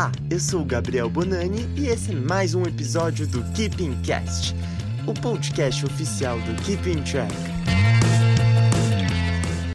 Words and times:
Olá, 0.00 0.12
eu 0.30 0.40
sou 0.40 0.62
o 0.62 0.64
Gabriel 0.64 1.10
Bonani 1.10 1.68
e 1.76 1.88
esse 1.88 2.12
é 2.12 2.14
mais 2.14 2.54
um 2.54 2.62
episódio 2.62 3.26
do 3.26 3.44
Keeping 3.52 4.00
Cast, 4.00 4.56
o 5.06 5.12
podcast 5.12 5.84
oficial 5.84 6.38
do 6.40 6.54
Keeping 6.62 7.02
Track. 7.02 7.59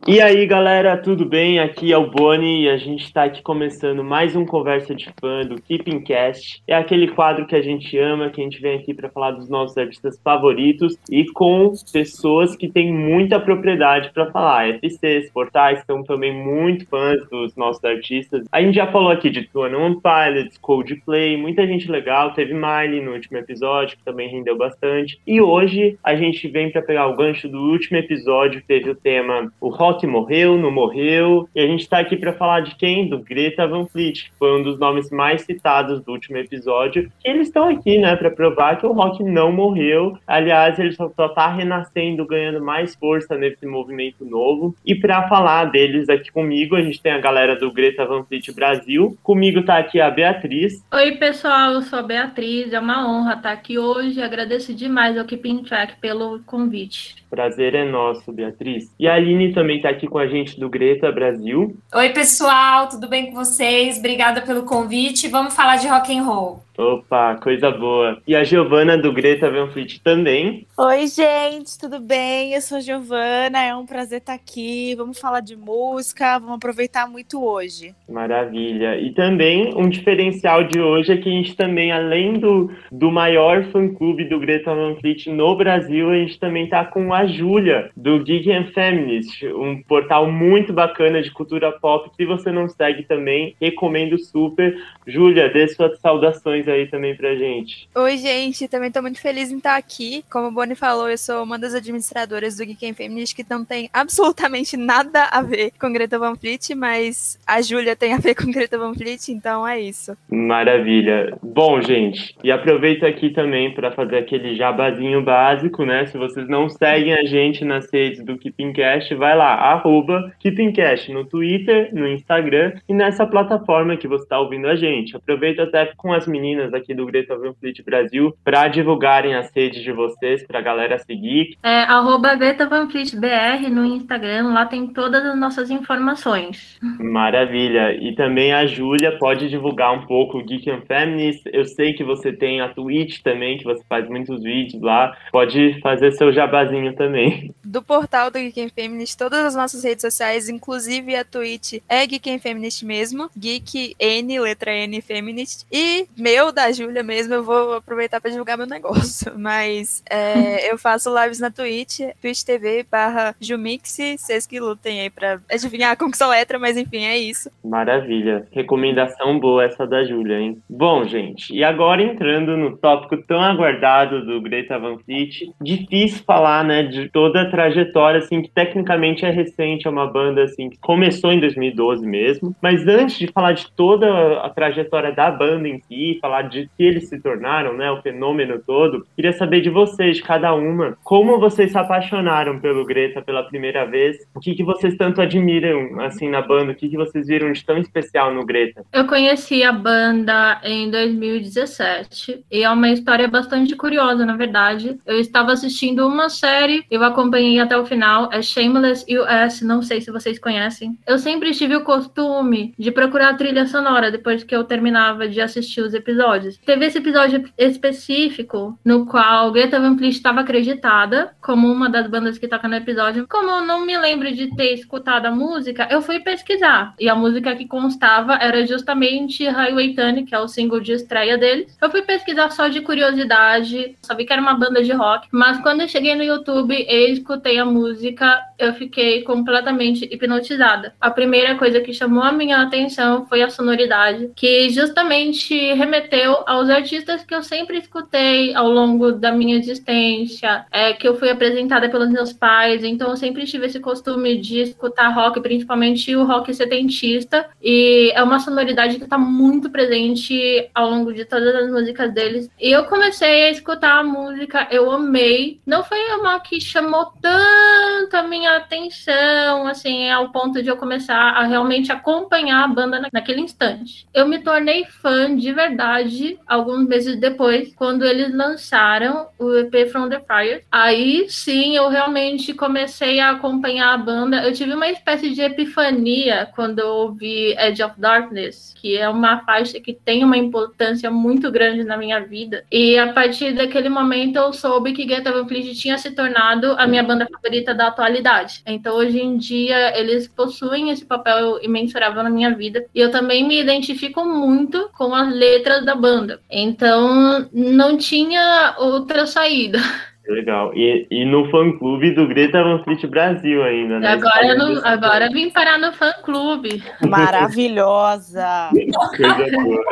E 0.07 0.21
aí, 0.21 0.45
galera, 0.45 0.95
tudo 0.95 1.25
bem? 1.25 1.59
Aqui 1.59 1.91
é 1.91 1.97
o 1.97 2.11
Boni 2.11 2.65
e 2.65 2.69
a 2.69 2.77
gente 2.77 3.05
está 3.05 3.23
aqui 3.23 3.41
começando 3.41 4.03
mais 4.03 4.35
um 4.35 4.45
Conversa 4.45 4.93
de 4.93 5.11
Fã 5.19 5.41
do 5.41 5.59
Keeping 5.59 6.01
Cast. 6.01 6.61
É 6.67 6.75
aquele 6.75 7.07
quadro 7.07 7.47
que 7.47 7.55
a 7.55 7.61
gente 7.61 7.97
ama, 7.97 8.29
que 8.29 8.39
a 8.39 8.43
gente 8.43 8.61
vem 8.61 8.77
aqui 8.77 8.93
para 8.93 9.09
falar 9.09 9.31
dos 9.31 9.49
nossos 9.49 9.75
artistas 9.75 10.21
favoritos 10.23 10.95
e 11.09 11.25
com 11.31 11.73
pessoas 11.91 12.55
que 12.55 12.69
têm 12.69 12.93
muita 12.93 13.39
propriedade 13.39 14.11
para 14.13 14.29
falar. 14.29 14.75
FCs, 14.75 15.31
portais 15.31 15.79
estão 15.79 16.03
também 16.03 16.31
muito 16.31 16.85
fãs 16.85 17.27
dos 17.31 17.55
nossos 17.55 17.83
artistas. 17.83 18.45
A 18.51 18.61
gente 18.61 18.75
já 18.75 18.85
falou 18.85 19.09
aqui 19.09 19.31
de 19.31 19.47
Twenty 19.47 19.75
One 19.75 19.99
Pilots, 19.99 20.59
Coldplay, 20.59 21.35
muita 21.35 21.65
gente 21.65 21.89
legal. 21.89 22.31
Teve 22.31 22.53
Miley 22.53 23.01
no 23.01 23.13
último 23.13 23.39
episódio, 23.39 23.97
que 23.97 24.03
também 24.03 24.29
rendeu 24.29 24.55
bastante. 24.55 25.19
E 25.25 25.41
hoje 25.41 25.97
a 26.03 26.15
gente 26.15 26.47
vem 26.47 26.69
para 26.69 26.83
pegar 26.83 27.07
o 27.07 27.15
gancho 27.15 27.49
do 27.49 27.59
último 27.59 27.97
episódio, 27.97 28.61
teve 28.67 28.91
o 28.91 28.95
tema 28.95 29.51
o 29.59 29.71
Rock 29.95 30.05
morreu, 30.05 30.57
não 30.57 30.71
morreu. 30.71 31.47
E 31.55 31.61
a 31.61 31.67
gente 31.67 31.81
está 31.81 31.99
aqui 31.99 32.17
para 32.17 32.33
falar 32.33 32.59
de 32.59 32.75
quem? 32.75 33.07
Do 33.07 33.19
Greta 33.19 33.65
Van 33.65 33.85
Fleet, 33.85 34.25
que 34.25 34.37
foi 34.37 34.59
um 34.59 34.61
dos 34.61 34.77
nomes 34.77 35.09
mais 35.09 35.43
citados 35.43 36.03
do 36.03 36.11
último 36.11 36.37
episódio. 36.37 37.09
E 37.23 37.29
eles 37.29 37.47
estão 37.47 37.69
aqui, 37.69 37.97
né, 37.97 38.13
para 38.17 38.29
provar 38.29 38.77
que 38.77 38.85
o 38.85 38.91
rock 38.91 39.23
não 39.23 39.53
morreu. 39.53 40.17
Aliás, 40.27 40.77
ele 40.77 40.91
só, 40.91 41.07
está 41.07 41.47
renascendo, 41.47 42.25
ganhando 42.25 42.61
mais 42.61 42.93
força 42.95 43.37
nesse 43.37 43.65
movimento 43.65 44.25
novo. 44.25 44.75
E 44.85 44.93
para 44.93 45.29
falar 45.29 45.65
deles 45.65 46.09
aqui 46.09 46.29
comigo, 46.29 46.75
a 46.75 46.81
gente 46.81 47.01
tem 47.01 47.13
a 47.13 47.19
galera 47.19 47.55
do 47.55 47.71
Greta 47.71 48.05
Van 48.05 48.25
Fleet 48.25 48.51
Brasil. 48.53 49.17
Comigo 49.23 49.61
está 49.61 49.77
aqui 49.77 50.01
a 50.01 50.11
Beatriz. 50.11 50.83
Oi, 50.93 51.13
pessoal, 51.13 51.71
eu 51.71 51.81
sou 51.83 51.99
a 51.99 52.03
Beatriz. 52.03 52.73
É 52.73 52.79
uma 52.79 53.09
honra 53.09 53.35
estar 53.35 53.51
aqui 53.53 53.79
hoje. 53.79 54.21
Agradeço 54.21 54.73
demais 54.73 55.17
ao 55.17 55.25
Keeping 55.25 55.63
Track 55.63 56.01
pelo 56.01 56.41
convite. 56.45 57.15
Prazer 57.29 57.75
é 57.75 57.83
nosso, 57.83 58.31
Beatriz. 58.31 58.93
E 58.99 59.07
a 59.07 59.15
Aline 59.15 59.53
também 59.53 59.77
está 59.85 59.89
aqui 59.95 60.07
com 60.07 60.17
a 60.17 60.25
gente 60.25 60.59
do 60.59 60.67
Greta 60.67 61.11
Brasil. 61.11 61.77
Oi, 61.93 62.09
pessoal, 62.09 62.89
tudo 62.89 63.07
bem 63.07 63.27
com 63.27 63.35
vocês? 63.35 63.99
Obrigada 63.99 64.41
pelo 64.41 64.63
convite. 64.63 65.27
Vamos 65.27 65.53
falar 65.53 65.75
de 65.75 65.87
rock 65.87 66.17
and 66.17 66.23
roll. 66.23 66.63
Opa, 66.77 67.35
coisa 67.35 67.71
boa. 67.71 68.21
E 68.27 68.35
a 68.35 68.43
Giovana 68.43 68.97
do 68.97 69.13
Greta 69.13 69.49
Van 69.49 69.67
Fleet 69.67 69.99
também. 70.03 70.67
Oi, 70.77 71.07
gente, 71.07 71.79
tudo 71.79 71.99
bem? 71.99 72.53
Eu 72.53 72.61
sou 72.61 72.77
a 72.79 72.81
Giovana, 72.81 73.63
é 73.63 73.73
um 73.73 73.85
prazer 73.85 74.19
estar 74.19 74.33
aqui. 74.33 74.93
Vamos 74.95 75.17
falar 75.17 75.39
de 75.39 75.55
música, 75.55 76.37
vamos 76.37 76.55
aproveitar 76.55 77.07
muito 77.07 77.41
hoje. 77.43 77.95
Maravilha. 78.09 78.99
E 78.99 79.13
também 79.13 79.73
um 79.75 79.87
diferencial 79.87 80.65
de 80.65 80.81
hoje 80.81 81.13
é 81.13 81.17
que 81.17 81.29
a 81.29 81.31
gente 81.31 81.55
também, 81.55 81.91
além 81.93 82.33
do, 82.33 82.69
do 82.91 83.09
maior 83.09 83.63
fã-clube 83.71 84.25
do 84.25 84.39
Greta 84.39 84.75
Van 84.75 84.95
Fleet 84.95 85.27
no 85.27 85.55
Brasil, 85.55 86.09
a 86.09 86.15
gente 86.15 86.37
também 86.39 86.67
tá 86.67 86.83
com 86.83 87.13
a 87.13 87.25
Júlia, 87.25 87.89
do 87.95 88.21
Geek 88.21 88.51
and 88.51 88.67
Feminist, 88.73 89.45
um 89.47 89.81
portal 89.83 90.29
muito 90.29 90.73
bacana 90.73 91.21
de 91.21 91.31
cultura 91.31 91.71
pop. 91.71 92.09
Se 92.15 92.25
você 92.25 92.51
não 92.51 92.67
segue 92.67 93.03
também, 93.03 93.55
recomendo 93.61 94.17
super. 94.19 94.77
Júlia, 95.07 95.49
dê 95.49 95.67
suas 95.69 95.97
saudações 95.99 96.64
aí 96.69 96.87
também 96.87 97.15
pra 97.15 97.35
gente. 97.35 97.87
Oi, 97.95 98.17
gente, 98.17 98.67
também 98.67 98.91
tô 98.91 99.01
muito 99.01 99.21
feliz 99.21 99.51
em 99.51 99.57
estar 99.57 99.75
aqui. 99.75 100.23
Como 100.31 100.47
o 100.47 100.51
Boni 100.51 100.75
falou, 100.75 101.09
eu 101.09 101.17
sou 101.17 101.43
uma 101.43 101.57
das 101.57 101.73
administradoras 101.73 102.57
do 102.57 102.65
Geek 102.65 102.93
Feminist 102.93 103.35
que 103.35 103.45
não 103.49 103.63
tem 103.63 103.89
absolutamente 103.93 104.77
nada 104.77 105.25
a 105.31 105.41
ver 105.41 105.71
com 105.79 105.91
Greta 105.91 106.19
Van 106.19 106.35
Fleet, 106.35 106.75
mas 106.75 107.39
a 107.45 107.61
Júlia 107.61 107.95
tem 107.95 108.13
a 108.13 108.17
ver 108.17 108.35
com 108.35 108.51
Greta 108.51 108.77
Van 108.77 108.93
Fleet, 108.93 109.29
então 109.29 109.67
é 109.67 109.79
isso. 109.79 110.17
Maravilha. 110.29 111.37
Bom, 111.41 111.81
gente, 111.81 112.35
e 112.43 112.51
aproveito 112.51 113.05
aqui 113.05 113.29
também 113.29 113.73
para 113.73 113.91
fazer 113.91 114.17
aquele 114.17 114.55
jabazinho 114.55 115.21
básico, 115.21 115.85
né? 115.85 116.05
Se 116.05 116.17
vocês 116.17 116.47
não 116.47 116.69
seguem 116.69 117.13
a 117.13 117.23
gente 117.25 117.63
nas 117.65 117.91
redes 117.91 118.23
do 118.23 118.37
Keepingcast, 118.37 119.13
vai 119.15 119.35
lá, 119.35 119.53
arroba 119.55 120.33
Keepingcast 120.39 121.11
no 121.11 121.25
Twitter, 121.25 121.89
no 121.93 122.07
Instagram 122.07 122.73
e 122.87 122.93
nessa 122.93 123.25
plataforma 123.25 123.97
que 123.97 124.07
você 124.07 124.23
está 124.23 124.39
ouvindo 124.39 124.67
a 124.67 124.75
gente. 124.75 125.15
Aproveito 125.15 125.59
até 125.59 125.91
com 125.97 126.13
as 126.13 126.27
meninas 126.27 126.54
meninas 126.55 126.73
aqui 126.73 126.93
do 126.93 127.05
Greta 127.05 127.37
Van 127.37 127.53
Fleet 127.53 127.83
Brasil 127.83 128.33
para 128.43 128.67
divulgarem 128.67 129.35
as 129.35 129.51
redes 129.53 129.83
de 129.83 129.91
vocês 129.91 130.45
para 130.47 130.59
a 130.59 130.61
galera 130.61 130.97
seguir. 130.99 131.57
É 131.61 131.81
arroba 131.81 132.35
Greta 132.35 132.65
Van 132.65 132.89
Fleet 132.89 133.15
BR 133.15 133.69
no 133.69 133.85
Instagram, 133.85 134.53
lá 134.53 134.65
tem 134.65 134.87
todas 134.87 135.23
as 135.25 135.37
nossas 135.37 135.69
informações. 135.69 136.79
Maravilha. 136.99 137.93
E 137.93 138.15
também 138.15 138.53
a 138.53 138.65
Júlia 138.65 139.17
pode 139.17 139.49
divulgar 139.49 139.93
um 139.93 140.05
pouco 140.05 140.37
o 140.37 140.43
Geek 140.43 140.69
and 140.69 140.81
Feminist. 140.87 141.43
Eu 141.51 141.65
sei 141.65 141.93
que 141.93 142.03
você 142.03 142.31
tem 142.31 142.61
a 142.61 142.69
Twitch 142.69 143.21
também, 143.21 143.57
que 143.57 143.63
você 143.63 143.83
faz 143.89 144.07
muitos 144.07 144.41
vídeos 144.41 144.81
lá. 144.81 145.15
Pode 145.31 145.79
fazer 145.81 146.11
seu 146.13 146.31
jabazinho 146.31 146.93
também. 146.95 147.53
Do 147.63 147.81
portal 147.81 148.31
do 148.31 148.39
Geek 148.39 148.61
and 148.61 148.69
Feminist, 148.69 149.17
todas 149.17 149.45
as 149.45 149.55
nossas 149.55 149.83
redes 149.83 150.01
sociais, 150.01 150.47
inclusive 150.47 151.15
a 151.15 151.25
Twitch, 151.25 151.81
é 151.89 152.05
Geek 152.05 152.29
and 152.29 152.39
Feminist 152.39 152.85
mesmo. 152.85 153.29
Geek 153.37 153.95
N, 153.99 154.39
letra 154.39 154.71
N 154.71 155.01
Feminist. 155.01 155.65
E 155.71 156.05
meu 156.17 156.44
da 156.51 156.71
Júlia 156.71 157.03
mesmo, 157.03 157.33
eu 157.33 157.43
vou 157.43 157.73
aproveitar 157.73 158.19
para 158.21 158.31
divulgar 158.31 158.57
meu 158.57 158.67
negócio. 158.67 159.33
Mas 159.37 160.03
é, 160.09 160.69
eu 160.71 160.77
faço 160.77 161.13
lives 161.21 161.39
na 161.39 161.51
Twitch, 161.51 161.99
Twitch 162.21 162.43
TV 162.43 162.85
barra 162.89 163.35
Jumix, 163.39 163.95
vocês 164.17 164.45
que 164.45 164.59
lutem 164.59 165.01
aí 165.01 165.09
para 165.09 165.39
adivinhar 165.49 165.97
como 165.97 166.11
que 166.11 166.17
sou 166.17 166.29
letra, 166.29 166.59
mas 166.59 166.77
enfim, 166.77 167.05
é 167.05 167.17
isso. 167.17 167.49
Maravilha. 167.63 168.47
Recomendação 168.51 169.39
boa 169.39 169.63
essa 169.63 169.85
da 169.87 170.03
Júlia, 170.03 170.39
hein? 170.39 170.57
Bom, 170.69 171.05
gente, 171.05 171.53
e 171.53 171.63
agora 171.63 172.01
entrando 172.01 172.57
no 172.57 172.77
tópico 172.77 173.17
tão 173.17 173.41
aguardado 173.41 174.25
do 174.25 174.41
Greta 174.41 174.77
Van 174.77 174.97
Fleet, 174.99 175.51
difícil 175.61 176.23
falar, 176.25 176.63
né, 176.63 176.83
de 176.83 177.09
toda 177.09 177.41
a 177.41 177.49
trajetória, 177.49 178.19
assim, 178.19 178.41
que 178.41 178.49
tecnicamente 178.49 179.25
é 179.25 179.29
recente, 179.29 179.87
é 179.87 179.89
uma 179.89 180.07
banda, 180.07 180.43
assim, 180.43 180.69
que 180.69 180.77
começou 180.79 181.31
em 181.31 181.39
2012 181.39 182.05
mesmo, 182.05 182.55
mas 182.61 182.85
antes 182.87 183.17
de 183.17 183.27
falar 183.27 183.53
de 183.53 183.71
toda 183.71 184.41
a 184.41 184.49
trajetória 184.49 185.11
da 185.11 185.31
banda 185.31 185.67
em 185.67 185.79
si, 185.81 186.17
falar 186.21 186.34
de 186.41 186.69
que 186.77 186.83
eles 186.83 187.07
se 187.07 187.19
tornaram, 187.19 187.73
né, 187.73 187.89
o 187.91 188.01
fenômeno 188.01 188.59
todo, 188.65 189.05
queria 189.15 189.33
saber 189.33 189.61
de 189.61 189.69
vocês, 189.69 190.21
cada 190.21 190.53
uma, 190.53 190.97
como 191.03 191.39
vocês 191.39 191.71
se 191.71 191.77
apaixonaram 191.77 192.59
pelo 192.59 192.85
Greta 192.85 193.21
pela 193.21 193.43
primeira 193.43 193.85
vez, 193.85 194.17
o 194.33 194.39
que, 194.39 194.53
que 194.53 194.63
vocês 194.63 194.95
tanto 194.97 195.21
admiram, 195.21 196.01
assim, 196.01 196.29
na 196.29 196.41
banda, 196.41 196.71
o 196.71 196.75
que, 196.75 196.89
que 196.89 196.97
vocês 196.97 197.27
viram 197.27 197.51
de 197.51 197.63
tão 197.63 197.77
especial 197.77 198.33
no 198.33 198.45
Greta? 198.45 198.83
Eu 198.91 199.05
conheci 199.05 199.63
a 199.63 199.71
banda 199.71 200.59
em 200.63 200.89
2017 200.89 202.43
e 202.51 202.63
é 202.63 202.69
uma 202.69 202.89
história 202.89 203.27
bastante 203.27 203.75
curiosa, 203.75 204.25
na 204.25 204.35
verdade. 204.35 204.97
Eu 205.05 205.19
estava 205.19 205.51
assistindo 205.51 206.07
uma 206.07 206.29
série, 206.29 206.83
eu 206.89 207.03
acompanhei 207.03 207.59
até 207.59 207.77
o 207.77 207.85
final, 207.85 208.29
é 208.31 208.41
Shameless 208.41 209.05
US, 209.09 209.61
não 209.61 209.81
sei 209.81 210.01
se 210.01 210.11
vocês 210.11 210.39
conhecem. 210.39 210.97
Eu 211.07 211.17
sempre 211.17 211.51
tive 211.51 211.75
o 211.75 211.83
costume 211.83 212.73
de 212.77 212.91
procurar 212.91 213.29
a 213.29 213.33
trilha 213.35 213.65
sonora 213.67 214.11
depois 214.11 214.43
que 214.43 214.55
eu 214.55 214.63
terminava 214.63 215.27
de 215.27 215.41
assistir 215.41 215.81
os 215.81 215.93
episódios 215.93 216.24
episódios. 216.25 216.57
Teve 216.57 216.85
esse 216.85 216.97
episódio 216.97 217.43
específico 217.57 218.77
no 218.83 219.05
qual 219.05 219.51
Greta 219.51 219.79
Van 219.79 219.97
Fleet 219.97 220.15
estava 220.15 220.41
acreditada 220.41 221.35
como 221.41 221.71
uma 221.71 221.89
das 221.89 222.07
bandas 222.07 222.37
que 222.37 222.47
toca 222.47 222.67
no 222.67 222.75
episódio. 222.75 223.27
Como 223.29 223.49
eu 223.49 223.65
não 223.65 223.85
me 223.85 223.97
lembro 223.97 224.33
de 224.33 224.53
ter 224.55 224.73
escutado 224.73 225.27
a 225.27 225.31
música, 225.31 225.87
eu 225.91 226.01
fui 226.01 226.19
pesquisar. 226.19 226.95
E 226.99 227.07
a 227.07 227.15
música 227.15 227.55
que 227.55 227.67
constava 227.67 228.35
era 228.35 228.65
justamente 228.65 229.47
Highway 229.47 229.93
Tune, 229.93 230.25
que 230.25 230.33
é 230.33 230.39
o 230.39 230.47
single 230.47 230.79
de 230.79 230.93
estreia 230.93 231.37
deles. 231.37 231.77
Eu 231.81 231.89
fui 231.89 232.01
pesquisar 232.01 232.49
só 232.51 232.67
de 232.67 232.81
curiosidade, 232.81 233.95
sabia 234.01 234.25
que 234.25 234.33
era 234.33 234.41
uma 234.41 234.55
banda 234.55 234.83
de 234.83 234.91
rock, 234.91 235.27
mas 235.31 235.59
quando 235.61 235.81
eu 235.81 235.87
cheguei 235.87 236.15
no 236.15 236.23
YouTube 236.23 236.73
e 236.73 237.11
escutei 237.11 237.59
a 237.59 237.65
música, 237.65 238.41
eu 238.57 238.73
fiquei 238.73 239.21
completamente 239.23 240.05
hipnotizada. 240.05 240.93
A 240.99 241.11
primeira 241.11 241.55
coisa 241.55 241.81
que 241.81 241.93
chamou 241.93 242.23
a 242.23 242.31
minha 242.31 242.61
atenção 242.61 243.25
foi 243.27 243.41
a 243.41 243.49
sonoridade, 243.49 244.31
que 244.35 244.69
justamente 244.69 245.73
remeteu 245.73 246.43
aos 246.45 246.69
artistas 246.69 247.23
que 247.23 247.33
eu 247.33 247.43
sempre 247.43 247.77
escutei 247.77 248.53
ao 248.55 248.69
longo 248.69 249.11
da 249.11 249.31
minha 249.31 249.57
existência, 249.57 250.65
é, 250.71 250.93
que 250.93 251.07
eu 251.07 251.17
fui 251.17 251.29
apresentada 251.29 251.89
pelos 251.89 252.09
meus 252.09 252.33
pais, 252.33 252.83
então 252.83 253.09
eu 253.09 253.17
sempre 253.17 253.45
tive 253.45 253.65
esse 253.65 253.79
costume 253.79 254.37
de 254.37 254.61
escutar 254.61 255.09
rock, 255.09 255.39
principalmente 255.41 256.15
o 256.15 256.25
rock 256.25 256.53
setentista, 256.53 257.47
e 257.61 258.11
é 258.13 258.23
uma 258.23 258.39
sonoridade 258.39 258.97
que 258.97 259.03
está 259.03 259.17
muito 259.17 259.69
presente 259.69 260.69
ao 260.73 260.89
longo 260.89 261.13
de 261.13 261.25
todas 261.25 261.53
as 261.55 261.69
músicas 261.69 262.13
deles. 262.13 262.49
E 262.59 262.71
eu 262.71 262.85
comecei 262.85 263.45
a 263.45 263.51
escutar 263.51 263.99
a 263.99 264.03
música, 264.03 264.67
eu 264.71 264.91
amei. 264.91 265.59
Não 265.65 265.83
foi 265.83 265.99
uma 266.15 266.39
que 266.39 266.59
chamou 266.61 267.11
tanto 267.21 268.15
a 268.15 268.23
minha 268.23 268.44
minha 268.45 268.57
atenção, 268.57 269.65
assim, 269.65 270.09
ao 270.11 270.29
ponto 270.29 270.61
de 270.61 270.69
eu 270.69 270.77
começar 270.77 271.15
a 271.15 271.43
realmente 271.43 271.91
acompanhar 271.91 272.63
a 272.63 272.67
banda 272.67 273.01
naquele 273.11 273.41
instante. 273.41 274.07
Eu 274.13 274.27
me 274.27 274.39
tornei 274.39 274.85
fã 274.85 275.35
de 275.35 275.51
verdade 275.51 276.37
alguns 276.45 276.87
meses 276.87 277.19
depois, 277.19 277.73
quando 277.75 278.05
eles 278.05 278.33
lançaram 278.33 279.27
o 279.39 279.51
EP 279.57 279.89
From 279.91 280.09
the 280.09 280.19
Fire. 280.19 280.63
Aí 280.71 281.25
sim, 281.27 281.75
eu 281.75 281.89
realmente 281.89 282.53
comecei 282.53 283.19
a 283.19 283.31
acompanhar 283.31 283.93
a 283.93 283.97
banda. 283.97 284.43
Eu 284.43 284.53
tive 284.53 284.73
uma 284.73 284.89
espécie 284.89 285.31
de 285.31 285.41
epifania 285.41 286.47
quando 286.55 286.79
eu 286.79 286.89
ouvi 286.89 287.55
Edge 287.57 287.81
of 287.81 287.99
Darkness, 287.99 288.75
que 288.79 288.95
é 288.95 289.09
uma 289.09 289.39
faixa 289.39 289.79
que 289.79 289.93
tem 289.93 290.23
uma 290.23 290.37
importância 290.37 291.09
muito 291.09 291.51
grande 291.51 291.83
na 291.83 291.97
minha 291.97 292.19
vida. 292.19 292.63
E 292.71 292.97
a 292.99 293.11
partir 293.11 293.53
daquele 293.53 293.89
momento 293.89 294.35
eu 294.35 294.53
soube 294.53 294.93
que 294.93 295.07
Get 295.07 295.23
Van 295.23 295.47
Fleet 295.47 295.73
tinha 295.73 295.97
se 295.97 296.11
tornado 296.11 296.75
a 296.77 296.85
minha 296.85 297.01
banda 297.01 297.27
favorita 297.31 297.73
da 297.73 297.87
atualidade. 297.87 298.34
Então 298.65 298.95
hoje 298.95 299.19
em 299.19 299.37
dia 299.37 299.97
eles 299.97 300.27
possuem 300.27 300.89
esse 300.89 301.05
papel 301.05 301.59
imensurável 301.61 302.23
na 302.23 302.29
minha 302.29 302.55
vida. 302.55 302.85
E 302.93 302.99
eu 302.99 303.11
também 303.11 303.47
me 303.47 303.59
identifico 303.59 304.25
muito 304.25 304.89
com 304.97 305.13
as 305.13 305.33
letras 305.33 305.85
da 305.85 305.95
banda. 305.95 306.41
Então 306.49 307.47
não 307.51 307.97
tinha 307.97 308.75
outra 308.77 309.25
saída. 309.25 309.79
Legal. 310.27 310.73
E, 310.75 311.07
e 311.09 311.25
no 311.25 311.49
fã-clube 311.51 312.11
do 312.11 312.27
Greta 312.27 312.63
Van 312.63 312.83
Fleet 312.83 313.05
Brasil 313.07 313.63
ainda, 313.63 313.99
né? 313.99 314.07
Agora, 314.09 314.55
no, 314.55 314.85
agora 314.85 315.29
vim 315.29 315.49
parar 315.49 315.77
no 315.77 315.93
fã-clube. 315.93 316.83
Maravilhosa! 317.07 318.69
Coisa 319.15 319.61
boa. 319.61 319.83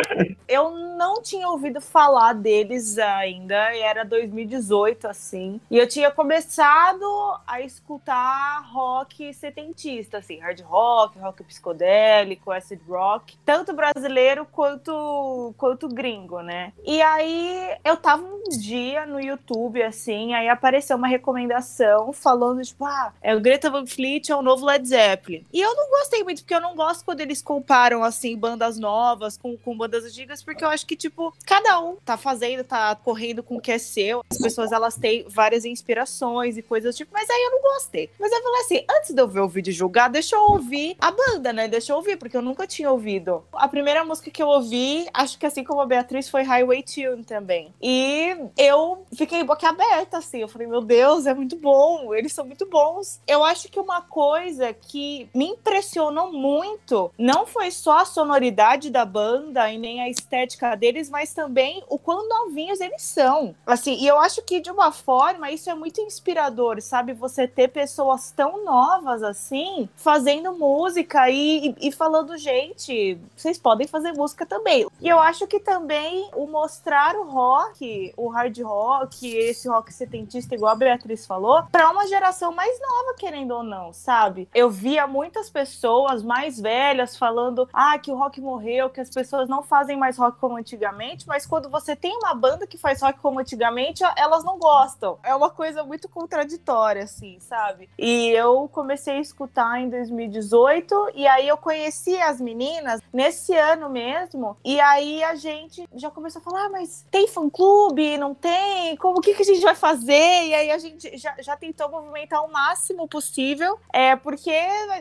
Eu 0.47 0.71
não 0.97 1.21
tinha 1.21 1.47
ouvido 1.47 1.81
falar 1.81 2.33
deles 2.33 2.97
ainda, 2.97 3.75
e 3.75 3.79
era 3.79 4.03
2018, 4.03 5.07
assim. 5.07 5.59
E 5.69 5.77
eu 5.77 5.87
tinha 5.87 6.09
começado 6.09 7.03
a 7.45 7.61
escutar 7.61 8.63
rock 8.71 9.33
setentista, 9.33 10.17
assim, 10.19 10.39
hard 10.39 10.61
rock, 10.61 11.19
rock 11.19 11.43
psicodélico, 11.43 12.51
acid 12.51 12.79
rock, 12.87 13.37
tanto 13.45 13.73
brasileiro 13.73 14.47
quanto, 14.51 15.53
quanto 15.57 15.87
gringo, 15.87 16.41
né? 16.41 16.73
E 16.85 17.01
aí 17.01 17.75
eu 17.83 17.97
tava 17.97 18.23
um 18.23 18.43
dia 18.59 19.05
no 19.05 19.19
YouTube, 19.19 19.81
assim, 19.81 20.22
aí 20.31 20.47
apareceu 20.47 20.95
uma 20.95 21.07
recomendação 21.07 22.13
falando, 22.13 22.61
tipo, 22.61 22.85
ah, 22.85 23.11
é 23.21 23.35
o 23.35 23.41
Greta 23.41 23.71
Van 23.71 23.87
Fleet 23.87 24.29
é 24.29 24.35
o 24.35 24.43
novo 24.43 24.63
Led 24.65 24.87
Zeppelin. 24.87 25.43
E 25.51 25.59
eu 25.59 25.75
não 25.75 25.89
gostei 25.89 26.23
muito, 26.23 26.43
porque 26.43 26.53
eu 26.53 26.61
não 26.61 26.75
gosto 26.75 27.03
quando 27.03 27.21
eles 27.21 27.41
comparam, 27.41 28.03
assim, 28.03 28.37
bandas 28.37 28.77
novas 28.77 29.37
com, 29.37 29.57
com 29.57 29.75
bandas 29.75 30.05
antigas, 30.05 30.43
porque 30.43 30.63
eu 30.63 30.69
acho 30.69 30.85
que, 30.85 30.95
tipo, 30.95 31.33
cada 31.45 31.79
um 31.81 31.95
tá 32.05 32.15
fazendo, 32.15 32.63
tá 32.63 32.95
correndo 32.95 33.41
com 33.41 33.57
o 33.57 33.61
que 33.61 33.71
é 33.71 33.77
seu. 33.77 34.23
As 34.29 34.37
pessoas, 34.37 34.71
elas 34.71 34.95
têm 34.95 35.25
várias 35.27 35.65
inspirações 35.65 36.55
e 36.57 36.61
coisas 36.61 36.93
tipo, 36.95 37.11
mas 37.13 37.29
aí 37.29 37.43
eu 37.43 37.51
não 37.51 37.61
gostei. 37.61 38.09
Mas 38.19 38.31
eu 38.31 38.41
falei 38.41 38.61
assim, 38.61 38.85
antes 38.89 39.13
de 39.13 39.21
eu 39.21 39.27
ver 39.27 39.41
o 39.41 39.47
vídeo 39.47 39.73
julgar, 39.73 40.09
deixa 40.09 40.35
eu 40.35 40.41
ouvir 40.41 40.95
a 40.99 41.11
banda, 41.11 41.53
né? 41.53 41.67
Deixa 41.67 41.91
eu 41.91 41.97
ouvir, 41.97 42.17
porque 42.17 42.35
eu 42.35 42.41
nunca 42.41 42.67
tinha 42.67 42.91
ouvido. 42.91 43.43
A 43.53 43.67
primeira 43.67 44.03
música 44.03 44.29
que 44.29 44.41
eu 44.41 44.47
ouvi, 44.47 45.07
acho 45.13 45.37
que 45.37 45.45
assim 45.45 45.63
como 45.63 45.81
a 45.81 45.85
Beatriz, 45.85 46.29
foi 46.29 46.43
Highway 46.43 46.83
Tune 46.83 47.23
também. 47.23 47.73
E 47.81 48.35
eu 48.57 49.05
fiquei 49.15 49.43
boquiaberta, 49.43 50.12
assim. 50.17 50.39
Eu 50.39 50.47
falei, 50.47 50.67
meu 50.67 50.81
Deus, 50.81 51.25
é 51.25 51.33
muito 51.33 51.55
bom. 51.55 52.13
Eles 52.13 52.33
são 52.33 52.45
muito 52.45 52.65
bons. 52.65 53.19
Eu 53.27 53.43
acho 53.43 53.69
que 53.69 53.79
uma 53.79 54.01
coisa 54.01 54.73
que 54.73 55.29
me 55.33 55.45
impressionou 55.45 56.31
muito 56.31 57.11
não 57.17 57.45
foi 57.45 57.71
só 57.71 57.99
a 57.99 58.05
sonoridade 58.05 58.89
da 58.89 59.05
banda 59.05 59.71
e 59.71 59.77
nem 59.77 60.01
a 60.01 60.09
estética 60.09 60.75
deles, 60.75 61.09
mas 61.09 61.33
também 61.33 61.83
o 61.89 61.97
quão 61.97 62.27
novinhos 62.27 62.79
eles 62.81 63.01
são. 63.01 63.55
Assim, 63.65 63.95
e 63.95 64.07
eu 64.07 64.17
acho 64.19 64.41
que 64.41 64.59
de 64.59 64.71
uma 64.71 64.91
forma 64.91 65.51
isso 65.51 65.69
é 65.69 65.75
muito 65.75 66.01
inspirador, 66.01 66.81
sabe? 66.81 67.13
Você 67.13 67.47
ter 67.47 67.69
pessoas 67.69 68.31
tão 68.31 68.63
novas 68.63 69.23
assim 69.23 69.89
fazendo 69.95 70.53
música 70.53 71.29
e, 71.29 71.69
e, 71.69 71.87
e 71.87 71.91
falando, 71.91 72.37
gente, 72.37 73.17
vocês 73.35 73.57
podem 73.57 73.87
fazer 73.87 74.11
música 74.13 74.45
também. 74.45 74.87
E 75.01 75.09
eu 75.09 75.19
acho 75.19 75.47
que 75.47 75.59
também 75.59 76.29
o 76.35 76.47
mostrar 76.47 77.15
o 77.15 77.23
rock, 77.23 78.13
o 78.15 78.27
hard 78.27 78.57
rock, 78.61 79.35
esse 79.35 79.67
rock 79.67 79.93
setentista, 80.03 80.55
igual 80.55 80.73
a 80.73 80.75
Beatriz 80.75 81.25
falou, 81.25 81.63
para 81.71 81.89
uma 81.89 82.07
geração 82.07 82.51
mais 82.51 82.79
nova, 82.79 83.15
querendo 83.17 83.51
ou 83.51 83.63
não, 83.63 83.93
sabe? 83.93 84.49
Eu 84.53 84.69
via 84.69 85.07
muitas 85.07 85.49
pessoas 85.49 86.23
mais 86.23 86.59
velhas 86.59 87.17
falando, 87.17 87.67
ah, 87.73 87.97
que 87.97 88.11
o 88.11 88.15
rock 88.15 88.41
morreu, 88.41 88.89
que 88.89 88.99
as 88.99 89.09
pessoas 89.09 89.47
não 89.47 89.63
fazem 89.63 89.97
mais 89.97 90.17
rock 90.17 90.37
como 90.39 90.57
antigamente, 90.57 91.27
mas 91.27 91.45
quando 91.45 91.69
você 91.69 91.95
tem 91.95 92.15
uma 92.17 92.33
banda 92.33 92.67
que 92.67 92.77
faz 92.77 93.01
rock 93.01 93.19
como 93.19 93.39
antigamente, 93.39 94.03
elas 94.15 94.43
não 94.43 94.59
gostam. 94.59 95.17
É 95.23 95.33
uma 95.35 95.49
coisa 95.49 95.83
muito 95.83 96.09
contraditória, 96.09 97.03
assim, 97.03 97.39
sabe? 97.39 97.89
E 97.97 98.29
eu 98.29 98.69
comecei 98.71 99.17
a 99.17 99.21
escutar 99.21 99.79
em 99.79 99.89
2018, 99.89 101.11
e 101.15 101.27
aí 101.27 101.47
eu 101.47 101.57
conheci 101.57 102.17
as 102.19 102.41
meninas 102.41 103.01
nesse 103.11 103.55
ano 103.55 103.89
mesmo, 103.89 104.57
e 104.63 104.79
aí 104.81 105.23
a 105.23 105.35
gente 105.35 105.87
já 105.95 106.09
começou 106.09 106.41
a 106.41 106.43
falar, 106.43 106.65
ah, 106.65 106.69
mas 106.69 107.05
tem 107.09 107.27
fã-clube? 107.27 108.17
Não 108.17 108.33
tem? 108.33 108.95
Como 108.97 109.21
que, 109.21 109.33
que 109.33 109.43
a 109.43 109.45
gente 109.45 109.61
vai 109.61 109.75
fazer? 109.75 109.92
E 110.01 110.53
aí 110.53 110.71
a 110.71 110.77
gente 110.77 111.17
já, 111.17 111.35
já 111.39 111.55
tentou 111.55 111.89
movimentar 111.89 112.43
o 112.43 112.51
máximo 112.51 113.07
possível, 113.07 113.79
é 113.91 114.15
porque 114.15 114.55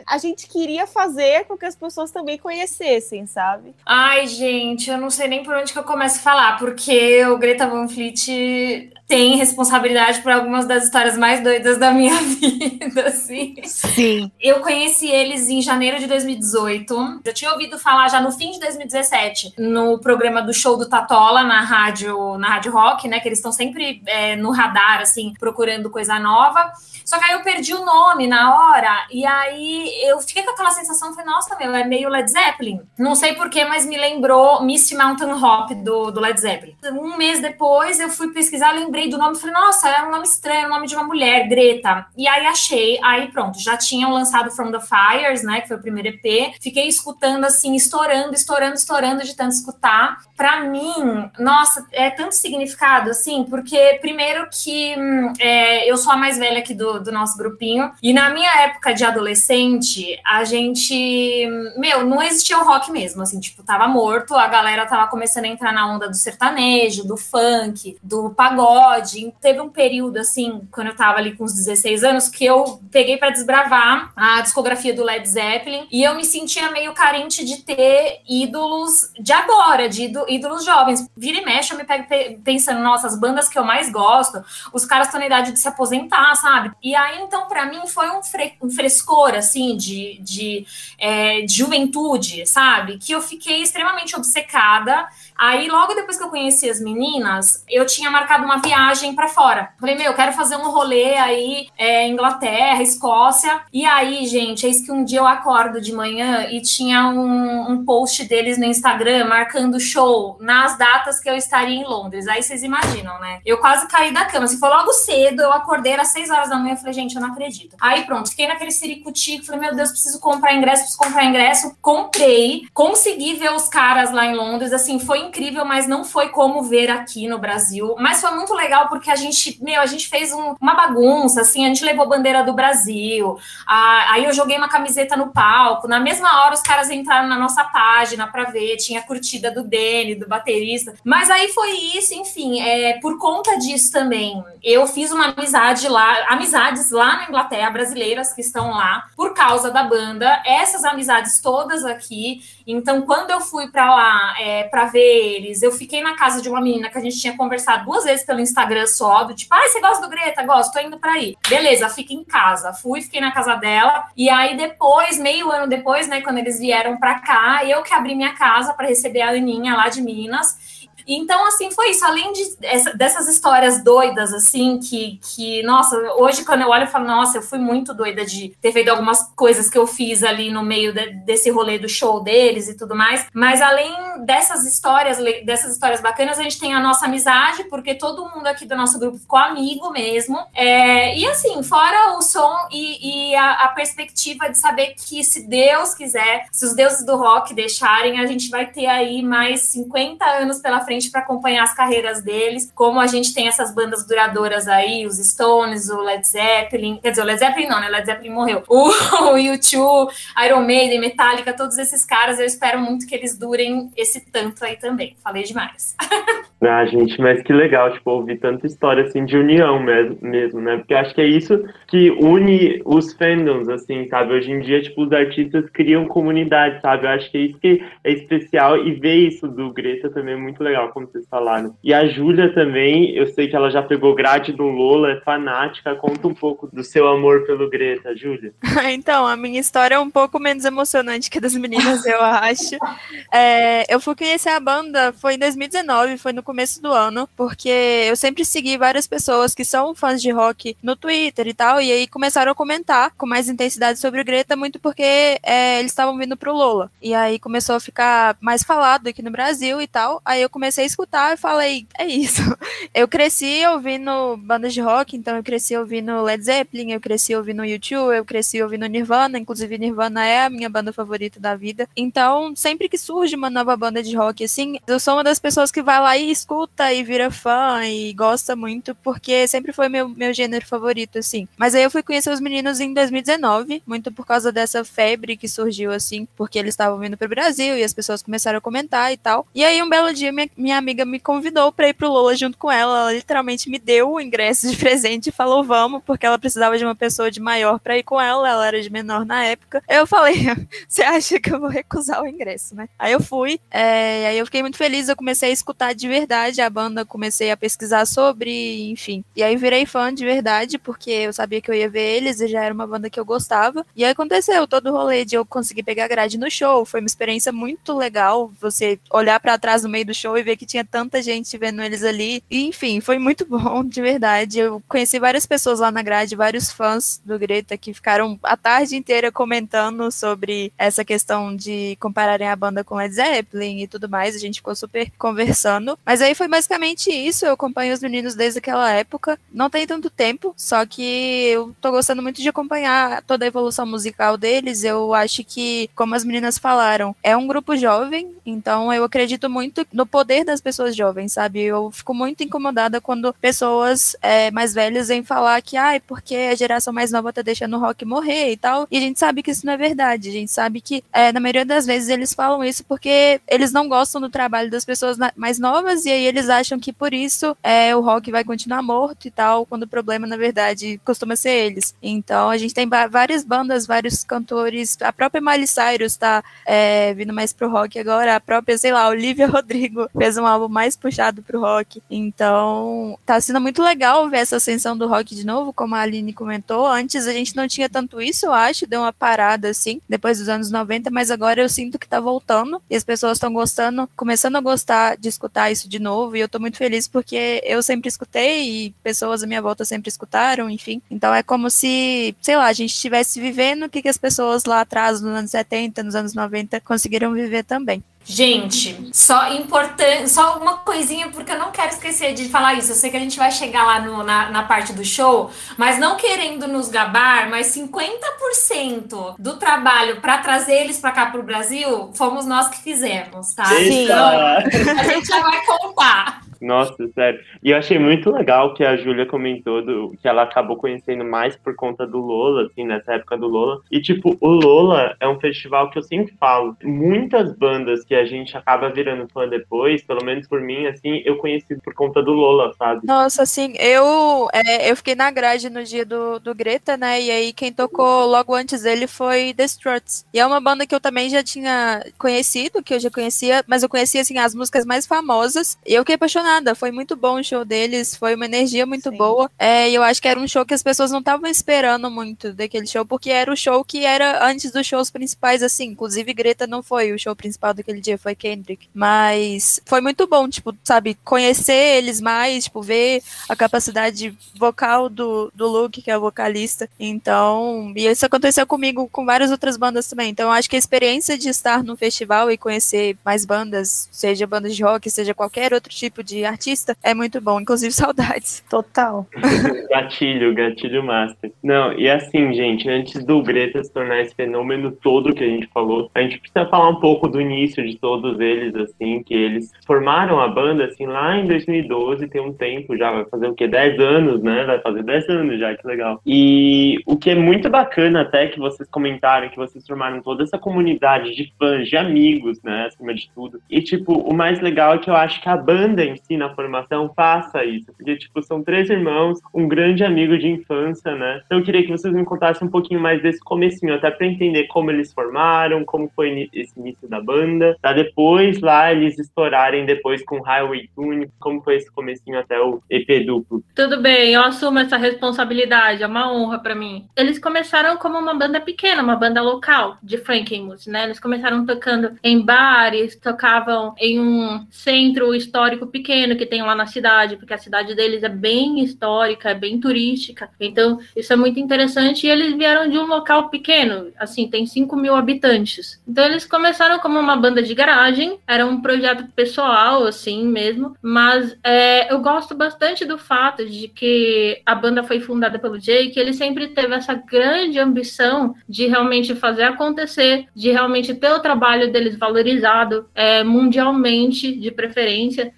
a 0.05 0.17
gente 0.17 0.47
queria 0.47 0.85
fazer 0.85 1.45
com 1.45 1.57
que 1.57 1.65
as 1.65 1.75
pessoas 1.75 2.11
também 2.11 2.37
conhecessem, 2.37 3.25
sabe? 3.25 3.73
Ai, 3.85 4.27
gente, 4.27 4.89
eu 4.89 4.97
não 4.97 5.09
sei 5.09 5.27
nem 5.27 5.43
por 5.43 5.55
onde 5.55 5.71
que 5.71 5.79
eu 5.79 5.83
começo 5.83 6.19
a 6.19 6.21
falar, 6.21 6.57
porque 6.57 7.25
o 7.25 7.37
Greta 7.37 7.67
Van 7.67 7.87
Fleet 7.87 8.91
tem 9.07 9.35
responsabilidade 9.37 10.21
por 10.21 10.31
algumas 10.31 10.65
das 10.65 10.85
histórias 10.85 11.17
mais 11.17 11.43
doidas 11.43 11.77
da 11.77 11.91
minha 11.91 12.19
vida, 12.21 13.07
assim. 13.07 13.55
Sim. 13.65 14.31
Eu 14.41 14.61
conheci 14.61 15.07
eles 15.07 15.49
em 15.49 15.61
janeiro 15.61 15.99
de 15.99 16.07
2018. 16.07 17.21
Já 17.25 17.33
tinha 17.33 17.51
ouvido 17.51 17.77
falar 17.77 18.07
já 18.07 18.21
no 18.21 18.31
fim 18.31 18.51
de 18.51 18.59
2017, 18.59 19.53
no 19.57 19.99
programa 19.99 20.41
do 20.41 20.53
show 20.53 20.77
do 20.77 20.87
Tatola 20.87 21.43
na 21.43 21.61
rádio, 21.61 22.37
na 22.37 22.47
rádio 22.47 22.71
rock, 22.71 23.07
né? 23.07 23.19
Que 23.19 23.27
eles 23.27 23.39
estão 23.39 23.51
sempre 23.51 24.01
é, 24.07 24.35
no 24.35 24.51
radar, 24.51 24.82
assim, 25.01 25.33
procurando 25.39 25.89
coisa 25.89 26.19
nova. 26.19 26.71
Só 27.05 27.19
que 27.19 27.25
aí 27.25 27.33
eu 27.33 27.43
perdi 27.43 27.73
o 27.73 27.83
nome 27.83 28.27
na 28.27 28.55
hora, 28.55 29.07
e 29.11 29.25
aí 29.25 29.91
eu 30.03 30.19
fiquei 30.21 30.43
com 30.43 30.51
aquela 30.51 30.71
sensação, 30.71 31.13
falei, 31.13 31.29
nossa, 31.29 31.55
meu, 31.57 31.73
é 31.75 31.83
meio 31.83 32.09
Led 32.09 32.29
Zeppelin. 32.29 32.81
Não 32.97 33.13
sei 33.15 33.33
porquê, 33.33 33.65
mas 33.65 33.85
me 33.85 33.97
lembrou 33.97 34.63
Misty 34.63 34.95
Mountain 34.95 35.33
Hop 35.33 35.71
do, 35.83 36.11
do 36.11 36.19
Led 36.19 36.39
Zeppelin. 36.39 36.75
Um 36.93 37.17
mês 37.17 37.41
depois 37.41 37.99
eu 37.99 38.09
fui 38.09 38.31
pesquisar, 38.31 38.71
lembrei 38.71 39.09
do 39.09 39.17
nome, 39.17 39.37
falei, 39.37 39.53
nossa, 39.53 39.89
é 39.89 40.03
um 40.03 40.11
nome 40.11 40.23
estranho, 40.23 40.63
é 40.63 40.67
o 40.67 40.69
nome 40.69 40.87
de 40.87 40.95
uma 40.95 41.03
mulher, 41.03 41.47
Greta. 41.47 42.05
E 42.15 42.27
aí 42.27 42.45
achei, 42.45 42.99
aí 43.03 43.31
pronto, 43.31 43.59
já 43.59 43.77
tinham 43.77 44.11
lançado 44.11 44.51
From 44.51 44.71
the 44.71 44.79
Fires, 44.79 45.43
né, 45.43 45.61
que 45.61 45.67
foi 45.67 45.77
o 45.77 45.81
primeiro 45.81 46.09
EP. 46.09 46.55
Fiquei 46.61 46.87
escutando 46.87 47.43
assim, 47.45 47.75
estourando, 47.75 48.33
estourando, 48.33 48.75
estourando 48.75 49.23
de 49.23 49.35
tanto 49.35 49.51
escutar. 49.51 50.17
Pra 50.37 50.61
mim, 50.61 51.29
nossa, 51.37 51.85
é 51.91 52.09
tanto 52.09 52.33
significado, 52.33 53.09
assim, 53.09 53.43
porque 53.43 53.99
primeiro 54.01 54.47
que 54.49 54.72
hum, 54.97 55.33
é, 55.39 55.89
eu 55.89 55.97
sou 55.97 56.11
a 56.11 56.17
mais 56.17 56.37
velha 56.37 56.59
aqui 56.59 56.73
do, 56.73 56.99
do 56.99 57.11
nosso 57.11 57.37
grupinho, 57.37 57.91
e 58.01 58.13
na 58.13 58.29
minha 58.29 58.51
época 58.63 58.93
de 58.93 59.03
adolescente, 59.03 60.19
a 60.25 60.43
gente, 60.43 61.47
meu, 61.77 62.05
não 62.05 62.21
existia 62.21 62.57
o 62.57 62.65
rock 62.65 62.91
mesmo, 62.91 63.21
assim, 63.21 63.39
tipo, 63.39 63.63
tava 63.63 63.87
morto, 63.87 64.35
a 64.35 64.47
galera 64.47 64.85
tava 64.85 65.07
começando 65.07 65.45
a 65.45 65.49
entrar 65.49 65.71
na 65.71 65.87
onda 65.87 66.07
do 66.07 66.15
sertanejo, 66.15 67.05
do 67.05 67.17
funk, 67.17 67.97
do 68.01 68.31
pagode. 68.31 69.33
Teve 69.41 69.61
um 69.61 69.69
período, 69.69 70.17
assim, 70.17 70.67
quando 70.71 70.87
eu 70.87 70.95
tava 70.95 71.17
ali 71.17 71.35
com 71.35 71.43
uns 71.43 71.53
16 71.53 72.03
anos, 72.03 72.29
que 72.29 72.45
eu 72.45 72.79
peguei 72.91 73.17
para 73.17 73.29
desbravar 73.29 74.11
a 74.15 74.41
discografia 74.41 74.93
do 74.93 75.03
Led 75.03 75.27
Zeppelin, 75.27 75.87
e 75.91 76.03
eu 76.03 76.15
me 76.15 76.25
sentia 76.25 76.71
meio 76.71 76.93
carente 76.93 77.45
de 77.45 77.63
ter 77.63 78.21
ídolos 78.27 79.11
de 79.19 79.33
agora, 79.33 79.89
de 79.89 80.11
ídolos 80.27 80.65
jovens. 80.65 81.07
Vira 81.15 81.39
e 81.39 81.45
mexe, 81.45 81.73
eu 81.73 81.77
me 81.77 81.83
pego 81.83 82.05
pensando, 82.43 82.81
nossa, 82.81 83.07
as 83.07 83.17
bandas 83.17 83.49
que 83.49 83.57
eu 83.57 83.63
mais 83.63 83.91
gosto, 83.91 84.43
os 84.71 84.85
caras 84.85 85.07
estão 85.07 85.19
na 85.19 85.25
idade 85.25 85.51
de 85.51 85.59
se 85.59 85.67
aposentar, 85.67 86.35
sabe? 86.35 86.71
E 86.81 86.95
aí, 86.95 87.21
então, 87.21 87.47
para 87.47 87.65
mim, 87.65 87.85
foi 87.87 88.09
um, 88.11 88.23
fre 88.23 88.55
um, 88.61 88.69
frescor, 88.69 89.35
assim, 89.35 89.75
de, 89.77 90.19
de, 90.21 90.65
é, 90.97 91.41
de 91.41 91.53
juventude, 91.53 92.45
sabe? 92.45 92.97
Que 92.97 93.13
eu 93.13 93.21
fiquei 93.21 93.61
extremamente 93.61 94.15
obcecada. 94.15 95.07
Aí, 95.37 95.67
logo 95.67 95.93
depois 95.93 96.17
que 96.17 96.23
eu 96.23 96.29
conheci 96.29 96.69
as 96.69 96.79
meninas, 96.79 97.63
eu 97.69 97.85
tinha 97.85 98.09
marcado 98.09 98.45
uma 98.45 98.57
viagem 98.57 99.13
para 99.15 99.27
fora. 99.27 99.73
Falei, 99.79 99.95
meu, 99.95 100.05
eu 100.05 100.13
quero 100.13 100.33
fazer 100.33 100.55
um 100.55 100.69
rolê 100.69 101.15
aí, 101.15 101.67
é, 101.77 102.07
Inglaterra, 102.07 102.81
Escócia. 102.81 103.61
E 103.71 103.85
aí, 103.85 104.25
gente, 104.27 104.65
eis 104.65 104.81
que 104.81 104.91
um 104.91 105.03
dia 105.03 105.19
eu 105.19 105.27
acordo 105.27 105.81
de 105.81 105.93
manhã 105.93 106.47
e 106.49 106.61
tinha 106.61 107.07
um, 107.07 107.71
um 107.71 107.85
post 107.85 108.23
deles 108.25 108.57
no 108.57 108.65
Instagram 108.65 109.25
marcando 109.25 109.79
show 109.79 110.37
nas 110.39 110.77
datas 110.77 111.19
que 111.19 111.29
eu 111.29 111.35
estaria 111.35 111.75
em 111.75 111.83
Londres. 111.83 112.27
Aí 112.27 112.41
vocês 112.41 112.63
imaginam, 112.63 113.19
né? 113.19 113.39
Eu 113.45 113.57
quase 113.57 113.87
caí 113.87 114.13
da 114.13 114.25
cama. 114.25 114.47
Se 114.47 114.59
for 114.59 114.69
logo 114.69 114.93
cedo, 114.93 115.41
eu 115.41 115.51
acordei 115.51 115.93
às 115.95 116.09
6 116.09 116.29
horas 116.29 116.49
da 116.49 116.57
manhã. 116.57 116.73
Eu 116.73 116.77
falei, 116.77 116.93
gente, 116.93 117.15
eu 117.15 117.21
não 117.21 117.31
acredito. 117.31 117.75
Aí 117.79 118.03
pronto, 118.03 118.29
fiquei 118.29 118.47
naquele 118.47 118.71
siricutico. 118.71 119.45
Falei, 119.45 119.61
meu 119.61 119.75
Deus, 119.75 119.91
preciso 119.91 120.19
comprar 120.19 120.53
ingresso, 120.53 120.83
preciso 120.83 120.97
comprar 120.97 121.25
ingresso. 121.25 121.75
Comprei, 121.81 122.67
consegui 122.73 123.35
ver 123.35 123.51
os 123.53 123.67
caras 123.67 124.11
lá 124.11 124.25
em 124.25 124.35
Londres. 124.35 124.73
Assim, 124.73 124.99
foi 124.99 125.22
incrível, 125.27 125.65
mas 125.65 125.87
não 125.87 126.03
foi 126.03 126.29
como 126.29 126.63
ver 126.63 126.89
aqui 126.89 127.27
no 127.27 127.37
Brasil. 127.37 127.95
Mas 127.99 128.21
foi 128.21 128.31
muito 128.31 128.53
legal 128.53 128.87
porque 128.87 129.09
a 129.09 129.15
gente, 129.15 129.57
meu, 129.63 129.81
a 129.81 129.85
gente 129.85 130.07
fez 130.07 130.31
um, 130.33 130.55
uma 130.59 130.75
bagunça, 130.75 131.41
assim, 131.41 131.65
a 131.65 131.67
gente 131.67 131.83
levou 131.83 132.07
bandeira 132.07 132.43
do 132.43 132.53
Brasil. 132.53 133.37
Ah, 133.67 134.13
aí 134.13 134.25
eu 134.25 134.33
joguei 134.33 134.57
uma 134.57 134.69
camiseta 134.69 135.15
no 135.15 135.31
palco. 135.31 135.87
Na 135.87 135.99
mesma 135.99 136.43
hora, 136.43 136.53
os 136.53 136.61
caras 136.61 136.89
entraram 136.89 137.27
na 137.27 137.37
nossa 137.37 137.63
página 137.63 138.27
para 138.27 138.45
ver, 138.45 138.77
tinha 138.77 139.01
curtida 139.01 139.51
do 139.51 139.63
Dene, 139.63 140.15
do 140.15 140.27
baterista. 140.27 140.93
Mas 141.03 141.29
aí 141.29 141.49
foi 141.49 141.71
isso, 141.71 142.13
enfim, 142.13 142.61
é, 142.61 142.99
por 142.99 143.17
conta 143.17 143.57
disso 143.57 143.91
também, 143.91 144.43
eu 144.63 144.87
fiz 144.87 145.11
uma 145.11 145.27
amizade 145.27 145.87
lá, 145.87 146.25
amizades 146.29 146.91
lá 146.91 147.17
na 147.17 147.27
Inglaterra, 147.27 147.69
brasileiras 147.69 148.33
que 148.33 148.41
estão 148.41 148.71
lá, 148.71 149.07
por 149.15 149.33
causa 149.33 149.69
da 149.69 149.83
banda. 149.83 150.41
Essas 150.45 150.85
amizades 150.85 151.41
todas 151.41 151.83
aqui. 151.85 152.41
Então, 152.65 153.01
quando 153.01 153.31
eu 153.31 153.41
fui 153.41 153.67
para 153.69 153.93
lá 153.93 154.35
é, 154.39 154.63
para 154.63 154.85
ver 154.85 154.99
eles, 155.35 155.61
eu 155.61 155.71
fiquei 155.71 156.01
na 156.01 156.15
casa 156.15 156.41
de 156.41 156.49
uma 156.49 156.61
menina 156.61 156.89
que 156.89 156.97
a 156.97 157.01
gente 157.01 157.19
tinha 157.19 157.35
conversado 157.35 157.85
duas 157.85 158.03
vezes 158.03 158.25
pelo 158.25 158.39
Instagram 158.39 158.87
só, 158.87 159.23
do 159.23 159.33
tipo, 159.33 159.53
ah, 159.53 159.67
você 159.67 159.79
gosta 159.79 160.01
do 160.01 160.09
Greta? 160.09 160.43
Gosto, 160.43 160.73
tô 160.73 160.79
indo 160.79 160.97
para 160.97 161.13
aí. 161.13 161.35
Beleza, 161.47 161.89
fica 161.89 162.13
em 162.13 162.23
casa. 162.23 162.73
Fui, 162.73 163.01
fiquei 163.01 163.21
na 163.21 163.31
casa 163.31 163.55
dela. 163.55 164.05
E 164.15 164.29
aí, 164.29 164.55
depois, 164.55 165.17
meio 165.17 165.51
ano 165.51 165.67
depois, 165.67 166.07
né, 166.07 166.21
quando 166.21 166.37
eles 166.37 166.59
vieram 166.59 166.97
para 166.97 167.19
cá, 167.19 167.65
eu 167.65 167.83
que 167.83 167.93
abri 167.93 168.15
minha 168.15 168.33
casa 168.33 168.73
para 168.73 168.87
receber 168.87 169.21
a 169.21 169.29
Aninha 169.29 169.75
lá 169.75 169.89
de 169.89 170.01
Minas. 170.01 170.72
Então, 171.07 171.45
assim, 171.45 171.71
foi 171.71 171.91
isso. 171.91 172.05
Além 172.05 172.31
de, 172.33 172.43
essa, 172.63 172.93
dessas 172.93 173.27
histórias 173.27 173.83
doidas, 173.83 174.33
assim, 174.33 174.79
que, 174.79 175.19
que, 175.21 175.63
nossa, 175.63 175.97
hoje 176.17 176.43
quando 176.43 176.61
eu 176.61 176.69
olho, 176.69 176.83
eu 176.83 176.87
falo, 176.87 177.05
nossa, 177.05 177.37
eu 177.37 177.41
fui 177.41 177.59
muito 177.59 177.93
doida 177.93 178.25
de 178.25 178.49
ter 178.61 178.71
feito 178.71 178.89
algumas 178.89 179.23
coisas 179.35 179.69
que 179.69 179.77
eu 179.77 179.87
fiz 179.87 180.23
ali 180.23 180.51
no 180.51 180.63
meio 180.63 180.93
de, 180.93 181.11
desse 181.25 181.49
rolê 181.49 181.77
do 181.77 181.89
show 181.89 182.21
deles 182.21 182.67
e 182.67 182.77
tudo 182.77 182.95
mais. 182.95 183.25
Mas 183.33 183.61
além 183.61 184.25
dessas 184.25 184.65
histórias, 184.65 185.17
dessas 185.45 185.73
histórias 185.73 186.01
bacanas, 186.01 186.39
a 186.39 186.43
gente 186.43 186.59
tem 186.59 186.73
a 186.73 186.79
nossa 186.79 187.05
amizade, 187.05 187.63
porque 187.65 187.95
todo 187.95 188.29
mundo 188.29 188.47
aqui 188.47 188.65
do 188.65 188.75
nosso 188.75 188.99
grupo 188.99 189.17
ficou 189.17 189.39
amigo 189.39 189.91
mesmo. 189.91 190.37
É, 190.53 191.17
e 191.17 191.25
assim, 191.27 191.61
fora 191.63 192.17
o 192.17 192.21
som 192.21 192.55
e, 192.71 193.31
e 193.31 193.35
a, 193.35 193.65
a 193.65 193.67
perspectiva 193.69 194.49
de 194.49 194.57
saber 194.57 194.93
que 194.95 195.23
se 195.23 195.47
Deus 195.47 195.93
quiser, 195.93 196.45
se 196.51 196.65
os 196.65 196.75
deuses 196.75 197.05
do 197.05 197.15
rock 197.15 197.53
deixarem, 197.53 198.19
a 198.19 198.25
gente 198.25 198.49
vai 198.49 198.65
ter 198.65 198.85
aí 198.85 199.21
mais 199.21 199.61
50 199.61 200.25
anos 200.25 200.59
pela 200.59 200.81
frente 200.81 200.92
frente 200.93 201.09
para 201.09 201.21
acompanhar 201.21 201.63
as 201.63 201.73
carreiras 201.73 202.21
deles, 202.21 202.71
como 202.75 202.99
a 202.99 203.07
gente 203.07 203.33
tem 203.33 203.47
essas 203.47 203.73
bandas 203.73 204.07
duradouras 204.07 204.67
aí, 204.67 205.05
os 205.05 205.17
Stones, 205.17 205.89
o 205.89 206.01
Led 206.01 206.25
Zeppelin, 206.27 206.99
quer 207.01 207.09
dizer, 207.09 207.21
o 207.21 207.25
Led 207.25 207.39
Zeppelin 207.39 207.67
não, 207.67 207.79
né? 207.79 207.89
Led 207.89 208.05
Zeppelin 208.05 208.29
morreu. 208.29 208.63
O, 208.67 208.89
o 209.33 209.35
U2, 209.35 210.09
Iron 210.45 210.61
Maiden, 210.61 210.99
Metallica, 210.99 211.53
todos 211.53 211.77
esses 211.77 212.05
caras, 212.05 212.39
eu 212.39 212.45
espero 212.45 212.79
muito 212.79 213.07
que 213.07 213.15
eles 213.15 213.37
durem 213.37 213.89
esse 213.97 214.31
tanto 214.31 214.63
aí 214.63 214.75
também. 214.75 215.15
Falei 215.23 215.43
demais. 215.43 215.95
Ah, 216.65 216.85
gente, 216.85 217.19
mas 217.19 217.41
que 217.41 217.51
legal, 217.51 217.91
tipo, 217.91 218.09
ouvir 218.09 218.39
tanta 218.39 218.65
história, 218.65 219.03
assim, 219.03 219.25
de 219.25 219.35
união 219.35 219.83
mesmo, 219.83 220.17
mesmo, 220.21 220.61
né? 220.61 220.77
Porque 220.77 220.93
acho 220.93 221.13
que 221.13 221.19
é 221.19 221.25
isso 221.25 221.61
que 221.87 222.09
une 222.11 222.81
os 222.85 223.11
fandoms, 223.13 223.67
assim, 223.67 224.07
sabe? 224.07 224.33
Hoje 224.33 224.49
em 224.49 224.61
dia, 224.61 224.81
tipo, 224.81 225.03
os 225.03 225.11
artistas 225.11 225.69
criam 225.71 226.05
comunidade, 226.05 226.79
sabe? 226.79 227.05
Eu 227.05 227.09
acho 227.09 227.29
que 227.29 227.37
é 227.37 227.41
isso 227.41 227.59
que 227.59 227.83
é 228.05 228.11
especial 228.13 228.77
e 228.77 228.93
ver 228.93 229.27
isso 229.27 229.45
do 229.45 229.73
Greta 229.73 230.09
também 230.09 230.35
é 230.35 230.37
muito 230.37 230.63
legal 230.63 230.82
legal, 230.83 230.91
como 230.91 231.07
vocês 231.07 231.25
falaram. 231.29 231.75
E 231.83 231.93
a 231.93 232.07
Júlia 232.07 232.53
também, 232.53 233.11
eu 233.15 233.27
sei 233.27 233.47
que 233.47 233.55
ela 233.55 233.69
já 233.69 233.81
pegou 233.81 234.15
grade 234.15 234.51
do 234.51 234.63
Lola, 234.63 235.11
é 235.11 235.21
fanática. 235.21 235.95
Conta 235.95 236.27
um 236.27 236.33
pouco 236.33 236.67
do 236.71 236.83
seu 236.83 237.07
amor 237.07 237.45
pelo 237.45 237.69
Greta, 237.69 238.15
Júlia. 238.15 238.53
então, 238.91 239.25
a 239.25 239.35
minha 239.35 239.59
história 239.59 239.95
é 239.95 239.99
um 239.99 240.09
pouco 240.09 240.39
menos 240.39 240.65
emocionante 240.65 241.29
que 241.29 241.37
a 241.37 241.41
das 241.41 241.55
meninas, 241.55 242.05
eu 242.05 242.21
acho. 242.21 242.77
É, 243.31 243.91
eu 243.91 243.99
fui 243.99 244.15
conhecer 244.15 244.49
a 244.49 244.59
banda, 244.59 245.11
foi 245.13 245.35
em 245.35 245.39
2019, 245.39 246.17
foi 246.17 246.33
no 246.33 246.43
começo 246.43 246.81
do 246.81 246.91
ano, 246.91 247.27
porque 247.35 248.05
eu 248.07 248.15
sempre 248.15 248.45
segui 248.45 248.77
várias 248.77 249.07
pessoas 249.07 249.55
que 249.55 249.65
são 249.65 249.95
fãs 249.95 250.21
de 250.21 250.29
rock 250.29 250.77
no 250.83 250.95
Twitter 250.95 251.47
e 251.47 251.53
tal, 251.53 251.81
e 251.81 251.91
aí 251.91 252.07
começaram 252.07 252.51
a 252.51 252.55
comentar 252.55 253.11
com 253.17 253.25
mais 253.25 253.49
intensidade 253.49 253.99
sobre 253.99 254.21
o 254.21 254.25
Greta, 254.25 254.55
muito 254.55 254.79
porque 254.79 255.39
é, 255.41 255.79
eles 255.79 255.91
estavam 255.91 256.15
vindo 256.17 256.37
pro 256.37 256.53
Lola. 256.53 256.91
E 257.01 257.13
aí 257.15 257.39
começou 257.39 257.75
a 257.75 257.79
ficar 257.79 258.37
mais 258.39 258.63
falado 258.63 259.07
aqui 259.07 259.23
no 259.23 259.31
Brasil 259.31 259.81
e 259.81 259.87
tal. 259.87 260.21
Aí 260.23 260.41
eu 260.41 260.49
comecei 260.49 260.72
comecei 260.73 260.83
a 260.85 260.87
escutar 260.87 261.33
e 261.33 261.37
falei, 261.37 261.87
é 261.97 262.07
isso. 262.07 262.41
Eu 262.93 263.07
cresci 263.07 263.65
ouvindo 263.67 264.37
bandas 264.37 264.73
de 264.73 264.81
rock, 264.81 265.15
então 265.15 265.35
eu 265.35 265.43
cresci 265.43 265.75
ouvindo 265.75 266.21
Led 266.21 266.43
Zeppelin, 266.43 266.91
eu 266.91 266.99
cresci 266.99 267.35
ouvindo 267.35 267.65
YouTube, 267.65 268.15
eu 268.15 268.23
cresci 268.23 268.61
ouvindo 268.61 268.85
Nirvana, 268.85 269.39
inclusive 269.39 269.77
Nirvana 269.79 270.23
é 270.25 270.45
a 270.45 270.49
minha 270.49 270.69
banda 270.69 270.93
favorita 270.93 271.39
da 271.39 271.55
vida. 271.55 271.87
Então, 271.95 272.55
sempre 272.55 272.87
que 272.87 272.97
surge 272.97 273.35
uma 273.35 273.49
nova 273.49 273.75
banda 273.75 274.03
de 274.03 274.15
rock, 274.15 274.43
assim, 274.43 274.77
eu 274.85 274.99
sou 274.99 275.15
uma 275.15 275.23
das 275.23 275.39
pessoas 275.39 275.71
que 275.71 275.81
vai 275.81 275.99
lá 275.99 276.15
e 276.17 276.29
escuta 276.29 276.93
e 276.93 277.03
vira 277.03 277.31
fã 277.31 277.83
e 277.83 278.13
gosta 278.13 278.55
muito, 278.55 278.93
porque 278.95 279.47
sempre 279.47 279.73
foi 279.73 279.89
meu, 279.89 280.07
meu 280.07 280.33
gênero 280.33 280.65
favorito, 280.65 281.17
assim. 281.17 281.47
Mas 281.57 281.73
aí 281.73 281.83
eu 281.83 281.91
fui 281.91 282.03
conhecer 282.03 282.31
os 282.31 282.39
meninos 282.39 282.79
em 282.79 282.93
2019, 282.93 283.81
muito 283.87 284.11
por 284.11 284.25
causa 284.25 284.51
dessa 284.51 284.83
febre 284.83 285.35
que 285.35 285.47
surgiu, 285.47 285.91
assim, 285.91 286.27
porque 286.35 286.59
eles 286.59 286.73
estavam 286.73 286.99
vindo 286.99 287.17
pro 287.17 287.29
Brasil 287.29 287.75
e 287.75 287.83
as 287.83 287.93
pessoas 287.93 288.21
começaram 288.21 288.59
a 288.59 288.61
comentar 288.61 289.11
e 289.11 289.17
tal. 289.17 289.47
E 289.55 289.63
aí, 289.63 289.81
um 289.81 289.89
belo 289.89 290.13
dia, 290.13 290.31
minha, 290.31 290.49
minha 290.63 290.77
amiga 290.77 291.03
me 291.03 291.19
convidou 291.19 291.73
para 291.73 291.89
ir 291.89 291.93
pro 291.93 292.09
Lola 292.09 292.35
junto 292.35 292.57
com 292.57 292.71
ela. 292.71 293.01
Ela 293.01 293.13
literalmente 293.13 293.69
me 293.69 293.77
deu 293.77 294.13
o 294.13 294.21
ingresso 294.21 294.69
de 294.69 294.77
presente 294.79 295.27
e 295.27 295.31
falou 295.31 295.63
vamos, 295.63 296.01
porque 296.05 296.25
ela 296.25 296.39
precisava 296.39 296.77
de 296.77 296.85
uma 296.85 296.95
pessoa 296.95 297.29
de 297.29 297.41
maior 297.41 297.79
para 297.79 297.97
ir 297.97 298.03
com 298.03 298.19
ela. 298.19 298.49
Ela 298.49 298.67
era 298.67 298.81
de 298.81 298.89
menor 298.89 299.25
na 299.25 299.43
época. 299.43 299.83
Eu 299.89 300.07
falei, 300.07 300.35
você 300.87 301.03
acha 301.03 301.39
que 301.39 301.53
eu 301.53 301.59
vou 301.59 301.69
recusar 301.69 302.23
o 302.23 302.27
ingresso, 302.27 302.75
né? 302.75 302.87
Aí 302.97 303.11
eu 303.11 303.21
fui, 303.21 303.59
é, 303.69 304.27
aí 304.27 304.37
eu 304.37 304.45
fiquei 304.45 304.61
muito 304.61 304.77
feliz. 304.77 305.09
Eu 305.09 305.17
comecei 305.17 305.49
a 305.49 305.53
escutar 305.53 305.93
de 305.93 306.07
verdade 306.07 306.61
a 306.61 306.69
banda, 306.69 307.05
comecei 307.05 307.51
a 307.51 307.57
pesquisar 307.57 308.05
sobre, 308.05 308.89
enfim. 308.89 309.23
E 309.35 309.43
aí 309.43 309.57
virei 309.57 309.85
fã 309.85 310.13
de 310.13 310.23
verdade, 310.23 310.77
porque 310.77 311.11
eu 311.11 311.33
sabia 311.33 311.59
que 311.59 311.69
eu 311.69 311.75
ia 311.75 311.89
ver 311.89 312.17
eles 312.17 312.39
e 312.39 312.47
já 312.47 312.63
era 312.63 312.73
uma 312.73 312.87
banda 312.87 313.09
que 313.09 313.19
eu 313.19 313.25
gostava. 313.25 313.85
E 313.93 314.05
aí 314.05 314.11
aconteceu 314.11 314.65
todo 314.65 314.87
o 314.87 314.93
rolê 314.93 315.25
de 315.25 315.35
eu 315.35 315.45
conseguir 315.45 315.83
pegar 315.83 316.07
grade 316.07 316.37
no 316.37 316.49
show. 316.49 316.85
Foi 316.85 317.01
uma 317.01 317.07
experiência 317.07 317.51
muito 317.51 317.93
legal 317.93 318.49
você 318.61 318.97
olhar 319.11 319.39
para 319.41 319.57
trás 319.57 319.83
no 319.83 319.89
meio 319.89 320.05
do 320.05 320.13
show 320.13 320.37
e 320.37 320.43
ver 320.43 320.52
ver 320.53 320.57
que 320.57 320.65
tinha 320.65 320.85
tanta 320.85 321.21
gente 321.21 321.57
vendo 321.57 321.81
eles 321.81 322.03
ali. 322.03 322.43
E, 322.49 322.63
enfim, 322.65 323.01
foi 323.01 323.17
muito 323.17 323.45
bom, 323.49 323.83
de 323.83 324.01
verdade. 324.01 324.59
Eu 324.59 324.81
conheci 324.87 325.19
várias 325.19 325.45
pessoas 325.45 325.79
lá 325.79 325.91
na 325.91 326.01
grade, 326.01 326.35
vários 326.35 326.71
fãs 326.71 327.21
do 327.25 327.37
Greta 327.37 327.77
que 327.77 327.93
ficaram 327.93 328.39
a 328.43 328.55
tarde 328.55 328.95
inteira 328.95 329.31
comentando 329.31 330.11
sobre 330.11 330.71
essa 330.77 331.03
questão 331.03 331.55
de 331.55 331.97
compararem 331.99 332.47
a 332.47 332.55
banda 332.55 332.83
com 332.83 332.95
Led 332.95 333.13
Zeppelin 333.13 333.81
e 333.81 333.87
tudo 333.87 334.07
mais. 334.07 334.35
A 334.35 334.39
gente 334.39 334.57
ficou 334.59 334.75
super 334.75 335.11
conversando. 335.17 335.97
Mas 336.05 336.21
aí 336.21 336.35
foi 336.35 336.47
basicamente 336.47 337.09
isso. 337.11 337.45
Eu 337.45 337.53
acompanho 337.53 337.93
os 337.93 338.01
meninos 338.01 338.35
desde 338.35 338.59
aquela 338.59 338.91
época. 338.91 339.39
Não 339.51 339.69
tem 339.69 339.87
tanto 339.87 340.09
tempo, 340.09 340.53
só 340.55 340.85
que 340.85 341.01
eu 341.47 341.75
tô 341.81 341.91
gostando 341.91 342.21
muito 342.21 342.41
de 342.41 342.49
acompanhar 342.49 343.23
toda 343.23 343.45
a 343.45 343.47
evolução 343.47 343.85
musical 343.85 344.37
deles. 344.37 344.83
Eu 344.83 345.13
acho 345.13 345.43
que, 345.43 345.89
como 345.95 346.15
as 346.15 346.23
meninas 346.23 346.57
falaram, 346.57 347.15
é 347.23 347.35
um 347.35 347.47
grupo 347.47 347.75
jovem, 347.75 348.31
então 348.45 348.93
eu 348.93 349.03
acredito 349.03 349.49
muito 349.49 349.85
no 349.91 350.05
poder 350.05 350.42
das 350.43 350.61
pessoas 350.61 350.95
jovens, 350.95 351.33
sabe? 351.33 351.61
Eu 351.61 351.91
fico 351.91 352.13
muito 352.13 352.43
incomodada 352.43 353.01
quando 353.01 353.33
pessoas 353.33 354.15
é, 354.21 354.51
mais 354.51 354.73
velhas 354.73 355.07
vêm 355.07 355.23
falar 355.23 355.61
que, 355.61 355.77
ai, 355.77 355.99
porque 355.99 356.35
a 356.35 356.55
geração 356.55 356.93
mais 356.93 357.11
nova 357.11 357.33
tá 357.33 357.41
deixando 357.41 357.77
o 357.77 357.79
rock 357.79 358.05
morrer 358.05 358.51
e 358.51 358.57
tal. 358.57 358.87
E 358.89 358.97
a 358.97 359.01
gente 359.01 359.19
sabe 359.19 359.43
que 359.43 359.51
isso 359.51 359.65
não 359.65 359.73
é 359.73 359.77
verdade. 359.77 360.29
A 360.29 360.31
gente 360.31 360.51
sabe 360.51 360.81
que, 360.81 361.03
é, 361.11 361.31
na 361.31 361.39
maioria 361.39 361.65
das 361.65 361.85
vezes, 361.85 362.09
eles 362.09 362.33
falam 362.33 362.63
isso 362.63 362.83
porque 362.83 363.41
eles 363.47 363.71
não 363.71 363.87
gostam 363.87 364.21
do 364.21 364.29
trabalho 364.29 364.69
das 364.69 364.85
pessoas 364.85 365.17
mais 365.35 365.59
novas 365.59 366.05
e 366.05 366.11
aí 366.11 366.25
eles 366.25 366.49
acham 366.49 366.79
que 366.79 366.93
por 366.93 367.13
isso 367.13 367.55
é, 367.63 367.95
o 367.95 368.01
rock 368.01 368.31
vai 368.31 368.43
continuar 368.43 368.81
morto 368.81 369.27
e 369.27 369.31
tal, 369.31 369.65
quando 369.65 369.83
o 369.83 369.87
problema, 369.87 370.27
na 370.27 370.37
verdade, 370.37 370.99
costuma 371.05 371.35
ser 371.35 371.51
eles. 371.51 371.95
Então, 372.01 372.49
a 372.49 372.57
gente 372.57 372.73
tem 372.73 372.87
várias 372.87 373.43
bandas, 373.43 373.85
vários 373.85 374.23
cantores. 374.23 374.97
A 375.01 375.11
própria 375.13 375.41
Miley 375.41 375.67
Cyrus 375.67 376.15
tá 376.15 376.43
é, 376.65 377.13
vindo 377.13 377.33
mais 377.33 377.53
pro 377.53 377.69
rock 377.69 377.99
agora. 377.99 378.35
A 378.35 378.39
própria, 378.39 378.77
sei 378.77 378.91
lá, 378.91 379.07
Olivia 379.07 379.47
Rodrigo 379.49 380.09
fez 380.17 380.32
fez 380.33 380.37
um 380.37 380.45
álbum 380.45 380.67
mais 380.67 380.95
puxado 380.95 381.43
pro 381.43 381.59
rock. 381.59 382.01
Então, 382.09 383.17
tá 383.25 383.39
sendo 383.39 383.61
muito 383.61 383.81
legal 383.83 384.27
ver 384.29 384.37
essa 384.37 384.55
ascensão 384.55 384.97
do 384.97 385.07
rock 385.07 385.35
de 385.35 385.45
novo, 385.45 385.71
como 385.71 385.95
a 385.95 385.99
Aline 385.99 386.33
comentou. 386.33 386.87
Antes 386.87 387.27
a 387.27 387.33
gente 387.33 387.55
não 387.55 387.67
tinha 387.67 387.87
tanto 387.87 388.21
isso, 388.21 388.47
eu 388.47 388.53
acho, 388.53 388.87
deu 388.87 389.01
uma 389.01 389.13
parada 389.13 389.69
assim, 389.69 390.01
depois 390.09 390.39
dos 390.39 390.49
anos 390.49 390.71
90, 390.71 391.11
mas 391.11 391.29
agora 391.29 391.61
eu 391.61 391.69
sinto 391.69 391.99
que 391.99 392.07
tá 392.07 392.19
voltando 392.19 392.81
e 392.89 392.95
as 392.95 393.03
pessoas 393.03 393.37
estão 393.37 393.53
gostando, 393.53 394.09
começando 394.15 394.55
a 394.55 394.61
gostar 394.61 395.17
de 395.17 395.29
escutar 395.29 395.71
isso 395.71 395.87
de 395.87 395.99
novo. 395.99 396.35
E 396.35 396.39
eu 396.39 396.49
tô 396.49 396.59
muito 396.59 396.77
feliz 396.77 397.07
porque 397.07 397.61
eu 397.63 397.83
sempre 397.83 398.07
escutei 398.07 398.69
e 398.69 398.89
pessoas 399.03 399.43
à 399.43 399.47
minha 399.47 399.61
volta 399.61 399.85
sempre 399.85 400.09
escutaram, 400.09 400.69
enfim. 400.69 401.01
Então 401.11 401.33
é 401.33 401.43
como 401.43 401.69
se, 401.69 402.35
sei 402.41 402.55
lá, 402.55 402.65
a 402.65 402.73
gente 402.73 402.93
estivesse 402.93 403.39
vivendo 403.39 403.83
o 403.83 403.89
que, 403.89 404.01
que 404.01 404.09
as 404.09 404.17
pessoas 404.17 404.65
lá 404.65 404.81
atrás, 404.81 405.21
nos 405.21 405.35
anos 405.35 405.51
70, 405.51 406.03
nos 406.03 406.15
anos 406.15 406.33
90, 406.33 406.79
conseguiram 406.81 407.33
viver 407.33 407.63
também. 407.63 408.03
Gente, 408.25 409.09
só 409.11 409.53
importante, 409.53 410.29
só 410.29 410.57
uma 410.57 410.77
coisinha, 410.77 411.29
porque 411.29 411.51
eu 411.51 411.59
não 411.59 411.71
quero 411.71 411.89
esquecer 411.89 412.33
de 412.33 412.47
falar 412.47 412.75
isso. 412.75 412.91
Eu 412.91 412.95
sei 412.95 413.09
que 413.09 413.17
a 413.17 413.19
gente 413.19 413.37
vai 413.37 413.51
chegar 413.51 413.83
lá 413.83 413.99
no, 413.99 414.23
na, 414.23 414.49
na 414.49 414.63
parte 414.63 414.93
do 414.93 415.03
show, 415.03 415.51
mas 415.77 415.99
não 415.99 416.15
querendo 416.15 416.67
nos 416.67 416.87
gabar, 416.89 417.49
mas 417.49 417.67
50% 417.75 419.35
do 419.37 419.57
trabalho 419.57 420.21
para 420.21 420.37
trazer 420.37 420.75
eles 420.75 420.99
para 420.99 421.11
cá 421.11 421.25
para 421.27 421.39
o 421.39 421.43
Brasil 421.43 422.11
fomos 422.13 422.45
nós 422.45 422.69
que 422.69 422.81
fizemos, 422.81 423.53
tá? 423.53 423.65
Sim. 423.65 424.05
Então, 424.05 424.29
a 424.29 425.03
gente 425.03 425.27
já 425.27 425.41
vai 425.41 425.65
contar. 425.65 426.43
Nossa, 426.63 426.95
sério. 427.13 427.41
E 427.61 427.71
eu 427.71 427.77
achei 427.77 427.99
muito 427.99 428.31
legal 428.31 428.73
que 428.73 428.85
a 428.85 428.95
Júlia 428.95 429.25
comentou 429.25 429.83
do, 429.85 430.15
que 430.21 430.27
ela 430.27 430.43
acabou 430.43 430.77
conhecendo 430.77 431.25
mais 431.25 431.57
por 431.57 431.75
conta 431.75 432.07
do 432.07 432.17
Lola, 432.19 432.67
assim, 432.67 432.85
nessa 432.85 433.13
época 433.15 433.37
do 433.37 433.47
Lola. 433.47 433.81
E, 433.91 434.01
tipo, 434.01 434.37
o 434.39 434.47
Lola 434.47 435.15
é 435.19 435.27
um 435.27 435.39
festival 435.39 435.89
que 435.89 435.99
eu 435.99 436.03
sempre 436.03 436.33
falo. 436.39 436.75
Muitas 436.81 437.53
bandas 437.57 438.05
que 438.05 438.15
a 438.15 438.25
gente 438.25 438.55
acaba 438.55 438.89
virando 438.89 439.27
fã 439.33 439.47
depois, 439.47 440.01
pelo 440.03 440.23
menos 440.23 440.47
por 440.47 440.61
mim, 440.61 440.87
assim, 440.87 441.21
eu 441.25 441.35
conheci 441.35 441.75
por 441.81 441.93
conta 441.93 442.23
do 442.23 442.31
Lola, 442.31 442.73
sabe? 442.77 443.05
Nossa, 443.05 443.43
assim, 443.43 443.73
eu, 443.77 444.47
é, 444.53 444.89
eu 444.89 444.95
fiquei 444.95 445.15
na 445.15 445.29
grade 445.29 445.69
no 445.69 445.83
dia 445.83 446.05
do, 446.05 446.39
do 446.39 446.55
Greta, 446.55 446.95
né? 446.95 447.21
E 447.21 447.29
aí 447.29 447.51
quem 447.51 447.73
tocou 447.73 448.25
logo 448.25 448.55
antes 448.55 448.83
dele 448.83 449.05
foi 449.05 449.53
The 449.53 449.65
Struts. 449.65 450.25
E 450.33 450.39
é 450.39 450.45
uma 450.45 450.61
banda 450.61 450.87
que 450.87 450.95
eu 450.95 451.01
também 451.01 451.29
já 451.29 451.43
tinha 451.43 452.05
conhecido, 452.17 452.81
que 452.81 452.93
eu 452.93 452.99
já 452.99 453.11
conhecia, 453.11 453.63
mas 453.67 453.83
eu 453.83 453.89
conhecia, 453.89 454.21
assim, 454.21 454.37
as 454.37 454.55
músicas 454.55 454.85
mais 454.85 455.05
famosas. 455.05 455.77
E 455.85 455.93
eu 455.93 456.03
fiquei 456.03 456.15
apaixonada 456.15 456.52
nada. 456.53 456.75
Foi 456.75 456.91
muito 456.91 457.15
bom 457.15 457.39
o 457.39 457.43
show 457.43 457.65
deles, 457.65 458.15
foi 458.15 458.35
uma 458.35 458.45
energia 458.45 458.85
muito 458.85 459.09
Sim. 459.09 459.17
boa. 459.17 459.49
É, 459.57 459.89
eu 459.89 460.03
acho 460.03 460.21
que 460.21 460.27
era 460.27 460.39
um 460.39 460.47
show 460.47 460.65
que 460.65 460.73
as 460.73 460.83
pessoas 460.83 461.11
não 461.11 461.19
estavam 461.19 461.49
esperando 461.49 462.09
muito 462.11 462.53
daquele 462.53 462.85
show, 462.85 463.05
porque 463.05 463.29
era 463.29 463.51
o 463.51 463.55
show 463.55 463.83
que 463.83 464.05
era 464.05 464.45
antes 464.45 464.71
dos 464.71 464.85
shows 464.85 465.09
principais, 465.09 465.63
assim. 465.63 465.85
Inclusive, 465.85 466.33
Greta 466.33 466.67
não 466.67 466.83
foi 466.83 467.11
o 467.11 467.19
show 467.19 467.35
principal 467.35 467.73
daquele 467.73 468.01
dia, 468.01 468.17
foi 468.17 468.35
Kendrick. 468.35 468.87
Mas 468.93 469.79
foi 469.85 470.01
muito 470.01 470.27
bom, 470.27 470.47
tipo, 470.47 470.75
sabe, 470.83 471.17
conhecer 471.23 471.97
eles 471.97 472.21
mais, 472.21 472.65
tipo, 472.65 472.81
ver 472.81 473.21
a 473.49 473.55
capacidade 473.55 474.35
vocal 474.55 475.09
do, 475.09 475.51
do 475.55 475.67
Luke, 475.67 476.01
que 476.01 476.11
é 476.11 476.17
o 476.17 476.21
vocalista. 476.21 476.89
Então, 476.99 477.91
e 477.95 478.05
isso 478.05 478.25
aconteceu 478.25 478.67
comigo 478.67 479.09
com 479.11 479.25
várias 479.25 479.51
outras 479.51 479.77
bandas 479.77 480.07
também. 480.07 480.29
Então, 480.29 480.51
acho 480.51 480.69
que 480.69 480.75
a 480.75 480.79
experiência 480.79 481.37
de 481.37 481.49
estar 481.49 481.83
no 481.83 481.97
festival 481.97 482.51
e 482.51 482.57
conhecer 482.57 483.17
mais 483.25 483.45
bandas, 483.45 484.07
seja 484.11 484.45
bandas 484.45 484.75
de 484.75 484.83
rock, 484.83 485.09
seja 485.09 485.33
qualquer 485.33 485.73
outro 485.73 485.93
tipo 485.93 486.23
de 486.23 486.42
artista, 486.45 486.95
é 487.03 487.13
muito 487.13 487.39
bom. 487.41 487.59
Inclusive, 487.59 487.91
saudades. 487.93 488.63
Total. 488.69 489.25
gatilho, 489.89 490.53
gatilho 490.53 491.03
master. 491.03 491.51
Não, 491.63 491.93
e 491.93 492.09
assim, 492.09 492.53
gente, 492.53 492.89
antes 492.89 493.23
do 493.23 493.41
Greta 493.41 493.83
se 493.83 493.91
tornar 493.91 494.21
esse 494.21 494.35
fenômeno 494.35 494.91
todo 494.91 495.33
que 495.33 495.43
a 495.43 495.47
gente 495.47 495.67
falou, 495.73 496.09
a 496.13 496.21
gente 496.21 496.39
precisa 496.39 496.65
falar 496.67 496.89
um 496.89 496.99
pouco 496.99 497.27
do 497.27 497.39
início 497.39 497.85
de 497.85 497.97
todos 497.97 498.39
eles, 498.39 498.75
assim, 498.75 499.23
que 499.23 499.33
eles 499.33 499.71
formaram 499.85 500.39
a 500.39 500.47
banda, 500.47 500.85
assim, 500.85 501.05
lá 501.05 501.37
em 501.37 501.45
2012, 501.45 502.27
tem 502.27 502.41
um 502.41 502.53
tempo 502.53 502.97
já, 502.97 503.11
vai 503.11 503.25
fazer 503.25 503.47
o 503.47 503.53
quê? 503.53 503.67
10 503.67 503.99
anos, 503.99 504.41
né? 504.41 504.63
Vai 504.65 504.79
fazer 504.79 505.03
10 505.03 505.29
anos 505.29 505.59
já, 505.59 505.75
que 505.75 505.85
legal. 505.85 506.21
E 506.25 506.99
o 507.05 507.17
que 507.17 507.29
é 507.29 507.35
muito 507.35 507.69
bacana 507.69 508.21
até 508.21 508.47
que 508.47 508.59
vocês 508.59 508.89
comentaram, 508.89 509.49
que 509.49 509.57
vocês 509.57 509.85
formaram 509.85 510.21
toda 510.21 510.43
essa 510.43 510.57
comunidade 510.57 511.35
de 511.35 511.53
fãs, 511.57 511.87
de 511.87 511.97
amigos, 511.97 512.61
né, 512.63 512.87
acima 512.87 513.13
de 513.13 513.29
tudo. 513.33 513.61
E, 513.69 513.81
tipo, 513.81 514.13
o 514.13 514.33
mais 514.33 514.59
legal 514.61 514.95
é 514.95 514.97
que 514.97 515.09
eu 515.09 515.15
acho 515.15 515.41
que 515.41 515.49
a 515.49 515.57
banda 515.57 516.03
em 516.03 516.15
si, 516.15 516.32
na 516.37 516.53
formação, 516.53 517.11
faça 517.15 517.63
isso. 517.63 517.91
Porque, 517.93 518.15
tipo, 518.17 518.41
são 518.41 518.63
três 518.63 518.89
irmãos, 518.89 519.39
um 519.53 519.67
grande 519.67 520.03
amigo 520.03 520.37
de 520.37 520.47
infância, 520.47 521.15
né? 521.15 521.41
Então 521.45 521.59
eu 521.59 521.63
queria 521.63 521.83
que 521.83 521.91
vocês 521.91 522.13
me 522.13 522.25
contassem 522.25 522.67
um 522.67 522.71
pouquinho 522.71 522.99
mais 522.99 523.21
desse 523.21 523.39
comecinho, 523.39 523.93
até 523.93 524.09
para 524.11 524.27
entender 524.27 524.67
como 524.67 524.91
eles 524.91 525.13
formaram, 525.13 525.83
como 525.83 526.11
foi 526.15 526.49
esse 526.53 526.77
início 526.79 527.07
da 527.07 527.21
banda, 527.21 527.77
pra 527.81 527.93
depois 527.93 528.59
lá 528.59 528.91
eles 528.91 529.17
estourarem 529.19 529.85
depois 529.85 530.23
com 530.23 530.41
Highway 530.41 530.89
Tune, 530.95 531.29
como 531.39 531.61
foi 531.61 531.75
esse 531.75 531.91
comecinho 531.91 532.39
até 532.39 532.59
o 532.59 532.81
EP 532.89 533.25
duplo. 533.25 533.63
Tudo 533.75 534.01
bem, 534.01 534.33
eu 534.33 534.43
assumo 534.43 534.79
essa 534.79 534.97
responsabilidade, 534.97 536.03
é 536.03 536.07
uma 536.07 536.31
honra 536.31 536.59
para 536.59 536.75
mim. 536.75 537.05
Eles 537.15 537.39
começaram 537.39 537.97
como 537.97 538.17
uma 538.17 538.33
banda 538.33 538.59
pequena, 538.59 539.03
uma 539.03 539.15
banda 539.15 539.41
local 539.41 539.97
de 540.01 540.17
Frankenmuth, 540.17 540.87
né? 540.87 541.03
Eles 541.05 541.19
começaram 541.19 541.65
tocando 541.65 542.11
em 542.23 542.41
bares, 542.41 543.15
tocavam 543.15 543.93
em 543.99 544.19
um 544.19 544.65
centro 544.69 545.33
histórico 545.35 545.87
pequeno 545.87 546.12
que 546.35 546.45
tem 546.45 546.61
lá 546.61 546.75
na 546.75 546.85
cidade, 546.85 547.37
porque 547.37 547.53
a 547.53 547.57
cidade 547.57 547.95
deles 547.95 548.23
é 548.23 548.29
bem 548.29 548.83
histórica, 548.83 549.49
é 549.49 549.55
bem 549.55 549.79
turística. 549.79 550.49
Então, 550.59 550.99
isso 551.15 551.31
é 551.33 551.35
muito 551.35 551.59
interessante. 551.59 552.25
E 552.25 552.29
eles 552.29 552.53
vieram 552.55 552.89
de 552.89 552.97
um 552.97 553.05
local 553.05 553.49
pequeno, 553.49 554.11
assim, 554.17 554.47
tem 554.47 554.65
5 554.65 554.95
mil 554.95 555.15
habitantes. 555.15 556.01
Então, 556.07 556.25
eles 556.25 556.45
começaram 556.45 556.99
como 556.99 557.19
uma 557.19 557.35
banda 557.35 557.61
de 557.61 557.73
garagem, 557.73 558.39
era 558.47 558.65
um 558.65 558.81
projeto 558.81 559.25
pessoal, 559.35 560.05
assim 560.05 560.45
mesmo. 560.47 560.95
Mas 561.01 561.55
é, 561.63 562.11
eu 562.13 562.19
gosto 562.19 562.55
bastante 562.55 563.05
do 563.05 563.17
fato 563.17 563.65
de 563.65 563.87
que 563.87 564.61
a 564.65 564.75
banda 564.75 565.03
foi 565.03 565.19
fundada 565.19 565.59
pelo 565.59 565.79
Jake, 565.79 566.19
ele 566.19 566.33
sempre 566.33 566.67
teve 566.67 566.93
essa 566.93 567.13
grande 567.13 567.79
ambição 567.79 568.55
de 568.67 568.87
realmente 568.87 569.35
fazer 569.35 569.63
acontecer, 569.63 570.45
de 570.55 570.71
realmente 570.71 571.13
ter 571.13 571.31
o 571.31 571.39
trabalho 571.39 571.91
deles 571.91 572.17
valorizado 572.17 573.07
é, 573.15 573.43
mundialmente, 573.43 574.51
de 574.55 574.71
preferência. 574.71 575.53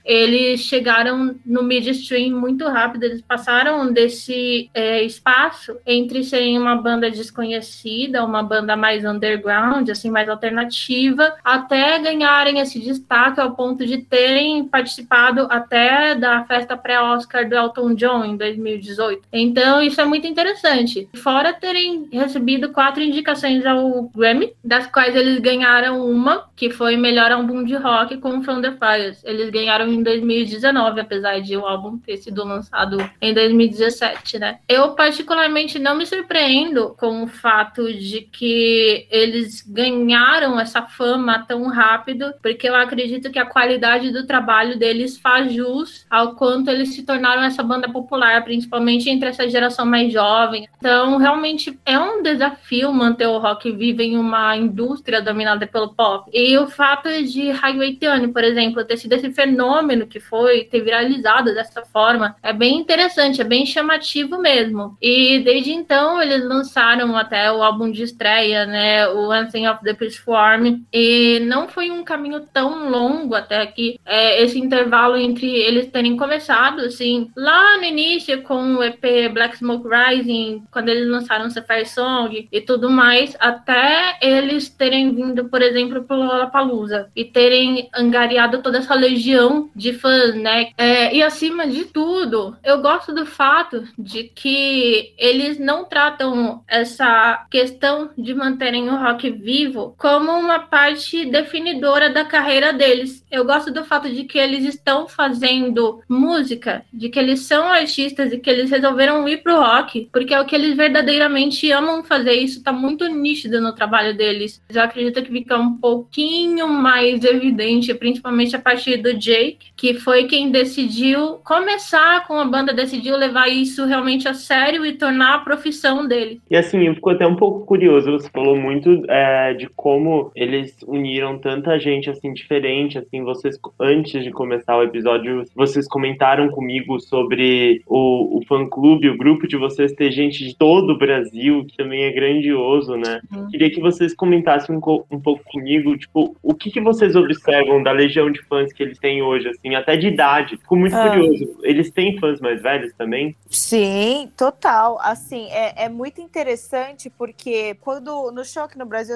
Chegaram 0.58 1.36
no 1.46 1.64
midstream 1.64 2.40
muito 2.40 2.68
rápido, 2.68 3.04
eles 3.04 3.22
passaram 3.22 3.92
desse 3.92 4.70
é, 4.74 5.04
espaço 5.04 5.78
entre 5.86 6.24
serem 6.24 6.58
uma 6.58 6.76
banda 6.76 7.10
desconhecida, 7.10 8.24
uma 8.24 8.44
banda 8.44 8.76
mais 8.76 9.06
underground, 9.06 9.90
assim, 9.90 10.10
mais 10.10 10.30
alternativa, 10.30 11.34
até 11.44 12.00
ganharem 12.00 12.60
esse 12.60 12.80
destaque 12.80 13.40
ao 13.40 13.56
ponto 13.56 13.86
de 13.86 14.00
terem 14.00 14.66
participado 14.66 15.48
até 15.50 16.16
da 16.16 16.44
festa 16.46 16.78
pré-Oscar 16.78 17.48
do 17.48 17.56
Elton 17.56 17.94
John 17.96 18.26
em 18.26 18.38
2018. 18.38 19.24
Então, 19.32 19.82
isso 19.82 20.00
é 20.00 20.06
muito 20.06 20.28
interessante. 20.28 21.08
Fora 21.16 21.54
terem 21.54 22.08
recebido 22.12 22.72
quatro 22.72 23.02
indicações 23.02 23.66
ao 23.66 24.10
Grammy, 24.16 24.54
das 24.64 24.88
quais 24.88 25.16
eles 25.16 25.40
ganharam 25.40 26.10
uma, 26.10 26.46
que 26.56 26.70
foi 26.70 26.98
melhor 26.98 27.32
álbum 27.32 27.64
de 27.64 27.76
rock 27.76 28.18
com 28.18 28.44
From 28.44 28.62
the 28.62 28.72
Fires. 28.72 29.24
Eles 29.24 29.50
ganharam 29.50 29.88
em 29.88 30.02
2019, 30.36 31.00
apesar 31.00 31.40
de 31.40 31.56
o 31.56 31.66
álbum 31.66 31.98
ter 31.98 32.18
sido 32.18 32.44
lançado 32.44 32.98
em 33.22 33.34
2017, 33.34 34.40
né? 34.40 34.60
Eu 34.68 34.92
particularmente 34.92 35.80
não 35.80 35.96
me 35.96 36.06
surpreendo 36.06 36.96
com 36.98 37.24
o 37.24 37.28
fato 37.28 37.92
de 37.94 38.22
que 38.22 39.08
eles 39.10 39.62
ganharam 39.68 40.60
essa 40.60 40.82
fama 40.82 41.46
tão 41.48 41.68
rápido, 41.68 42.34
porque 42.42 42.68
eu 42.68 42.76
acredito 42.76 43.32
que 43.32 43.40
a 43.40 43.46
qualidade 43.46 44.12
do 44.12 44.26
trabalho 44.26 44.78
deles 44.78 45.18
faz 45.18 45.54
jus 45.54 46.06
ao 46.10 46.36
quanto 46.36 46.70
eles 46.70 46.94
se 46.94 47.04
tornaram 47.04 47.44
essa 47.44 47.64
banda 47.64 47.90
popular, 47.90 48.44
principalmente 48.44 49.10
entre 49.10 49.30
essa 49.30 49.50
geração 49.50 49.86
mais 49.86 50.12
jovem. 50.12 50.68
Então, 50.78 51.18
realmente 51.18 51.80
é 51.86 51.98
um 51.98 52.22
desafio 52.22 52.94
manter 52.94 53.28
o 53.28 53.38
rock 53.38 53.72
vivo 53.72 54.02
em 54.02 54.18
uma 54.18 54.56
indústria 54.58 55.22
dominada 55.22 55.66
pelo 55.68 55.94
pop. 55.94 56.30
E 56.34 56.58
o 56.58 56.68
fato 56.68 57.10
de 57.24 57.52
Highway 57.52 57.96
Tune, 57.96 58.28
por 58.30 58.44
exemplo, 58.44 58.84
ter 58.84 58.98
sido 58.98 59.14
esse 59.14 59.32
fenômeno 59.32 60.08
que 60.08 60.20
foi, 60.30 60.66
ter 60.66 60.82
viralizado 60.82 61.54
dessa 61.54 61.84
forma, 61.84 62.36
é 62.42 62.54
bem 62.54 62.78
interessante, 62.78 63.42
é 63.42 63.44
bem 63.44 63.66
chamativo 63.66 64.38
mesmo. 64.40 64.98
E 65.02 65.40
desde 65.40 65.72
então 65.72 66.22
eles 66.22 66.44
lançaram 66.44 67.16
até 67.16 67.52
o 67.52 67.64
álbum 67.64 67.92
de 67.92 68.04
estreia, 68.04 68.66
né, 68.66 69.08
o 69.10 69.32
Anthem 69.32 69.68
of 69.68 69.84
the 69.84 69.94
Pitchform, 69.94 70.82
e 70.92 71.40
não 71.42 71.68
foi 71.68 71.92
um 71.92 72.04
caminho 72.04 72.42
tão 72.54 72.90
longo 72.90 73.36
até 73.36 73.66
que 73.66 74.00
é, 74.06 74.42
esse 74.44 74.60
intervalo 74.60 75.18
entre 75.18 75.48
eles 75.48 75.88
terem 75.88 76.18
começado, 76.18 76.82
assim, 76.82 77.30
lá 77.36 77.78
no 77.78 77.84
início 77.84 78.42
com 78.44 78.76
o 78.76 78.84
EP 78.84 79.32
Black 79.34 79.58
Smoke 79.58 79.88
Rising, 79.88 80.64
quando 80.72 80.90
eles 80.90 81.08
lançaram 81.08 81.50
Sapphire 81.50 81.86
Song 81.86 82.48
e 82.52 82.62
tudo 82.62 82.90
mais, 82.90 83.36
até 83.40 84.18
eles 84.22 84.70
terem 84.70 85.14
vindo, 85.14 85.46
por 85.46 85.62
exemplo, 85.62 86.04
pro 86.04 86.18
Lollapalooza 86.18 87.10
e 87.16 87.26
terem 87.26 87.90
angariado 87.96 88.62
toda 88.62 88.78
essa 88.78 88.96
legião 88.96 89.70
de 89.76 89.94
fãs, 89.94 90.15
né? 90.36 90.72
É, 90.78 91.16
e 91.16 91.22
acima 91.22 91.68
de 91.68 91.86
tudo, 91.86 92.56
eu 92.64 92.82
gosto 92.82 93.14
do 93.14 93.26
fato 93.26 93.84
de 93.98 94.24
que 94.24 95.14
eles 95.18 95.60
não 95.60 95.86
tratam 95.86 96.64
essa 96.68 97.46
questão 97.50 98.10
de 98.18 98.34
manterem 98.34 98.90
o 98.90 98.98
rock 98.98 99.30
vivo 99.30 99.96
como 99.98 100.32
uma 100.32 100.60
parte 100.60 101.26
definidora 101.26 102.10
da 102.10 102.26
carreira 102.26 102.74
deles. 102.74 103.26
Eu 103.32 103.46
gosto 103.46 103.72
do 103.72 103.84
fato 103.84 104.10
de 104.10 104.24
que 104.24 104.38
eles 104.38 104.66
estão 104.66 105.08
fazendo 105.08 106.02
música, 106.08 106.86
de 106.92 107.10
que 107.10 107.20
eles 107.20 107.42
são 107.42 107.68
artistas 107.68 108.32
e 108.32 108.38
que 108.38 108.50
eles 108.50 108.70
resolveram 108.70 109.28
ir 109.28 109.38
pro 109.38 109.60
rock, 109.60 110.10
porque 110.12 110.34
é 110.34 110.40
o 110.40 110.46
que 110.46 110.56
eles 110.56 110.76
verdadeiramente 110.76 111.72
amam 111.72 112.04
fazer. 112.04 112.34
Isso 112.34 112.64
tá 112.64 112.72
muito 112.72 113.08
nítido 113.08 113.62
no 113.62 113.74
trabalho 113.74 114.16
deles. 114.16 114.62
Eu 114.70 114.82
acredito 114.82 115.22
que 115.24 115.32
fica 115.32 115.58
um 115.58 115.78
pouquinho 115.78 116.68
mais 116.68 117.24
evidente, 117.24 117.94
principalmente 117.94 118.56
a 118.56 118.60
partir 118.60 118.98
do 118.98 119.14
Jake, 119.14 119.72
que 119.76 119.94
foi 120.06 120.26
quem 120.26 120.52
decidiu 120.52 121.40
começar 121.44 122.28
com 122.28 122.36
a 122.36 122.46
banda, 122.46 122.72
decidiu 122.72 123.18
levar 123.18 123.48
isso 123.48 123.86
realmente 123.86 124.28
a 124.28 124.36
sério 124.36 124.86
e 124.86 124.94
tornar 124.94 125.34
a 125.34 125.40
profissão 125.40 126.08
dele. 126.08 126.40
E 126.48 126.56
assim, 126.56 126.86
eu 126.86 126.94
fico 126.94 127.10
até 127.10 127.26
um 127.26 127.36
pouco 127.36 127.66
curioso, 127.66 128.12
você 128.12 128.30
falou 128.30 128.56
muito 128.56 129.04
é, 129.10 129.56
de 129.56 129.68
como 129.68 130.32
eles 130.36 130.78
uniram 130.86 131.40
tanta 131.40 131.80
gente 131.80 132.08
assim 132.08 132.32
diferente, 132.34 133.00
assim, 133.00 133.24
vocês 133.24 133.60
antes 133.80 134.24
de 134.24 134.30
começar 134.30 134.78
o 134.78 134.84
episódio, 134.84 135.44
vocês 135.56 135.88
comentaram 135.88 136.50
comigo 136.50 137.00
sobre 137.00 137.82
o, 137.88 138.38
o 138.38 138.46
fã-clube, 138.46 139.10
o 139.10 139.18
grupo 139.18 139.48
de 139.48 139.58
vocês 139.58 139.92
ter 139.94 140.12
gente 140.12 140.46
de 140.46 140.56
todo 140.56 140.92
o 140.92 140.98
Brasil, 141.00 141.66
que 141.66 141.76
também 141.76 142.04
é 142.04 142.12
grandioso, 142.12 142.96
né? 142.96 143.22
Uhum. 143.34 143.48
Queria 143.48 143.72
que 143.72 143.82
vocês 143.82 144.14
comentassem 144.14 144.76
um, 144.76 144.80
um, 145.10 145.20
pouco 145.20 145.44
comigo, 145.46 145.98
tipo, 145.98 146.36
o 146.44 146.54
que, 146.54 146.70
que 146.70 146.80
vocês 146.80 147.16
observam 147.16 147.82
da 147.82 147.92
legião 147.92 148.30
de 148.30 148.44
fãs 148.44 148.72
que 148.72 148.84
eles 148.84 149.00
têm 149.00 149.24
hoje, 149.24 149.48
assim, 149.48 149.74
até 149.74 149.95
de 149.98 150.08
idade. 150.08 150.58
Fico 150.58 150.76
muito 150.76 150.96
ah. 150.96 151.10
curioso. 151.10 151.58
Eles 151.64 151.92
têm 151.92 152.20
fãs 152.20 152.40
mais 152.40 152.62
velhos 152.62 152.94
também? 152.94 153.36
Sim, 153.50 154.32
total. 154.36 155.00
Assim, 155.02 155.48
é, 155.52 155.86
é 155.86 155.90
muito 155.90 156.22
interessante 156.22 157.10
porque 157.10 157.76
quando 157.82 158.32
no 158.32 158.44
show 158.44 158.64
aqui 158.64 158.78
no 158.78 158.86
Brasil, 158.86 159.16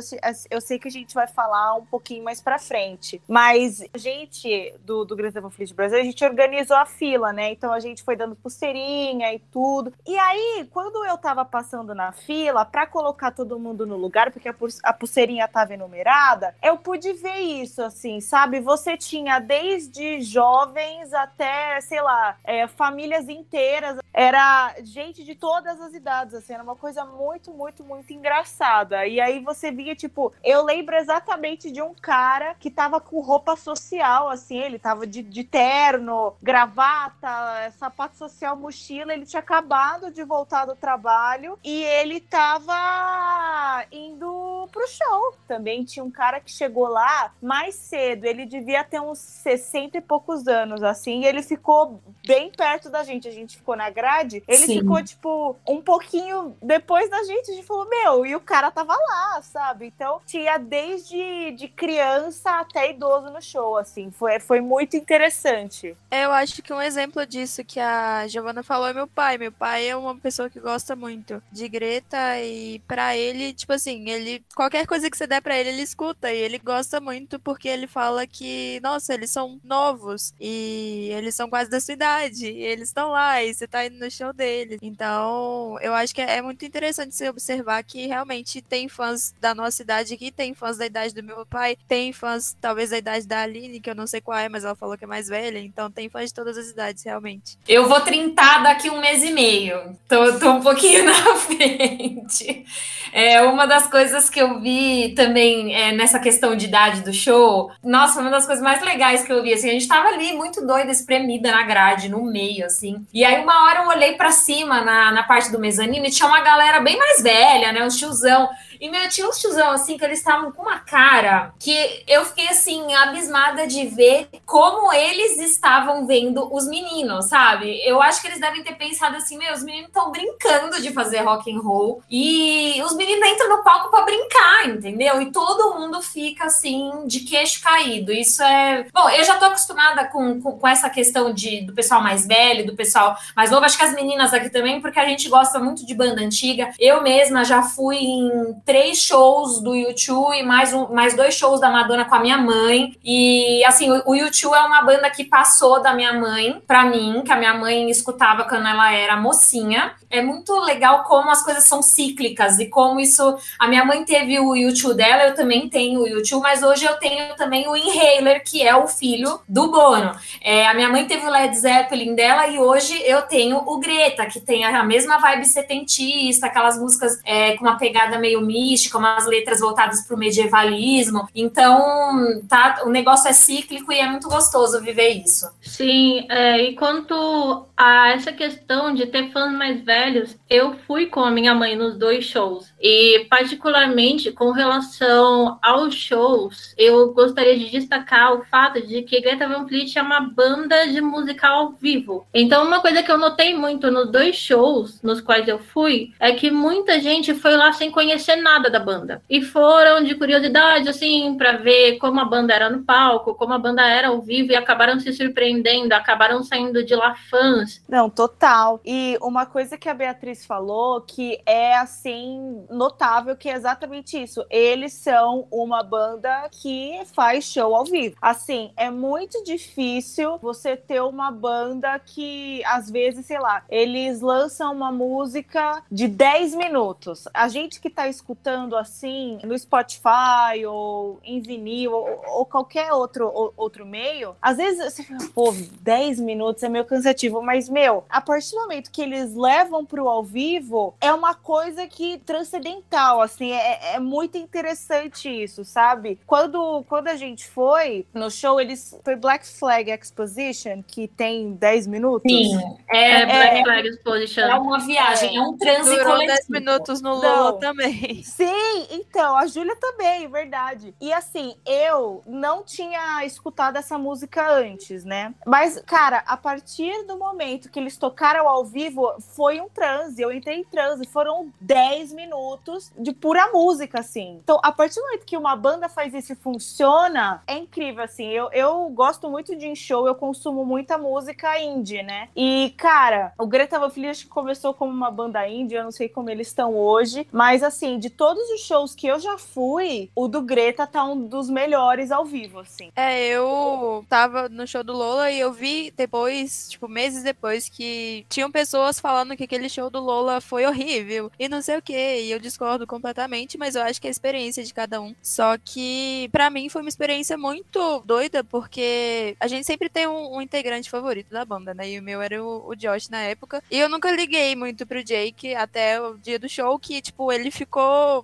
eu 0.50 0.62
sei 0.62 0.80
que 0.80 0.88
a 0.88 0.92
gente 0.92 1.14
vai 1.14 1.28
falar 1.28 1.76
um 1.76 1.86
pouquinho 1.86 2.24
mais 2.24 2.42
pra 2.42 2.60
frente, 2.60 3.22
mas 3.28 3.84
a 3.94 3.98
gente 3.98 4.74
do, 4.86 5.06
do 5.06 5.16
Grande 5.16 5.40
Feliz 5.52 5.72
Brasil, 5.72 6.00
a 6.00 6.04
gente 6.04 6.24
organizou 6.24 6.78
a 6.78 6.86
fila, 6.86 7.32
né? 7.32 7.52
Então 7.52 7.72
a 7.72 7.80
gente 7.80 8.04
foi 8.04 8.16
dando 8.16 8.36
pulseirinha 8.36 9.34
e 9.34 9.40
tudo. 9.52 9.94
E 10.08 10.18
aí, 10.18 10.68
quando 10.72 11.04
eu 11.06 11.18
tava 11.18 11.46
passando 11.46 11.94
na 11.94 12.12
fila, 12.12 12.66
pra 12.66 12.86
colocar 12.86 13.32
todo 13.32 13.60
mundo 13.60 13.86
no 13.86 13.96
lugar, 13.96 14.32
porque 14.32 14.50
a, 14.50 14.56
a 14.84 14.94
pulseirinha 14.94 15.48
tava 15.48 15.74
enumerada, 15.74 16.56
eu 16.62 16.78
pude 16.78 17.14
ver 17.14 17.40
isso, 17.40 17.82
assim, 17.82 18.20
sabe? 18.20 18.60
Você 18.60 18.98
tinha 18.98 19.40
desde 19.40 20.22
jovens 20.70 21.14
até, 21.14 21.82
sei 21.82 22.02
lá, 22.02 22.38
é, 22.44 22.68
famílias 22.68 23.28
inteiras. 23.28 23.98
Era 24.14 24.76
gente 24.84 25.24
de 25.24 25.36
todas 25.36 25.80
as 25.82 25.94
idades, 25.94 26.34
assim, 26.34 26.54
era 26.54 26.64
uma 26.64 26.76
coisa 26.76 27.06
muito, 27.06 27.52
muito, 27.52 27.84
muito 27.84 28.12
engraçada. 28.12 29.06
E 29.06 29.20
aí 29.20 29.40
você 29.40 29.72
via, 29.72 29.96
tipo, 29.96 30.34
eu 30.44 30.64
lembro 30.64 30.96
exatamente 30.96 31.72
de 31.72 31.82
um 31.82 31.94
cara 31.94 32.56
que 32.56 32.70
tava 32.70 33.00
com 33.00 33.20
roupa 33.22 33.56
social, 33.56 34.30
assim, 34.30 34.58
ele 34.58 34.80
tava 34.80 35.06
de, 35.06 35.22
de 35.22 35.44
terno, 35.44 36.36
gravata, 36.42 37.72
sapato 37.78 38.18
social, 38.18 38.56
mochila, 38.56 39.14
ele 39.14 39.26
tinha 39.26 39.40
acabado 39.40 40.12
de 40.12 40.24
voltar 40.24 40.66
do 40.66 40.76
trabalho 40.76 41.58
e 41.64 41.84
ele 41.84 42.20
tava 42.20 43.86
indo 43.92 44.68
pro 44.72 44.88
show. 44.88 45.36
Também 45.48 45.84
tinha 45.84 46.04
um 46.04 46.12
cara 46.12 46.40
que 46.40 46.52
chegou 46.52 46.88
lá 46.88 47.32
mais 47.42 47.76
cedo, 47.76 48.26
ele 48.26 48.46
devia 48.46 48.84
ter 48.84 49.00
uns 49.00 49.20
60 49.20 49.98
e 49.98 50.02
poucos 50.02 50.44
anos, 50.50 50.84
assim, 50.84 51.22
e 51.22 51.26
ele 51.26 51.42
ficou 51.42 52.02
bem 52.28 52.52
perto 52.52 52.90
da 52.90 53.04
gente. 53.04 53.28
A 53.28 53.32
gente 53.32 53.58
ficou 53.58 53.76
na 53.76 53.90
grade, 53.90 54.44
ele 54.48 54.66
Sim. 54.66 54.80
ficou, 54.80 55.04
tipo, 55.04 55.56
um 55.68 55.82
pouquinho 55.82 56.56
depois 56.62 57.10
da 57.10 57.24
gente. 57.24 57.52
A 57.52 57.54
gente 57.54 57.66
falou, 57.66 57.90
meu, 57.90 58.26
e 58.26 58.36
o 58.36 58.42
cara 58.42 58.70
tava 58.72 58.94
lá, 58.94 59.42
sabe? 59.42 59.86
Então, 59.88 60.20
tinha 60.26 60.58
desde 60.58 61.52
de 61.52 61.68
criança 61.68 62.60
até 62.60 62.92
idoso 62.92 63.32
no 63.32 63.42
show, 63.42 63.78
assim. 63.78 64.12
Foi, 64.12 64.40
foi 64.40 64.60
muito 64.60 64.98
interessante. 64.98 65.96
Eu 66.12 66.32
acho 66.32 66.62
que 66.62 66.74
um 66.74 66.82
exemplo 66.82 67.26
disso 67.26 67.64
que 67.64 67.80
a 67.80 68.28
Giovana 68.28 68.64
falou 68.64 68.88
é 68.88 68.94
meu 68.94 69.08
pai. 69.08 69.38
Meu 69.38 69.52
pai 69.52 69.88
é 69.88 69.96
uma 69.96 70.16
pessoa 70.16 70.50
que 70.50 70.60
gosta 70.60 70.96
muito 70.96 71.42
de 71.52 71.68
Greta 71.70 72.40
e 72.42 72.80
para 72.88 73.16
ele, 73.16 73.54
tipo 73.54 73.74
assim, 73.74 74.10
ele 74.10 74.44
qualquer 74.56 74.86
coisa 74.86 75.10
que 75.10 75.18
você 75.18 75.28
der 75.28 75.42
para 75.42 75.58
ele, 75.58 75.70
ele 75.70 75.82
escuta 75.82 76.32
e 76.32 76.38
ele 76.38 76.58
gosta 76.58 77.00
muito 77.00 77.40
porque 77.40 77.68
ele 77.68 77.88
fala 77.88 78.26
que, 78.26 78.80
nossa, 78.82 79.14
eles 79.14 79.30
são 79.30 79.60
novos 79.64 80.34
e 80.40 81.10
eles 81.12 81.36
são 81.36 81.50
quase 81.50 81.70
da 81.70 81.80
sua 81.80 81.94
idade, 81.94 82.50
e 82.50 82.64
eles 82.64 82.90
estão 82.90 83.12
lá 83.12 83.44
e 83.44 83.54
você 83.54 83.68
tá 83.68 83.86
indo 83.86 83.98
no 83.98 84.10
show 84.10 84.32
deles. 84.32 84.80
Então, 84.82 85.78
eu 85.82 85.94
acho 85.94 86.16
que 86.16 86.22
é 86.22 86.42
muito 86.42 86.64
interessante 86.66 87.16
você 87.16 87.30
observar 87.30 87.84
que 87.84 88.08
realmente 88.08 88.62
tem 88.62 88.88
fãs 88.88 89.34
da 89.42 89.54
nossa 89.54 89.82
idade 89.82 90.14
aqui, 90.14 90.32
tem 90.32 90.54
fãs 90.54 90.78
da 90.78 90.86
idade 90.86 91.14
do 91.14 91.24
meu 91.24 91.46
pai, 91.46 91.78
tem 91.88 92.14
fãs 92.14 92.56
talvez 92.62 92.92
da 92.92 92.98
idade 92.98 93.28
da 93.28 93.42
Aline, 93.42 93.80
que 93.80 93.90
eu 93.90 93.96
não 93.96 94.08
sei 94.08 94.22
qual 94.22 94.38
é, 94.38 94.48
mas 94.48 94.64
ela 94.64 94.76
falou 94.76 94.98
que 94.98 95.04
é 95.04 95.08
mais 95.08 95.28
velha, 95.28 95.60
então 95.60 95.92
tem 95.92 96.10
fãs 96.10 96.30
de 96.30 96.34
todas 96.34 96.58
as 96.58 96.70
idades, 96.70 97.04
realmente. 97.04 97.58
Eu 97.68 97.88
vou 97.88 98.00
trintar 98.02 98.64
daqui 98.64 98.90
um 98.90 99.02
mês 99.02 99.24
e 99.24 99.32
meio. 99.32 99.98
Tô, 100.08 100.40
tô 100.40 100.52
um 100.52 100.62
pouquinho 100.62 101.04
na 101.06 101.36
frente. 101.36 102.66
É 103.12 103.42
uma 103.42 103.66
das 103.66 103.88
coisas 103.88 104.30
que 104.30 104.40
eu 104.40 104.62
vi 104.62 105.14
também 105.16 105.76
é, 105.76 105.92
nessa 105.92 106.20
questão 106.20 106.56
de 106.56 106.66
idade 106.66 107.02
do 107.02 107.14
show. 107.14 107.72
Nossa, 107.84 108.22
uma 108.22 108.30
das 108.30 108.46
coisas 108.46 108.64
mais 108.64 108.82
legais 108.82 109.24
que 109.24 109.32
eu 109.32 109.42
vi, 109.42 109.54
assim, 109.54 109.70
a 109.70 109.74
gente 109.74 109.88
tava 109.88 110.10
ali 110.10 110.29
muito 110.34 110.66
doida, 110.66 110.92
espremida 110.92 111.52
na 111.52 111.64
grade, 111.64 112.10
no 112.10 112.24
meio, 112.24 112.66
assim. 112.66 113.06
E 113.14 113.24
aí 113.24 113.42
uma 113.42 113.66
hora 113.66 113.84
eu 113.84 113.88
olhei 113.88 114.14
para 114.14 114.32
cima 114.32 114.82
na, 114.82 115.12
na 115.12 115.24
parte 115.24 115.52
do 115.52 115.60
mezanino 115.60 116.06
e 116.06 116.12
tinha 116.12 116.28
uma 116.28 116.42
galera 116.42 116.80
bem 116.80 116.98
mais 116.98 117.22
velha, 117.22 117.72
né? 117.72 117.84
Um 117.84 117.88
tiozão. 117.88 118.50
E 118.80 118.90
meu, 118.90 119.08
tinha 119.10 119.28
uns 119.28 119.40
tiozão, 119.40 119.72
assim, 119.72 119.98
que 119.98 120.06
eles 120.06 120.20
estavam 120.20 120.52
com 120.52 120.62
uma 120.62 120.80
cara 120.80 121.54
que 121.60 122.04
eu 122.08 122.24
fiquei, 122.26 122.48
assim, 122.48 122.94
abismada 122.94 123.68
de 123.68 123.86
ver 123.88 124.30
como 124.46 124.94
eles 124.94 125.38
estavam 125.38 126.08
vendo 126.08 126.54
os 126.54 126.68
meninos, 126.68 127.28
sabe? 127.28 127.82
Eu 127.86 128.02
acho 128.02 128.22
que 128.22 128.28
eles 128.28 128.40
devem 128.40 128.64
ter 128.64 128.76
pensado 128.76 129.18
assim, 129.18 129.38
meu, 129.38 129.54
os 129.54 129.64
meninos 129.64 129.88
estão 129.88 130.12
brincando 130.12 130.82
de 130.82 130.92
fazer 130.92 131.20
rock 131.20 131.52
and 131.52 131.60
roll 131.60 132.02
e 132.10 132.82
os 132.84 132.96
meninos 132.96 133.28
entram 133.28 133.58
no 133.58 133.64
palco 133.64 133.90
para 133.90 134.06
brincar, 134.06 134.70
entendeu? 134.70 135.22
E 135.22 135.32
todo 135.32 135.78
mundo 135.78 136.02
fica, 136.02 136.46
assim, 136.46 136.92
de 137.06 137.22
queixo 137.22 137.62
caído. 137.62 138.12
Isso 138.12 138.42
é... 138.44 138.86
Bom, 138.94 139.10
eu 139.10 139.24
já 139.24 139.38
tô 139.38 139.46
acostumada 139.46 140.06
com, 140.06 140.42
com, 140.42 140.58
com 140.58 140.68
essa 140.68 140.90
questão 140.90 141.34
de, 141.34 141.62
do 141.62 141.74
pessoal 141.74 142.02
mais 142.02 142.26
velho, 142.26 142.66
do 142.66 142.76
pessoal 142.76 143.18
mais 143.36 143.52
novo. 143.52 143.66
Acho 143.66 143.78
que 143.78 143.84
as 143.84 143.94
meninas 143.94 144.34
aqui 144.34 144.50
também, 144.50 144.82
porque 144.82 145.00
a 145.00 145.06
gente 145.06 145.28
gosta 145.28 145.60
muito 145.60 145.86
de 145.86 145.94
banda 145.94 146.22
antiga. 146.22 146.72
Eu 146.80 147.02
mesma 147.04 147.44
já 147.44 147.62
fui 147.62 147.98
em 147.98 148.54
três 148.70 149.00
shows 149.00 149.60
do 149.64 149.74
YouTube 149.74 150.38
e 150.38 150.44
mais, 150.44 150.72
um, 150.72 150.94
mais 150.94 151.16
dois 151.16 151.34
shows 151.34 151.60
da 151.60 151.72
Madonna 151.72 152.06
com 152.06 152.14
a 152.14 152.20
minha 152.20 152.38
mãe. 152.38 152.96
E 153.04 153.66
assim, 153.66 153.90
o, 154.06 154.14
YouTube 154.14 154.54
é 154.54 154.60
uma 154.60 154.84
banda 154.84 155.10
que 155.10 155.24
passou 155.24 155.82
da 155.82 155.92
minha 155.92 156.14
mãe 156.14 156.62
para 156.68 156.86
mim, 156.86 157.24
que 157.26 157.32
a 157.32 157.36
minha 157.36 157.56
mãe 157.56 157.90
escutava 157.90 158.44
quando 158.44 158.68
ela 158.68 158.92
era 158.94 159.18
mocinha. 159.18 159.94
É 160.08 160.22
muito 160.22 160.54
legal 160.60 161.04
como 161.04 161.32
as 161.32 161.44
coisas 161.44 161.64
são 161.64 161.82
cíclicas 161.82 162.60
e 162.60 162.68
como 162.68 163.00
isso. 163.00 163.40
A 163.58 163.68
minha 163.68 163.84
mãe 163.84 164.06
teve 164.06 164.40
o 164.40 164.56
YouTube 164.56 164.98
dela, 164.98 165.24
eu 165.24 165.34
também 165.34 165.68
tenho 165.68 166.02
o 166.02 166.08
YouTube, 166.08 166.44
mas 166.44 166.62
hoje 166.62 166.86
eu 166.86 166.96
tenho 166.98 167.36
também 167.36 167.68
o 167.68 167.76
Inhaler, 167.76 168.44
que 168.44 168.62
é 168.62 168.76
o 168.76 168.88
filho 168.88 169.40
do 169.50 169.72
Bono. 169.72 170.12
É, 170.42 170.68
a 170.68 170.76
minha 170.76 170.90
mãe 170.90 171.08
teve 171.08 171.26
o 171.26 171.30
Led 171.30 171.58
Zeppelin 171.58 172.14
dela 172.14 172.48
e 172.48 172.60
hoje 172.60 173.02
eu 173.04 173.24
tenho 173.24 173.58
o 173.58 173.80
Greta, 173.80 174.28
que 174.28 174.40
tem 174.40 174.64
a 174.64 174.84
mesma 174.84 175.18
vibe 175.18 175.46
setentista, 175.46 176.46
aquelas 176.46 176.78
músicas 176.80 177.20
é, 177.26 177.58
com 177.58 177.66
uma 177.66 177.78
pegada 177.78 178.20
meio 178.20 178.42
mística, 178.42 178.59
umas 178.98 179.26
letras 179.26 179.60
voltadas 179.60 180.06
para 180.06 180.16
o 180.16 180.20
medievalismo. 180.20 181.28
Então, 181.34 182.42
tá, 182.48 182.82
o 182.86 182.90
negócio 182.90 183.30
é 183.30 183.34
cíclico 183.34 183.92
e 183.92 184.00
é 184.00 184.08
muito 184.08 184.28
gostoso 184.28 184.82
viver 184.82 185.10
isso. 185.10 185.50
Sim, 185.62 186.26
é, 186.30 186.62
e 186.62 186.76
quanto 186.76 187.66
a 187.76 188.10
essa 188.10 188.32
questão 188.34 188.94
de 188.94 189.06
ter 189.06 189.32
fãs 189.32 189.54
mais 189.54 189.82
velhos, 189.82 190.38
eu 190.50 190.76
fui 190.86 191.06
com 191.06 191.22
a 191.22 191.32
minha 191.32 191.56
mãe 191.56 191.76
nos 191.76 191.98
dois 191.98 192.26
shows. 192.26 192.74
E, 192.82 193.26
particularmente, 193.30 194.32
com 194.32 194.52
relação 194.52 195.58
aos 195.62 195.96
shows, 195.96 196.74
eu 196.78 197.14
gostaria 197.14 197.58
de 197.58 197.70
destacar 197.70 198.34
o 198.34 198.44
fato 198.46 198.86
de 198.86 199.02
que 199.04 199.22
Greta 199.22 199.48
Van 199.48 199.68
Fleet 199.68 199.98
é 199.98 200.02
uma 200.02 200.20
banda 200.20 200.88
de 200.88 201.00
musical 201.00 201.60
ao 201.60 201.72
vivo. 201.72 202.28
Então, 202.34 202.66
uma 202.66 202.82
coisa 202.82 203.02
que 203.02 203.12
eu 203.12 203.18
notei 203.18 203.56
muito 203.56 203.90
nos 203.90 204.12
dois 204.12 204.36
shows 204.36 205.02
nos 205.02 205.22
quais 205.22 205.48
eu 205.48 205.60
fui 205.60 206.12
é 206.20 206.34
que 206.34 206.52
muita 206.52 207.00
gente 207.00 207.34
foi 207.34 207.56
lá 207.56 207.72
sem 207.72 207.92
conhecer 207.92 208.36
nada 208.36 208.49
da 208.58 208.80
banda. 208.80 209.22
E 209.30 209.42
foram 209.42 210.04
de 210.04 210.16
curiosidade, 210.16 210.90
assim, 210.90 211.36
para 211.38 211.58
ver 211.58 211.98
como 211.98 212.20
a 212.20 212.26
banda 212.26 212.54
era 212.54 212.70
no 212.70 212.84
palco, 212.84 213.36
como 213.36 213.54
a 213.54 213.60
banda 213.60 213.88
era 213.88 214.08
ao 214.08 214.22
vivo, 214.22 214.52
e 214.52 214.56
acabaram 214.56 215.00
se 215.00 215.14
surpreendendo, 215.14 215.94
acabaram 215.94 216.44
saindo 216.44 216.84
de 216.84 216.96
lá 216.96 217.16
fãs. 217.30 217.84
Não, 217.88 218.10
total. 218.10 218.82
E 218.84 219.18
uma 219.22 219.46
coisa 219.46 219.78
que 219.78 219.88
a 219.88 219.94
Beatriz 219.94 220.46
falou 220.46 221.02
que 221.02 221.40
é, 221.46 221.78
assim, 221.78 222.66
notável, 222.70 223.36
que 223.36 223.50
é 223.50 223.54
exatamente 223.54 224.22
isso. 224.22 224.44
Eles 224.50 224.94
são 224.94 225.48
uma 225.52 225.84
banda 225.84 226.50
que 226.52 227.00
faz 227.14 227.46
show 227.46 227.76
ao 227.76 227.86
vivo. 227.86 228.16
Assim, 228.22 228.72
é 228.76 228.90
muito 228.90 229.44
difícil 229.44 230.38
você 230.42 230.76
ter 230.76 231.02
uma 231.02 231.30
banda 231.30 232.00
que, 232.00 232.64
às 232.66 232.90
vezes, 232.90 233.26
sei 233.26 233.40
lá, 233.40 233.64
eles 233.70 234.22
lançam 234.22 234.74
uma 234.74 234.92
música 234.92 235.84
de 235.92 236.08
10 236.08 236.56
minutos. 236.56 237.28
A 237.34 237.48
gente 237.48 237.80
que 237.80 237.90
tá 237.90 238.08
escutando 238.08 238.39
escutando 238.40 238.78
assim 238.78 239.38
no 239.44 239.58
Spotify 239.58 240.66
ou 240.68 241.20
em 241.24 241.42
vinil 241.42 241.92
ou, 241.92 242.24
ou 242.26 242.46
qualquer 242.46 242.92
outro, 242.94 243.28
ou, 243.28 243.54
outro 243.58 243.86
meio, 243.86 244.36
às 244.42 244.58
vezes 244.58 244.94
você 244.94 245.04
fica, 245.04 245.18
pô, 245.34 245.54
10 245.82 246.20
minutos 246.20 246.64
é 246.64 246.70
meio 246.70 246.86
cansativo, 246.86 247.42
mas, 247.42 247.68
meu, 247.68 248.06
a 248.10 248.22
partir 248.22 248.52
do 248.52 248.62
momento 248.62 248.92
que 248.92 249.02
eles 249.02 249.36
levam 249.36 249.86
pro 249.86 250.08
ao 250.08 250.24
vivo, 250.24 250.96
é 251.02 251.12
uma 251.14 251.36
coisa 251.36 251.86
que 251.88 252.18
transcendental, 252.20 253.22
assim, 253.22 253.52
é, 253.52 253.96
é 253.96 254.00
muito 254.00 254.38
interessante 254.38 255.30
isso, 255.30 255.66
sabe? 255.66 256.20
Quando, 256.26 256.84
quando 256.88 257.10
a 257.10 257.16
gente 257.16 257.48
foi 257.48 258.06
no 258.14 258.32
show, 258.32 258.60
eles 258.60 258.98
foi 259.04 259.16
Black 259.16 259.46
Flag 259.46 259.92
Exposition, 259.92 260.82
que 260.86 261.08
tem 261.08 261.54
10 261.54 261.88
minutos. 261.88 262.32
Sim, 262.32 262.58
É, 262.90 263.22
é, 263.22 263.26
Black 263.26 263.58
é, 263.58 263.64
Flag 263.64 263.88
Exposition. 263.90 264.42
é 264.42 264.56
uma 264.56 264.80
viagem, 264.80 265.38
é, 265.38 265.42
um 265.42 265.58
transe 265.58 265.90
Durou 265.90 266.06
coletivo. 266.06 266.38
10 266.38 266.50
minutos 266.50 267.02
no. 267.02 267.20
Lola 267.20 267.60
também. 267.60 268.19
Sim, 268.24 268.88
então, 268.92 269.36
a 269.38 269.48
Júlia 269.48 269.76
também, 269.76 270.28
verdade. 270.28 270.96
E 271.00 271.12
assim, 271.12 271.56
eu 271.66 272.24
não 272.26 272.64
tinha 272.64 273.26
escutado 273.26 273.78
essa 273.78 273.98
música 273.98 274.52
antes, 274.52 275.04
né? 275.04 275.34
Mas, 275.46 275.82
cara, 275.86 276.24
a 276.26 276.38
partir 276.38 277.06
do 277.06 277.18
momento 277.18 277.70
que 277.70 277.80
eles 277.80 277.98
tocaram 277.98 278.48
ao 278.48 278.66
vivo, 278.66 279.14
foi 279.36 279.60
um 279.60 279.70
transe. 279.70 280.22
Eu 280.22 280.32
entrei 280.32 280.58
em 280.58 280.64
transe. 280.64 281.06
Foram 281.06 281.52
10 281.60 282.14
minutos 282.14 282.92
de 282.98 283.12
pura 283.14 283.52
música, 283.52 284.00
assim. 284.00 284.40
Então, 284.44 284.60
a 284.64 284.72
partir 284.72 284.96
do 284.96 285.04
momento 285.04 285.26
que 285.26 285.38
uma 285.38 285.56
banda 285.56 285.90
faz 285.90 286.14
isso 286.14 286.34
e 286.34 286.36
funciona, 286.36 287.42
é 287.48 287.58
incrível, 287.58 288.04
assim. 288.04 288.28
Eu, 288.28 288.50
eu 288.52 288.90
gosto 288.90 289.30
muito 289.30 289.56
de 289.56 289.76
show, 289.76 290.08
eu 290.08 290.16
consumo 290.16 290.66
muita 290.66 290.98
música 290.98 291.60
indie, 291.60 292.04
né? 292.04 292.30
E, 292.36 292.74
cara, 292.78 293.34
o 293.38 293.48
Greta 293.48 293.80
Van 293.80 293.90
Fleet 293.90 294.26
começou 294.28 294.74
como 294.74 294.92
uma 294.92 295.12
banda 295.12 295.48
indie, 295.48 295.76
eu 295.76 295.84
não 295.84 295.92
sei 295.92 296.10
como 296.10 296.30
eles 296.30 296.48
estão 296.48 296.76
hoje, 296.76 297.28
mas, 297.32 297.64
assim, 297.64 297.98
de 298.00 298.09
todos 298.10 298.50
os 298.50 298.62
shows 298.62 298.96
que 298.96 299.08
eu 299.08 299.20
já 299.20 299.38
fui, 299.38 300.10
o 300.16 300.28
do 300.28 300.42
Greta 300.42 300.86
tá 300.88 301.04
um 301.04 301.28
dos 301.28 301.50
melhores 301.50 302.12
ao 302.12 302.26
vivo, 302.26 302.60
assim. 302.60 302.92
É, 302.96 303.28
eu 303.28 304.06
tava 304.08 304.50
no 304.50 304.68
show 304.68 304.84
do 304.84 304.94
Lola 304.94 305.32
e 305.32 305.40
eu 305.40 305.52
vi 305.52 305.92
depois, 305.96 306.70
tipo, 306.70 306.88
meses 306.88 307.24
depois, 307.24 307.70
que 307.70 308.26
tinham 308.30 308.52
pessoas 308.52 309.00
falando 309.00 309.36
que 309.36 309.44
aquele 309.44 309.70
show 309.70 309.90
do 309.90 310.00
Lola 310.00 310.42
foi 310.42 310.66
horrível 310.66 311.32
e 311.38 311.48
não 311.48 311.62
sei 311.62 311.78
o 311.78 311.82
que. 311.82 311.94
E 311.94 312.32
eu 312.32 312.40
discordo 312.40 312.86
completamente, 312.88 313.58
mas 313.58 313.76
eu 313.76 313.82
acho 313.82 314.00
que 314.00 314.08
é 314.08 314.10
a 314.10 314.12
experiência 314.12 314.64
de 314.64 314.74
cada 314.74 315.02
um. 315.02 315.14
Só 315.22 315.58
que, 315.58 316.30
pra 316.32 316.50
mim, 316.50 316.70
foi 316.70 316.82
uma 316.82 316.90
experiência 316.90 317.38
muito 317.38 318.02
doida, 318.06 318.44
porque 318.44 319.36
a 319.40 319.48
gente 319.48 319.66
sempre 319.66 319.90
tem 319.90 320.08
um, 320.08 320.38
um 320.38 320.42
integrante 320.42 320.90
favorito 320.90 321.30
da 321.30 321.46
banda, 321.46 321.74
né? 321.74 321.90
E 321.90 322.00
o 322.00 322.04
meu 322.04 322.22
era 322.22 322.44
o, 322.44 322.70
o 322.70 322.76
Josh 322.76 323.10
na 323.10 323.22
época. 323.22 323.64
E 323.70 323.80
eu 323.80 323.90
nunca 323.90 324.12
liguei 324.12 324.56
muito 324.56 324.86
pro 324.86 325.04
Jake 325.04 325.54
até 325.56 326.02
o 326.02 326.18
dia 326.18 326.40
do 326.40 326.50
show, 326.50 326.78
que, 326.80 327.02
tipo, 327.02 327.32
ele 327.32 327.52
ficou. 327.52 327.80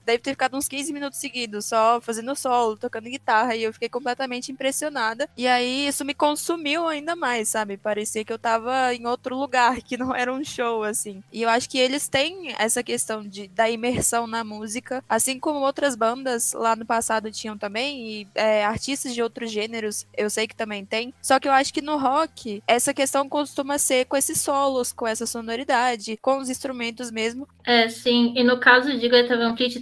Deve 0.06 0.20
ter 0.20 0.32
ficado 0.32 0.58
uns 0.58 0.68
15 0.68 0.94
minutos 0.94 1.20
seguidos, 1.20 1.66
só 1.66 2.00
fazendo 2.02 2.36
solo, 2.36 2.78
tocando 2.78 3.10
guitarra. 3.10 3.56
E 3.56 3.64
eu 3.64 3.74
fiquei 3.74 3.90
completamente 3.90 4.52
impressionada. 4.52 5.30
E 5.38 5.48
aí 5.48 5.88
isso 5.88 6.06
me 6.06 6.14
consumiu 6.14 6.88
ainda 6.88 7.16
mais, 7.16 7.50
sabe? 7.50 7.78
Parecia 7.78 8.24
que 8.24 8.34
eu 8.34 8.40
tava 8.40 8.94
em 8.94 9.06
outro 9.06 9.38
lugar, 9.38 9.82
que 9.84 9.98
não 9.98 10.14
era 10.14 10.34
um 10.34 10.44
show, 10.44 10.84
assim. 10.84 11.24
E 11.32 11.42
eu 11.42 11.50
acho 11.50 11.70
que 11.70 11.78
eles 11.78 12.08
têm 12.08 12.54
essa 12.58 12.84
questão 12.84 13.24
de, 13.28 13.48
da 13.48 13.70
imersão 13.70 14.28
na 14.28 14.44
música, 14.44 15.04
assim 15.08 15.40
como 15.40 15.60
outras 15.60 15.96
bandas 15.96 16.54
lá 16.54 16.76
no 16.76 16.86
passado 16.86 17.32
tinham 17.32 17.58
também, 17.58 18.22
e 18.22 18.28
é, 18.36 18.66
artistas 18.66 19.14
de 19.14 19.22
outros 19.22 19.52
gêneros 19.52 20.06
eu 20.16 20.30
sei 20.30 20.48
que 20.48 20.56
também 20.56 20.86
tem. 20.86 21.14
Só 21.22 21.40
que 21.40 21.48
eu 21.48 21.52
acho 21.52 21.74
que 21.74 21.82
no 21.82 21.98
rock, 21.98 22.62
essa 22.68 22.94
questão 22.94 23.28
costuma 23.28 23.78
ser 23.78 24.06
com 24.06 24.18
esses 24.18 24.40
solos, 24.40 24.92
com 24.92 25.08
essa 25.08 25.26
sonoridade, 25.26 26.18
com 26.22 26.38
os 26.38 26.50
instrumentos 26.50 27.12
mesmo. 27.12 27.48
É, 27.64 27.90
sim. 27.90 28.34
E 28.36 28.44
no 28.44 28.60
caso 28.60 28.98
de 28.98 29.08
Greta 29.08 29.36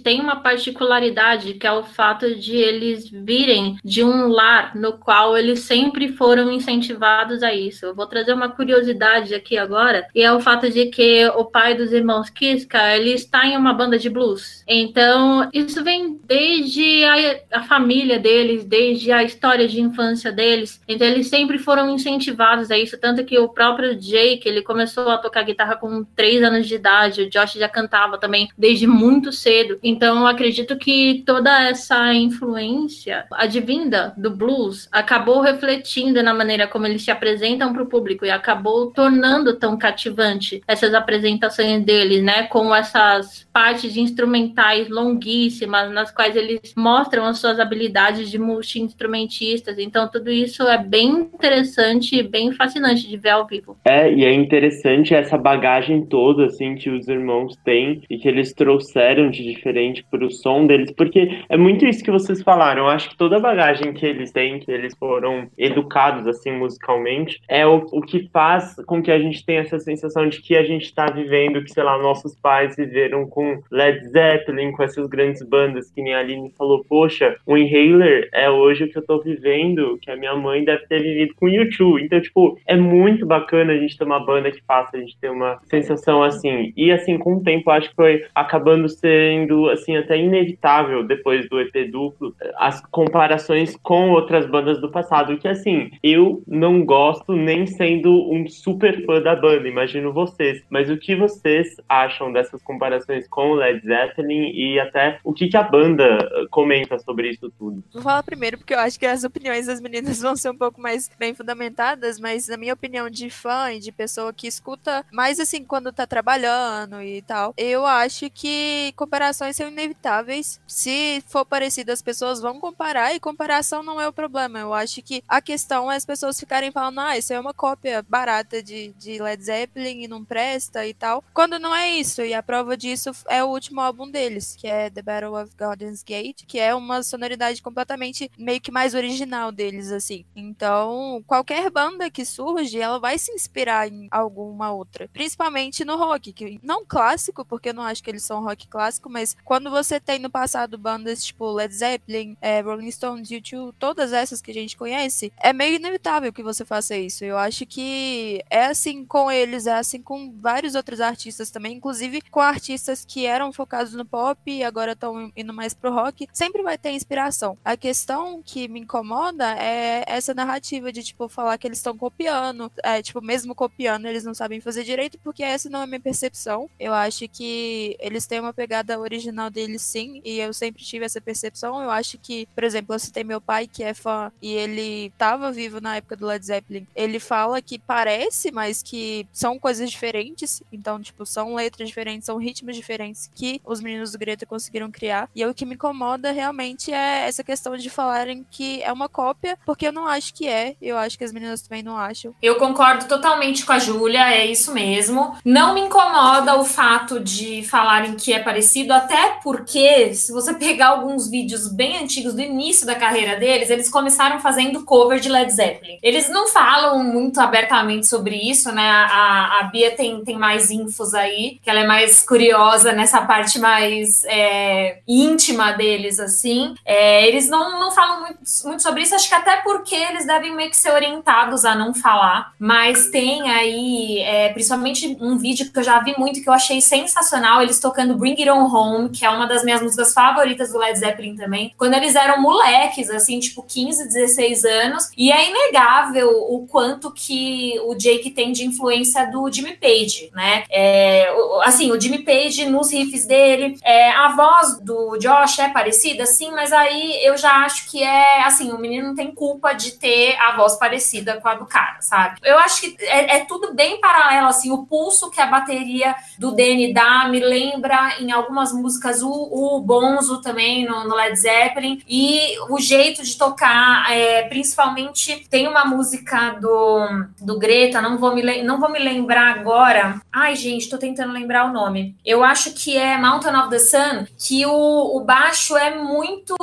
Tem 0.03 0.19
uma 0.19 0.37
particularidade, 0.37 1.53
que 1.55 1.67
é 1.67 1.71
o 1.71 1.83
fato 1.83 2.35
de 2.35 2.55
eles 2.55 3.09
virem 3.09 3.77
de 3.83 4.03
um 4.03 4.27
lar 4.27 4.75
no 4.75 4.93
qual 4.93 5.37
eles 5.37 5.59
sempre 5.61 6.09
foram 6.09 6.51
incentivados 6.51 7.43
a 7.43 7.53
isso. 7.53 7.85
Eu 7.85 7.95
vou 7.95 8.07
trazer 8.07 8.33
uma 8.33 8.49
curiosidade 8.49 9.33
aqui 9.35 9.57
agora, 9.57 10.07
e 10.13 10.21
é 10.21 10.31
o 10.31 10.39
fato 10.39 10.69
de 10.69 10.87
que 10.87 11.25
o 11.35 11.45
pai 11.45 11.75
dos 11.75 11.91
irmãos 11.91 12.29
Kiska, 12.29 12.95
ele 12.95 13.11
está 13.11 13.45
em 13.45 13.57
uma 13.57 13.73
banda 13.73 13.97
de 13.97 14.09
blues. 14.09 14.63
Então, 14.67 15.49
isso 15.53 15.83
vem 15.83 16.19
desde 16.25 17.03
a, 17.03 17.59
a 17.59 17.63
família 17.63 18.19
deles, 18.19 18.63
desde 18.63 19.11
a 19.11 19.23
história 19.23 19.67
de 19.67 19.81
infância 19.81 20.31
deles. 20.31 20.81
Então, 20.87 21.07
eles 21.07 21.27
sempre 21.27 21.57
foram 21.57 21.89
incentivados 21.89 22.71
a 22.71 22.77
isso, 22.77 22.97
tanto 22.99 23.23
que 23.23 23.37
o 23.37 23.49
próprio 23.49 23.95
Jake, 23.95 24.47
ele 24.47 24.61
começou 24.61 25.09
a 25.09 25.17
tocar 25.17 25.43
guitarra 25.43 25.75
com 25.75 26.03
3 26.15 26.43
anos 26.43 26.67
de 26.67 26.75
idade, 26.75 27.23
o 27.23 27.29
Josh 27.29 27.53
já 27.53 27.69
cantava 27.69 28.17
também 28.17 28.49
desde 28.57 28.87
muito 28.87 29.31
cedo. 29.31 29.72
Então, 29.81 30.19
eu 30.19 30.27
acredito 30.27 30.77
que 30.77 31.23
toda 31.25 31.69
essa 31.69 32.13
influência 32.13 33.25
advinda 33.31 34.13
do 34.17 34.29
blues 34.29 34.88
acabou 34.91 35.41
refletindo 35.41 36.21
na 36.21 36.33
maneira 36.33 36.67
como 36.67 36.86
eles 36.86 37.03
se 37.03 37.12
apresentam 37.12 37.73
para 37.73 37.83
o 37.83 37.88
público 37.88 38.25
e 38.25 38.31
acabou 38.31 38.91
tornando 38.91 39.55
tão 39.57 39.77
cativante 39.77 40.62
essas 40.67 40.93
apresentações 40.93 41.83
deles, 41.83 42.23
né? 42.23 42.43
Com 42.43 42.73
essas 42.73 43.47
partes 43.51 43.95
instrumentais 43.97 44.89
longuíssimas, 44.89 45.91
nas 45.91 46.12
quais 46.12 46.36
eles 46.36 46.73
mostram 46.75 47.25
as 47.25 47.39
suas 47.39 47.59
habilidades 47.59 48.29
de 48.29 48.39
multi-instrumentistas. 48.39 49.77
Então, 49.77 50.09
tudo 50.09 50.31
isso 50.31 50.63
é 50.63 50.77
bem 50.77 51.29
interessante 51.33 52.17
e 52.17 52.23
bem 52.23 52.51
fascinante 52.51 53.07
de 53.07 53.17
ver 53.17 53.29
ao 53.29 53.47
vivo. 53.47 53.77
É, 53.86 54.12
e 54.12 54.25
é 54.25 54.33
interessante 54.33 55.13
essa 55.13 55.38
bagagem 55.38 56.05
toda, 56.05 56.45
assim, 56.45 56.75
que 56.75 56.89
os 56.89 57.07
irmãos 57.07 57.55
têm 57.63 58.01
e 58.09 58.17
que 58.17 58.27
eles 58.27 58.53
trouxeram 58.53 59.29
de 59.29 59.43
diferente 59.63 60.06
pro 60.12 60.30
som 60.30 60.67
deles, 60.67 60.91
porque 60.91 61.39
é 61.47 61.58
muito 61.58 61.86
isso 61.86 62.04
que 62.04 62.12
vocês 62.12 62.41
falaram. 62.41 62.84
Eu 62.84 62.89
acho 62.89 63.10
que 63.10 63.17
toda 63.17 63.38
a 63.38 63.39
bagagem 63.39 63.93
que 63.93 64.06
eles 64.06 64.32
têm, 64.32 64.60
que 64.60 64.69
eles 64.69 64.93
foram 64.97 65.47
educados, 65.58 66.28
assim, 66.28 66.52
musicalmente, 66.52 67.39
é 67.47 67.65
o, 67.65 67.78
o 67.91 68.02
que 68.02 68.30
faz 68.30 68.76
com 68.86 69.02
que 69.02 69.12
a 69.12 69.19
gente 69.19 69.45
tenha 69.45 69.62
essa 69.62 69.80
sensação 69.80 70.28
de 70.28 70.41
que 70.41 70.56
a 70.56 70.63
gente 70.63 70.93
tá 70.93 71.06
vivendo, 71.06 71.63
que, 71.63 71.71
sei 71.71 71.84
lá, 71.84 71.97
nossos 71.97 72.36
pais 72.36 72.76
viveram 72.76 73.26
com 73.26 73.62
Led 73.71 74.06
Zeppelin, 74.10 74.71
com 74.73 74.84
essas 74.84 75.08
grandes 75.08 75.41
bandas, 75.43 75.89
que 75.89 76.02
nem 76.02 76.13
a 76.13 76.19
Aline 76.19 76.54
falou, 76.58 76.84
poxa, 76.84 77.36
o 77.45 77.58
Inhaler 77.58 78.30
é 78.34 78.49
hoje 78.49 78.84
o 78.84 78.89
que 78.89 78.97
eu 78.97 79.06
tô 79.06 79.19
vivendo, 79.19 79.97
que 80.02 80.12
a 80.12 80.15
minha 80.15 80.36
mãe 80.36 80.63
deve 80.63 80.86
ter 80.88 81.02
vivido 81.02 81.34
com 81.36 81.45
o 81.45 81.49
YouTube. 81.49 82.04
Então, 82.04 82.19
tipo, 82.19 82.58
é 82.67 82.76
muito 82.76 83.26
bacana 83.26 83.73
a 83.73 83.78
gente 83.78 83.97
ter 83.97 84.04
uma 84.04 84.23
banda 84.26 84.52
que 84.52 84.62
faça 84.63 84.97
a 84.97 84.99
gente 84.99 85.17
ter 85.19 85.30
uma 85.30 85.60
sensação 85.65 86.23
assim. 86.23 86.73
E 86.76 86.91
assim, 86.91 87.17
com 87.17 87.36
o 87.36 87.43
tempo, 87.43 87.69
acho 87.69 87.89
que 87.89 87.95
foi 87.95 88.26
acabando 88.34 88.89
sendo 88.89 89.52
assim 89.69 89.95
até 89.95 90.17
inevitável 90.17 91.03
depois 91.03 91.47
do 91.49 91.59
EP 91.59 91.89
duplo 91.91 92.35
as 92.55 92.81
comparações 92.87 93.75
com 93.81 94.11
outras 94.11 94.45
bandas 94.45 94.79
do 94.79 94.89
passado, 94.89 95.37
que 95.37 95.47
assim, 95.47 95.91
eu 96.01 96.43
não 96.47 96.85
gosto 96.85 97.33
nem 97.33 97.65
sendo 97.65 98.31
um 98.31 98.47
super 98.47 99.05
fã 99.05 99.21
da 99.21 99.35
banda, 99.35 99.67
imagino 99.67 100.13
vocês, 100.13 100.63
mas 100.69 100.89
o 100.89 100.97
que 100.97 101.15
vocês 101.15 101.75
acham 101.87 102.31
dessas 102.31 102.61
comparações 102.63 103.27
com 103.27 103.51
o 103.51 103.55
Led 103.55 103.85
Zeppelin 103.85 104.51
e 104.53 104.79
até 104.79 105.19
o 105.23 105.33
que, 105.33 105.47
que 105.47 105.57
a 105.57 105.63
banda 105.63 106.03
eh, 106.03 106.45
comenta 106.49 106.97
sobre 106.99 107.29
isso 107.29 107.51
tudo? 107.57 107.83
Vou 107.93 108.01
falar 108.01 108.23
primeiro, 108.23 108.57
porque 108.57 108.73
eu 108.73 108.79
acho 108.79 108.99
que 108.99 109.05
as 109.05 109.23
opiniões 109.23 109.67
das 109.67 109.81
meninas 109.81 110.19
vão 110.21 110.35
ser 110.35 110.49
um 110.49 110.57
pouco 110.57 110.81
mais 110.81 111.09
bem 111.17 111.33
fundamentadas, 111.33 112.19
mas 112.19 112.47
na 112.47 112.57
minha 112.57 112.73
opinião 112.73 113.09
de 113.09 113.29
fã 113.29 113.71
e 113.71 113.79
de 113.79 113.91
pessoa 113.91 114.33
que 114.33 114.47
escuta 114.47 115.05
mais 115.11 115.39
assim 115.39 115.63
quando 115.63 115.91
tá 115.91 116.05
trabalhando 116.05 117.01
e 117.01 117.21
tal, 117.21 117.53
eu 117.57 117.85
acho 117.85 118.29
que 118.29 118.93
comparações 118.95 119.42
são 119.51 119.67
inevitáveis. 119.67 120.62
Se 120.67 121.23
for 121.27 121.45
parecido, 121.45 121.91
as 121.91 122.01
pessoas 122.01 122.39
vão 122.39 122.60
comparar 122.60 123.13
e 123.13 123.19
comparação 123.19 123.84
não 123.84 123.99
é 123.99 124.08
o 124.08 124.13
problema. 124.13 124.60
Eu 124.60 124.73
acho 124.73 125.01
que 125.01 125.23
a 125.27 125.41
questão 125.41 125.91
é 125.91 125.95
as 125.95 126.06
pessoas 126.06 126.39
ficarem 126.39 126.71
falando, 126.71 126.99
ah, 126.99 127.17
isso 127.17 127.34
é 127.34 127.39
uma 127.39 127.53
cópia 127.53 128.06
barata 128.08 128.62
de, 128.62 128.93
de 128.97 129.21
Led 129.21 129.43
Zeppelin 129.43 130.03
e 130.03 130.08
não 130.08 130.23
presta 130.23 130.86
e 130.86 130.93
tal. 130.93 131.23
Quando 131.34 131.60
não 131.60 131.73
é 131.75 131.89
isso, 131.89 132.21
e 132.21 132.34
a 132.34 132.43
prova 132.43 132.77
disso 132.77 133.12
é 133.27 133.43
o 133.43 133.47
último 133.47 133.82
álbum 133.82 134.10
deles, 134.10 134.56
que 134.56 134.67
é 134.67 134.89
The 134.89 135.01
Battle 135.01 135.41
of 135.41 135.51
Gardens 135.56 136.03
Gate, 136.03 136.45
que 136.45 136.60
é 136.60 136.73
uma 136.73 137.03
sonoridade 137.03 137.62
completamente 137.62 138.29
meio 138.38 138.62
que 138.62 138.71
mais 138.71 138.93
original 138.93 139.51
deles, 139.51 139.91
assim. 139.91 140.25
Então, 140.36 141.23
qualquer 141.25 141.69
banda 141.69 142.10
que 142.10 142.25
surge, 142.25 142.79
ela 142.79 142.99
vai 142.99 143.17
se 143.17 143.32
inspirar 143.32 143.88
em 143.88 144.08
alguma 144.12 144.71
outra. 144.71 145.10
Principalmente 145.12 145.86
no 145.86 145.97
rock, 145.97 146.34
que 146.34 146.60
não 146.62 146.86
clássico, 146.86 147.45
porque 147.45 147.69
eu 147.69 147.73
não 147.73 147.84
acho 147.84 148.03
que 148.03 148.10
eles 148.10 148.23
são 148.23 148.43
rock 148.43 148.67
clássico, 148.67 149.10
mas 149.10 149.22
quando 149.43 149.69
você 149.69 149.99
tem 149.99 150.19
no 150.19 150.29
passado 150.29 150.77
bandas 150.77 151.23
tipo 151.23 151.51
Led 151.51 151.73
Zeppelin, 151.73 152.38
é, 152.41 152.62
Rolling 152.62 152.91
Stones, 152.91 153.29
U2, 153.29 153.73
todas 153.77 154.13
essas 154.13 154.41
que 154.41 154.51
a 154.51 154.53
gente 154.53 154.77
conhece, 154.77 155.31
é 155.41 155.53
meio 155.53 155.75
inevitável 155.75 156.33
que 156.33 156.43
você 156.43 156.65
faça 156.65 156.95
isso. 156.95 157.23
Eu 157.23 157.38
acho 157.38 157.65
que 157.65 158.43
é 158.49 158.65
assim 158.65 159.05
com 159.05 159.31
eles, 159.31 159.67
é 159.67 159.73
assim 159.73 160.01
com 160.01 160.33
vários 160.39 160.75
outros 160.75 161.01
artistas 161.01 161.49
também, 161.49 161.75
inclusive 161.75 162.21
com 162.29 162.39
artistas 162.39 163.05
que 163.05 163.25
eram 163.25 163.51
focados 163.53 163.93
no 163.93 164.05
pop 164.05 164.39
e 164.49 164.63
agora 164.63 164.93
estão 164.93 165.31
indo 165.36 165.53
mais 165.53 165.73
pro 165.73 165.93
rock, 165.93 166.27
sempre 166.33 166.62
vai 166.62 166.77
ter 166.77 166.91
inspiração. 166.91 167.57
A 167.63 167.77
questão 167.77 168.41
que 168.43 168.67
me 168.67 168.79
incomoda 168.79 169.55
é 169.57 170.03
essa 170.07 170.33
narrativa 170.33 170.91
de, 170.91 171.03
tipo, 171.03 171.27
falar 171.27 171.57
que 171.57 171.67
eles 171.67 171.79
estão 171.79 171.97
copiando, 171.97 172.71
é, 172.83 173.01
tipo, 173.01 173.21
mesmo 173.21 173.55
copiando, 173.55 174.05
eles 174.05 174.23
não 174.23 174.33
sabem 174.33 174.62
fazer 174.62 174.83
direito, 174.83 175.19
porque 175.23 175.43
essa 175.43 175.69
não 175.69 175.81
é 175.81 175.88
minha 175.88 175.99
percepção. 175.99 176.69
Eu 176.79 176.93
acho 176.93 177.27
que 177.27 177.95
eles 177.99 178.25
têm 178.25 178.39
uma 178.39 178.53
pegada 178.53 178.99
original 178.99 179.12
deles, 179.52 179.82
sim, 179.82 180.21
e 180.23 180.39
eu 180.39 180.54
sempre 180.54 180.84
tive 180.84 181.06
essa 181.06 181.21
percepção. 181.21 181.82
Eu 181.82 181.89
acho 181.89 182.17
que, 182.17 182.47
por 182.54 182.63
exemplo, 182.63 182.95
eu 182.95 182.99
citei 182.99 183.23
meu 183.23 183.41
pai, 183.41 183.67
que 183.67 183.84
é 183.84 183.93
fã, 183.93 184.32
e 184.41 184.52
ele 184.52 185.08
estava 185.08 185.52
vivo 185.52 185.82
na 185.82 185.97
época 185.97 186.15
do 186.15 186.26
Led 186.26 186.45
Zeppelin. 186.45 186.88
Ele 186.95 187.19
fala 187.19 187.62
que 187.62 187.80
parece, 187.80 188.52
mas 188.52 188.82
que 188.82 189.28
são 189.32 189.60
coisas 189.60 189.89
diferentes. 189.89 190.62
Então, 190.71 191.02
tipo, 191.02 191.26
são 191.26 191.56
letras 191.56 191.88
diferentes, 191.88 192.26
são 192.26 192.38
ritmos 192.38 192.76
diferentes 192.76 193.30
que 193.34 193.62
os 193.65 193.82
meninos 193.82 194.12
do 194.12 194.17
Greta 194.17 194.45
conseguiram 194.45 194.91
criar. 194.91 195.30
E 195.36 195.45
o 195.45 195.54
que 195.54 195.65
me 195.65 195.76
incomoda 195.76 196.32
realmente 196.32 196.91
é 196.91 197.28
essa 197.28 197.43
questão 197.43 197.76
de 197.78 197.89
falarem 197.89 198.45
que 198.49 198.82
é 198.84 198.91
uma 198.91 199.10
cópia, 199.10 199.58
porque 199.65 199.88
eu 199.88 199.91
não 199.91 200.08
acho 200.08 200.34
que 200.34 200.47
é. 200.47 200.76
Eu 200.82 200.97
acho 200.97 201.17
que 201.17 201.23
as 201.23 201.32
meninas 201.32 201.62
também 201.62 201.84
não 201.84 201.97
acham. 201.97 202.34
Eu 202.41 202.56
concordo 202.56 203.08
totalmente 203.08 203.65
com 203.65 203.73
a 203.73 203.80
Júlia, 203.80 204.32
é 204.32 204.45
isso 204.45 204.73
mesmo. 204.73 205.36
Não 205.43 205.73
me 205.73 205.82
incomoda 205.82 206.60
o 206.60 206.65
fato 206.65 207.19
de 207.19 207.63
falarem 207.63 208.15
que 208.15 208.34
é 208.34 208.39
parecido, 208.39 208.93
até 209.03 209.39
porque, 209.43 210.13
se 210.13 210.31
você 210.31 210.53
pegar 210.53 210.87
alguns 210.89 211.29
vídeos 211.29 211.67
bem 211.67 211.97
antigos 211.97 212.33
do 212.33 212.41
início 212.41 212.85
da 212.85 212.95
carreira 212.95 213.37
deles, 213.37 213.69
eles 213.69 213.89
começaram 213.89 214.39
fazendo 214.39 214.83
cover 214.83 215.19
de 215.19 215.29
Led 215.29 215.51
Zeppelin. 215.51 215.99
Eles 216.01 216.29
não 216.29 216.47
falam 216.47 217.03
muito 217.03 217.39
abertamente 217.39 218.07
sobre 218.07 218.35
isso, 218.35 218.71
né? 218.71 218.87
A, 218.89 219.59
a 219.59 219.63
Bia 219.65 219.91
tem, 219.91 220.23
tem 220.23 220.37
mais 220.37 220.71
infos 220.71 221.13
aí, 221.13 221.59
que 221.61 221.69
ela 221.69 221.81
é 221.81 221.87
mais 221.87 222.23
curiosa 222.25 222.93
nessa 222.93 223.21
parte 223.21 223.59
mais 223.59 224.23
é, 224.25 224.99
íntima 225.07 225.73
deles, 225.73 226.19
assim. 226.19 226.73
É, 226.85 227.27
eles 227.27 227.49
não, 227.49 227.79
não 227.79 227.91
falam 227.91 228.21
muito, 228.21 228.39
muito 228.65 228.81
sobre 228.81 229.03
isso, 229.03 229.15
acho 229.15 229.27
que 229.27 229.35
até 229.35 229.57
porque 229.57 229.95
eles 229.95 230.25
devem 230.25 230.55
meio 230.55 230.69
que 230.69 230.77
ser 230.77 230.91
orientados 230.91 231.65
a 231.65 231.75
não 231.75 231.93
falar, 231.93 232.53
mas 232.57 233.09
tem 233.09 233.49
aí, 233.49 234.19
é, 234.19 234.49
principalmente 234.49 235.17
um 235.19 235.37
vídeo 235.37 235.71
que 235.71 235.79
eu 235.79 235.83
já 235.83 235.99
vi 235.99 236.13
muito, 236.17 236.41
que 236.41 236.49
eu 236.49 236.53
achei 236.53 236.79
sensacional, 236.81 237.61
eles 237.61 237.79
tocando 237.79 238.15
Bring 238.15 238.31
It 238.31 238.49
On 238.49 238.65
Home, 238.65 238.92
que 239.10 239.25
é 239.25 239.29
uma 239.29 239.45
das 239.45 239.63
minhas 239.63 239.82
músicas 239.82 240.13
favoritas 240.13 240.71
do 240.71 240.77
Led 240.77 240.97
Zeppelin 240.97 241.36
também, 241.36 241.73
quando 241.77 241.93
eles 241.93 242.15
eram 242.15 242.41
moleques, 242.41 243.10
assim, 243.10 243.39
tipo 243.39 243.63
15, 243.63 244.08
16 244.08 244.65
anos, 244.65 245.12
e 245.17 245.32
é 245.32 245.49
inegável 245.49 246.29
o 246.49 246.67
quanto 246.67 247.12
que 247.12 247.79
o 247.86 247.95
Jake 247.95 248.32
tem 248.32 248.51
de 248.51 248.65
influência 248.65 249.25
do 249.29 249.51
Jimmy 249.51 249.77
Page, 249.77 250.32
né? 250.34 250.63
É, 250.69 251.27
assim, 251.63 251.91
o 251.91 251.99
Jimmy 251.99 252.23
Page 252.23 252.65
nos 252.65 252.91
riffs 252.91 253.25
dele, 253.25 253.77
é, 253.84 254.12
a 254.12 254.29
voz 254.29 254.79
do 254.79 255.17
Josh 255.17 255.60
é 255.60 255.69
parecida, 255.69 256.25
sim, 256.25 256.51
mas 256.51 256.71
aí 256.71 257.23
eu 257.23 257.38
já 257.38 257.63
acho 257.65 257.89
que 257.89 258.03
é, 258.03 258.43
assim, 258.43 258.71
o 258.71 258.77
menino 258.77 259.08
não 259.08 259.15
tem 259.15 259.32
culpa 259.32 259.73
de 259.73 259.93
ter 259.93 260.36
a 260.38 260.56
voz 260.56 260.75
parecida 260.75 261.39
com 261.41 261.47
a 261.47 261.56
do 261.56 261.65
cara, 261.65 262.01
sabe? 262.01 262.39
Eu 262.43 262.58
acho 262.60 262.82
que 262.82 262.95
é, 263.01 263.38
é 263.38 263.45
tudo 263.45 263.73
bem 263.73 263.99
paralelo, 263.99 264.47
assim, 264.47 264.71
o 264.71 264.86
pulso 264.86 265.29
que 265.29 265.41
a 265.41 265.47
bateria 265.47 266.15
do 266.38 266.51
Danny 266.51 266.93
dá 266.93 267.27
me 267.27 267.39
lembra 267.39 268.15
em 268.19 268.32
algumas 268.32 268.71
músicas 268.71 268.82
o, 269.21 269.77
o 269.77 269.81
Bonzo 269.81 270.41
também 270.41 270.85
no, 270.85 271.07
no 271.07 271.15
Led 271.15 271.35
Zeppelin 271.37 272.01
e 272.07 272.57
o 272.69 272.79
jeito 272.79 273.23
de 273.23 273.37
tocar, 273.37 274.11
é, 274.11 274.43
principalmente 274.43 275.47
tem 275.49 275.67
uma 275.67 275.85
música 275.85 276.51
do, 276.59 277.25
do 277.41 277.59
Greta, 277.59 278.01
não 278.01 278.17
vou, 278.17 278.33
me, 278.33 278.63
não 278.63 278.79
vou 278.79 278.89
me 278.89 278.99
lembrar 278.99 279.55
agora. 279.55 280.21
Ai, 280.31 280.55
gente, 280.55 280.89
tô 280.89 280.97
tentando 280.97 281.33
lembrar 281.33 281.65
o 281.65 281.73
nome. 281.73 282.15
Eu 282.25 282.43
acho 282.43 282.73
que 282.73 282.97
é 282.97 283.17
Mountain 283.17 283.55
of 283.55 283.69
the 283.69 283.79
Sun, 283.79 284.25
que 284.37 284.65
o, 284.65 285.17
o 285.17 285.19
baixo 285.21 285.77
é 285.77 285.95
muito, 285.95 286.55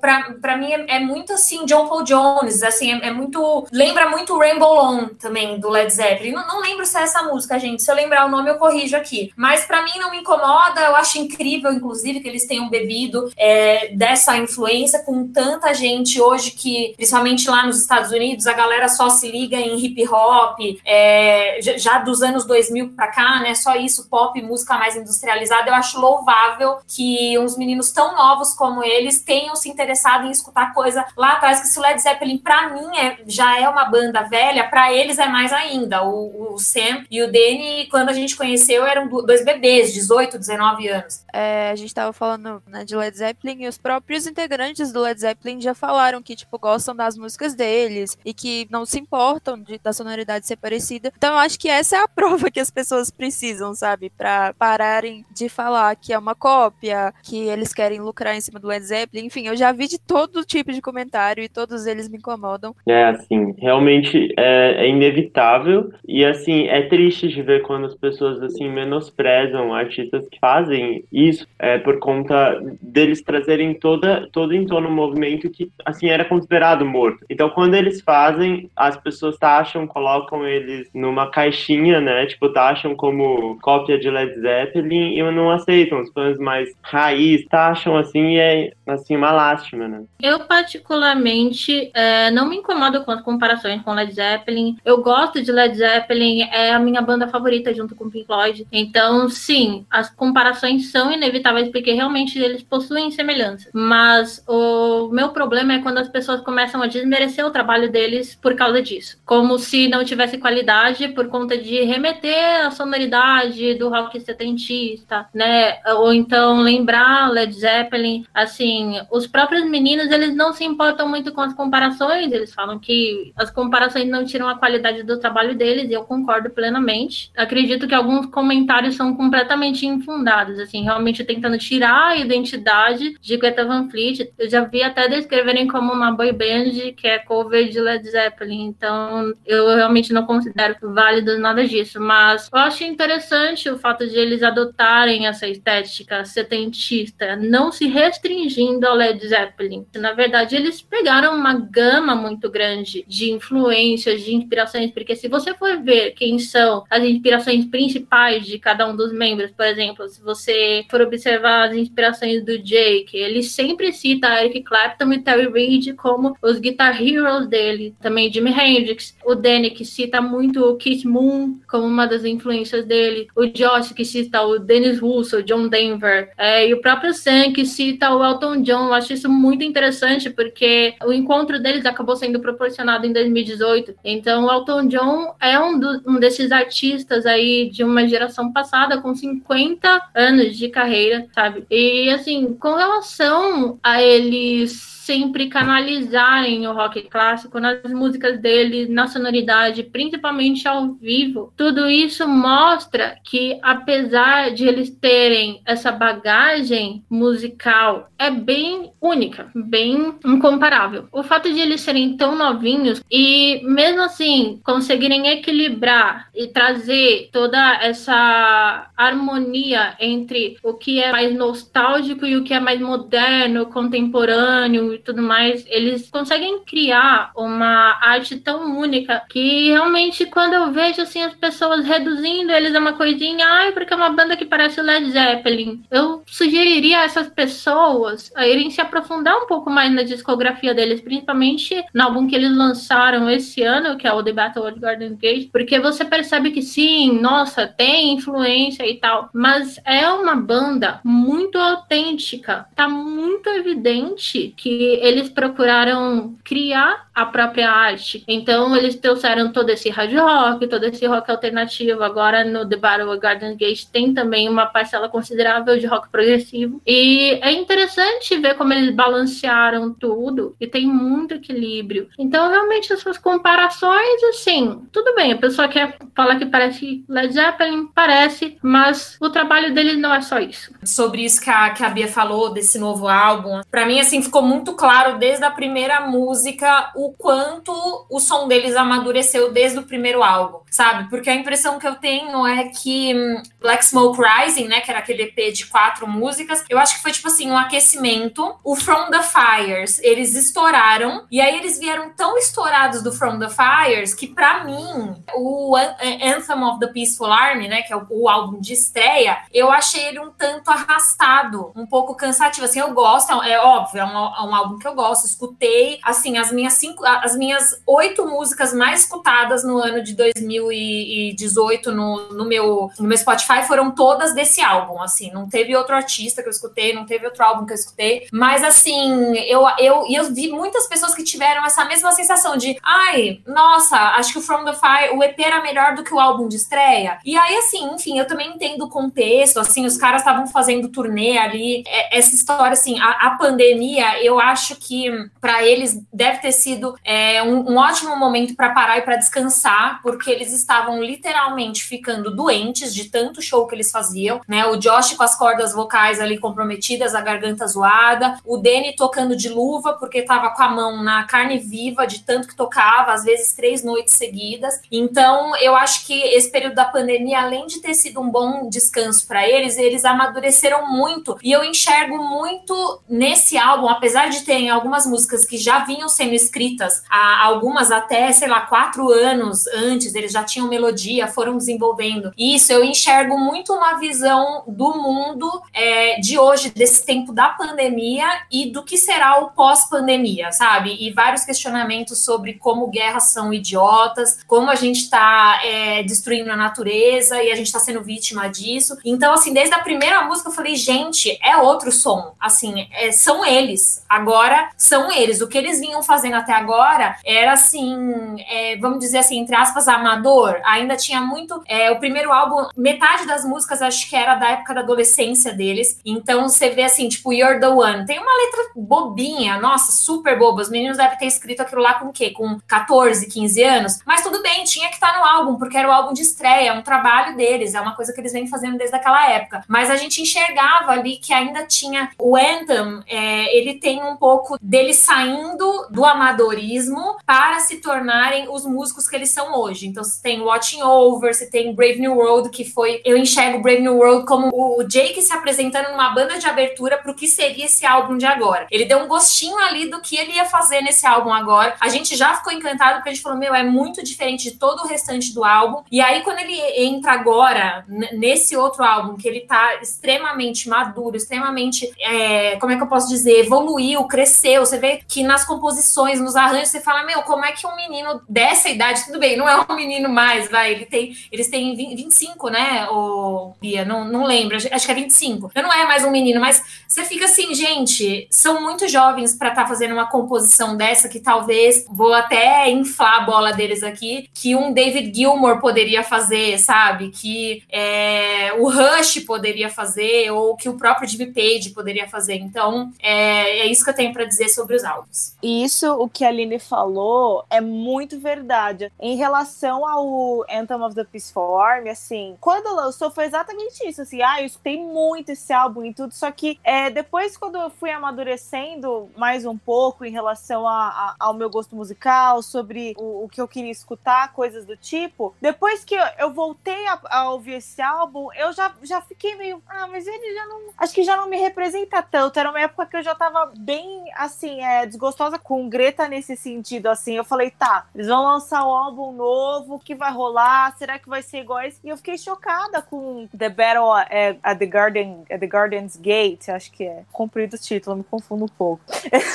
pra, 0.00 0.34
pra 0.40 0.56
mim, 0.56 0.72
é, 0.72 0.96
é 0.96 1.00
muito 1.00 1.32
assim, 1.32 1.64
John 1.64 1.88
Paul 1.88 2.04
Jones, 2.04 2.62
assim, 2.62 2.92
é, 2.92 3.08
é, 3.08 3.10
muito. 3.10 3.66
Lembra 3.72 4.08
muito 4.08 4.38
Rainbow 4.38 4.84
On 4.84 5.08
também, 5.08 5.58
do 5.58 5.68
Led 5.68 5.92
Zeppelin. 5.92 6.32
Não, 6.32 6.46
não 6.46 6.60
lembro 6.60 6.86
se 6.86 6.96
é 6.98 7.02
essa 7.02 7.22
música, 7.22 7.58
gente. 7.58 7.82
Se 7.82 7.90
eu 7.90 7.94
lembrar 7.94 8.26
o 8.26 8.30
nome, 8.30 8.50
eu 8.50 8.56
corrijo 8.56 8.96
aqui. 8.96 9.32
Mas 9.36 9.64
para 9.64 9.82
mim 9.82 9.98
não 9.98 10.10
me 10.10 10.18
incomoda, 10.18 10.80
eu 10.80 10.96
acho 10.96 11.18
incrível, 11.18 11.41
inclusive, 11.46 12.20
que 12.20 12.28
eles 12.28 12.46
tenham 12.46 12.68
bebido 12.68 13.30
é, 13.36 13.94
dessa 13.94 14.36
influência 14.36 15.02
com 15.04 15.28
tanta 15.28 15.72
gente 15.74 16.20
hoje 16.20 16.52
que, 16.52 16.92
principalmente 16.96 17.48
lá 17.48 17.66
nos 17.66 17.80
Estados 17.80 18.10
Unidos, 18.10 18.46
a 18.46 18.52
galera 18.52 18.88
só 18.88 19.08
se 19.08 19.30
liga 19.30 19.56
em 19.56 19.78
hip 19.78 20.08
hop, 20.08 20.58
é, 20.84 21.58
já 21.60 21.98
dos 21.98 22.22
anos 22.22 22.44
2000 22.46 22.90
para 22.90 23.08
cá, 23.08 23.40
né? 23.40 23.54
Só 23.54 23.76
isso, 23.76 24.08
pop, 24.08 24.40
música 24.42 24.74
mais 24.78 24.96
industrializada. 24.96 25.70
Eu 25.70 25.74
acho 25.74 26.00
louvável 26.00 26.78
que 26.86 27.38
uns 27.38 27.56
meninos 27.56 27.90
tão 27.90 28.14
novos 28.14 28.54
como 28.54 28.82
eles 28.82 29.22
tenham 29.22 29.56
se 29.56 29.68
interessado 29.68 30.26
em 30.26 30.30
escutar 30.30 30.72
coisa 30.72 31.04
lá 31.16 31.32
atrás, 31.32 31.60
que 31.60 31.68
se 31.68 31.78
o 31.78 31.82
Led 31.82 32.00
Zeppelin, 32.00 32.38
para 32.38 32.70
mim, 32.70 32.96
é, 32.96 33.18
já 33.26 33.58
é 33.58 33.68
uma 33.68 33.84
banda 33.84 34.22
velha, 34.22 34.68
para 34.68 34.92
eles 34.92 35.18
é 35.18 35.26
mais 35.26 35.52
ainda. 35.52 36.04
O, 36.04 36.54
o 36.54 36.58
Sam 36.58 37.04
e 37.10 37.22
o 37.22 37.26
Danny, 37.26 37.88
quando 37.90 38.08
a 38.08 38.12
gente 38.12 38.36
conheceu, 38.36 38.84
eram 38.84 39.08
dois 39.08 39.44
bebês, 39.44 39.92
18, 39.92 40.38
19 40.38 40.88
anos. 40.88 41.24
É, 41.32 41.70
a 41.70 41.76
gente 41.76 41.94
tava 41.94 42.12
falando 42.12 42.62
né, 42.68 42.84
de 42.84 42.94
Led 42.94 43.16
Zeppelin 43.16 43.62
e 43.62 43.68
os 43.68 43.78
próprios 43.78 44.26
integrantes 44.26 44.92
do 44.92 45.00
Led 45.00 45.18
Zeppelin 45.18 45.60
já 45.60 45.74
falaram 45.74 46.22
que, 46.22 46.36
tipo, 46.36 46.58
gostam 46.58 46.94
das 46.94 47.16
músicas 47.16 47.54
deles 47.54 48.18
e 48.24 48.34
que 48.34 48.66
não 48.70 48.84
se 48.84 49.00
importam 49.00 49.58
de, 49.58 49.78
da 49.78 49.92
sonoridade 49.92 50.46
ser 50.46 50.56
parecida. 50.56 51.12
Então 51.16 51.32
eu 51.32 51.38
acho 51.38 51.58
que 51.58 51.68
essa 51.68 51.96
é 51.96 52.00
a 52.00 52.08
prova 52.08 52.50
que 52.50 52.60
as 52.60 52.70
pessoas 52.70 53.10
precisam, 53.10 53.74
sabe? 53.74 54.10
Pra 54.10 54.54
pararem 54.58 55.24
de 55.34 55.48
falar 55.48 55.96
que 55.96 56.12
é 56.12 56.18
uma 56.18 56.34
cópia, 56.34 57.14
que 57.22 57.38
eles 57.48 57.72
querem 57.72 58.00
lucrar 58.00 58.36
em 58.36 58.40
cima 58.40 58.60
do 58.60 58.68
Led 58.68 58.84
Zeppelin. 58.84 59.26
Enfim, 59.26 59.46
eu 59.46 59.56
já 59.56 59.72
vi 59.72 59.88
de 59.88 59.98
todo 59.98 60.44
tipo 60.44 60.72
de 60.72 60.82
comentário 60.82 61.42
e 61.42 61.48
todos 61.48 61.86
eles 61.86 62.08
me 62.08 62.18
incomodam. 62.18 62.74
É, 62.86 63.04
assim, 63.04 63.54
realmente 63.58 64.32
é, 64.36 64.84
é 64.84 64.88
inevitável 64.88 65.92
e, 66.06 66.24
assim, 66.24 66.66
é 66.68 66.82
triste 66.88 67.28
de 67.28 67.42
ver 67.42 67.62
quando 67.62 67.86
as 67.86 67.94
pessoas, 67.94 68.42
assim, 68.42 68.68
menosprezam 68.68 69.72
artistas 69.74 70.28
que 70.28 70.38
fazem 70.38 71.04
isso 71.28 71.46
é, 71.58 71.78
por 71.78 71.98
conta 71.98 72.60
deles 72.80 73.22
trazerem 73.22 73.74
toda, 73.74 74.28
todo 74.32 74.54
em 74.54 74.66
torno 74.66 74.88
um 74.88 74.94
movimento 74.94 75.48
que, 75.50 75.70
assim, 75.84 76.08
era 76.08 76.24
considerado 76.24 76.84
morto. 76.84 77.24
Então, 77.30 77.48
quando 77.50 77.74
eles 77.74 78.00
fazem, 78.00 78.70
as 78.76 78.96
pessoas 78.96 79.38
taxam, 79.38 79.86
colocam 79.86 80.46
eles 80.46 80.88
numa 80.94 81.30
caixinha, 81.30 82.00
né? 82.00 82.26
Tipo, 82.26 82.48
taxam 82.48 82.94
como 82.96 83.58
cópia 83.60 83.98
de 83.98 84.10
Led 84.10 84.40
Zeppelin 84.40 85.16
e 85.16 85.22
não 85.30 85.50
aceitam. 85.50 86.00
Os 86.00 86.10
fãs 86.10 86.38
mais 86.38 86.68
raiz 86.82 87.44
taxam 87.46 87.96
assim 87.96 88.32
e 88.32 88.38
é 88.38 88.72
assim 88.86 89.16
uma 89.16 89.30
lástima, 89.30 89.86
né? 89.86 90.02
Eu, 90.20 90.40
particularmente, 90.40 91.90
é, 91.94 92.30
não 92.30 92.48
me 92.48 92.56
incomodo 92.56 93.04
com 93.04 93.16
comparações 93.22 93.82
com 93.82 93.92
Led 93.92 94.12
Zeppelin. 94.12 94.76
Eu 94.84 95.02
gosto 95.02 95.42
de 95.42 95.52
Led 95.52 95.76
Zeppelin, 95.76 96.42
é 96.42 96.72
a 96.72 96.78
minha 96.78 97.00
banda 97.00 97.28
favorita 97.28 97.72
junto 97.72 97.94
com 97.94 98.10
Pink 98.10 98.26
Floyd. 98.26 98.66
Então, 98.72 99.28
sim, 99.28 99.86
as 99.90 100.10
comparações 100.10 100.90
são 100.90 101.11
inevitáveis 101.12 101.68
porque 101.68 101.92
realmente 101.92 102.38
eles 102.38 102.62
possuem 102.62 103.10
semelhanças. 103.10 103.70
Mas 103.72 104.42
o 104.46 105.08
meu 105.08 105.30
problema 105.30 105.74
é 105.74 105.78
quando 105.78 105.98
as 105.98 106.08
pessoas 106.08 106.40
começam 106.40 106.82
a 106.82 106.86
desmerecer 106.86 107.44
o 107.46 107.50
trabalho 107.50 107.90
deles 107.90 108.34
por 108.40 108.54
causa 108.54 108.82
disso. 108.82 109.18
Como 109.24 109.58
se 109.58 109.88
não 109.88 110.04
tivesse 110.04 110.38
qualidade 110.38 111.08
por 111.08 111.28
conta 111.28 111.56
de 111.56 111.82
remeter 111.82 112.66
à 112.66 112.70
sonoridade 112.70 113.74
do 113.74 113.88
rock 113.88 114.20
setentista, 114.20 115.26
né? 115.34 115.78
Ou 115.96 116.12
então 116.12 116.60
lembrar 116.60 117.30
Led 117.30 117.52
Zeppelin. 117.52 118.24
Assim, 118.34 119.00
os 119.10 119.26
próprios 119.26 119.68
meninos, 119.68 120.10
eles 120.10 120.34
não 120.34 120.52
se 120.52 120.64
importam 120.64 121.08
muito 121.08 121.32
com 121.32 121.40
as 121.40 121.54
comparações, 121.54 122.32
eles 122.32 122.54
falam 122.54 122.78
que 122.78 123.32
as 123.36 123.50
comparações 123.50 124.08
não 124.08 124.24
tiram 124.24 124.48
a 124.48 124.56
qualidade 124.56 125.02
do 125.02 125.18
trabalho 125.18 125.54
deles, 125.54 125.90
e 125.90 125.92
eu 125.92 126.04
concordo 126.04 126.50
plenamente. 126.50 127.30
Acredito 127.36 127.86
que 127.86 127.94
alguns 127.94 128.26
comentários 128.26 128.94
são 128.94 129.14
completamente 129.16 129.86
infundados, 129.86 130.58
assim, 130.58 130.82
realmente 130.82 131.01
tentando 131.24 131.58
tirar 131.58 132.08
a 132.08 132.16
identidade 132.16 133.16
de 133.20 133.36
Greta 133.36 133.64
Van 133.64 133.88
Fleet. 133.88 134.32
Eu 134.38 134.48
já 134.48 134.64
vi 134.64 134.82
até 134.82 135.08
descreverem 135.08 135.66
como 135.66 135.92
uma 135.92 136.12
boy 136.12 136.32
band 136.32 136.92
que 136.96 137.06
é 137.06 137.18
cover 137.18 137.68
de 137.68 137.80
Led 137.80 138.08
Zeppelin, 138.08 138.66
então 138.66 139.32
eu 139.46 139.66
realmente 139.74 140.12
não 140.12 140.26
considero 140.26 140.76
válido 140.82 141.38
nada 141.38 141.66
disso, 141.66 142.00
mas 142.00 142.48
eu 142.52 142.58
acho 142.58 142.84
interessante 142.84 143.68
o 143.68 143.78
fato 143.78 144.06
de 144.06 144.16
eles 144.16 144.42
adotarem 144.42 145.26
essa 145.26 145.48
estética 145.48 146.24
setentista, 146.24 147.36
não 147.36 147.72
se 147.72 147.86
restringindo 147.86 148.86
ao 148.86 148.94
Led 148.94 149.26
Zeppelin. 149.26 149.86
Na 149.96 150.12
verdade, 150.12 150.56
eles 150.56 150.82
pegaram 150.82 151.34
uma 151.34 151.54
gama 151.54 152.14
muito 152.14 152.50
grande 152.50 153.04
de 153.08 153.30
influências, 153.30 154.22
de 154.22 154.34
inspirações, 154.34 154.90
porque 154.90 155.16
se 155.16 155.28
você 155.28 155.54
for 155.54 155.82
ver 155.82 156.12
quem 156.12 156.38
são 156.38 156.84
as 156.90 157.02
inspirações 157.02 157.64
principais 157.64 158.44
de 158.44 158.58
cada 158.58 158.86
um 158.86 158.94
dos 158.94 159.12
membros, 159.12 159.50
por 159.50 159.64
exemplo, 159.64 160.08
se 160.08 160.22
você 160.22 160.84
for 160.92 161.00
observar 161.00 161.70
as 161.70 161.74
inspirações 161.74 162.44
do 162.44 162.58
Jake, 162.58 163.16
ele 163.16 163.42
sempre 163.42 163.92
cita 163.94 164.44
Eric 164.44 164.62
Clapton 164.62 165.10
e 165.14 165.18
Terry 165.18 165.50
Reid 165.50 165.94
como 165.94 166.36
os 166.42 166.58
guitar 166.58 167.02
heroes 167.02 167.46
dele, 167.46 167.94
também 167.98 168.30
Jimi 168.30 168.50
Hendrix, 168.50 169.16
o 169.24 169.34
Danny 169.34 169.70
que 169.70 169.86
cita 169.86 170.20
muito 170.20 170.62
o 170.62 170.76
Keith 170.76 171.06
Moon 171.06 171.58
como 171.66 171.86
uma 171.86 172.06
das 172.06 172.26
influências 172.26 172.84
dele, 172.84 173.26
o 173.34 173.46
Josh 173.46 173.92
que 173.92 174.04
cita 174.04 174.42
o 174.42 174.58
Dennis 174.58 175.00
Russell, 175.00 175.42
John 175.42 175.68
Denver, 175.68 176.30
é, 176.36 176.68
e 176.68 176.74
o 176.74 176.82
próprio 176.82 177.14
Sam 177.14 177.52
que 177.54 177.64
cita 177.64 178.14
o 178.14 178.22
Elton 178.22 178.60
John. 178.60 178.88
Eu 178.88 178.94
acho 178.94 179.14
isso 179.14 179.30
muito 179.30 179.64
interessante 179.64 180.28
porque 180.28 180.94
o 181.04 181.12
encontro 181.12 181.58
deles 181.58 181.86
acabou 181.86 182.16
sendo 182.16 182.38
proporcionado 182.40 183.06
em 183.06 183.12
2018. 183.12 183.94
Então, 184.04 184.44
o 184.44 184.52
Elton 184.52 184.88
John 184.88 185.34
é 185.40 185.58
um, 185.58 185.78
do, 185.78 186.02
um 186.06 186.18
desses 186.18 186.52
artistas 186.52 187.24
aí 187.24 187.70
de 187.70 187.82
uma 187.82 188.06
geração 188.06 188.52
passada 188.52 189.00
com 189.00 189.14
50 189.14 190.10
anos 190.14 190.56
de 190.56 190.68
carreira, 190.72 191.28
sabe? 191.32 191.64
E 191.70 192.10
assim, 192.10 192.54
com 192.54 192.74
relação 192.74 193.78
a 193.82 194.02
eles 194.02 194.91
sempre 195.12 195.48
canalizarem 195.48 196.66
o 196.66 196.72
rock 196.72 197.02
clássico 197.02 197.60
nas 197.60 197.82
músicas 197.90 198.40
dele, 198.40 198.88
na 198.88 199.06
sonoridade, 199.06 199.82
principalmente 199.82 200.66
ao 200.66 200.94
vivo. 200.94 201.52
Tudo 201.54 201.86
isso 201.86 202.26
mostra 202.26 203.16
que, 203.22 203.58
apesar 203.62 204.52
de 204.52 204.66
eles 204.66 204.88
terem 204.88 205.60
essa 205.66 205.92
bagagem 205.92 207.04
musical, 207.10 208.08
é 208.18 208.30
bem 208.30 208.90
única, 209.00 209.50
bem 209.54 210.14
incomparável. 210.24 211.08
O 211.12 211.22
fato 211.22 211.52
de 211.52 211.60
eles 211.60 211.82
serem 211.82 212.16
tão 212.16 212.34
novinhos 212.34 213.02
e, 213.10 213.60
mesmo 213.64 214.00
assim, 214.00 214.60
conseguirem 214.64 215.28
equilibrar 215.28 216.28
e 216.34 216.46
trazer 216.46 217.28
toda 217.30 217.58
essa 217.82 218.90
harmonia 218.96 219.94
entre 220.00 220.56
o 220.62 220.72
que 220.72 221.02
é 221.02 221.12
mais 221.12 221.34
nostálgico 221.34 222.24
e 222.24 222.36
o 222.36 222.44
que 222.44 222.54
é 222.54 222.60
mais 222.60 222.80
moderno, 222.80 223.66
contemporâneo 223.66 225.01
tudo 225.02 225.22
mais, 225.22 225.64
eles 225.68 226.10
conseguem 226.10 226.60
criar 226.64 227.30
uma 227.36 227.98
arte 228.00 228.38
tão 228.38 228.78
única 228.78 229.22
que 229.28 229.70
realmente 229.70 230.26
quando 230.26 230.54
eu 230.54 230.72
vejo 230.72 231.02
assim 231.02 231.22
as 231.22 231.34
pessoas 231.34 231.84
reduzindo 231.84 232.52
eles 232.52 232.74
a 232.74 232.78
uma 232.78 232.94
coisinha, 232.94 233.46
ai, 233.46 233.72
porque 233.72 233.92
é 233.92 233.96
uma 233.96 234.10
banda 234.10 234.36
que 234.36 234.44
parece 234.44 234.80
Led 234.80 235.10
Zeppelin. 235.10 235.82
Eu 235.90 236.22
sugeriria 236.26 237.00
a 237.00 237.04
essas 237.04 237.28
pessoas 237.28 238.32
a 238.34 238.46
irem 238.46 238.70
se 238.70 238.80
aprofundar 238.80 239.36
um 239.36 239.46
pouco 239.46 239.70
mais 239.70 239.92
na 239.92 240.02
discografia 240.02 240.74
deles, 240.74 241.00
principalmente 241.00 241.82
no 241.94 242.02
álbum 242.02 242.26
que 242.26 242.34
eles 242.34 242.54
lançaram 242.56 243.30
esse 243.30 243.62
ano, 243.62 243.96
que 243.96 244.06
é 244.06 244.12
o 244.12 244.22
The 244.22 244.32
Battle 244.32 244.68
of 244.68 244.78
Garden 244.78 245.16
Gate, 245.16 245.50
porque 245.50 245.78
você 245.78 246.04
percebe 246.04 246.50
que 246.50 246.62
sim, 246.62 247.18
nossa, 247.20 247.66
tem 247.66 248.14
influência 248.14 248.88
e 248.88 248.98
tal, 248.98 249.28
mas 249.32 249.80
é 249.84 250.08
uma 250.08 250.36
banda 250.36 251.00
muito 251.04 251.58
autêntica. 251.58 252.66
Tá 252.74 252.88
muito 252.88 253.48
evidente 253.48 254.54
que 254.56 254.81
eles 254.82 255.28
procuraram 255.28 256.36
criar 256.44 257.08
a 257.14 257.26
própria 257.26 257.70
arte. 257.70 258.24
Então, 258.26 258.74
eles 258.74 258.96
trouxeram 258.96 259.52
todo 259.52 259.70
esse 259.70 259.90
hard 259.90 260.14
rock, 260.14 260.66
todo 260.66 260.84
esse 260.84 261.04
rock 261.06 261.30
alternativo. 261.30 262.02
Agora, 262.02 262.44
no 262.44 262.66
The 262.66 262.76
Battle 262.76 263.10
of 263.10 263.20
Garden 263.20 263.56
Gate, 263.56 263.84
tem 263.86 264.14
também 264.14 264.48
uma 264.48 264.66
parcela 264.66 265.08
considerável 265.08 265.78
de 265.78 265.86
rock 265.86 266.08
progressivo. 266.10 266.80
E 266.86 267.38
é 267.42 267.52
interessante 267.52 268.38
ver 268.38 268.54
como 268.54 268.72
eles 268.72 268.94
balancearam 268.94 269.92
tudo 269.92 270.56
e 270.60 270.66
tem 270.66 270.86
muito 270.86 271.34
equilíbrio. 271.34 272.08
Então, 272.18 272.50
realmente, 272.50 272.92
essas 272.92 273.18
comparações, 273.18 274.22
assim, 274.30 274.80
tudo 274.90 275.14
bem, 275.14 275.32
a 275.32 275.38
pessoa 275.38 275.68
quer 275.68 275.96
falar 276.14 276.36
que 276.36 276.46
parece 276.46 277.04
Led 277.08 277.32
Zeppelin, 277.32 277.86
parece, 277.94 278.56
mas 278.62 279.16
o 279.20 279.28
trabalho 279.28 279.74
deles 279.74 279.98
não 279.98 280.14
é 280.14 280.22
só 280.22 280.38
isso. 280.38 280.72
Sobre 280.84 281.24
isso 281.24 281.40
que 281.40 281.50
a, 281.50 281.70
que 281.70 281.84
a 281.84 281.90
Bia 281.90 282.08
falou, 282.08 282.52
desse 282.52 282.78
novo 282.78 283.06
álbum, 283.08 283.60
para 283.70 283.86
mim, 283.86 284.00
assim, 284.00 284.22
ficou 284.22 284.42
muito 284.42 284.71
claro 284.74 285.18
desde 285.18 285.44
a 285.44 285.50
primeira 285.50 286.00
música 286.00 286.90
o 286.94 287.12
quanto 287.12 287.72
o 288.10 288.20
som 288.20 288.48
deles 288.48 288.76
amadureceu 288.76 289.52
desde 289.52 289.78
o 289.78 289.84
primeiro 289.84 290.22
álbum, 290.22 290.60
sabe? 290.70 291.08
Porque 291.08 291.30
a 291.30 291.34
impressão 291.34 291.78
que 291.78 291.86
eu 291.86 291.94
tenho 291.96 292.46
é 292.46 292.68
que 292.68 293.14
hum, 293.14 293.42
Black 293.60 293.84
Smoke 293.84 294.20
Rising, 294.20 294.68
né, 294.68 294.80
que 294.80 294.90
era 294.90 295.00
aquele 295.00 295.22
EP 295.22 295.52
de 295.52 295.66
quatro 295.66 296.08
músicas, 296.08 296.64
eu 296.68 296.78
acho 296.78 296.96
que 296.96 297.02
foi 297.02 297.12
tipo 297.12 297.28
assim, 297.28 297.50
um 297.50 297.56
aquecimento. 297.56 298.56
O 298.64 298.76
From 298.76 299.10
the 299.10 299.22
Fires, 299.22 299.98
eles 300.02 300.34
estouraram, 300.34 301.26
e 301.30 301.40
aí 301.40 301.56
eles 301.58 301.78
vieram 301.78 302.10
tão 302.10 302.36
estourados 302.36 303.02
do 303.02 303.12
From 303.12 303.38
the 303.38 303.48
Fires 303.48 304.14
que 304.14 304.26
para 304.26 304.64
mim, 304.64 305.14
o 305.34 305.76
Anthem 305.76 306.62
of 306.64 306.80
the 306.80 306.88
Peaceful 306.88 307.32
Army, 307.32 307.68
né, 307.68 307.82
que 307.82 307.92
é 307.92 307.96
o, 307.96 308.06
o 308.10 308.28
álbum 308.28 308.60
de 308.60 308.72
estreia, 308.72 309.38
eu 309.52 309.70
achei 309.70 310.08
ele 310.08 310.20
um 310.20 310.30
tanto 310.30 310.70
arrastado, 310.70 311.72
um 311.76 311.86
pouco 311.86 312.14
cansativo. 312.14 312.64
Assim, 312.64 312.80
eu 312.80 312.92
gosto, 312.92 313.42
é, 313.42 313.52
é 313.52 313.60
óbvio, 313.60 314.00
é 314.00 314.04
um, 314.04 314.16
é 314.16 314.42
um 314.42 314.54
álbum 314.62 314.78
que 314.78 314.86
eu 314.86 314.94
gosto, 314.94 315.26
escutei, 315.26 315.98
assim, 316.02 316.38
as 316.38 316.52
minhas 316.52 316.74
cinco, 316.74 317.04
as 317.04 317.36
minhas 317.36 317.80
oito 317.86 318.26
músicas 318.26 318.72
mais 318.72 319.02
escutadas 319.02 319.64
no 319.64 319.78
ano 319.78 320.02
de 320.02 320.14
2018 320.14 321.92
no, 321.92 322.32
no, 322.32 322.44
meu, 322.44 322.90
no 322.98 323.08
meu 323.08 323.18
Spotify 323.18 323.62
foram 323.66 323.90
todas 323.90 324.34
desse 324.34 324.60
álbum, 324.60 325.00
assim, 325.00 325.30
não 325.32 325.48
teve 325.48 325.74
outro 325.76 325.94
artista 325.94 326.42
que 326.42 326.48
eu 326.48 326.52
escutei, 326.52 326.92
não 326.92 327.04
teve 327.04 327.26
outro 327.26 327.44
álbum 327.44 327.66
que 327.66 327.72
eu 327.72 327.76
escutei, 327.76 328.26
mas 328.32 328.62
assim, 328.62 329.36
eu, 329.38 329.66
eu, 329.78 330.06
eu 330.08 330.32
vi 330.32 330.50
muitas 330.50 330.86
pessoas 330.86 331.14
que 331.14 331.24
tiveram 331.24 331.64
essa 331.64 331.84
mesma 331.84 332.12
sensação 332.12 332.56
de, 332.56 332.78
ai, 332.82 333.40
nossa, 333.46 333.96
acho 334.16 334.32
que 334.32 334.38
o 334.38 334.42
From 334.42 334.64
the 334.64 334.72
Fire, 334.72 335.16
o 335.16 335.22
EP 335.22 335.38
era 335.38 335.62
melhor 335.62 335.94
do 335.94 336.04
que 336.04 336.14
o 336.14 336.20
álbum 336.20 336.48
de 336.48 336.56
estreia, 336.56 337.18
e 337.24 337.36
aí, 337.36 337.56
assim, 337.56 337.84
enfim, 337.94 338.18
eu 338.18 338.26
também 338.26 338.50
entendo 338.54 338.84
o 338.84 338.88
contexto, 338.88 339.58
assim, 339.58 339.86
os 339.86 339.96
caras 339.96 340.22
estavam 340.22 340.46
fazendo 340.46 340.88
turnê 340.88 341.38
ali, 341.38 341.82
é, 341.86 342.18
essa 342.18 342.34
história, 342.34 342.72
assim, 342.72 342.98
a, 343.00 343.10
a 343.26 343.30
pandemia, 343.32 344.22
eu 344.22 344.38
acho 344.38 344.51
que 344.76 345.10
para 345.40 345.64
eles 345.64 346.00
deve 346.12 346.38
ter 346.38 346.52
sido 346.52 346.96
é, 347.04 347.42
um, 347.42 347.72
um, 347.72 347.76
ótimo 347.76 348.16
momento 348.16 348.54
para 348.54 348.70
parar 348.70 348.98
e 348.98 349.02
para 349.02 349.16
descansar, 349.16 350.00
porque 350.02 350.30
eles 350.30 350.52
estavam 350.52 351.02
literalmente 351.02 351.84
ficando 351.84 352.34
doentes 352.34 352.94
de 352.94 353.04
tanto 353.04 353.42
show 353.42 353.66
que 353.66 353.74
eles 353.74 353.90
faziam, 353.90 354.40
né? 354.46 354.66
O 354.66 354.76
Josh 354.76 355.14
com 355.14 355.22
as 355.22 355.36
cordas 355.36 355.72
vocais 355.72 356.20
ali 356.20 356.38
comprometidas, 356.38 357.14
a 357.14 357.20
garganta 357.20 357.66
zoada, 357.66 358.38
o 358.44 358.56
Danny 358.56 358.94
tocando 358.96 359.36
de 359.36 359.48
luva 359.48 359.94
porque 359.94 360.18
estava 360.18 360.50
com 360.50 360.62
a 360.62 360.68
mão 360.68 361.02
na 361.02 361.24
carne 361.24 361.58
viva 361.58 362.06
de 362.06 362.20
tanto 362.20 362.48
que 362.48 362.56
tocava, 362.56 363.12
às 363.12 363.24
vezes 363.24 363.54
três 363.54 363.82
noites 363.84 364.14
seguidas. 364.14 364.80
Então, 364.90 365.56
eu 365.56 365.74
acho 365.74 366.06
que 366.06 366.12
esse 366.12 366.50
período 366.50 366.74
da 366.74 366.84
pandemia, 366.84 367.40
além 367.40 367.66
de 367.66 367.80
ter 367.80 367.94
sido 367.94 368.20
um 368.20 368.30
bom 368.30 368.68
descanso 368.68 369.26
para 369.26 369.46
eles, 369.46 369.76
eles 369.78 370.04
amadureceram 370.04 370.90
muito 370.90 371.36
e 371.42 371.52
eu 371.52 371.64
enxergo 371.64 372.18
muito 372.18 373.00
nesse 373.08 373.56
álbum, 373.56 373.88
apesar 373.88 374.28
de 374.28 374.41
terem 374.44 374.70
algumas 374.70 375.06
músicas 375.06 375.44
que 375.44 375.56
já 375.56 375.80
vinham 375.84 376.08
sendo 376.08 376.34
escritas, 376.34 377.02
algumas 377.10 377.90
até, 377.90 378.30
sei 378.32 378.48
lá, 378.48 378.62
quatro 378.62 379.10
anos 379.10 379.66
antes, 379.68 380.14
eles 380.14 380.32
já 380.32 380.44
tinham 380.44 380.68
melodia, 380.68 381.28
foram 381.28 381.56
desenvolvendo. 381.56 382.32
Isso 382.36 382.72
eu 382.72 382.84
enxergo 382.84 383.38
muito 383.38 383.72
uma 383.72 383.94
visão 383.94 384.64
do 384.66 384.94
mundo 384.94 385.50
é, 385.72 386.20
de 386.20 386.38
hoje, 386.38 386.70
desse 386.70 387.04
tempo 387.04 387.32
da 387.32 387.48
pandemia 387.50 388.26
e 388.50 388.70
do 388.70 388.82
que 388.82 388.96
será 388.96 389.38
o 389.40 389.50
pós-pandemia, 389.50 390.52
sabe? 390.52 390.96
E 391.00 391.12
vários 391.12 391.44
questionamentos 391.44 392.24
sobre 392.24 392.54
como 392.54 392.88
guerras 392.88 393.32
são 393.32 393.52
idiotas, 393.52 394.38
como 394.46 394.70
a 394.70 394.74
gente 394.74 395.00
está 395.02 395.60
é, 395.64 396.02
destruindo 396.02 396.50
a 396.50 396.56
natureza 396.56 397.42
e 397.42 397.50
a 397.50 397.54
gente 397.54 397.66
está 397.66 397.78
sendo 397.78 398.02
vítima 398.02 398.48
disso. 398.48 398.96
Então, 399.04 399.32
assim, 399.32 399.52
desde 399.52 399.74
a 399.74 399.80
primeira 399.80 400.22
música 400.22 400.48
eu 400.48 400.54
falei, 400.54 400.76
gente, 400.76 401.38
é 401.42 401.56
outro 401.56 401.90
som. 401.92 402.34
Assim, 402.40 402.86
é, 402.92 403.12
são 403.12 403.44
eles. 403.44 404.04
Agora 404.08 404.31
são 404.76 405.10
eles. 405.10 405.40
O 405.40 405.48
que 405.48 405.58
eles 405.58 405.80
vinham 405.80 406.02
fazendo 406.02 406.34
até 406.34 406.52
agora 406.52 407.16
era 407.24 407.52
assim, 407.52 408.36
é, 408.48 408.76
vamos 408.76 408.98
dizer 408.98 409.18
assim, 409.18 409.38
entre 409.38 409.54
aspas, 409.54 409.88
amador. 409.88 410.60
Ainda 410.64 410.96
tinha 410.96 411.20
muito. 411.20 411.62
É, 411.66 411.90
o 411.90 411.98
primeiro 411.98 412.32
álbum, 412.32 412.68
metade 412.76 413.26
das 413.26 413.44
músicas 413.44 413.82
acho 413.82 414.08
que 414.08 414.16
era 414.16 414.34
da 414.34 414.50
época 414.50 414.74
da 414.74 414.80
adolescência 414.80 415.52
deles. 415.52 416.00
Então 416.04 416.48
você 416.48 416.70
vê 416.70 416.82
assim, 416.82 417.08
tipo, 417.08 417.32
You're 417.32 417.60
the 417.60 417.68
One. 417.68 418.06
Tem 418.06 418.18
uma 418.18 418.36
letra 418.44 418.72
bobinha, 418.76 419.58
nossa, 419.58 419.92
super 419.92 420.38
boba. 420.38 420.62
Os 420.62 420.70
meninos 420.70 420.96
devem 420.96 421.18
ter 421.18 421.26
escrito 421.26 421.60
aquilo 421.60 421.82
lá 421.82 421.94
com 421.94 422.06
o 422.06 422.12
quê? 422.12 422.30
Com 422.30 422.58
14, 422.66 423.26
15 423.26 423.62
anos. 423.62 423.98
Mas 424.06 424.22
tudo 424.22 424.42
bem, 424.42 424.64
tinha 424.64 424.88
que 424.88 424.94
estar 424.94 425.18
no 425.18 425.24
álbum, 425.24 425.56
porque 425.56 425.76
era 425.76 425.88
o 425.88 425.92
álbum 425.92 426.12
de 426.12 426.22
estreia, 426.22 426.70
é 426.70 426.72
um 426.72 426.82
trabalho 426.82 427.36
deles, 427.36 427.74
é 427.74 427.80
uma 427.80 427.94
coisa 427.94 428.12
que 428.12 428.20
eles 428.20 428.32
vêm 428.32 428.46
fazendo 428.46 428.78
desde 428.78 428.96
aquela 428.96 429.30
época. 429.30 429.64
Mas 429.68 429.90
a 429.90 429.96
gente 429.96 430.20
enxergava 430.20 430.92
ali 430.92 431.16
que 431.16 431.32
ainda 431.32 431.66
tinha 431.66 432.10
o 432.18 432.36
Anthem, 432.36 433.02
é, 433.06 433.56
ele 433.56 433.74
tem 433.74 434.02
um 434.02 434.16
pouco 434.22 434.56
dele 434.62 434.94
saindo 434.94 435.88
do 435.90 436.04
amadorismo 436.04 437.16
para 437.26 437.58
se 437.58 437.78
tornarem 437.78 438.48
os 438.48 438.64
músicos 438.64 439.08
que 439.08 439.16
eles 439.16 439.30
são 439.30 439.58
hoje. 439.58 439.88
Então, 439.88 440.04
você 440.04 440.22
tem 440.22 440.40
Watching 440.40 440.80
Over, 440.80 441.34
você 441.34 441.44
tem 441.44 441.74
Brave 441.74 441.98
New 441.98 442.14
World, 442.14 442.50
que 442.50 442.64
foi. 442.64 443.02
Eu 443.04 443.16
enxergo 443.16 443.60
Brave 443.60 443.80
New 443.80 443.96
World 443.96 444.24
como 444.24 444.52
o 444.52 444.84
Jake 444.84 445.20
se 445.20 445.32
apresentando 445.32 445.90
numa 445.90 446.10
banda 446.10 446.38
de 446.38 446.46
abertura 446.46 446.98
para 446.98 447.10
o 447.10 447.16
que 447.16 447.26
seria 447.26 447.64
esse 447.64 447.84
álbum 447.84 448.16
de 448.16 448.24
agora. 448.24 448.68
Ele 448.70 448.84
deu 448.84 448.98
um 448.98 449.08
gostinho 449.08 449.58
ali 449.58 449.90
do 449.90 450.00
que 450.00 450.16
ele 450.16 450.34
ia 450.34 450.44
fazer 450.44 450.82
nesse 450.82 451.04
álbum 451.04 451.32
agora. 451.32 451.74
A 451.80 451.88
gente 451.88 452.14
já 452.14 452.36
ficou 452.36 452.52
encantado 452.52 452.98
porque 452.98 453.08
a 453.08 453.12
gente 453.12 453.24
falou: 453.24 453.36
meu, 453.36 453.52
é 453.52 453.64
muito 453.64 454.04
diferente 454.04 454.44
de 454.44 454.56
todo 454.56 454.84
o 454.84 454.86
restante 454.86 455.34
do 455.34 455.42
álbum. 455.42 455.82
E 455.90 456.00
aí, 456.00 456.22
quando 456.22 456.38
ele 456.38 456.60
entra 456.76 457.10
agora 457.10 457.84
nesse 458.12 458.56
outro 458.56 458.84
álbum, 458.84 459.16
que 459.16 459.26
ele 459.26 459.40
tá 459.40 459.80
extremamente 459.82 460.68
maduro, 460.68 461.16
extremamente. 461.16 461.92
É, 461.98 462.54
como 462.60 462.70
é 462.70 462.76
que 462.76 462.82
eu 462.84 462.86
posso 462.86 463.08
dizer? 463.08 463.40
Evoluiu, 463.40 464.06
cresceu. 464.12 464.66
Você 464.66 464.78
vê 464.78 465.00
que 465.08 465.22
nas 465.22 465.42
composições, 465.42 466.20
nos 466.20 466.36
arranjos, 466.36 466.68
você 466.68 466.82
fala, 466.82 467.02
meu, 467.02 467.22
como 467.22 467.46
é 467.46 467.52
que 467.52 467.66
um 467.66 467.74
menino 467.74 468.20
dessa 468.28 468.68
idade, 468.68 469.06
tudo 469.06 469.18
bem, 469.18 469.38
não 469.38 469.48
é 469.48 469.58
um 469.58 469.74
menino 469.74 470.10
mais, 470.10 470.50
vai, 470.50 470.72
ele 470.72 470.84
tem, 470.84 471.16
eles 471.32 471.48
têm 471.48 471.74
20, 471.74 471.96
25, 471.96 472.50
né, 472.50 472.86
o 472.90 473.54
Bia, 473.58 473.86
não, 473.86 474.04
não 474.04 474.24
lembro, 474.24 474.56
acho 474.56 474.84
que 474.84 474.92
é 474.92 474.94
25. 474.94 475.50
Eu 475.54 475.62
não 475.62 475.72
é 475.72 475.86
mais 475.86 476.04
um 476.04 476.10
menino, 476.10 476.38
mas 476.38 476.62
você 476.86 477.04
fica 477.04 477.24
assim, 477.24 477.54
gente, 477.54 478.26
são 478.30 478.60
muito 478.60 478.86
jovens 478.86 479.34
para 479.34 479.48
estar 479.48 479.62
tá 479.62 479.68
fazendo 479.68 479.92
uma 479.92 480.06
composição 480.06 480.76
dessa 480.76 481.08
que 481.08 481.18
talvez, 481.18 481.86
vou 481.88 482.12
até 482.12 482.68
inflar 482.68 483.22
a 483.22 483.24
bola 483.24 483.52
deles 483.52 483.82
aqui, 483.82 484.28
que 484.34 484.54
um 484.54 484.74
David 484.74 485.16
Gilmour 485.16 485.58
poderia 485.58 486.02
fazer, 486.02 486.58
sabe? 486.58 487.08
Que 487.10 487.62
é, 487.70 488.52
o 488.58 488.68
Rush 488.68 489.20
poderia 489.20 489.70
fazer, 489.70 490.30
ou 490.32 490.54
que 490.54 490.68
o 490.68 490.76
próprio 490.76 491.08
Jimmy 491.08 491.32
Page 491.32 491.70
poderia 491.70 492.06
fazer. 492.06 492.34
Então, 492.34 492.92
é, 493.00 493.60
é 493.60 493.66
isso 493.66 493.82
que 493.82 493.90
eu 493.92 493.96
tenho 493.96 494.12
para 494.12 494.24
dizer 494.24 494.48
sobre 494.48 494.76
os 494.76 494.84
álbuns. 494.84 495.36
Isso, 495.42 495.92
o 495.94 496.08
que 496.08 496.24
a 496.24 496.28
Aline 496.28 496.58
falou, 496.58 497.44
é 497.48 497.60
muito 497.60 498.18
verdade. 498.18 498.92
Em 498.98 499.16
relação 499.16 499.86
ao 499.86 500.44
Anthem 500.50 500.82
of 500.82 500.94
the 500.94 501.04
Peace 501.04 501.32
Form, 501.32 501.88
assim, 501.88 502.36
quando 502.40 502.74
lançou 502.74 503.10
foi 503.10 503.24
exatamente 503.24 503.86
isso, 503.86 504.02
assim, 504.02 504.22
ah, 504.22 504.40
eu 504.40 504.46
escutei 504.46 504.78
muito 504.78 505.30
esse 505.30 505.52
álbum 505.52 505.84
e 505.84 505.94
tudo, 505.94 506.14
só 506.14 506.30
que 506.30 506.58
é, 506.64 506.90
depois 506.90 507.36
quando 507.36 507.58
eu 507.58 507.70
fui 507.70 507.90
amadurecendo 507.90 509.10
mais 509.16 509.44
um 509.44 509.56
pouco 509.56 510.04
em 510.04 510.10
relação 510.10 510.66
a, 510.66 510.88
a, 510.88 511.16
ao 511.18 511.34
meu 511.34 511.50
gosto 511.50 511.76
musical, 511.76 512.42
sobre 512.42 512.94
o, 512.96 513.24
o, 513.24 513.28
que 513.28 513.40
eu 513.40 513.48
queria 513.48 513.70
escutar, 513.70 514.32
coisas 514.32 514.64
do 514.64 514.76
tipo, 514.76 515.34
depois 515.40 515.84
que 515.84 515.94
eu, 515.94 516.04
eu 516.18 516.32
voltei 516.32 516.86
a, 516.86 516.98
a, 517.04 517.30
ouvir 517.30 517.54
esse 517.54 517.80
álbum, 517.82 518.32
eu 518.34 518.52
já, 518.52 518.72
já 518.82 519.00
fiquei 519.00 519.34
meio, 519.36 519.62
ah, 519.68 519.86
mas 519.86 520.06
ele 520.06 520.34
já 520.34 520.46
não, 520.46 520.60
acho 520.78 520.94
que 520.94 521.02
já 521.02 521.16
não 521.16 521.28
me 521.28 521.36
representa 521.36 522.02
tanto, 522.02 522.38
era 522.38 522.50
uma 522.50 522.60
época 522.60 522.86
que 522.86 522.96
eu 522.96 523.02
já 523.02 523.14
tava 523.14 523.52
bem, 523.56 523.81
assim, 524.14 524.62
é, 524.62 524.86
desgostosa 524.86 525.38
com 525.38 525.68
Greta 525.68 526.08
nesse 526.08 526.36
sentido, 526.36 526.88
assim, 526.88 527.14
eu 527.14 527.24
falei, 527.24 527.50
tá, 527.50 527.86
eles 527.94 528.06
vão 528.06 528.22
lançar 528.24 528.66
um 528.66 528.70
álbum 528.70 529.12
novo, 529.12 529.74
o 529.74 529.78
que 529.78 529.94
vai 529.94 530.12
rolar, 530.12 530.76
será 530.76 530.98
que 530.98 531.08
vai 531.08 531.22
ser 531.22 531.40
igual 531.40 531.60
esse? 531.62 531.78
E 531.82 531.88
eu 531.88 531.96
fiquei 531.96 532.18
chocada 532.18 532.82
com 532.82 533.28
The 533.36 533.48
Battle 533.48 533.92
at, 533.92 534.38
at 534.42 534.58
the, 534.58 534.66
Garden, 534.66 535.24
at 535.30 535.40
the 535.40 535.46
Garden's 535.46 535.96
Gate, 535.96 536.48
acho 536.48 536.70
que 536.72 536.84
é, 536.84 537.04
comprido 537.12 537.54
o 537.54 537.58
título, 537.58 537.96
me 537.96 538.04
confundo 538.04 538.44
um 538.44 538.48
pouco. 538.48 538.82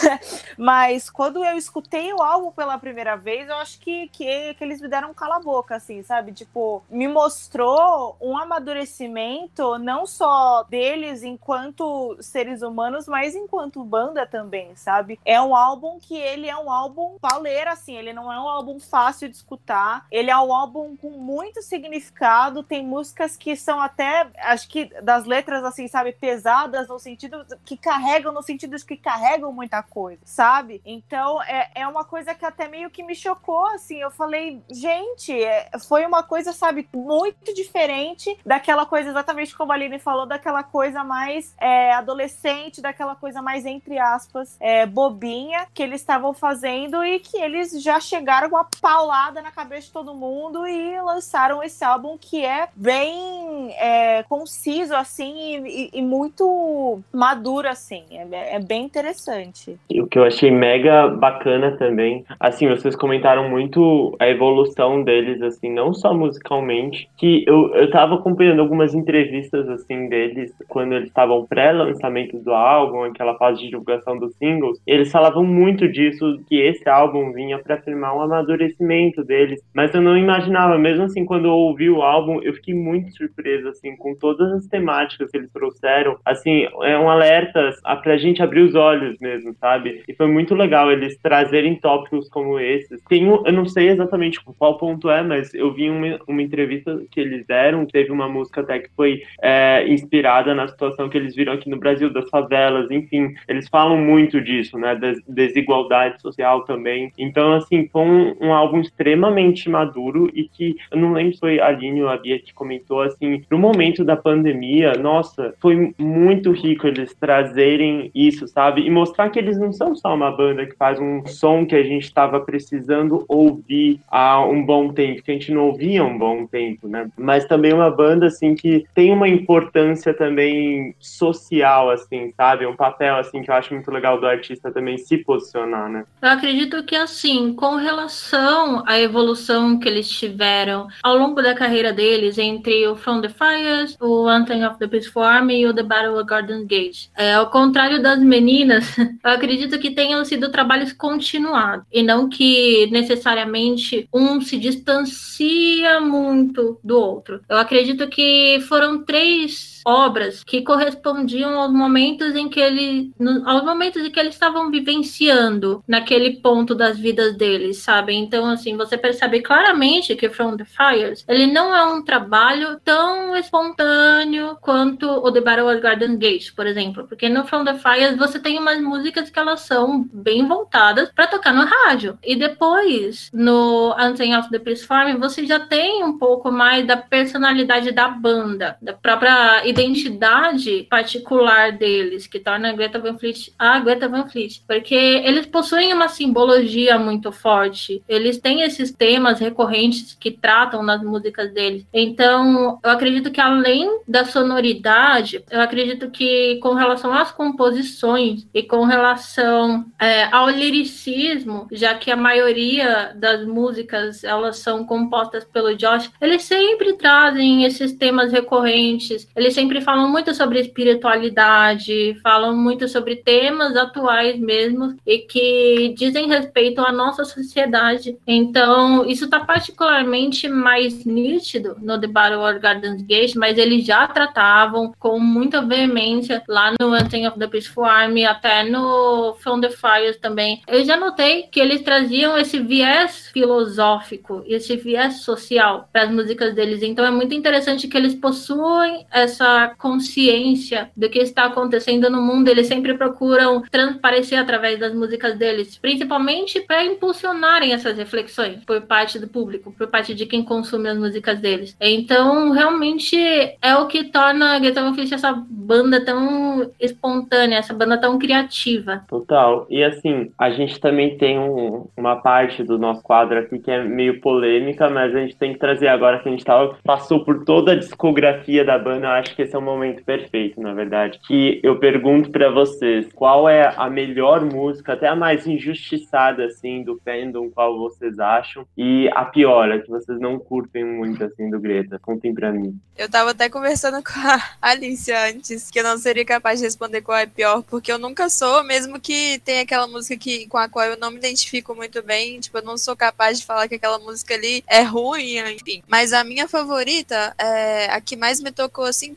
Mas 0.58 1.10
quando 1.10 1.43
eu 1.43 1.58
escutei 1.58 2.14
o 2.14 2.22
álbum 2.22 2.52
pela 2.52 2.78
primeira 2.78 3.16
vez, 3.16 3.48
eu 3.48 3.56
acho 3.56 3.80
que, 3.80 4.08
que, 4.10 4.54
que 4.54 4.64
eles 4.64 4.82
me 4.82 4.88
deram 4.88 5.12
um 5.12 5.14
cala-boca, 5.14 5.76
assim, 5.76 6.04
sabe? 6.04 6.32
Tipo, 6.32 6.84
me 6.89 7.08
mostrou 7.08 8.18
um 8.22 8.38
amadurecimento 8.38 9.78
não 9.78 10.06
só 10.06 10.64
deles 10.64 11.24
enquanto 11.24 12.18
seres 12.22 12.62
humanos, 12.62 13.08
mas 13.08 13.36
enquanto 13.36 13.84
banda 13.84 14.26
também, 14.26 14.37
sabe? 14.76 15.20
É 15.26 15.42
um 15.42 15.56
álbum 15.56 16.00
que 16.00 16.16
ele 16.16 16.48
é 16.48 16.58
um 16.58 16.72
álbum 16.72 17.18
pauleira, 17.20 17.72
assim, 17.72 17.96
ele 17.96 18.14
não 18.14 18.32
é 18.32 18.40
um 18.40 18.48
álbum 18.48 18.80
fácil 18.80 19.30
de 19.30 19.36
escutar, 19.36 20.06
ele 20.12 20.30
é 20.30 20.38
um 20.38 20.54
álbum 20.54 20.96
com 20.98 21.10
muito 21.10 21.62
significado, 21.62 22.64
tem 22.64 22.86
músicas 22.86 23.36
que 23.36 23.56
são 23.56 23.80
até, 23.80 24.28
acho 24.38 24.68
que 24.70 24.86
das 25.02 25.26
letras, 25.26 25.64
assim, 25.64 25.88
sabe, 25.88 26.12
pesadas 26.12 26.88
no 26.88 27.00
sentido 27.00 27.46
que 27.66 27.78
carregam, 27.78 28.32
no 28.32 28.42
sentido 28.42 28.76
de 28.78 28.86
que 28.86 28.98
carregam 28.98 29.52
muita 29.52 29.82
coisa, 29.82 30.22
sabe? 30.26 30.82
Então, 30.86 31.42
é, 31.44 31.70
é 31.76 31.88
uma 31.88 32.04
coisa 32.04 32.34
que 32.36 32.46
até 32.46 32.68
meio 32.68 32.90
que 32.90 33.04
me 33.04 33.16
chocou, 33.16 33.66
assim, 33.68 33.98
eu 33.98 34.12
falei, 34.12 34.62
gente, 34.70 35.32
é, 35.44 35.70
foi 35.88 36.06
uma 36.06 36.24
coisa, 36.24 36.54
sabe, 36.54 36.88
muito 36.94 37.54
diferente 37.54 38.38
daquela 38.46 38.86
coisa, 38.86 39.10
exatamente 39.10 39.56
como 39.56 39.72
a 39.72 39.76
Aline 39.76 40.00
falou, 40.00 40.26
daquela 40.26 40.64
coisa 40.64 41.04
mais 41.04 41.56
é, 41.60 41.94
adolescente, 41.94 42.82
daquela 42.82 43.16
coisa 43.16 43.42
mais, 43.42 43.66
entre 43.66 43.98
aspas, 43.98 44.26
é, 44.59 44.86
bobinha 44.86 45.65
que 45.73 45.84
eles 45.84 46.01
estavam 46.01 46.34
fazendo 46.34 47.03
e 47.03 47.19
que 47.19 47.38
eles 47.38 47.82
já 47.82 47.99
chegaram 47.99 48.49
com 48.49 48.55
uma 48.55 48.67
paulada 48.82 49.41
na 49.41 49.51
cabeça 49.51 49.88
de 49.88 49.93
todo 49.93 50.13
mundo 50.13 50.67
e 50.67 50.99
lançaram 51.01 51.63
esse 51.63 51.84
álbum 51.84 52.17
que 52.19 52.45
é 52.45 52.67
bem 52.75 53.73
é, 53.78 54.23
conciso, 54.23 54.95
assim, 54.95 55.65
e, 55.65 55.89
e, 55.93 56.01
muito 56.01 56.99
maduro, 57.13 57.67
assim. 57.67 58.03
É, 58.11 58.55
é 58.55 58.59
bem 58.59 58.84
interessante. 58.84 59.78
E 59.89 60.01
o 60.01 60.07
que 60.07 60.17
eu 60.17 60.23
achei 60.23 60.51
mega 60.51 61.07
bacana 61.07 61.71
também, 61.78 62.25
assim, 62.39 62.67
vocês 62.67 62.95
comentaram 62.95 63.49
muito 63.49 64.15
a 64.19 64.28
evolução 64.28 65.03
deles, 65.03 65.41
assim, 65.41 65.69
não 65.69 65.93
só 65.93 66.13
musicalmente, 66.13 67.09
que 67.17 67.43
eu, 67.47 67.73
eu 67.75 67.89
tava 67.91 68.15
acompanhando 68.15 68.61
algumas 68.61 68.93
entrevistas, 68.93 69.67
assim, 69.69 70.07
deles 70.07 70.53
quando 70.67 70.93
eles 70.93 71.07
estavam 71.07 71.45
pré-lançamento 71.45 72.38
do 72.39 72.53
álbum, 72.53 73.03
aquela 73.03 73.36
fase 73.38 73.61
de 73.61 73.69
divulgação 73.69 74.16
dos 74.18 74.36
singles, 74.36 74.80
eles 74.86 75.11
falavam 75.11 75.43
muito 75.43 75.88
disso, 75.88 76.39
que 76.47 76.59
esse 76.59 76.88
álbum 76.89 77.32
vinha 77.32 77.59
para 77.59 77.76
afirmar 77.76 78.15
um 78.15 78.22
amadurecimento 78.22 79.24
deles, 79.24 79.61
mas 79.74 79.93
eu 79.93 80.01
não 80.01 80.18
imaginava, 80.18 80.78
mesmo 80.78 81.03
assim, 81.03 81.26
quando 81.26 81.45
eu 81.45 81.53
ouvi 81.53 81.89
o 81.89 82.01
álbum, 82.01 82.41
eu 82.41 82.53
fiquei 82.53 82.74
muito 82.74 83.11
surpreso, 83.15 83.68
assim, 83.70 83.95
com 83.95 84.15
todas 84.15 84.51
as 84.53 84.68
temáticas 84.68 85.30
que 85.32 85.38
eles 85.38 85.51
trouxeram, 85.51 86.18
assim, 86.26 86.68
é 86.84 86.97
um 86.97 87.09
alerta 87.09 87.72
pra 88.01 88.18
gente 88.18 88.41
abrir 88.41 88.61
os 88.61 88.76
olhos 88.76 89.18
mesmo, 89.20 89.53
sabe? 89.59 90.03
E 90.07 90.13
foi 90.13 90.28
muito 90.28 90.55
legal 90.55 90.91
eles 90.91 91.18
trazerem 91.22 91.76
tópicos 91.76 92.30
como 92.30 92.59
esses. 92.59 93.01
Tem 93.07 93.28
um, 93.28 93.45
eu 93.45 93.53
não 93.53 93.65
sei 93.65 93.89
exatamente 93.89 94.39
qual 94.57 94.78
ponto 94.78 95.09
é, 95.09 95.22
mas 95.22 95.53
eu 95.53 95.74
vi 95.74 95.89
uma, 95.89 96.20
uma 96.28 96.41
entrevista 96.41 97.01
que 97.11 97.20
eles 97.20 97.45
deram, 97.45 97.86
teve 97.86 98.11
uma 98.11 98.28
música 98.28 98.61
até 98.61 98.80
que 98.80 98.89
foi 98.95 99.22
é, 99.41 99.88
inspirada 99.88 100.53
na 100.53 100.68
situação 100.68 101.09
que 101.09 101.18
eles 101.18 101.36
viram 101.36 101.53
aqui 101.53 101.70
no 101.70 101.80
Brasil, 101.80 102.11
das 102.11 102.30
favelas, 102.30 102.89
enfim, 102.91 103.34
eles 103.47 103.68
falam 103.70 103.97
muito 104.08 104.39
disso, 104.41 104.78
né, 104.78 104.95
da 104.95 105.14
desigualdade 105.28 106.22
social 106.22 106.64
também. 106.64 107.12
Então, 107.18 107.53
assim, 107.53 107.88
foi 107.91 108.01
um, 108.01 108.36
um 108.41 108.53
álbum 108.53 108.80
extremamente 108.80 109.70
maduro 109.70 110.30
e 110.34 110.45
que, 110.45 110.78
eu 110.89 110.97
não 110.97 111.12
lembro 111.12 111.34
se 111.34 111.39
foi 111.39 111.60
a 111.60 111.68
Aline 111.68 112.01
ou 112.01 112.10
a 112.10 112.18
Bia 112.18 112.39
que 112.39 112.53
comentou, 112.53 113.01
assim, 113.01 113.43
no 113.51 113.60
momento 113.60 114.03
da 114.03 114.16
pandemia, 114.16 114.93
nossa, 114.93 115.53
foi 115.60 115.93
muito 115.97 116.51
rico 116.51 116.88
eles 116.88 117.14
trazerem 117.14 118.10
isso, 118.16 118.47
sabe? 118.47 118.82
E 118.82 118.89
mostrar 118.89 119.30
que 119.30 119.39
eles 119.39 119.60
não 119.60 119.74
são 119.74 119.95
só 119.95 120.16
uma 120.16 120.32
banda 120.32 120.66
que 120.66 120.76
faz 120.76 120.99
um 120.99 121.26
som 121.26 121.66
que 121.66 121.76
a 121.76 121.84
gente 121.84 122.03
estava 122.03 122.39
precisando 122.39 123.26
ouvir 123.28 123.99
há 124.08 124.43
um 124.45 124.64
bom 124.64 124.93
tempo, 124.93 125.22
que 125.22 125.32
a 125.32 125.34
gente 125.34 125.51
não 125.51 125.68
ouvia 125.68 126.01
há 126.01 126.05
um 126.05 126.18
bom 126.18 126.45
tempo, 126.45 126.88
né? 126.88 127.10
Mas 127.18 127.45
também 127.45 127.74
uma 127.74 127.89
banda, 127.89 128.28
assim, 128.28 128.55
que 128.55 128.86
tem 128.93 129.12
uma 129.12 129.28
importância 129.28 130.14
também 130.14 130.95
social, 130.99 131.89
assim, 131.89 132.32
sabe? 132.36 132.66
Um 132.66 132.76
papel, 132.76 133.18
assim, 133.18 133.41
que 133.41 133.51
eu 133.51 133.55
acho 133.55 133.74
muito 133.74 133.89
legal 133.98 134.20
do 134.20 134.26
artista 134.26 134.72
também 134.72 134.98
se 134.98 135.18
posicionar, 135.18 135.89
né? 135.89 136.06
Eu 136.22 136.30
acredito 136.30 136.84
que, 136.84 136.95
assim, 136.95 137.54
com 137.54 137.76
relação 137.76 138.84
à 138.88 139.00
evolução 139.00 139.78
que 139.78 139.88
eles 139.88 140.10
tiveram 140.10 140.88
ao 141.04 141.18
longo 141.18 141.41
da 141.41 141.54
carreira 141.54 141.91
deles, 141.91 142.38
entre 142.38 142.88
o 142.88 142.95
From 142.95 143.22
the 143.22 143.30
Fires, 143.30 143.98
o 144.00 144.28
Anthem 144.28 144.66
of 144.66 144.78
the 144.80 144.88
Peace 144.88 145.10
Form 145.10 145.50
e 145.52 145.66
o 145.66 145.74
The 145.74 145.84
Battle 145.84 146.16
of 146.16 146.26
Garden 146.26 146.66
Gate, 146.66 147.08
é, 147.16 147.34
ao 147.34 147.50
contrário 147.50 148.02
das 148.02 148.20
meninas, 148.20 148.98
eu 148.98 149.32
acredito 149.32 149.80
que 149.80 149.91
tenham 149.91 150.24
sido 150.24 150.52
trabalhos 150.52 150.93
continuados 150.93 151.86
e 151.91 152.04
não 152.04 152.30
que 152.30 152.88
necessariamente 152.91 154.08
um 154.14 154.39
se 154.41 154.58
distancia 154.58 156.00
muito 156.00 156.80
do 156.84 156.98
outro. 156.98 157.41
Eu 157.50 157.58
acredito 157.58 158.08
que 158.08 158.60
foram 158.68 159.04
três 159.04 159.76
obras 159.86 160.43
que 160.43 160.61
correspondiam 160.61 161.59
aos 161.59 161.71
momentos 161.71 162.36
em 162.36 162.49
que 162.49 162.59
ele, 162.59 163.11
no, 163.19 163.47
aos 163.47 163.63
momentos 163.63 164.03
em 164.03 164.11
que 164.11 164.19
eles 164.19 164.34
estavam 164.34 164.69
vivenciando 164.71 165.84
naquele 165.88 166.38
ponto 166.41 166.73
das 166.75 166.97
vidas 166.97 167.36
deles, 167.36 167.78
sabe? 167.78 168.13
Então, 168.13 168.45
assim, 168.45 168.75
você 168.75 168.97
percebe 168.97 169.41
claramente 169.41 170.15
que 170.15 170.30
From 170.30 170.57
the 170.57 170.65
Fires, 170.65 171.23
ele 171.28 171.47
não 171.47 171.75
é 171.75 171.84
um 171.86 172.03
trabalho 172.03 172.80
tão 172.84 173.36
espontâneo 173.36 174.57
quanto 174.61 175.07
o 175.07 175.32
The 175.32 175.41
Battle 175.41 175.71
of 175.71 175.82
Garden 175.82 176.17
Gate, 176.17 176.53
por 176.55 176.67
exemplo, 176.67 177.07
porque 177.07 177.30
no 177.30 177.45
From 177.45 177.63
the 177.63 177.75
Fires 177.75 178.17
você 178.17 178.39
tem 178.39 178.59
umas 178.59 178.82
músicas 178.82 179.30
que 179.30 179.39
elas 179.39 179.61
são 179.61 180.07
bem 180.11 180.47
voltadas 180.47 181.11
para 181.13 181.28
tocar 181.28 181.53
no 181.53 181.65
rádio. 181.65 182.17
E 182.23 182.36
depois, 182.36 183.30
no 183.34 183.93
Anthem 183.97 184.36
of 184.36 184.49
the 184.49 184.59
Peace 184.59 184.86
Farm, 184.86 185.17
você 185.17 185.45
já 185.45 185.59
tem 185.59 186.03
um 186.03 186.17
pouco 186.17 186.51
mais 186.51 186.86
da 186.86 186.97
personalidade 186.97 187.91
da 187.91 188.07
banda, 188.07 188.78
da 188.82 188.93
própria 188.93 189.67
identidade 189.82 190.88
particular 190.89 191.71
deles, 191.71 192.28
que 192.28 192.39
torna 192.39 192.69
a 192.69 192.73
Greta 192.73 192.99
Van 192.99 193.17
Fleet 193.17 193.53
a 193.57 193.80
Greta 193.80 194.07
Van 194.07 194.28
Fleet, 194.28 194.61
porque 194.67 194.95
eles 194.95 195.45
possuem 195.45 195.93
uma 195.93 196.07
simbologia 196.07 196.97
muito 196.97 197.32
forte, 197.32 198.01
eles 198.07 198.38
têm 198.38 198.61
esses 198.61 198.91
temas 198.91 199.39
recorrentes 199.39 200.15
que 200.19 200.32
tratam 200.32 200.84
nas 200.84 201.01
músicas 201.03 201.51
deles. 201.53 201.86
Então, 201.93 202.80
eu 202.84 202.89
acredito 202.89 203.32
que 203.32 203.41
além 203.41 204.01
da 204.07 204.25
sonoridade, 204.25 205.43
eu 205.49 205.61
acredito 205.61 206.09
que 206.09 206.57
com 206.61 206.73
relação 206.73 207.13
às 207.13 207.32
composições 207.32 208.47
e 208.53 208.63
com 208.63 208.86
relação 208.86 209.86
é, 209.99 210.23
ao 210.32 210.49
liricismo, 210.49 211.67
já 211.71 211.95
que 211.95 212.11
a 212.11 212.15
maioria 212.15 213.13
das 213.15 213.45
músicas 213.45 214.23
elas 214.23 214.57
são 214.57 214.86
compostas 214.86 215.43
pelo 215.45 215.75
Josh, 215.75 216.09
eles 216.21 216.43
sempre 216.43 216.93
trazem 216.93 217.63
esses 217.63 217.93
temas 217.93 218.32
recorrentes, 218.32 219.28
eles 219.36 219.53
sempre 219.58 219.82
falam 219.82 220.08
muito 220.08 220.36
sobre 220.36 220.60
espiritualidade, 220.60 222.16
falam 222.22 222.55
muito 222.55 222.88
sobre 222.88 223.16
temas 223.16 223.76
atuais 223.76 224.39
mesmo 224.39 224.95
e 225.03 225.18
que 225.18 225.95
dizem 225.97 226.28
respeito 226.28 226.80
à 226.82 226.91
nossa 226.91 227.26
sociedade. 227.26 228.16
Então, 228.28 229.03
isso 229.10 229.26
está 229.26 229.39
particularmente 229.39 230.47
mais 230.47 231.03
nítido 231.05 231.76
no 231.82 231.99
The 231.99 232.05
Battle 232.05 232.47
of 232.47 232.60
Gardens 232.60 233.01
Gate, 233.01 233.34
mas 233.34 233.58
eles 233.58 233.84
já 233.84 234.08
tratavam 234.08 234.93
com 234.99 235.20
muita 235.20 235.66
veemência 235.66 236.43
lá 236.47 236.74
no 236.80 236.93
Anthem 236.93 237.28
of 237.28 237.39
the 237.39 237.47
Peaceful 237.47 237.86
Army, 237.86 238.26
até 238.26 238.64
no 238.64 239.34
From 239.39 239.60
the 239.60 239.72
Fires 239.72 240.18
também. 240.18 240.62
Eu 240.68 240.86
já 240.86 240.97
notei 240.97 241.47
que 241.51 241.60
eles 241.60 241.82
traziam 241.82 242.38
esse 242.38 242.60
viés 242.60 243.32
filosófico, 243.34 244.43
esse 244.45 244.78
viés 244.78 245.22
social 245.22 245.89
para 245.91 246.03
as 246.03 246.12
músicas 246.12 246.53
deles. 246.53 246.84
Então, 246.84 247.03
é 247.03 247.10
muito 247.10 247.34
interessante 247.34 247.88
que 247.88 247.97
eles 247.97 248.14
possuem 248.14 249.08
essa 249.12 249.47
consciência 249.78 250.89
do 250.95 251.10
que 251.10 251.20
está 251.20 251.45
acontecendo 251.45 252.10
no 252.10 252.22
mundo. 252.22 252.48
Eles 252.50 252.68
sempre 252.68 252.93
procuram 252.93 253.64
transparecer 253.72 254.39
através 254.39 254.80
das 254.80 254.93
músicas 254.93 255.38
deles, 255.38 255.78
principalmente 255.78 256.62
para 256.62 256.86
impulsionarem 256.86 257.74
essas 257.74 257.98
reflexões 257.98 258.64
por 258.66 258.82
parte 258.82 259.20
do 259.20 259.28
público, 259.28 259.74
por 259.78 259.88
parte 259.88 260.14
de 260.14 260.26
quem 260.26 260.43
consome 260.43 260.89
as 260.89 260.98
músicas 260.98 261.39
deles. 261.39 261.76
Então, 261.80 262.52
realmente 262.52 263.18
é 263.62 263.76
o 263.76 263.88
que 263.88 264.06
torna 264.06 264.60
Guitar 264.60 264.93
Fish 264.93 265.12
essa 265.12 265.34
banda 265.48 266.04
tão 266.04 266.72
espontânea, 266.80 267.58
essa 267.58 267.74
banda 267.74 267.98
tão 267.98 268.18
criativa. 268.18 269.04
Total. 269.08 269.66
E 269.70 269.84
assim, 269.84 270.32
a 270.38 270.50
gente 270.50 270.80
também 270.80 271.18
tem 271.18 271.38
um, 271.39 271.88
uma 271.95 272.18
parte 272.18 272.64
do 272.64 272.78
nosso 272.78 273.02
quadro 273.04 273.39
aqui 273.39 273.60
que 273.60 273.72
é 273.72 273.84
meio 273.84 274.22
polêmica, 274.22 274.89
mas 274.89 275.16
a 275.16 275.20
gente 275.20 275.36
tem 275.36 275.54
que 275.54 275.60
trazer 275.60 275.88
agora 275.88 276.20
que 276.20 276.28
a 276.28 276.32
gente 276.32 276.45
tava, 276.45 276.78
passou 276.84 277.24
por 277.24 277.43
toda 277.43 277.74
a 277.74 277.76
discografia 277.76 278.64
da 278.64 278.78
banda, 278.78 279.08
eu 279.08 279.12
acho 279.12 279.36
que 279.38 279.44
esse 279.44 279.56
é 279.56 279.60
o 279.60 279.62
momento 279.62 280.04
perfeito, 280.04 280.60
na 280.60 280.74
verdade. 280.74 281.20
Que 281.28 281.60
eu 281.62 281.78
pergunto 281.78 282.32
para 282.32 282.50
vocês, 282.50 283.08
qual 283.14 283.48
é 283.48 283.72
a 283.78 283.88
melhor 283.88 284.44
música, 284.44 284.94
até 284.94 285.08
a 285.08 285.16
mais 285.16 285.46
injustiçada, 285.46 286.46
assim, 286.46 286.82
do 286.82 287.00
fandom, 287.06 287.52
qual 287.52 287.78
vocês 287.78 288.18
acham? 288.20 288.66
E 288.76 289.08
a 289.14 289.24
pior, 289.26 289.72
a 289.72 289.80
que 289.80 289.90
vocês 289.90 290.20
não 290.20 290.40
curtem 290.40 290.84
muito, 290.84 291.24
assim, 291.24 291.52
do 291.52 291.60
Greta? 291.60 292.00
Contem 292.00 292.34
pra 292.34 292.52
mim. 292.52 292.76
Eu 292.98 293.08
tava 293.08 293.30
até 293.30 293.48
conversando 293.48 294.02
com 294.04 294.20
a 294.20 294.42
Alicia 294.60 295.30
antes, 295.30 295.70
que 295.70 295.80
eu 295.80 295.84
não 295.84 296.00
seria 296.00 296.26
capaz 296.26 296.60
de 296.60 296.66
responder 296.66 297.02
qual 297.02 297.20
é 297.20 297.24
a 297.24 297.28
pior, 297.28 297.62
porque 297.62 297.92
eu 297.92 298.00
nunca 298.00 298.30
sou, 298.30 298.64
mesmo 298.64 299.00
que 299.00 299.40
tenha 299.46 299.62
aquela 299.62 299.88
música 299.88 300.18
que, 300.18 300.48
com 300.48 300.58
a 300.58 300.68
qual 300.68 300.88
eu 300.88 300.98
não 300.98 301.12
me 301.12 301.18
identifico 301.18 301.76
muito 301.76 302.02
bem, 302.02 302.40
tipo, 302.40 302.58
eu 302.58 302.64
não 302.64 302.76
sou 302.76 302.96
capaz 302.96 303.40
de 303.40 303.46
falar 303.46 303.68
que 303.68 303.76
aquela 303.76 304.00
música 304.00 304.34
ali 304.34 304.64
é 304.66 304.82
ruim, 304.82 305.38
enfim. 305.38 305.84
Mas 305.88 306.12
a 306.12 306.24
minha 306.24 306.48
favorita, 306.48 307.36
é 307.38 307.86
a 307.92 308.02
que 308.02 308.16
mais 308.16 308.42
me 308.42 308.52
tocou, 308.52 308.86
assim, 308.86 309.14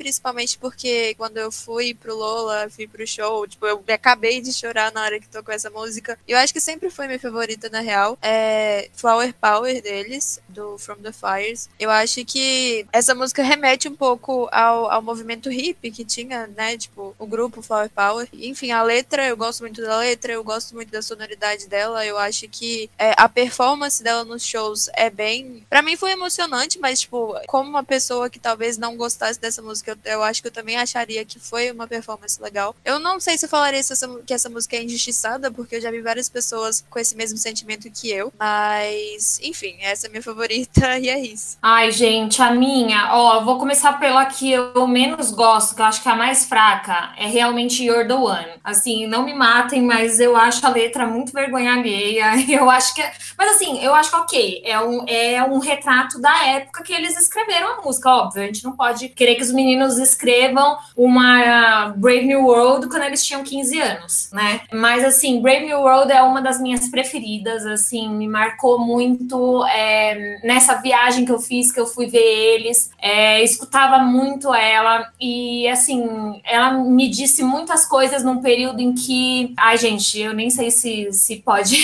porque 0.61 1.14
quando 1.16 1.36
eu 1.36 1.52
fui 1.52 1.94
pro 1.94 2.16
Lola, 2.16 2.68
fui 2.70 2.86
pro 2.86 3.06
show, 3.06 3.46
tipo, 3.46 3.66
eu 3.66 3.82
acabei 3.88 4.40
de 4.40 4.52
chorar 4.52 4.92
na 4.92 5.02
hora 5.02 5.20
que 5.20 5.28
tocou 5.28 5.54
essa 5.54 5.70
música. 5.70 6.18
Eu 6.26 6.38
acho 6.38 6.52
que 6.52 6.61
sempre 6.61 6.90
foi 6.90 7.06
minha 7.06 7.18
favorita, 7.18 7.68
na 7.68 7.80
real. 7.80 8.18
É 8.22 8.90
Flower 8.94 9.34
Power 9.34 9.82
deles, 9.82 10.40
do 10.48 10.78
From 10.78 10.96
the 10.96 11.12
Fires. 11.12 11.68
Eu 11.78 11.90
acho 11.90 12.24
que 12.24 12.86
essa 12.92 13.14
música 13.14 13.42
remete 13.42 13.88
um 13.88 13.94
pouco 13.94 14.48
ao, 14.52 14.90
ao 14.90 15.02
movimento 15.02 15.50
hip 15.50 15.90
que 15.90 16.04
tinha, 16.04 16.46
né? 16.48 16.76
Tipo, 16.76 17.14
o 17.18 17.26
grupo 17.26 17.62
Flower 17.62 17.90
Power. 17.90 18.28
Enfim, 18.32 18.70
a 18.70 18.82
letra, 18.82 19.26
eu 19.26 19.36
gosto 19.36 19.61
muito 19.61 19.80
da 19.82 19.98
letra, 19.98 20.32
eu 20.32 20.44
gosto 20.44 20.74
muito 20.74 20.90
da 20.90 21.02
sonoridade 21.02 21.66
dela. 21.66 22.04
Eu 22.04 22.18
acho 22.18 22.48
que 22.48 22.90
é, 22.98 23.14
a 23.16 23.28
performance 23.28 24.02
dela 24.02 24.24
nos 24.24 24.44
shows 24.44 24.88
é 24.94 25.11
bem. 25.11 25.66
para 25.68 25.82
mim 25.82 25.96
foi 25.96 26.12
emocionante, 26.12 26.78
mas, 26.78 27.00
tipo, 27.00 27.34
como 27.46 27.68
uma 27.68 27.84
pessoa 27.84 28.30
que 28.30 28.38
talvez 28.38 28.76
não 28.78 28.96
gostasse 28.96 29.40
dessa 29.40 29.62
música, 29.62 29.92
eu, 29.92 29.96
eu 30.05 30.22
acho 30.22 30.42
que 30.42 30.48
eu 30.48 30.53
também 30.53 30.76
acharia 30.76 31.24
que 31.24 31.38
foi 31.38 31.70
uma 31.70 31.86
performance 31.86 32.40
legal. 32.40 32.74
Eu 32.84 32.98
não 32.98 33.20
sei 33.20 33.36
se 33.36 33.46
eu 33.46 33.48
falaria 33.48 33.80
essa, 33.80 33.94
que 34.26 34.32
essa 34.32 34.48
música 34.48 34.76
é 34.76 34.82
injustiçada, 34.82 35.51
porque 35.51 35.76
eu 35.76 35.80
já 35.80 35.90
vi 35.90 36.01
várias 36.01 36.28
pessoas 36.28 36.84
com 36.88 36.98
esse 36.98 37.16
mesmo 37.16 37.38
sentimento 37.38 37.90
que 37.90 38.11
eu. 38.11 38.32
Mas, 38.38 39.40
enfim, 39.42 39.76
essa 39.80 40.07
é 40.07 40.09
a 40.09 40.11
minha 40.11 40.22
favorita 40.22 40.98
e 40.98 41.09
é 41.09 41.18
isso. 41.18 41.59
Ai, 41.62 41.90
gente, 41.90 42.40
a 42.42 42.51
minha, 42.51 43.14
ó, 43.14 43.40
vou 43.44 43.59
começar 43.59 43.94
pela 43.94 44.24
que 44.26 44.51
eu 44.51 44.86
menos 44.86 45.30
gosto, 45.30 45.74
que 45.74 45.80
eu 45.80 45.86
acho 45.86 46.03
que 46.03 46.09
é 46.09 46.12
a 46.12 46.16
mais 46.16 46.44
fraca, 46.44 47.12
é 47.16 47.26
realmente 47.26 47.84
You're 47.84 48.07
the 48.07 48.14
One. 48.14 48.51
Assim, 48.62 49.07
não 49.07 49.24
me 49.24 49.34
matem, 49.34 49.82
mas 49.82 50.20
eu 50.20 50.36
acho 50.36 50.64
a 50.66 50.70
letra 50.70 51.07
muito 51.07 51.32
vergonha 51.32 51.74
alheia. 51.74 52.30
Eu 52.51 52.68
acho 52.68 52.94
que. 52.94 53.01
É... 53.01 53.12
Mas 53.38 53.57
assim, 53.57 53.82
eu 53.82 53.94
acho 53.94 54.11
que 54.11 54.16
ok, 54.16 54.62
é 54.64 54.80
um, 54.80 55.05
é 55.07 55.42
um 55.42 55.59
retrato 55.59 56.20
da 56.20 56.46
época 56.46 56.82
que 56.82 56.92
eles 56.92 57.18
escreveram 57.18 57.74
a 57.74 57.82
música, 57.82 58.11
óbvio. 58.11 58.42
A 58.42 58.46
gente 58.46 58.64
não 58.64 58.72
pode 58.72 59.09
querer 59.09 59.36
que 59.36 59.42
os 59.42 59.53
meninos 59.53 59.89
escrevam 59.99 60.76
uma 60.97 61.93
Brave 61.97 62.26
New 62.26 62.45
World 62.45 62.88
quando 62.88 63.05
eles 63.05 63.24
tinham 63.24 63.43
15 63.43 63.80
anos, 63.80 64.30
né? 64.32 64.61
Mas 64.72 65.05
assim, 65.05 65.41
Brave 65.41 65.66
New 65.66 65.80
World 65.80 66.12
é 66.12 66.22
uma 66.22 66.41
das 66.41 66.61
minhas 66.61 66.88
preferidas, 66.88 67.66
assim, 67.66 68.09
me 68.09 68.28
marcou 68.28 68.78
muito 68.78 69.64
é, 69.66 70.41
nessa 70.45 70.76
viagem 70.76 71.24
que 71.24 71.32
eu 71.32 71.38
fiz, 71.38 71.72
que 71.72 71.80
eu 71.80 71.86
fui 71.86 72.07
ver 72.07 72.18
eles, 72.18 72.91
é, 73.01 73.43
escutava 73.43 73.99
muito 73.99 74.53
ela 74.55 75.11
e 75.20 75.66
assim, 75.68 76.41
ela 76.45 76.72
me 76.72 77.09
disse 77.09 77.43
muitas 77.43 77.86
coisas 77.86 78.22
num 78.22 78.41
período 78.41 78.80
em 78.80 78.93
que, 78.93 79.55
ai 79.57 79.76
gente, 79.76 80.20
eu 80.20 80.32
nem 80.32 80.51
sei 80.51 80.70
se, 80.70 81.12
se 81.12 81.36
pode 81.36 81.76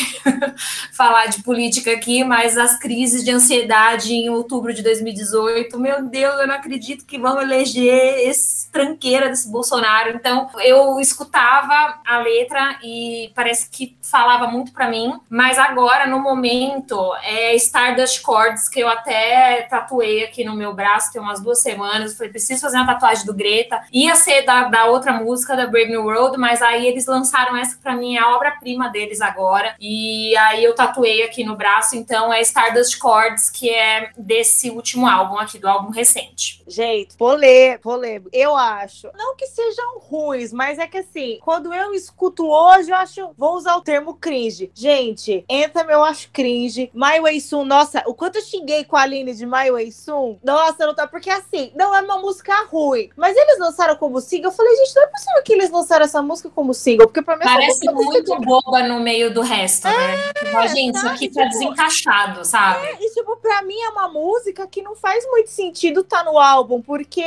falar 0.92 1.26
de 1.26 1.42
política 1.42 1.92
aqui, 1.92 2.24
mas 2.24 2.56
as 2.56 2.78
crises 2.78 3.24
de 3.24 3.30
ansiedade 3.30 4.12
em 4.12 4.28
outubro 4.28 4.72
de 4.72 4.82
2018, 4.82 5.78
meu 5.78 6.04
Deus, 6.04 6.40
eu 6.40 6.46
não 6.46 6.54
acredito 6.54 7.04
que 7.04 7.18
vão 7.18 7.40
eleger 7.40 7.95
esse 7.96 8.70
tranqueira 8.70 9.28
desse 9.28 9.50
Bolsonaro. 9.50 10.10
Então, 10.10 10.50
eu 10.60 11.00
escutava 11.00 12.00
a 12.06 12.18
letra 12.18 12.78
e 12.82 13.32
parece 13.34 13.70
que 13.70 13.96
falava 14.02 14.46
muito 14.46 14.72
para 14.72 14.88
mim, 14.88 15.18
mas 15.28 15.58
agora, 15.58 16.06
no 16.06 16.20
momento, 16.20 17.14
é 17.22 17.54
Stardust 17.56 18.22
Chords, 18.22 18.68
que 18.68 18.80
eu 18.80 18.88
até 18.88 19.66
tatuei 19.70 20.24
aqui 20.24 20.44
no 20.44 20.54
meu 20.54 20.74
braço 20.74 21.12
tem 21.12 21.20
umas 21.20 21.40
duas 21.40 21.60
semanas. 21.60 22.16
Falei, 22.16 22.30
preciso 22.30 22.60
fazer 22.60 22.76
uma 22.76 22.86
tatuagem 22.86 23.24
do 23.24 23.34
Greta. 23.34 23.82
Ia 23.92 24.14
ser 24.14 24.42
da, 24.42 24.64
da 24.64 24.86
outra 24.86 25.12
música, 25.12 25.56
da 25.56 25.66
Brave 25.66 25.90
New 25.90 26.04
World, 26.04 26.36
mas 26.36 26.62
aí 26.62 26.86
eles 26.86 27.06
lançaram 27.06 27.56
essa 27.56 27.78
para 27.82 27.94
mim, 27.94 28.16
é 28.16 28.20
a 28.20 28.34
obra-prima 28.34 28.88
deles 28.88 29.20
agora. 29.20 29.74
E 29.80 30.36
aí 30.36 30.62
eu 30.62 30.74
tatuei 30.74 31.22
aqui 31.22 31.44
no 31.44 31.56
braço, 31.56 31.96
então 31.96 32.32
é 32.32 32.40
Stardust 32.42 32.98
Chords, 32.98 33.50
que 33.50 33.70
é 33.70 34.10
desse 34.16 34.70
último 34.70 35.06
álbum 35.06 35.38
aqui, 35.38 35.58
do 35.58 35.68
álbum 35.68 35.90
recente. 35.90 36.62
Gente, 36.66 37.16
polê, 37.16 37.78
polê. 37.86 38.20
Eu 38.32 38.56
acho, 38.56 39.08
não 39.16 39.36
que 39.36 39.46
sejam 39.46 40.00
ruins, 40.00 40.52
mas 40.52 40.76
é 40.76 40.88
que 40.88 40.98
assim, 40.98 41.38
quando 41.40 41.72
eu 41.72 41.94
escuto 41.94 42.44
hoje, 42.44 42.90
eu 42.90 42.96
acho, 42.96 43.30
vou 43.38 43.54
usar 43.54 43.76
o 43.76 43.80
termo 43.80 44.14
cringe. 44.14 44.72
Gente, 44.74 45.44
Anthem 45.48 45.86
eu 45.88 46.02
acho 46.02 46.28
cringe. 46.32 46.90
My 46.92 47.20
Way 47.20 47.40
Soon, 47.40 47.64
nossa, 47.64 48.02
o 48.06 48.14
quanto 48.14 48.36
eu 48.36 48.42
xinguei 48.42 48.84
com 48.84 48.96
a 48.96 49.02
Aline 49.02 49.32
de 49.32 49.46
My 49.46 49.70
Way 49.70 49.92
Soon, 49.92 50.36
nossa, 50.42 50.84
não 50.84 50.96
tá, 50.96 51.06
porque 51.06 51.30
assim, 51.30 51.70
não 51.76 51.94
é 51.94 52.00
uma 52.00 52.18
música 52.18 52.52
ruim, 52.64 53.08
mas 53.16 53.36
eles 53.36 53.56
lançaram 53.60 53.94
como 53.94 54.20
single, 54.20 54.50
eu 54.50 54.56
falei, 54.56 54.74
gente, 54.78 54.96
não 54.96 55.02
é 55.04 55.06
possível 55.06 55.42
que 55.44 55.52
eles 55.52 55.70
lançaram 55.70 56.04
essa 56.04 56.20
música 56.20 56.50
como 56.50 56.74
single, 56.74 57.06
porque 57.06 57.22
pra 57.22 57.36
mim 57.36 57.44
Parece 57.44 57.88
muito 57.92 58.36
de... 58.36 58.44
boba 58.44 58.82
no 58.82 58.98
meio 58.98 59.32
do 59.32 59.42
resto, 59.42 59.86
né? 59.86 59.94
é, 59.94 60.16
né? 60.16 60.32
Tipo, 60.34 60.68
gente, 60.74 60.96
isso 60.96 61.08
aqui 61.08 61.28
tá 61.28 61.42
tipo, 61.42 61.50
desencaixado, 61.50 62.44
sabe? 62.44 62.84
É, 62.84 62.96
e 63.00 63.14
tipo, 63.14 63.36
pra 63.36 63.62
mim 63.62 63.78
é 63.78 63.90
uma 63.90 64.08
música 64.08 64.66
que 64.66 64.82
não 64.82 64.96
faz 64.96 65.24
muito 65.30 65.50
sentido 65.50 66.02
tá 66.02 66.24
no 66.24 66.36
álbum, 66.36 66.82
porque 66.82 67.22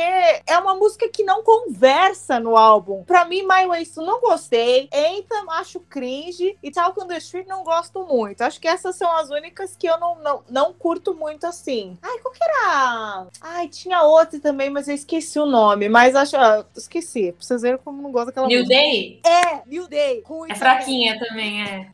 é 0.46 0.58
uma 0.58 0.74
música 0.74 1.08
que 1.08 1.24
não 1.24 1.42
conversa 1.42 2.38
no 2.40 2.56
álbum. 2.56 3.04
Pra 3.04 3.24
mim, 3.24 3.42
My 3.42 3.66
Way 3.66 3.86
Soon 3.86 4.04
não 4.04 4.20
gostei, 4.20 4.88
Anthem 4.92 5.44
acho 5.50 5.80
cringe 5.80 6.56
e 6.62 6.70
Talk 6.70 7.00
on 7.00 7.06
the 7.06 7.18
Street 7.18 7.46
não 7.46 7.64
gosto 7.64 8.04
muito. 8.04 8.42
Acho 8.42 8.60
que 8.60 8.68
essas 8.68 8.96
são 8.96 9.10
as 9.16 9.30
únicas 9.30 9.76
que 9.76 9.86
eu 9.86 9.98
não, 9.98 10.16
não, 10.16 10.42
não 10.48 10.72
curto 10.72 11.14
muito 11.14 11.46
assim. 11.46 11.98
Ai, 12.02 12.18
qual 12.18 12.32
que 12.32 12.42
era? 12.42 13.26
Ai, 13.40 13.68
tinha 13.68 14.02
outra 14.02 14.38
também, 14.40 14.70
mas 14.70 14.88
eu 14.88 14.94
esqueci 14.94 15.38
o 15.38 15.46
nome. 15.46 15.88
Mas 15.88 16.14
acho. 16.14 16.36
Ah, 16.36 16.64
esqueci. 16.76 17.32
Pra 17.32 17.42
vocês 17.42 17.62
verem 17.62 17.78
como 17.78 18.00
não 18.02 18.12
gosto 18.12 18.26
daquela 18.26 18.46
New 18.46 18.60
música. 18.60 18.80
Day? 18.80 19.20
É, 19.24 19.62
New 19.66 19.88
Day. 19.88 20.22
Ruim 20.26 20.50
é 20.50 20.54
fraquinha 20.54 21.18
também, 21.18 21.62
é. 21.62 21.90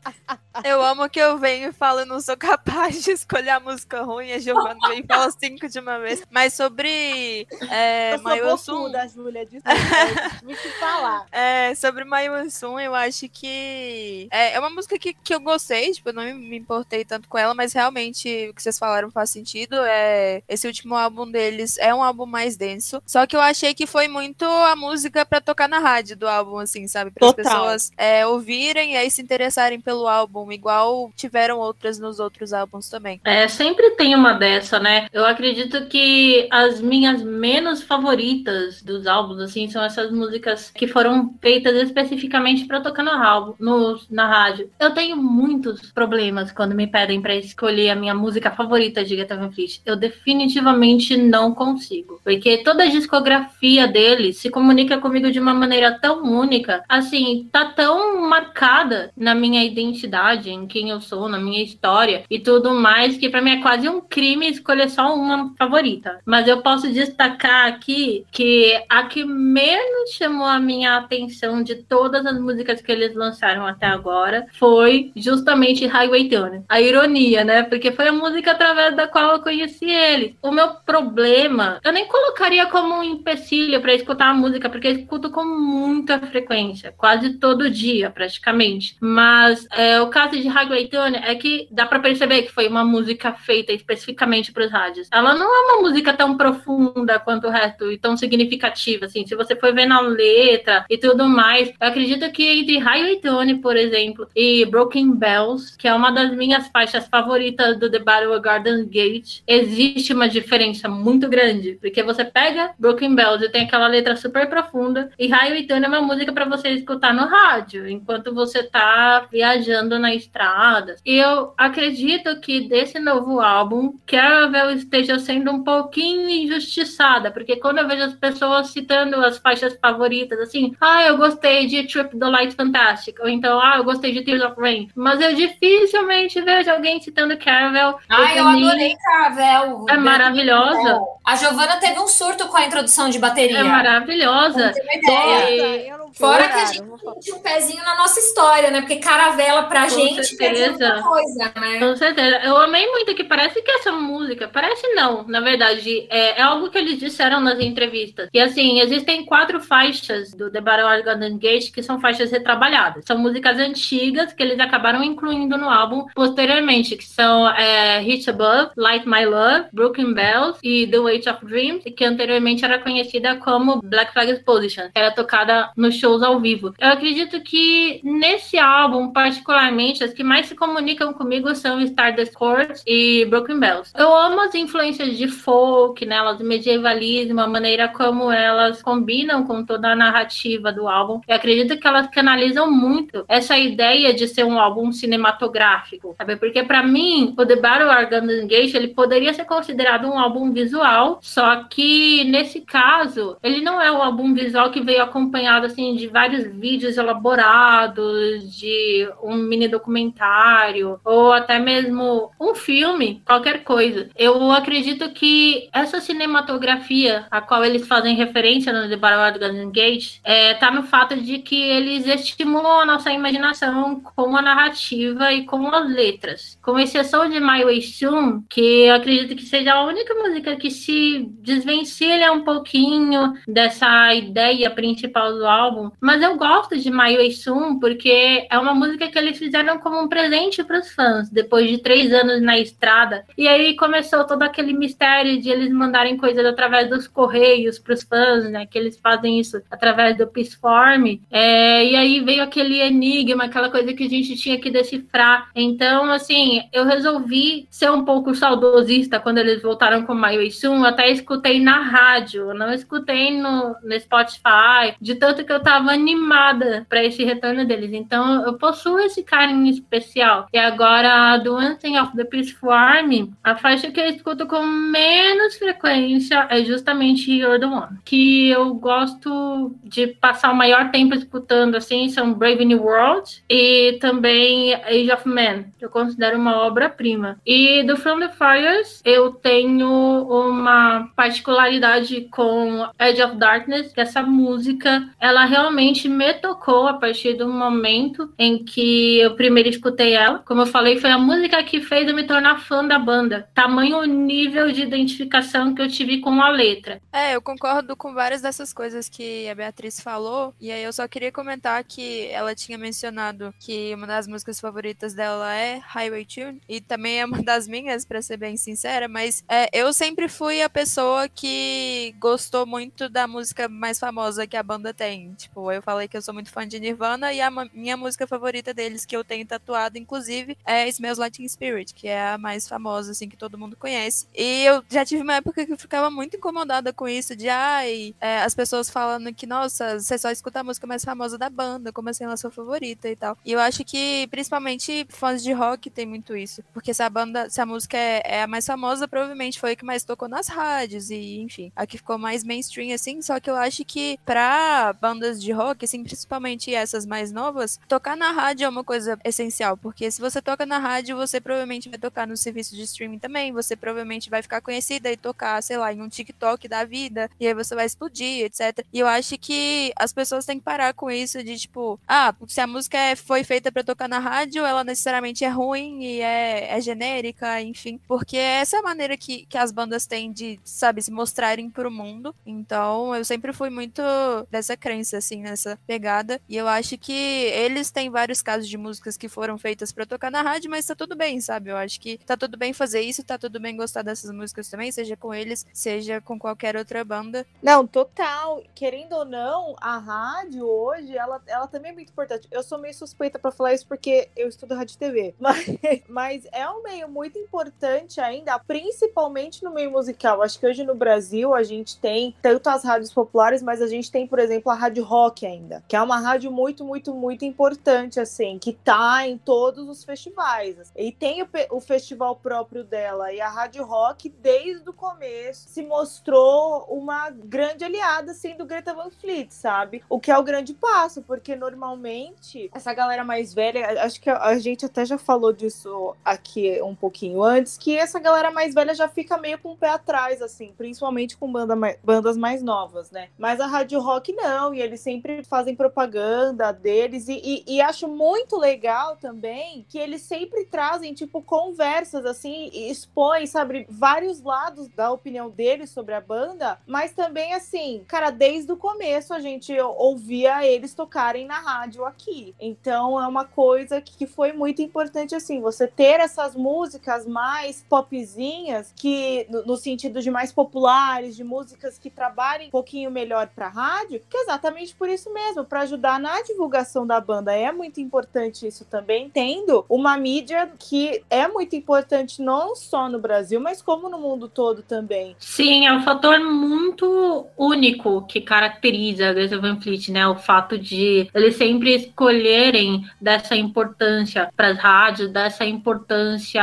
Eu 0.63 0.83
amo 0.83 1.09
que 1.09 1.19
eu 1.19 1.37
venho 1.37 1.69
e 1.69 1.73
falo, 1.73 2.05
não 2.05 2.19
sou 2.19 2.37
capaz 2.37 3.03
de 3.03 3.11
escolher 3.11 3.51
a 3.51 3.59
música 3.59 4.01
ruim. 4.03 4.31
A 4.31 4.39
Giovanna 4.39 4.87
vem 4.87 5.01
e 5.01 5.05
fala 5.05 5.29
cinco 5.31 5.67
de 5.67 5.79
uma 5.79 5.99
vez. 5.99 6.23
Mas 6.29 6.53
sobre. 6.53 7.47
É, 7.69 8.17
sou 8.57 8.91
da 8.91 9.07
Júlia, 9.07 9.45
desculpa. 9.45 9.77
me 10.43 10.55
falar. 10.79 11.25
É, 11.31 11.75
sobre 11.75 12.03
Mayunsum, 12.03 12.79
eu 12.79 12.93
acho 12.95 13.27
que. 13.29 14.27
É, 14.31 14.53
é 14.53 14.59
uma 14.59 14.69
música 14.69 14.97
que, 14.97 15.13
que 15.13 15.33
eu 15.33 15.39
gostei, 15.39 15.91
tipo, 15.91 16.09
eu 16.09 16.13
não 16.13 16.23
me 16.23 16.57
importei 16.57 17.05
tanto 17.05 17.27
com 17.27 17.37
ela, 17.37 17.53
mas 17.53 17.73
realmente 17.73 18.49
o 18.49 18.53
que 18.53 18.61
vocês 18.61 18.77
falaram 18.77 19.11
faz 19.11 19.29
sentido. 19.29 19.75
É, 19.85 20.41
esse 20.47 20.67
último 20.67 20.95
álbum 20.95 21.29
deles 21.29 21.77
é 21.77 21.93
um 21.93 22.03
álbum 22.03 22.25
mais 22.25 22.57
denso. 22.57 23.01
Só 23.05 23.25
que 23.25 23.35
eu 23.35 23.41
achei 23.41 23.73
que 23.73 23.85
foi 23.85 24.07
muito 24.07 24.45
a 24.45 24.75
música 24.75 25.25
para 25.25 25.41
tocar 25.41 25.67
na 25.67 25.79
rádio 25.79 26.15
do 26.17 26.27
álbum, 26.27 26.57
assim, 26.57 26.87
sabe? 26.87 27.11
Para 27.11 27.27
as 27.27 27.33
pessoas 27.33 27.91
é, 27.97 28.25
ouvirem 28.25 28.93
e 28.93 28.97
aí 28.97 29.11
se 29.11 29.21
interessarem 29.21 29.79
pelo 29.79 30.07
álbum 30.07 30.46
álbum, 30.47 30.51
igual 30.51 31.11
tiveram 31.15 31.59
outras 31.59 31.99
nos 31.99 32.19
outros 32.19 32.53
álbuns 32.53 32.89
também. 32.89 33.19
É, 33.23 33.47
sempre 33.47 33.91
tem 33.91 34.15
uma 34.15 34.33
dessa, 34.33 34.79
né? 34.79 35.07
Eu 35.11 35.25
acredito 35.25 35.85
que 35.87 36.47
as 36.51 36.79
minhas 36.79 37.21
menos 37.21 37.83
favoritas 37.83 38.81
dos 38.81 39.05
álbuns, 39.05 39.39
assim, 39.39 39.69
são 39.69 39.83
essas 39.83 40.11
músicas 40.11 40.71
que 40.71 40.87
foram 40.87 41.33
feitas 41.41 41.75
especificamente 41.75 42.65
para 42.65 42.81
tocar 42.81 43.03
no 43.03 43.11
álbum, 43.11 43.53
no, 43.59 43.99
na 44.09 44.27
rádio. 44.27 44.69
Eu 44.79 44.91
tenho 44.91 45.17
muitos 45.17 45.91
problemas 45.91 46.51
quando 46.51 46.75
me 46.75 46.87
pedem 46.87 47.21
para 47.21 47.35
escolher 47.35 47.89
a 47.89 47.95
minha 47.95 48.13
música 48.13 48.51
favorita 48.51 49.03
de 49.03 49.15
Greta 49.15 49.35
Van 49.35 49.51
Fleet. 49.51 49.81
Eu 49.85 49.95
definitivamente 49.95 51.17
não 51.17 51.53
consigo, 51.53 52.19
porque 52.23 52.57
toda 52.57 52.83
a 52.83 52.89
discografia 52.89 53.87
dele 53.87 54.33
se 54.33 54.49
comunica 54.49 54.97
comigo 54.97 55.31
de 55.31 55.39
uma 55.39 55.53
maneira 55.53 55.97
tão 55.99 56.23
única, 56.23 56.83
assim, 56.87 57.49
tá 57.51 57.65
tão 57.65 58.27
marcada 58.27 59.11
na 59.17 59.33
minha 59.33 59.63
identidade, 59.63 60.36
em 60.45 60.67
quem 60.67 60.89
eu 60.89 61.01
sou, 61.01 61.27
na 61.27 61.39
minha 61.39 61.63
história 61.63 62.23
e 62.29 62.39
tudo 62.39 62.73
mais, 62.73 63.17
que 63.17 63.29
para 63.29 63.41
mim 63.41 63.51
é 63.51 63.61
quase 63.61 63.87
um 63.89 64.01
crime 64.01 64.49
escolher 64.49 64.89
só 64.89 65.15
uma 65.15 65.53
favorita. 65.57 66.19
Mas 66.25 66.47
eu 66.47 66.61
posso 66.61 66.91
destacar 66.91 67.67
aqui 67.67 68.25
que 68.31 68.79
a 68.89 69.03
que 69.03 69.23
menos 69.23 70.11
chamou 70.11 70.45
a 70.45 70.59
minha 70.59 70.97
atenção 70.97 71.63
de 71.63 71.75
todas 71.75 72.25
as 72.25 72.39
músicas 72.39 72.81
que 72.81 72.91
eles 72.91 73.15
lançaram 73.15 73.65
até 73.65 73.85
agora 73.85 74.45
foi 74.53 75.11
justamente 75.15 75.85
Highway 75.85 76.29
Tune. 76.29 76.63
A 76.67 76.81
ironia, 76.81 77.43
né? 77.43 77.63
Porque 77.63 77.91
foi 77.91 78.07
a 78.07 78.13
música 78.13 78.51
através 78.51 78.95
da 78.95 79.07
qual 79.07 79.33
eu 79.33 79.41
conheci 79.41 79.89
ele. 79.89 80.35
O 80.41 80.51
meu 80.51 80.69
problema, 80.85 81.79
eu 81.83 81.91
nem 81.91 82.07
colocaria 82.07 82.65
como 82.67 82.95
um 82.95 83.03
empecilho 83.03 83.81
para 83.81 83.93
escutar 83.93 84.29
a 84.29 84.33
música, 84.33 84.69
porque 84.69 84.87
eu 84.87 84.91
escuto 84.91 85.29
com 85.29 85.45
muita 85.45 86.19
frequência, 86.19 86.93
quase 86.95 87.33
todo 87.35 87.69
dia, 87.69 88.09
praticamente. 88.09 88.95
Mas 88.99 89.67
é, 89.71 90.01
o 90.01 90.07
caso 90.07 90.26
de 90.35 90.47
Highway 90.47 90.87
Tune 90.87 91.17
é 91.17 91.35
que 91.35 91.67
dá 91.71 91.85
para 91.85 91.99
perceber 91.99 92.43
que 92.43 92.51
foi 92.51 92.67
uma 92.67 92.83
música 92.83 93.33
feita 93.33 93.71
especificamente 93.71 94.51
para 94.51 94.65
os 94.65 94.71
rádios. 94.71 95.07
Ela 95.11 95.33
não 95.33 95.45
é 95.45 95.73
uma 95.73 95.81
música 95.81 96.13
tão 96.13 96.35
profunda 96.35 97.19
quanto 97.19 97.47
o 97.47 97.51
resto 97.51 97.91
e 97.91 97.97
tão 97.97 98.17
significativa, 98.17 99.05
assim. 99.05 99.25
Se 99.25 99.35
você 99.35 99.55
for 99.55 99.73
ver 99.73 99.85
na 99.85 100.01
letra 100.01 100.85
e 100.89 100.97
tudo 100.97 101.27
mais, 101.27 101.69
eu 101.69 101.87
acredito 101.87 102.29
que 102.31 102.43
entre 102.43 102.77
Highway 102.77 103.19
Tune, 103.21 103.55
por 103.55 103.75
exemplo, 103.75 104.27
e 104.35 104.65
Broken 104.65 105.11
Bells, 105.15 105.77
que 105.77 105.87
é 105.87 105.93
uma 105.93 106.11
das 106.11 106.31
minhas 106.35 106.67
faixas 106.67 107.07
favoritas 107.07 107.77
do 107.79 107.89
The 107.89 107.99
Battle 107.99 108.39
Garden 108.39 108.85
Gate, 108.85 109.41
existe 109.47 110.13
uma 110.13 110.27
diferença 110.27 110.87
muito 110.87 111.29
grande, 111.29 111.77
porque 111.79 112.03
você 112.03 112.23
pega 112.25 112.71
Broken 112.77 113.15
Bells 113.15 113.45
e 113.45 113.49
tem 113.49 113.63
aquela 113.63 113.87
letra 113.87 114.15
super 114.15 114.47
profunda, 114.49 115.11
e 115.17 115.27
Highway 115.27 115.65
Tune 115.65 115.85
é 115.85 115.87
uma 115.87 116.01
música 116.01 116.31
para 116.31 116.45
você 116.45 116.69
escutar 116.69 117.13
no 117.13 117.25
rádio, 117.25 117.87
enquanto 117.87 118.33
você 118.33 118.63
tá 118.63 119.27
viajando 119.31 119.99
na 119.99 120.06
estrada. 120.13 120.95
E 121.05 121.15
eu 121.15 121.53
acredito 121.57 122.39
que 122.39 122.67
desse 122.67 122.99
novo 122.99 123.39
álbum, 123.39 123.93
Caravel 124.05 124.71
esteja 124.71 125.19
sendo 125.19 125.51
um 125.51 125.63
pouquinho 125.63 126.29
injustiçada, 126.29 127.31
porque 127.31 127.57
quando 127.57 127.79
eu 127.79 127.87
vejo 127.87 128.03
as 128.03 128.13
pessoas 128.13 128.67
citando 128.67 129.15
as 129.17 129.37
faixas 129.37 129.77
favoritas, 129.81 130.39
assim, 130.39 130.75
ah, 130.79 131.03
eu 131.03 131.17
gostei 131.17 131.67
de 131.67 131.83
Trip 131.87 132.17
the 132.17 132.25
Light 132.25 132.55
Fantastic, 132.55 133.19
ou 133.19 133.29
então, 133.29 133.59
ah, 133.59 133.75
eu 133.77 133.83
gostei 133.83 134.11
de 134.11 134.23
Tears 134.23 134.43
of 134.43 134.59
Rain, 134.59 134.89
mas 134.95 135.19
eu 135.21 135.33
dificilmente 135.35 136.41
vejo 136.41 136.71
alguém 136.71 136.99
citando 137.01 137.37
Caravel. 137.37 137.97
Ah, 138.09 138.35
eu 138.35 138.47
adorei 138.47 138.95
Caravel. 138.95 139.85
É 139.89 139.97
maravilhosa. 139.97 140.99
A 141.25 141.35
Giovana 141.35 141.77
teve 141.77 141.99
um 141.99 142.07
surto 142.07 142.47
com 142.47 142.57
a 142.57 142.65
introdução 142.65 143.09
de 143.09 143.19
bateria. 143.19 143.59
É 143.59 143.63
maravilhosa. 143.63 144.73
Ideia. 144.93 145.97
Fora 146.13 146.47
que 146.47 146.53
a 146.53 146.65
gente 146.65 146.83
tinha 147.21 147.35
um 147.35 147.39
pezinho 147.39 147.83
na 147.83 147.95
nossa 147.95 148.19
história, 148.19 148.71
né? 148.71 148.81
Porque 148.81 148.97
caravela 148.97 149.63
pra 149.63 149.83
Com 149.83 149.89
gente 149.89 150.23
certeza. 150.25 150.63
é 150.63 150.69
muita 150.69 151.03
coisa, 151.03 151.53
né? 151.55 151.79
Com 151.79 151.95
certeza. 151.95 152.39
Eu 152.43 152.57
amei 152.57 152.85
muito 152.87 153.15
que 153.15 153.23
parece 153.23 153.61
que 153.61 153.71
essa 153.71 153.91
música, 153.91 154.47
parece 154.47 154.87
não, 154.89 155.23
na 155.27 155.39
verdade, 155.39 156.07
é, 156.09 156.39
é 156.39 156.41
algo 156.41 156.69
que 156.69 156.77
eles 156.77 156.99
disseram 156.99 157.39
nas 157.39 157.59
entrevistas. 157.59 158.29
E 158.33 158.39
assim, 158.39 158.79
existem 158.79 159.25
quatro 159.25 159.59
faixas 159.59 160.33
do 160.33 160.51
The 160.51 160.61
Battle 160.61 161.03
Garden 161.03 161.37
Gate 161.37 161.71
que 161.71 161.83
são 161.83 161.99
faixas 161.99 162.31
retrabalhadas. 162.31 163.05
São 163.05 163.17
músicas 163.17 163.57
antigas 163.59 164.33
que 164.33 164.43
eles 164.43 164.59
acabaram 164.59 165.03
incluindo 165.03 165.57
no 165.57 165.69
álbum 165.69 166.05
posteriormente, 166.15 166.95
que 166.95 167.05
são 167.05 167.47
é, 167.49 167.99
Hit 167.99 168.29
Above, 168.29 168.71
Light 168.75 169.07
My 169.07 169.25
Love, 169.25 169.67
Broken 169.73 170.13
Bells 170.13 170.59
e 170.63 170.87
The 170.87 170.99
Weight 170.99 171.29
of 171.29 171.45
Dreams, 171.45 171.83
que 171.95 172.05
anteriormente 172.05 172.63
era 172.63 172.79
conhecida 172.79 173.35
como 173.37 173.81
Black 173.81 174.13
Flag 174.13 174.31
Exposition, 174.31 174.89
era 174.93 175.11
tocada 175.11 175.71
nos 175.75 175.96
shows 175.99 176.23
ao 176.23 176.39
vivo. 176.39 176.73
Eu 176.79 176.89
acredito 176.89 177.41
que 177.41 178.01
nesse 178.03 178.57
álbum, 178.57 179.11
particularmente, 179.11 180.03
as 180.03 180.13
que 180.13 180.23
mais 180.23 180.47
se 180.47 180.55
comunicam 180.55 181.13
comigo 181.13 181.53
são 181.55 181.81
Stardust 181.81 182.33
Court 182.33 182.81
e 182.85 183.25
Broken 183.25 183.59
Bells. 183.59 183.91
Eu 183.95 184.13
amo 184.15 184.41
as 184.41 184.55
influências 184.55 185.17
de 185.17 185.27
folk 185.27 186.05
nelas, 186.05 186.37
do 186.37 186.43
medievalismo, 186.43 187.39
a 187.41 187.47
maneira 187.47 187.87
como 187.87 188.31
elas 188.31 188.81
combinam 188.81 189.43
com 189.43 189.63
toda 189.63 189.91
a 189.91 189.95
narrativa 189.95 190.71
do 190.71 190.87
álbum. 190.87 191.21
Eu 191.27 191.35
acredito 191.35 191.77
que 191.77 191.87
elas 191.87 192.07
canalizam 192.07 192.69
muito 192.71 193.25
essa 193.27 193.57
ideia 193.57 194.13
de 194.13 194.27
ser 194.27 194.43
um 194.43 194.59
álbum 194.59 194.91
cinematográfico, 194.91 196.15
sabe? 196.17 196.35
Porque 196.35 196.63
para 196.63 196.83
mim, 196.83 197.33
o 197.37 197.45
The 197.45 197.55
Battle 197.55 197.89
Argand 197.89 198.47
Gate, 198.47 198.73
ele 198.73 198.89
poderia 198.89 199.33
ser 199.33 199.45
considerado 199.45 200.07
um 200.07 200.17
álbum 200.17 200.51
visual, 200.51 201.19
só 201.21 201.63
que 201.63 202.23
nesse 202.25 202.61
caso, 202.61 203.37
ele 203.43 203.61
não 203.61 203.81
é 203.81 203.91
um 203.91 204.01
álbum 204.01 204.33
visual 204.33 204.71
que 204.71 204.81
veio 204.81 205.03
acompanhado 205.03 205.65
assim 205.65 205.86
de 205.95 206.07
vários 206.07 206.45
vídeos 206.45 206.97
elaborados, 206.97 208.55
de 208.55 209.09
um 209.23 209.35
mini 209.35 209.67
documentário, 209.67 210.99
ou 211.03 211.33
até 211.33 211.59
mesmo 211.59 212.31
um 212.39 212.55
filme, 212.55 213.21
qualquer 213.25 213.63
coisa. 213.63 214.09
Eu 214.15 214.51
acredito 214.51 215.09
que 215.11 215.69
essa 215.71 215.99
cinematografia 215.99 217.25
a 217.31 217.41
qual 217.41 217.63
eles 217.63 217.87
fazem 217.87 218.15
referência 218.15 218.73
no 218.73 218.89
The 218.89 218.95
Battle 218.95 219.39
Garden 219.39 219.71
Gate 219.71 220.19
é, 220.23 220.53
tá 220.55 220.71
no 220.71 220.83
fato 220.83 221.15
de 221.15 221.39
que 221.39 221.61
eles 221.61 222.05
estimulam 222.07 222.81
a 222.81 222.85
nossa 222.85 223.11
imaginação 223.11 224.01
com 224.15 224.35
a 224.35 224.41
narrativa 224.41 225.31
e 225.33 225.45
com 225.45 225.67
as 225.67 225.89
letras. 225.89 226.57
Com 226.61 226.79
exceção 226.79 227.29
de 227.29 227.39
My 227.39 227.63
Way 227.63 227.81
Soon, 227.81 228.43
que 228.49 228.89
acredito 228.89 229.35
que 229.35 229.45
seja 229.45 229.73
a 229.73 229.83
única 229.83 230.13
música 230.13 230.55
que 230.55 230.69
se 230.69 231.27
desvencilha 231.39 232.31
um 232.31 232.43
pouquinho 232.43 233.33
dessa 233.47 234.13
ideia 234.13 234.69
principal 234.69 235.33
do 235.33 235.45
álbum, 235.45 235.76
mas 235.99 236.21
eu 236.21 236.35
gosto 236.37 236.77
de 236.77 236.89
Way 236.89 237.31
Soon 237.31 237.79
porque 237.79 238.47
é 238.49 238.57
uma 238.57 238.73
música 238.73 239.07
que 239.07 239.17
eles 239.17 239.37
fizeram 239.37 239.79
como 239.79 240.01
um 240.01 240.07
presente 240.07 240.63
para 240.63 240.79
os 240.79 240.91
fãs, 240.91 241.29
depois 241.29 241.69
de 241.69 241.77
três 241.79 242.13
anos 242.13 242.41
na 242.41 242.57
estrada. 242.57 243.23
E 243.37 243.47
aí 243.47 243.75
começou 243.75 244.25
todo 244.25 244.43
aquele 244.43 244.73
mistério 244.73 245.39
de 245.41 245.49
eles 245.49 245.71
mandarem 245.71 246.17
coisas 246.17 246.45
através 246.45 246.89
dos 246.89 247.07
correios 247.07 247.79
para 247.79 247.93
os 247.93 248.03
fãs, 248.03 248.49
né? 248.49 248.65
Que 248.65 248.77
eles 248.77 248.99
fazem 248.99 249.39
isso 249.39 249.61
através 249.69 250.17
do 250.17 250.27
Peaceform. 250.27 251.19
É, 251.29 251.85
e 251.85 251.95
aí 251.95 252.19
veio 252.21 252.43
aquele 252.43 252.79
enigma, 252.79 253.45
aquela 253.45 253.69
coisa 253.69 253.93
que 253.93 254.03
a 254.03 254.09
gente 254.09 254.35
tinha 254.35 254.59
que 254.59 254.69
decifrar. 254.69 255.49
Então, 255.55 256.11
assim, 256.11 256.61
eu 256.71 256.85
resolvi 256.85 257.67
ser 257.69 257.91
um 257.91 258.03
pouco 258.03 258.35
saudosista 258.35 259.19
quando 259.19 259.39
eles 259.39 259.61
voltaram 259.61 260.03
com 260.05 260.17
Soon. 260.51 260.79
Eu 260.79 260.85
até 260.85 261.09
escutei 261.11 261.59
na 261.59 261.81
rádio, 261.81 262.53
não 262.53 262.73
escutei 262.73 263.39
no, 263.39 263.75
no 263.83 263.99
Spotify, 263.99 264.95
de 264.99 265.15
tanto 265.15 265.45
que 265.45 265.51
eu 265.51 265.61
tava 265.67 265.91
animada 265.91 266.85
para 266.87 267.03
esse 267.03 267.25
retorno 267.25 267.65
deles. 267.65 267.91
Então, 267.91 268.45
eu 268.45 268.53
possuo 268.53 268.97
esse 269.01 269.21
carinho 269.21 269.67
especial. 269.67 270.47
E 270.53 270.57
agora, 270.57 271.35
do 271.39 271.57
Thing 271.75 271.97
of 271.97 272.15
the 272.15 272.23
Peaceful 272.23 272.71
Army, 272.71 273.33
a 273.43 273.53
faixa 273.53 273.91
que 273.91 273.99
eu 273.99 274.05
escuto 274.05 274.47
com 274.47 274.63
menos 274.65 275.57
frequência 275.57 276.47
é 276.49 276.63
justamente 276.63 277.33
You're 277.33 277.59
the 277.59 277.65
One. 277.65 277.97
Que 278.05 278.49
eu 278.49 278.75
gosto 278.75 279.75
de 279.83 280.07
passar 280.07 280.53
o 280.53 280.55
maior 280.55 280.89
tempo 280.89 281.13
escutando, 281.13 281.75
assim, 281.75 282.07
são 282.07 282.33
Brave 282.33 282.63
New 282.63 282.81
World 282.81 283.43
e 283.49 283.97
também 283.99 284.73
Age 284.73 285.11
of 285.11 285.27
Man, 285.27 285.65
que 285.77 285.83
eu 285.83 285.89
considero 285.89 286.37
uma 286.37 286.61
obra-prima. 286.61 287.41
E 287.45 287.83
do 287.83 287.97
From 287.97 288.19
the 288.19 288.29
Fires, 288.29 289.01
eu 289.03 289.33
tenho 289.33 289.89
uma 290.29 291.09
particularidade 291.13 292.21
com 292.31 292.87
Edge 292.97 293.21
of 293.21 293.35
Darkness, 293.35 293.91
que 293.91 293.99
essa 293.99 294.21
música, 294.21 295.09
ela 295.19 295.43
realmente 295.57 296.07
me 296.07 296.35
tocou 296.35 296.87
a 296.87 296.93
partir 296.93 297.33
do 297.33 297.47
momento 297.47 298.31
em 298.37 298.63
que 298.63 299.19
eu 299.19 299.35
primeiro 299.35 299.67
escutei 299.69 300.13
ela. 300.13 300.39
Como 300.39 300.61
eu 300.61 300.67
falei, 300.67 300.99
foi 300.99 301.09
a 301.09 301.17
música 301.17 301.63
que 301.63 301.81
fez 301.81 302.07
eu 302.07 302.13
me 302.13 302.27
tornar 302.27 302.59
fã 302.59 302.85
da 302.85 302.99
banda. 302.99 303.49
Tamanho 303.55 304.03
nível 304.03 304.71
de 304.71 304.83
identificação 304.83 305.73
que 305.73 305.81
eu 305.81 305.87
tive 305.89 306.19
com 306.19 306.39
a 306.41 306.49
letra. 306.49 307.01
É, 307.11 307.35
eu 307.35 307.41
concordo 307.41 307.95
com 307.95 308.13
várias 308.13 308.41
dessas 308.41 308.71
coisas 308.71 309.09
que 309.09 309.49
a 309.49 309.55
Beatriz 309.55 309.99
falou. 309.99 310.53
E 310.61 310.71
aí 310.71 310.83
eu 310.83 310.93
só 310.93 311.07
queria 311.07 311.31
comentar 311.31 311.83
que 311.83 312.27
ela 312.27 312.53
tinha 312.53 312.77
mencionado 312.77 313.51
que 313.59 313.93
uma 313.95 314.05
das 314.05 314.27
músicas 314.27 314.59
favoritas 314.59 315.15
dela 315.15 315.55
é 315.55 315.81
Highway 315.83 316.25
Tune. 316.25 316.61
E 316.69 316.79
também 316.79 317.19
é 317.19 317.25
uma 317.25 317.41
das 317.41 317.67
minhas, 317.67 318.05
para 318.05 318.21
ser 318.21 318.37
bem 318.37 318.57
sincera. 318.57 319.07
Mas 319.07 319.43
é, 319.49 319.67
eu 319.73 319.91
sempre 319.91 320.29
fui 320.29 320.61
a 320.61 320.69
pessoa 320.69 321.27
que 321.27 322.13
gostou 322.19 322.67
muito 322.67 323.09
da 323.09 323.27
música 323.27 323.67
mais 323.67 323.99
famosa 323.99 324.45
que 324.45 324.55
a 324.55 324.61
banda 324.61 324.93
tem. 324.93 325.35
Tipo, 325.47 325.71
eu 325.71 325.81
falei 325.81 326.07
que 326.09 326.17
eu 326.17 326.21
sou 326.21 326.33
muito 326.33 326.51
fã 326.51 326.67
de 326.67 326.79
Nirvana 326.79 327.31
e 327.31 327.39
a 327.39 327.49
minha 327.73 327.95
música 327.95 328.27
favorita 328.27 328.73
deles, 328.73 329.05
que 329.05 329.15
eu 329.15 329.23
tenho 329.23 329.45
tatuado, 329.45 329.97
inclusive, 329.97 330.57
é 330.65 330.87
Smells 330.89 331.19
Like 331.19 331.47
Spirit, 331.47 331.93
que 331.93 332.07
é 332.07 332.31
a 332.31 332.37
mais 332.37 332.67
famosa, 332.67 333.11
assim, 333.11 333.29
que 333.29 333.37
todo 333.37 333.57
mundo 333.57 333.77
conhece. 333.77 334.27
E 334.35 334.63
eu 334.65 334.83
já 334.89 335.05
tive 335.05 335.23
uma 335.23 335.35
época 335.35 335.65
que 335.65 335.71
eu 335.71 335.77
ficava 335.77 336.11
muito 336.11 336.35
incomodada 336.35 336.91
com 336.91 337.07
isso, 337.07 337.35
de 337.35 337.47
ai, 337.47 338.13
é, 338.19 338.39
as 338.39 338.53
pessoas 338.53 338.89
falando 338.89 339.33
que, 339.33 339.47
nossa, 339.47 339.99
você 339.99 340.17
só 340.17 340.29
escuta 340.29 340.59
a 340.59 340.63
música 340.63 340.85
mais 340.85 341.03
famosa 341.03 341.37
da 341.37 341.49
banda, 341.49 341.93
como 341.93 342.09
assim 342.09 342.25
ela 342.25 342.33
é 342.33 342.37
sua 342.37 342.51
favorita 342.51 343.07
e 343.09 343.15
tal. 343.15 343.37
E 343.45 343.53
eu 343.53 343.59
acho 343.59 343.85
que, 343.85 344.27
principalmente, 344.27 345.07
fãs 345.09 345.41
de 345.41 345.53
rock 345.53 345.89
tem 345.89 346.05
muito 346.05 346.35
isso. 346.35 346.61
Porque 346.73 346.93
se 346.93 347.01
a 347.01 347.09
banda, 347.09 347.49
se 347.49 347.61
a 347.61 347.65
música 347.65 347.97
é, 347.97 348.21
é 348.25 348.43
a 348.43 348.47
mais 348.47 348.65
famosa, 348.65 349.07
provavelmente 349.07 349.59
foi 349.59 349.71
a 349.71 349.75
que 349.75 349.85
mais 349.85 350.03
tocou 350.03 350.27
nas 350.27 350.47
rádios 350.47 351.09
e, 351.09 351.39
enfim, 351.39 351.71
a 351.75 351.87
que 351.87 351.97
ficou 351.97 352.17
mais 352.17 352.43
mainstream, 352.43 352.93
assim. 352.93 353.21
Só 353.21 353.39
que 353.39 353.49
eu 353.49 353.55
acho 353.55 353.85
que 353.85 354.19
pra 354.25 354.93
bandas 354.99 355.36
de 355.41 355.51
rock, 355.51 355.85
assim, 355.85 356.03
principalmente 356.03 356.73
essas 356.73 357.05
mais 357.05 357.31
novas, 357.31 357.79
tocar 357.87 358.15
na 358.15 358.31
rádio 358.31 358.65
é 358.65 358.69
uma 358.69 358.83
coisa 358.83 359.19
essencial. 359.23 359.77
Porque 359.77 360.09
se 360.11 360.21
você 360.21 360.41
toca 360.41 360.65
na 360.65 360.77
rádio, 360.77 361.15
você 361.15 361.39
provavelmente 361.39 361.89
vai 361.89 361.99
tocar 361.99 362.27
no 362.27 362.37
serviço 362.37 362.75
de 362.75 362.83
streaming 362.83 363.19
também, 363.19 363.51
você 363.51 363.75
provavelmente 363.75 364.29
vai 364.29 364.41
ficar 364.41 364.61
conhecida 364.61 365.11
e 365.11 365.17
tocar, 365.17 365.61
sei 365.61 365.77
lá, 365.77 365.93
em 365.93 366.01
um 366.01 366.09
TikTok 366.09 366.67
da 366.67 366.83
vida, 366.83 367.29
e 367.39 367.47
aí 367.47 367.53
você 367.53 367.75
vai 367.75 367.85
explodir, 367.85 368.45
etc. 368.45 368.85
E 368.91 368.99
eu 368.99 369.07
acho 369.07 369.37
que 369.37 369.91
as 369.95 370.13
pessoas 370.13 370.45
têm 370.45 370.59
que 370.59 370.65
parar 370.65 370.93
com 370.93 371.09
isso 371.09 371.43
de 371.43 371.57
tipo, 371.57 371.99
ah, 372.07 372.33
se 372.47 372.61
a 372.61 372.67
música 372.67 372.97
é, 372.97 373.15
foi 373.15 373.43
feita 373.43 373.71
para 373.71 373.83
tocar 373.83 374.07
na 374.07 374.19
rádio, 374.19 374.65
ela 374.65 374.83
necessariamente 374.83 375.43
é 375.43 375.49
ruim 375.49 376.03
e 376.03 376.21
é, 376.21 376.77
é 376.77 376.81
genérica, 376.81 377.61
enfim. 377.61 377.99
Porque 378.07 378.37
essa 378.37 378.77
é 378.77 378.79
a 378.79 378.83
maneira 378.83 379.17
que, 379.17 379.45
que 379.45 379.57
as 379.57 379.71
bandas 379.71 380.05
têm 380.05 380.31
de, 380.31 380.59
sabe, 380.63 381.01
se 381.01 381.11
mostrarem 381.11 381.69
pro 381.69 381.91
mundo. 381.91 382.33
Então, 382.45 383.15
eu 383.15 383.23
sempre 383.25 383.53
fui 383.53 383.69
muito 383.69 384.01
dessa 384.49 384.75
crença, 384.77 385.17
assim, 385.27 385.41
nessa 385.41 385.77
pegada. 385.85 386.39
E 386.47 386.55
eu 386.55 386.67
acho 386.67 386.97
que 386.97 387.11
eles 387.11 387.91
têm 387.91 388.09
vários 388.09 388.41
casos 388.41 388.67
de 388.67 388.77
músicas 388.77 389.17
que 389.17 389.27
foram 389.27 389.57
feitas 389.57 389.91
para 389.91 390.05
tocar 390.05 390.31
na 390.31 390.41
rádio, 390.41 390.71
mas 390.71 390.85
tá 390.85 390.95
tudo 390.95 391.15
bem, 391.15 391.41
sabe? 391.41 391.69
Eu 391.69 391.77
acho 391.77 391.99
que 391.99 392.17
tá 392.19 392.37
tudo 392.37 392.57
bem 392.57 392.71
fazer 392.71 393.01
isso, 393.01 393.23
tá 393.23 393.37
tudo 393.37 393.59
bem 393.59 393.75
gostar 393.75 394.01
dessas 394.01 394.31
músicas 394.31 394.69
também, 394.69 394.91
seja 394.91 395.17
com 395.17 395.33
eles, 395.33 395.65
seja 395.73 396.21
com 396.21 396.39
qualquer 396.39 396.77
outra 396.77 397.03
banda. 397.03 397.45
Não, 397.61 397.85
total. 397.85 398.63
Querendo 398.73 399.13
ou 399.13 399.25
não, 399.25 399.75
a 399.81 399.97
rádio 399.97 400.65
hoje, 400.65 401.17
ela, 401.17 401.41
ela 401.45 401.67
também 401.67 401.91
é 401.91 401.93
muito 401.93 402.11
importante. 402.11 402.47
Eu 402.49 402.63
sou 402.63 402.79
meio 402.79 402.93
suspeita 402.93 403.37
para 403.37 403.51
falar 403.51 403.73
isso 403.73 403.87
porque 403.87 404.29
eu 404.35 404.47
estudo 404.47 404.75
rádio 404.75 404.95
e 404.95 404.97
TV, 404.97 405.35
mas, 405.39 405.65
mas 406.07 406.47
é 406.51 406.69
um 406.69 406.83
meio 406.83 407.09
muito 407.09 407.37
importante 407.37 408.21
ainda, 408.21 408.57
principalmente 408.59 409.63
no 409.63 409.73
meio 409.73 409.91
musical. 409.91 410.41
Acho 410.41 410.59
que 410.59 410.65
hoje 410.65 410.83
no 410.83 410.95
Brasil 410.95 411.53
a 411.53 411.63
gente 411.63 411.99
tem 411.99 412.35
tanto 412.41 412.69
as 412.69 412.83
rádios 412.83 413.13
populares, 413.13 413.61
mas 413.61 413.81
a 413.81 413.87
gente 413.87 414.11
tem, 414.11 414.25
por 414.25 414.39
exemplo, 414.39 414.71
a 414.71 414.75
rádio 414.75 415.03
rock 415.03 415.16
ainda, 415.45 415.83
que 415.87 415.95
é 415.95 416.01
uma 416.01 416.19
rádio 416.19 416.51
muito, 416.51 416.83
muito, 416.83 417.13
muito 417.13 417.45
importante, 417.45 418.19
assim, 418.19 418.57
que 418.59 418.73
tá 418.73 419.27
em 419.27 419.37
todos 419.37 419.87
os 419.89 420.03
festivais. 420.03 420.79
Assim. 420.79 420.91
E 420.95 421.11
tem 421.11 421.41
o, 421.41 421.47
o 421.71 421.79
festival 421.79 422.35
próprio 422.35 422.83
dela. 422.83 423.31
E 423.33 423.41
a 423.41 423.49
rádio 423.49 423.83
rock, 423.85 424.29
desde 424.29 424.89
o 424.89 424.93
começo, 424.93 425.67
se 425.69 425.81
mostrou 425.81 426.85
uma 426.89 427.29
grande 427.29 427.83
aliada, 427.83 428.31
assim, 428.31 428.55
do 428.55 428.65
Greta 428.65 428.93
Van 428.93 429.09
Fleet, 429.09 429.51
sabe? 429.51 430.03
O 430.09 430.19
que 430.19 430.31
é 430.31 430.37
o 430.37 430.43
grande 430.43 430.73
passo, 430.73 431.21
porque 431.21 431.55
normalmente 431.55 432.69
essa 432.73 432.93
galera 432.93 433.23
mais 433.23 433.53
velha, 433.53 434.03
acho 434.03 434.19
que 434.21 434.29
a 434.29 434.57
gente 434.59 434.85
até 434.85 435.05
já 435.05 435.17
falou 435.17 435.51
disso 435.53 436.15
aqui 436.23 436.81
um 436.81 436.95
pouquinho 436.95 437.43
antes, 437.43 437.77
que 437.77 437.97
essa 437.97 438.19
galera 438.19 438.51
mais 438.51 438.73
velha 438.73 438.93
já 438.93 439.07
fica 439.07 439.37
meio 439.37 439.57
com 439.59 439.71
o 439.71 439.77
pé 439.77 439.89
atrás, 439.89 440.41
assim, 440.41 440.73
principalmente 440.77 441.37
com 441.37 441.51
banda, 441.51 441.75
bandas 442.03 442.37
mais 442.37 442.61
novas, 442.61 443.11
né? 443.11 443.29
Mas 443.37 443.59
a 443.59 443.67
rádio 443.67 443.99
rock 443.99 444.33
não, 444.33 444.73
e 444.73 444.81
eles 444.81 444.96
sempre 444.97 445.43
fazem 445.43 445.75
propaganda 445.75 446.71
deles, 446.71 447.27
e, 447.27 447.41
e, 447.43 447.75
e 447.75 447.81
acho 447.81 448.07
muito 448.07 448.57
legal 448.57 449.15
também 449.15 449.85
que 449.89 449.97
eles 449.97 450.21
sempre 450.21 450.65
trazem, 450.65 451.13
tipo, 451.13 451.41
conversas, 451.41 452.25
assim, 452.25 452.69
e 452.73 452.89
expõem, 452.89 453.45
sabe, 453.45 453.85
vários 453.89 454.41
lados 454.41 454.87
da 454.89 455.11
opinião 455.11 455.49
deles 455.49 455.89
sobre 455.89 456.13
a 456.13 456.21
banda, 456.21 456.79
mas 456.85 457.11
também, 457.13 457.53
assim, 457.53 458.03
cara, 458.07 458.29
desde 458.29 458.71
o 458.71 458.77
começo 458.77 459.33
a 459.33 459.39
gente 459.39 459.77
ouvia 459.79 460.65
eles 460.65 460.93
tocarem 460.93 461.45
na 461.45 461.59
rádio 461.59 462.05
aqui. 462.05 462.55
Então 462.59 463.21
é 463.21 463.27
uma 463.27 463.45
coisa 463.45 464.01
que 464.01 464.25
foi 464.25 464.53
muito 464.53 464.81
importante, 464.81 465.35
assim, 465.35 465.61
você 465.61 465.87
ter 465.87 466.19
essas 466.19 466.55
músicas 466.55 467.25
mais 467.25 467.83
popzinhas, 467.87 468.93
que 468.95 469.45
no, 469.49 469.65
no 469.65 469.77
sentido 469.77 470.21
de 470.21 470.31
mais 470.31 470.51
populares, 470.51 471.35
de 471.35 471.43
músicas 471.43 471.97
que 471.97 472.09
trabalhem 472.09 472.67
um 472.67 472.71
pouquinho 472.71 473.11
melhor 473.11 473.47
pra 473.47 473.67
rádio, 473.67 474.21
que 474.29 474.37
é 474.37 474.41
exatamente 474.41 474.86
por 474.93 475.09
isso 475.09 475.31
mesmo, 475.33 475.63
para 475.63 475.81
ajudar 475.81 476.19
na 476.19 476.41
divulgação 476.41 477.05
da 477.05 477.19
banda. 477.19 477.53
É 477.53 477.71
muito 477.71 477.99
importante 477.99 478.67
isso 478.67 478.85
também, 478.85 479.29
tendo 479.29 479.85
uma 479.89 480.17
mídia 480.17 480.69
que 480.77 481.23
é 481.29 481.47
muito 481.47 481.75
importante 481.75 482.41
não 482.41 482.75
só 482.75 483.09
no 483.09 483.19
Brasil, 483.19 483.59
mas 483.59 483.81
como 483.81 484.09
no 484.09 484.19
mundo 484.19 484.47
todo 484.47 484.81
também. 484.81 485.35
Sim, 485.39 485.85
é 485.85 485.93
um 485.93 486.03
fator 486.03 486.39
muito 486.39 487.45
único 487.57 488.25
que 488.27 488.41
caracteriza 488.41 489.29
a 489.29 489.33
Greta 489.33 489.59
Van 489.59 489.79
Fleet, 489.79 490.11
né? 490.11 490.27
O 490.27 490.35
fato 490.35 490.77
de 490.77 491.29
eles 491.33 491.55
sempre 491.55 491.95
escolherem 491.95 493.05
dessa 493.19 493.55
importância 493.55 494.49
para 494.55 494.69
as 494.69 494.77
rádios, 494.77 495.29
dessa 495.29 495.65
importância 495.65 496.61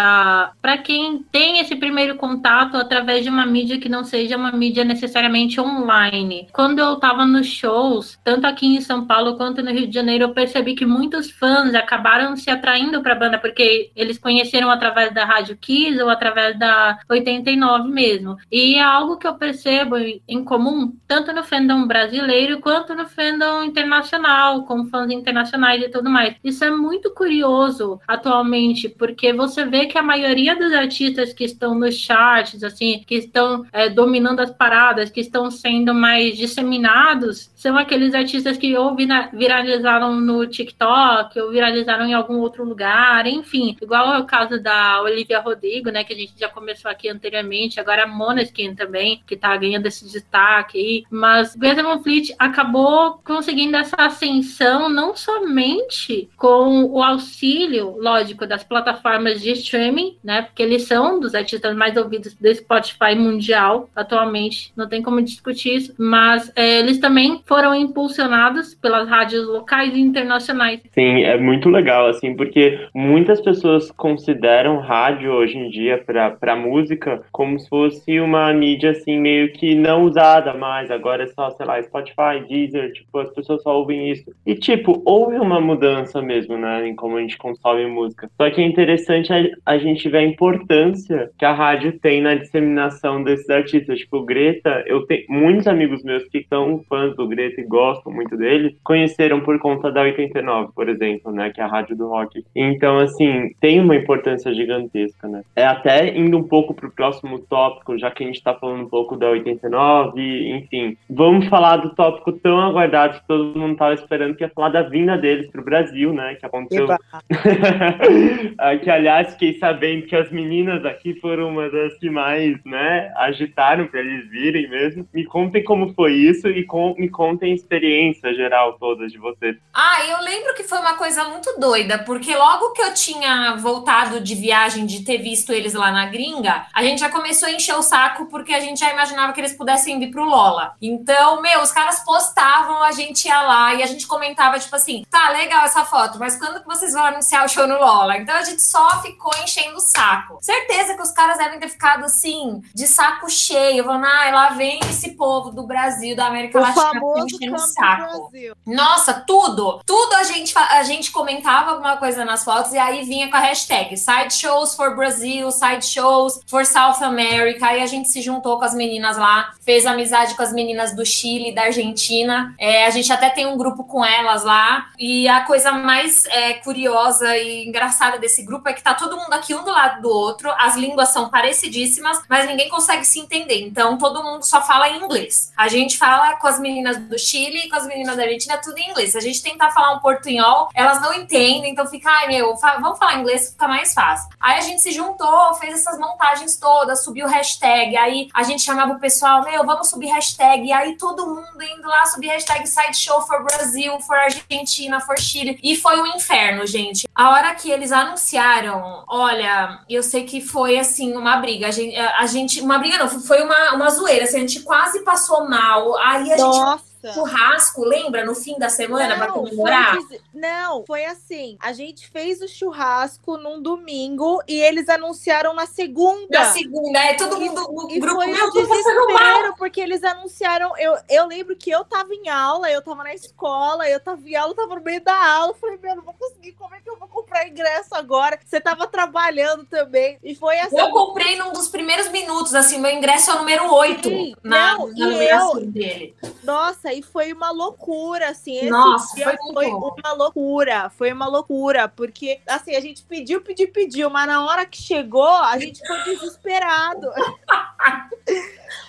para 0.61 0.79
quem 0.79 1.25
tem 1.31 1.61
esse 1.61 1.77
primeiro 1.77 2.17
contato 2.17 2.77
através 2.77 3.25
de 3.25 3.31
uma 3.31 3.47
mídia 3.47 3.79
que 3.79 3.89
não 3.89 4.05
seja 4.05 4.37
uma 4.37 4.53
mídia 4.53 4.85
necessariamente 4.85 5.61
online. 5.61 6.49
Quando 6.53 6.79
eu 6.79 6.95
estava 6.95 7.25
nos 7.27 7.47
shows, 7.47 8.14
tanto 8.23 8.47
aqui 8.47 8.67
em 8.67 8.81
São 8.81 9.07
Paulo 9.07 9.37
quanto 9.37 9.63
no 9.63 9.71
Rio 9.71 9.87
de 9.87 9.95
Janeiro, 9.95 10.25
eu 10.25 10.35
percebi 10.35 10.75
que 10.75 10.87
muitos 10.87 11.31
fãs 11.31 11.75
acabaram 11.75 12.37
se 12.37 12.51
atraindo 12.51 13.03
para 13.03 13.13
a 13.13 13.19
banda 13.19 13.39
porque 13.39 13.91
eles 13.97 14.19
conheceram 14.19 14.71
através 14.71 15.13
da 15.13 15.25
Rádio 15.25 15.57
Kiss 15.57 16.01
ou 16.01 16.09
através 16.09 16.59
da 16.59 16.99
89 17.09 17.89
mesmo. 17.91 18.37
E 18.51 18.77
é 18.77 18.83
algo 18.83 19.17
que 19.17 19.27
eu 19.27 19.35
percebo 19.35 19.97
em 19.97 20.45
comum 20.45 20.95
tanto 21.07 21.33
no 21.33 21.43
fandom 21.43 21.87
brasileiro 21.87 22.61
quanto 22.61 22.95
no 22.95 23.07
fandom 23.07 23.63
internacional, 23.63 24.65
com 24.65 24.85
fãs 24.87 25.11
internacionais 25.11 25.83
e 25.83 25.89
tudo 25.89 26.11
mais. 26.11 26.35
Isso 26.43 26.65
é 26.65 26.71
muito 26.71 27.13
curioso 27.13 28.01
atualmente, 28.07 28.89
porque 28.89 29.33
você 29.33 29.65
vê 29.65 29.87
que 29.87 29.99
a 29.99 30.03
maioria 30.03 30.57
dos 30.57 30.73
artistas 30.73 31.33
que 31.33 31.45
estão 31.45 31.75
nos 31.75 31.95
charts, 31.95 32.63
assim, 32.63 33.03
que 33.07 33.17
estão 33.17 33.65
é, 33.73 33.89
dominando 33.89 34.41
as 34.41 34.51
paradas, 34.51 35.11
que 35.11 35.21
estão 35.21 35.51
sendo 35.51 35.95
mais 35.95 36.37
disseminados, 36.37 37.51
são 37.65 37.79
aqueles 37.79 38.13
artistas 38.13 38.59
que 38.59 38.77
ou 38.77 38.95
viralizaram 38.95 40.21
no 40.21 40.47
TikTok, 40.47 41.41
ou 41.41 41.51
viralizaram 41.51 42.05
em 42.05 42.13
algum 42.13 42.37
outro 42.41 42.63
lugar, 42.63 43.27
enfim. 43.27 43.75
Igual 43.81 44.13
é 44.13 44.19
o 44.19 44.27
caso 44.27 44.63
da 44.63 45.01
Olivia 45.01 45.41
Rodrigo, 45.41 45.89
né, 45.89 46.05
que 46.05 46.13
a 46.13 46.17
gente 46.17 46.35
já 46.37 46.47
começou 46.47 46.91
aqui 46.91 47.09
anteriormente, 47.09 47.81
agora 47.81 48.05
a 48.05 48.07
Moneskin 48.07 48.75
também, 48.75 49.23
que 49.27 49.35
tá 49.35 49.57
ganhando 49.57 49.87
esse 49.87 50.05
destaque 50.05 50.77
aí. 50.77 51.05
Mas 51.11 51.57
Greta 51.57 51.83
Van 51.83 52.03
Fleet 52.03 52.35
acabou 52.39 53.19
conseguindo 53.25 53.79
essa 53.79 53.97
ascensão 53.97 54.91
não 54.91 55.17
somente 55.17 56.29
com 56.37 56.85
o 56.85 57.03
auxílio, 57.03 57.97
lógico, 57.99 58.47
das 58.47 58.63
plataformas 58.63 59.41
de 59.41 59.53
streaming, 59.53 60.19
né, 60.23 60.43
porque 60.43 60.63
eles 60.63 60.83
são 60.83 61.19
dos 61.19 61.35
artistas 61.35 61.75
mais 61.75 61.97
ouvidos 61.97 62.35
do 62.35 62.55
Spotify 62.55 63.15
mundial 63.17 63.89
atualmente, 63.97 64.71
não 64.77 64.87
tem 64.87 65.01
como 65.01 65.23
discutir 65.23 65.77
isso, 65.77 65.95
mas 65.97 66.53
é, 66.55 66.81
eles 66.81 66.99
também 66.99 67.43
foram 67.47 67.54
impulsionados 67.75 68.75
pelas 68.75 69.09
rádios 69.09 69.47
locais 69.47 69.95
e 69.95 70.01
internacionais. 70.01 70.81
Sim, 70.93 71.23
é 71.23 71.39
muito 71.39 71.69
legal, 71.69 72.07
assim, 72.09 72.35
porque 72.35 72.89
muitas 72.95 73.41
pessoas 73.41 73.91
consideram 73.91 74.79
rádio 74.79 75.31
hoje 75.33 75.59
em 75.59 75.71
dia 75.71 76.03
para 76.05 76.57
música 76.57 77.23
como 77.31 77.59
se 77.59 77.69
fosse 77.69 78.19
uma 78.21 78.53
mídia, 78.53 78.91
assim, 78.91 79.19
meio 79.19 79.53
que 79.53 79.75
não 79.75 80.05
usada 80.05 80.55
mais, 80.55 80.91
agora 80.91 81.25
é 81.25 81.27
só, 81.27 81.51
sei 81.51 81.67
lá, 81.67 81.83
Spotify, 81.83 82.45
Deezer, 82.49 82.93
tipo, 82.93 83.19
as 83.19 83.31
pessoas 83.31 83.63
só 83.63 83.77
ouvem 83.77 84.11
isso. 84.11 84.33
E, 84.47 84.55
tipo, 84.55 85.03
houve 85.05 85.37
uma 85.37 85.61
mudança 85.61 86.21
mesmo, 86.23 86.57
né, 86.57 86.89
em 86.89 86.95
como 86.95 87.17
a 87.17 87.21
gente 87.21 87.37
consome 87.37 87.87
música. 87.87 88.31
Só 88.37 88.51
que 88.51 88.61
é 88.61 88.65
interessante 88.65 89.33
a, 89.33 89.45
a 89.67 89.79
gente 89.79 90.09
ver 90.09 90.19
a 90.19 90.23
importância 90.23 91.31
que 91.39 91.45
a 91.45 91.53
rádio 91.53 91.99
tem 91.99 92.21
na 92.21 92.35
disseminação 92.35 93.23
desses 93.23 93.49
artistas. 93.51 93.99
Tipo, 93.99 94.23
Greta, 94.23 94.83
eu 94.87 95.07
tenho 95.07 95.25
muitos 95.29 95.67
amigos 95.67 96.03
meus 96.03 96.25
que 96.25 96.45
são 96.49 96.83
fãs 96.89 97.15
do 97.17 97.29
Greta 97.29 97.44
e 97.59 97.65
gostam 97.65 98.13
muito 98.13 98.37
dele, 98.37 98.77
conheceram 98.85 99.41
por 99.41 99.59
conta 99.59 99.91
da 99.91 100.03
89, 100.03 100.73
por 100.75 100.89
exemplo, 100.89 101.33
né, 101.33 101.51
que 101.51 101.61
é 101.61 101.65
a 101.65 101.67
rádio 101.67 101.97
do 101.97 102.09
rock. 102.09 102.45
Então, 102.55 102.99
assim, 102.99 103.51
tem 103.61 103.81
uma 103.81 103.97
importância 103.97 104.55
gigantesca, 104.55 105.27
né. 105.29 105.43
É 105.57 105.65
até 105.65 106.17
indo 106.17 106.39
um 106.39 106.43
pouco 106.43 106.75
pro 106.75 106.91
próximo 106.91 107.39
tópico, 107.39 107.99
já 107.99 108.11
que 108.11 108.23
a 108.23 108.27
gente 108.27 108.43
tá 108.43 108.55
falando 108.55 108.83
um 108.83 108.89
pouco 108.89 109.17
da 109.17 109.29
89, 109.29 110.51
enfim, 110.51 110.97
vamos 111.09 111.49
falar 111.49 111.79
do 111.79 111.95
tópico 111.95 112.33
tão 112.33 112.61
aguardado 112.61 113.19
que 113.21 113.27
todo 113.27 113.59
mundo 113.59 113.77
tava 113.77 113.95
esperando, 113.95 114.37
que 114.37 114.45
é 114.45 114.49
falar 114.49 114.69
da 114.69 114.83
vinda 114.83 115.17
deles 115.17 115.51
pro 115.51 115.65
Brasil, 115.65 116.13
né, 116.13 116.37
que 116.37 116.47
aconteceu. 116.47 116.87
que, 118.83 118.91
aliás, 118.91 119.33
fiquei 119.33 119.55
sabendo 119.55 120.07
que 120.07 120.15
as 120.15 120.31
meninas 120.31 120.85
aqui 120.85 121.15
foram 121.21 121.49
uma 121.49 121.69
das 121.69 121.99
que 121.99 122.11
mais, 122.11 122.63
né, 122.65 122.85
né? 122.85 123.13
Agitaram 123.17 123.87
para 123.87 124.01
eles 124.01 124.29
virem 124.29 124.69
mesmo. 124.69 125.07
Me 125.13 125.25
contem 125.25 125.63
como 125.63 125.95
foi 125.95 126.13
isso 126.13 126.49
e 126.49 126.65
com, 126.65 126.95
me 126.99 127.09
contem 127.09 127.34
a 127.43 127.49
experiência 127.49 128.35
geral 128.35 128.77
toda 128.79 129.07
de 129.07 129.19
vocês. 129.19 129.57
Ah, 129.73 130.05
eu 130.07 130.21
lembro 130.21 130.55
que 130.55 130.65
foi 130.65 130.79
uma 130.79 130.95
coisa 130.95 131.25
muito 131.25 131.59
doida, 131.59 131.99
porque 131.99 132.35
logo 132.35 132.73
que 132.73 132.83
eu 132.83 132.95
tinha 132.95 133.57
voltado 133.57 134.21
de 134.21 134.35
viagem, 134.35 134.87
de 134.87 135.05
ter 135.05 135.19
visto 135.19 135.53
eles 135.53 135.75
lá 135.75 135.91
na 135.91 136.07
gringa, 136.07 136.67
a 136.73 136.83
gente 136.83 137.01
já 137.01 137.11
começou 137.11 137.49
a 137.49 137.53
encher 137.53 137.75
o 137.75 137.83
saco 137.83 138.27
porque 138.27 138.53
a 138.53 138.61
gente 138.61 138.81
já 138.81 138.93
imaginava 138.93 139.33
que 139.33 139.41
eles 139.41 139.57
pudessem 139.57 139.99
vir 139.99 140.11
pro 140.11 140.25
Lola. 140.25 140.75
Então, 140.81 141.41
meu, 141.41 141.63
os 141.63 141.73
caras 141.73 142.01
postavam, 142.05 142.83
a 142.83 142.93
gente 142.93 143.27
ia 143.27 143.43
lá 143.43 143.75
e 143.75 143.83
a 143.83 143.87
gente 143.87 144.07
comentava, 144.07 144.59
tipo 144.59 144.75
assim, 144.77 145.05
tá 145.11 145.31
legal 145.31 145.65
essa 145.65 145.85
foto, 145.85 146.19
mas 146.19 146.37
quando 146.39 146.61
que 146.61 146.67
vocês 146.67 146.93
vão 146.93 147.05
anunciar 147.05 147.45
o 147.45 147.49
show 147.49 147.67
no 147.67 147.79
Lola? 147.79 148.17
Então 148.19 148.35
a 148.35 148.43
gente 148.43 148.63
só 148.63 149.03
ficou 149.03 149.33
enchendo 149.43 149.77
o 149.77 149.81
saco. 149.81 150.39
Certeza 150.41 150.95
que 150.95 151.03
os 151.03 151.11
caras 151.11 151.39
devem 151.39 151.59
ter 151.59 151.69
ficado 151.69 152.05
assim, 152.05 152.63
de 152.75 152.87
saco 152.87 153.29
cheio, 153.31 153.85
falando, 153.85 154.05
ah, 154.05 154.31
lá 154.33 154.49
vem 154.51 154.81
esse 154.89 155.13
povo 155.13 155.51
do 155.51 155.67
Brasil, 155.67 156.17
da 156.17 156.27
América 156.27 156.59
O 156.59 156.63
Latina, 156.63 156.83
famoso 156.83 157.14
enchendo 157.19 157.55
o 157.55 157.59
saco. 157.59 158.31
Nossa, 158.67 159.15
tudo! 159.15 159.81
Tudo 159.87 160.15
a 160.15 160.25
gente, 160.25 160.57
a 160.57 160.83
gente 160.83 161.11
comentava 161.11 161.73
alguma 161.73 161.97
coisa 161.97 162.25
nas 162.25 162.45
fotos 162.45 162.73
e 162.73 162.79
aí 162.79 163.05
vinha 163.05 163.31
com 163.31 163.37
a 163.37 163.41
hashtag 163.41 163.97
Sideshows 163.97 164.75
for 164.75 164.95
Brazil, 164.95 165.51
Sideshows 165.51 166.41
for 166.47 166.65
South 166.65 167.03
America. 167.03 167.67
Aí 167.67 167.83
a 167.83 167.87
gente 167.87 168.09
se 168.09 168.21
juntou 168.23 168.59
com 168.59 168.65
as 168.65 168.75
meninas 168.75 169.17
lá, 169.17 169.53
fez 169.63 169.87
amizade 169.87 170.35
com 170.35 170.43
as 170.43 170.53
meninas 170.53 170.95
do 170.95 171.05
Chile, 171.05 171.55
da 171.55 171.63
Argentina. 171.63 172.55
É, 172.59 172.87
a 172.87 172.91
gente 172.91 173.13
até 173.13 173.31
tem 173.31 173.47
um 173.47 173.57
grupo 173.57 173.85
com 173.85 174.05
elas 174.05 174.45
lá. 174.45 174.91
E 174.99 175.29
a 175.29 175.45
coisa 175.45 175.73
mais 175.73 176.25
é, 176.27 176.55
curiosa 176.55 177.37
e 177.37 177.67
engraçada 177.67 178.19
desse 178.19 178.43
grupo 178.43 178.69
é 178.69 178.73
que 178.73 178.83
tá 178.83 178.95
todo 178.95 179.17
mundo 179.17 179.33
aqui 179.33 179.55
um 179.55 179.65
do 179.65 179.71
lado 179.71 180.03
do 180.03 180.09
outro, 180.09 180.51
as 180.59 180.77
línguas 180.77 181.09
são 181.09 181.29
parecidíssimas, 181.29 182.23
mas 182.29 182.47
ninguém 182.47 182.69
consegue 182.69 183.05
se 183.05 183.21
entender. 183.21 183.63
Então 183.63 183.99
todo 183.99 184.23
mundo 184.23 184.45
só 184.45 184.63
fala 184.63 184.89
em 184.89 185.03
inglês. 185.03 185.53
A 185.57 185.69
gente 185.69 185.97
fala 185.97 186.37
com 186.37 186.47
as 186.47 186.59
meninas 186.59 186.99
do 187.05 187.19
Chile 187.19 187.67
e 187.67 187.69
com 187.69 187.77
as 187.77 187.87
meninas 187.87 188.17
da 188.17 188.23
Argentina 188.23 188.59
tudo 188.59 188.79
em 188.79 188.91
inglês. 188.91 189.13
Se 189.13 189.19
a 189.19 189.21
gente 189.21 189.43
tentar 189.43 189.71
falar 189.71 189.93
um 189.95 189.99
portunhol, 190.01 190.69
elas 190.75 191.01
não 191.01 191.13
entendem, 191.15 191.71
então 191.73 191.87
fica, 191.87 192.11
ai 192.11 192.29
meu, 192.29 192.57
fa- 192.57 192.79
vamos 192.81 192.99
falar 192.99 193.19
inglês, 193.19 193.51
fica 193.51 193.69
mais 193.69 193.93
fácil. 193.95 194.29
Aí 194.41 194.59
a 194.59 194.61
gente 194.61 194.81
se 194.81 194.91
juntou, 194.93 195.55
fez 195.55 195.75
essas 195.75 195.99
montagens 195.99 196.57
todas, 196.57 197.03
subiu 197.05 197.27
hashtag, 197.27 197.97
aí 197.97 198.29
a 198.35 198.43
gente 198.43 198.63
chamava 198.63 198.93
o 198.93 199.01
pessoal, 199.01 199.43
meu, 199.45 199.65
vamos 199.65 199.89
subir 199.89 200.09
hashtag, 200.09 200.67
e 200.67 200.73
aí 200.73 200.97
todo 200.97 201.27
mundo 201.27 201.63
indo 201.63 201.89
lá 201.89 202.05
subir 202.07 202.29
hashtag 202.29 202.67
Sideshow 202.67 203.23
for 203.23 203.43
Brasil, 203.45 203.99
for 204.01 204.17
Argentina, 204.17 205.01
for 205.01 205.19
Chile, 205.19 205.59
e 205.63 205.77
foi 205.77 206.01
um 206.01 206.07
inferno, 206.07 206.67
gente. 206.67 207.07
A 207.15 207.31
hora 207.31 207.55
que 207.55 207.71
eles 207.71 207.93
anunciaram, 208.35 209.05
olha, 209.07 209.81
eu 209.89 210.03
sei 210.03 210.25
que 210.25 210.41
foi 210.41 210.79
assim 210.79 211.17
uma 211.17 211.37
briga, 211.37 211.69
a 211.69 211.71
gente, 211.71 211.97
a 211.97 212.27
gente 212.27 212.61
uma 212.61 212.79
briga 212.79 212.99
não, 212.99 213.09
foi 213.09 213.43
uma, 213.43 213.75
uma 213.75 213.91
zoeira, 213.91 214.25
assim, 214.25 214.37
a 214.37 214.41
gente 214.41 214.61
quase 214.61 215.01
passou 215.05 215.49
mal, 215.49 215.97
aí 215.99 216.33
a 216.33 216.37
gente 216.37 216.41
Nossa. 216.41 216.94
Churrasco, 217.13 217.85
lembra? 217.85 218.25
No 218.25 218.35
fim 218.35 218.57
da 218.59 218.69
semana 218.69 219.17
para 219.17 219.33
comemorar? 219.33 219.97
foi 219.97 220.21
não, 220.33 220.85
foi 220.87 221.05
assim. 221.05 221.57
A 221.61 221.73
gente 221.73 222.09
fez 222.09 222.41
o 222.41 222.49
churrasco 222.49 223.37
num 223.37 223.61
domingo 223.61 224.43
e 224.49 224.61
eles 224.61 224.89
anunciaram 224.89 225.53
na 225.55 225.67
segunda. 225.67 226.27
Na 226.31 226.45
segunda, 226.53 226.99
é 226.99 227.15
todo 227.15 227.39
mundo 227.39 227.61
no 227.73 227.91
E 227.91 227.99
grupo, 227.99 228.17
foi 228.17 228.27
meu, 228.27 228.39
mal. 228.39 228.51
desespero, 228.53 229.55
porque 229.57 229.81
eles 229.81 230.03
anunciaram. 230.05 230.77
Eu, 230.79 230.97
eu 231.09 231.27
lembro 231.27 231.57
que 231.57 231.71
eu 231.71 231.85
tava 231.85 232.15
em 232.15 232.29
aula, 232.29 232.71
eu 232.71 232.81
tava 232.83 233.03
na 233.05 233.15
escola, 233.15 233.89
eu 233.89 234.01
tava 234.01 234.21
em 234.29 234.35
aula, 234.37 234.53
eu 234.53 234.57
tava 234.57 234.75
no 234.77 234.81
meio 234.83 235.03
da 235.03 235.15
aula. 235.17 235.51
Eu 235.53 235.57
falei, 235.57 235.79
meu, 235.83 235.97
não 235.97 236.03
vou 236.03 236.15
conseguir, 236.15 236.53
como 236.53 236.75
é 236.75 236.81
que 236.81 236.89
eu 236.89 236.99
vou 236.99 237.09
comprar 237.35 237.49
ingresso 237.49 237.95
agora? 237.95 238.39
Você 238.45 238.61
tava 238.61 238.87
trabalhando 238.87 239.65
também. 239.65 240.19
E 240.23 240.35
foi 240.35 240.59
assim. 240.61 240.79
Eu 240.79 240.91
comprei 240.91 241.37
num 241.37 241.53
dos 241.53 241.69
primeiros 241.69 242.09
minutos, 242.09 242.55
assim, 242.55 242.79
meu 242.79 242.93
ingresso 242.93 243.33
é 243.33 243.35
o 243.35 243.39
número 243.39 243.73
8 243.73 244.09
Sim, 244.09 244.35
na, 244.43 244.75
não, 244.79 244.87
na 244.89 244.95
e 244.97 245.01
numeração 245.01 245.67
dele. 245.67 246.15
Nossa, 246.45 246.93
e 246.93 247.03
foi 247.03 247.33
uma 247.33 247.51
loucura, 247.51 248.29
assim. 248.29 248.57
Esse 248.57 248.71
Nossa, 248.71 249.17
foi 249.17 249.37
foi, 249.53 249.67
uma 249.67 250.13
loucura, 250.13 250.91
foi 250.91 251.13
uma 251.13 251.27
loucura, 251.27 251.89
porque 251.89 252.41
assim, 252.47 252.77
a 252.77 252.81
gente 252.81 253.03
pediu, 253.03 253.41
pediu, 253.41 253.71
pediu, 253.73 254.09
mas 254.09 254.27
na 254.27 254.45
hora 254.45 254.65
que 254.65 254.81
chegou, 254.81 255.27
a 255.27 255.59
gente 255.59 255.81
ficou 255.81 256.05
desesperado. 256.05 257.11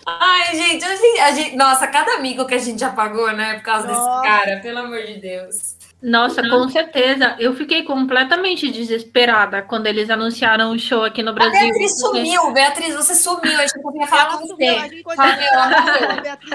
Ai, 0.08 0.56
gente, 0.56 0.86
a 0.86 0.96
gente, 0.96 1.20
a 1.20 1.32
gente- 1.32 1.56
Nossa, 1.56 1.88
cada 1.88 2.14
amigo 2.14 2.46
que 2.46 2.54
a 2.54 2.60
gente 2.60 2.80
já 2.80 2.92
pagou, 2.92 3.32
né? 3.32 3.56
Por 3.56 3.64
causa 3.64 3.88
Nossa. 3.88 4.22
desse 4.22 4.28
cara, 4.28 4.60
pelo 4.62 4.80
amor 4.80 5.04
de 5.04 5.16
Deus. 5.20 5.76
Nossa, 6.02 6.48
com 6.48 6.70
certeza. 6.70 7.36
Eu 7.40 7.56
fiquei 7.56 7.82
completamente 7.84 8.70
desesperada 8.70 9.62
quando 9.64 9.88
eles 9.88 10.10
anunciaram 10.10 10.72
o 10.72 10.78
show 10.78 11.04
aqui 11.04 11.24
no 11.24 11.32
A 11.32 11.34
Brasil. 11.34 11.60
Beatriz 11.60 12.00
porque- 12.02 12.18
sumiu, 12.26 12.52
Beatriz, 12.54 12.96
você 12.96 13.16
sumiu, 13.16 13.58
a 13.58 13.62
gente 13.62 13.82
não 13.82 13.92
queria 13.92 14.08
falar 14.08 14.26
com 14.38 14.46
sumiu, 14.46 14.78
a 14.78 14.82
você. 14.82 14.88
meu, 15.16 15.54
ela 15.54 15.68
morreu. 15.82 16.10
A 16.10 16.22
Beatriz. 16.22 16.52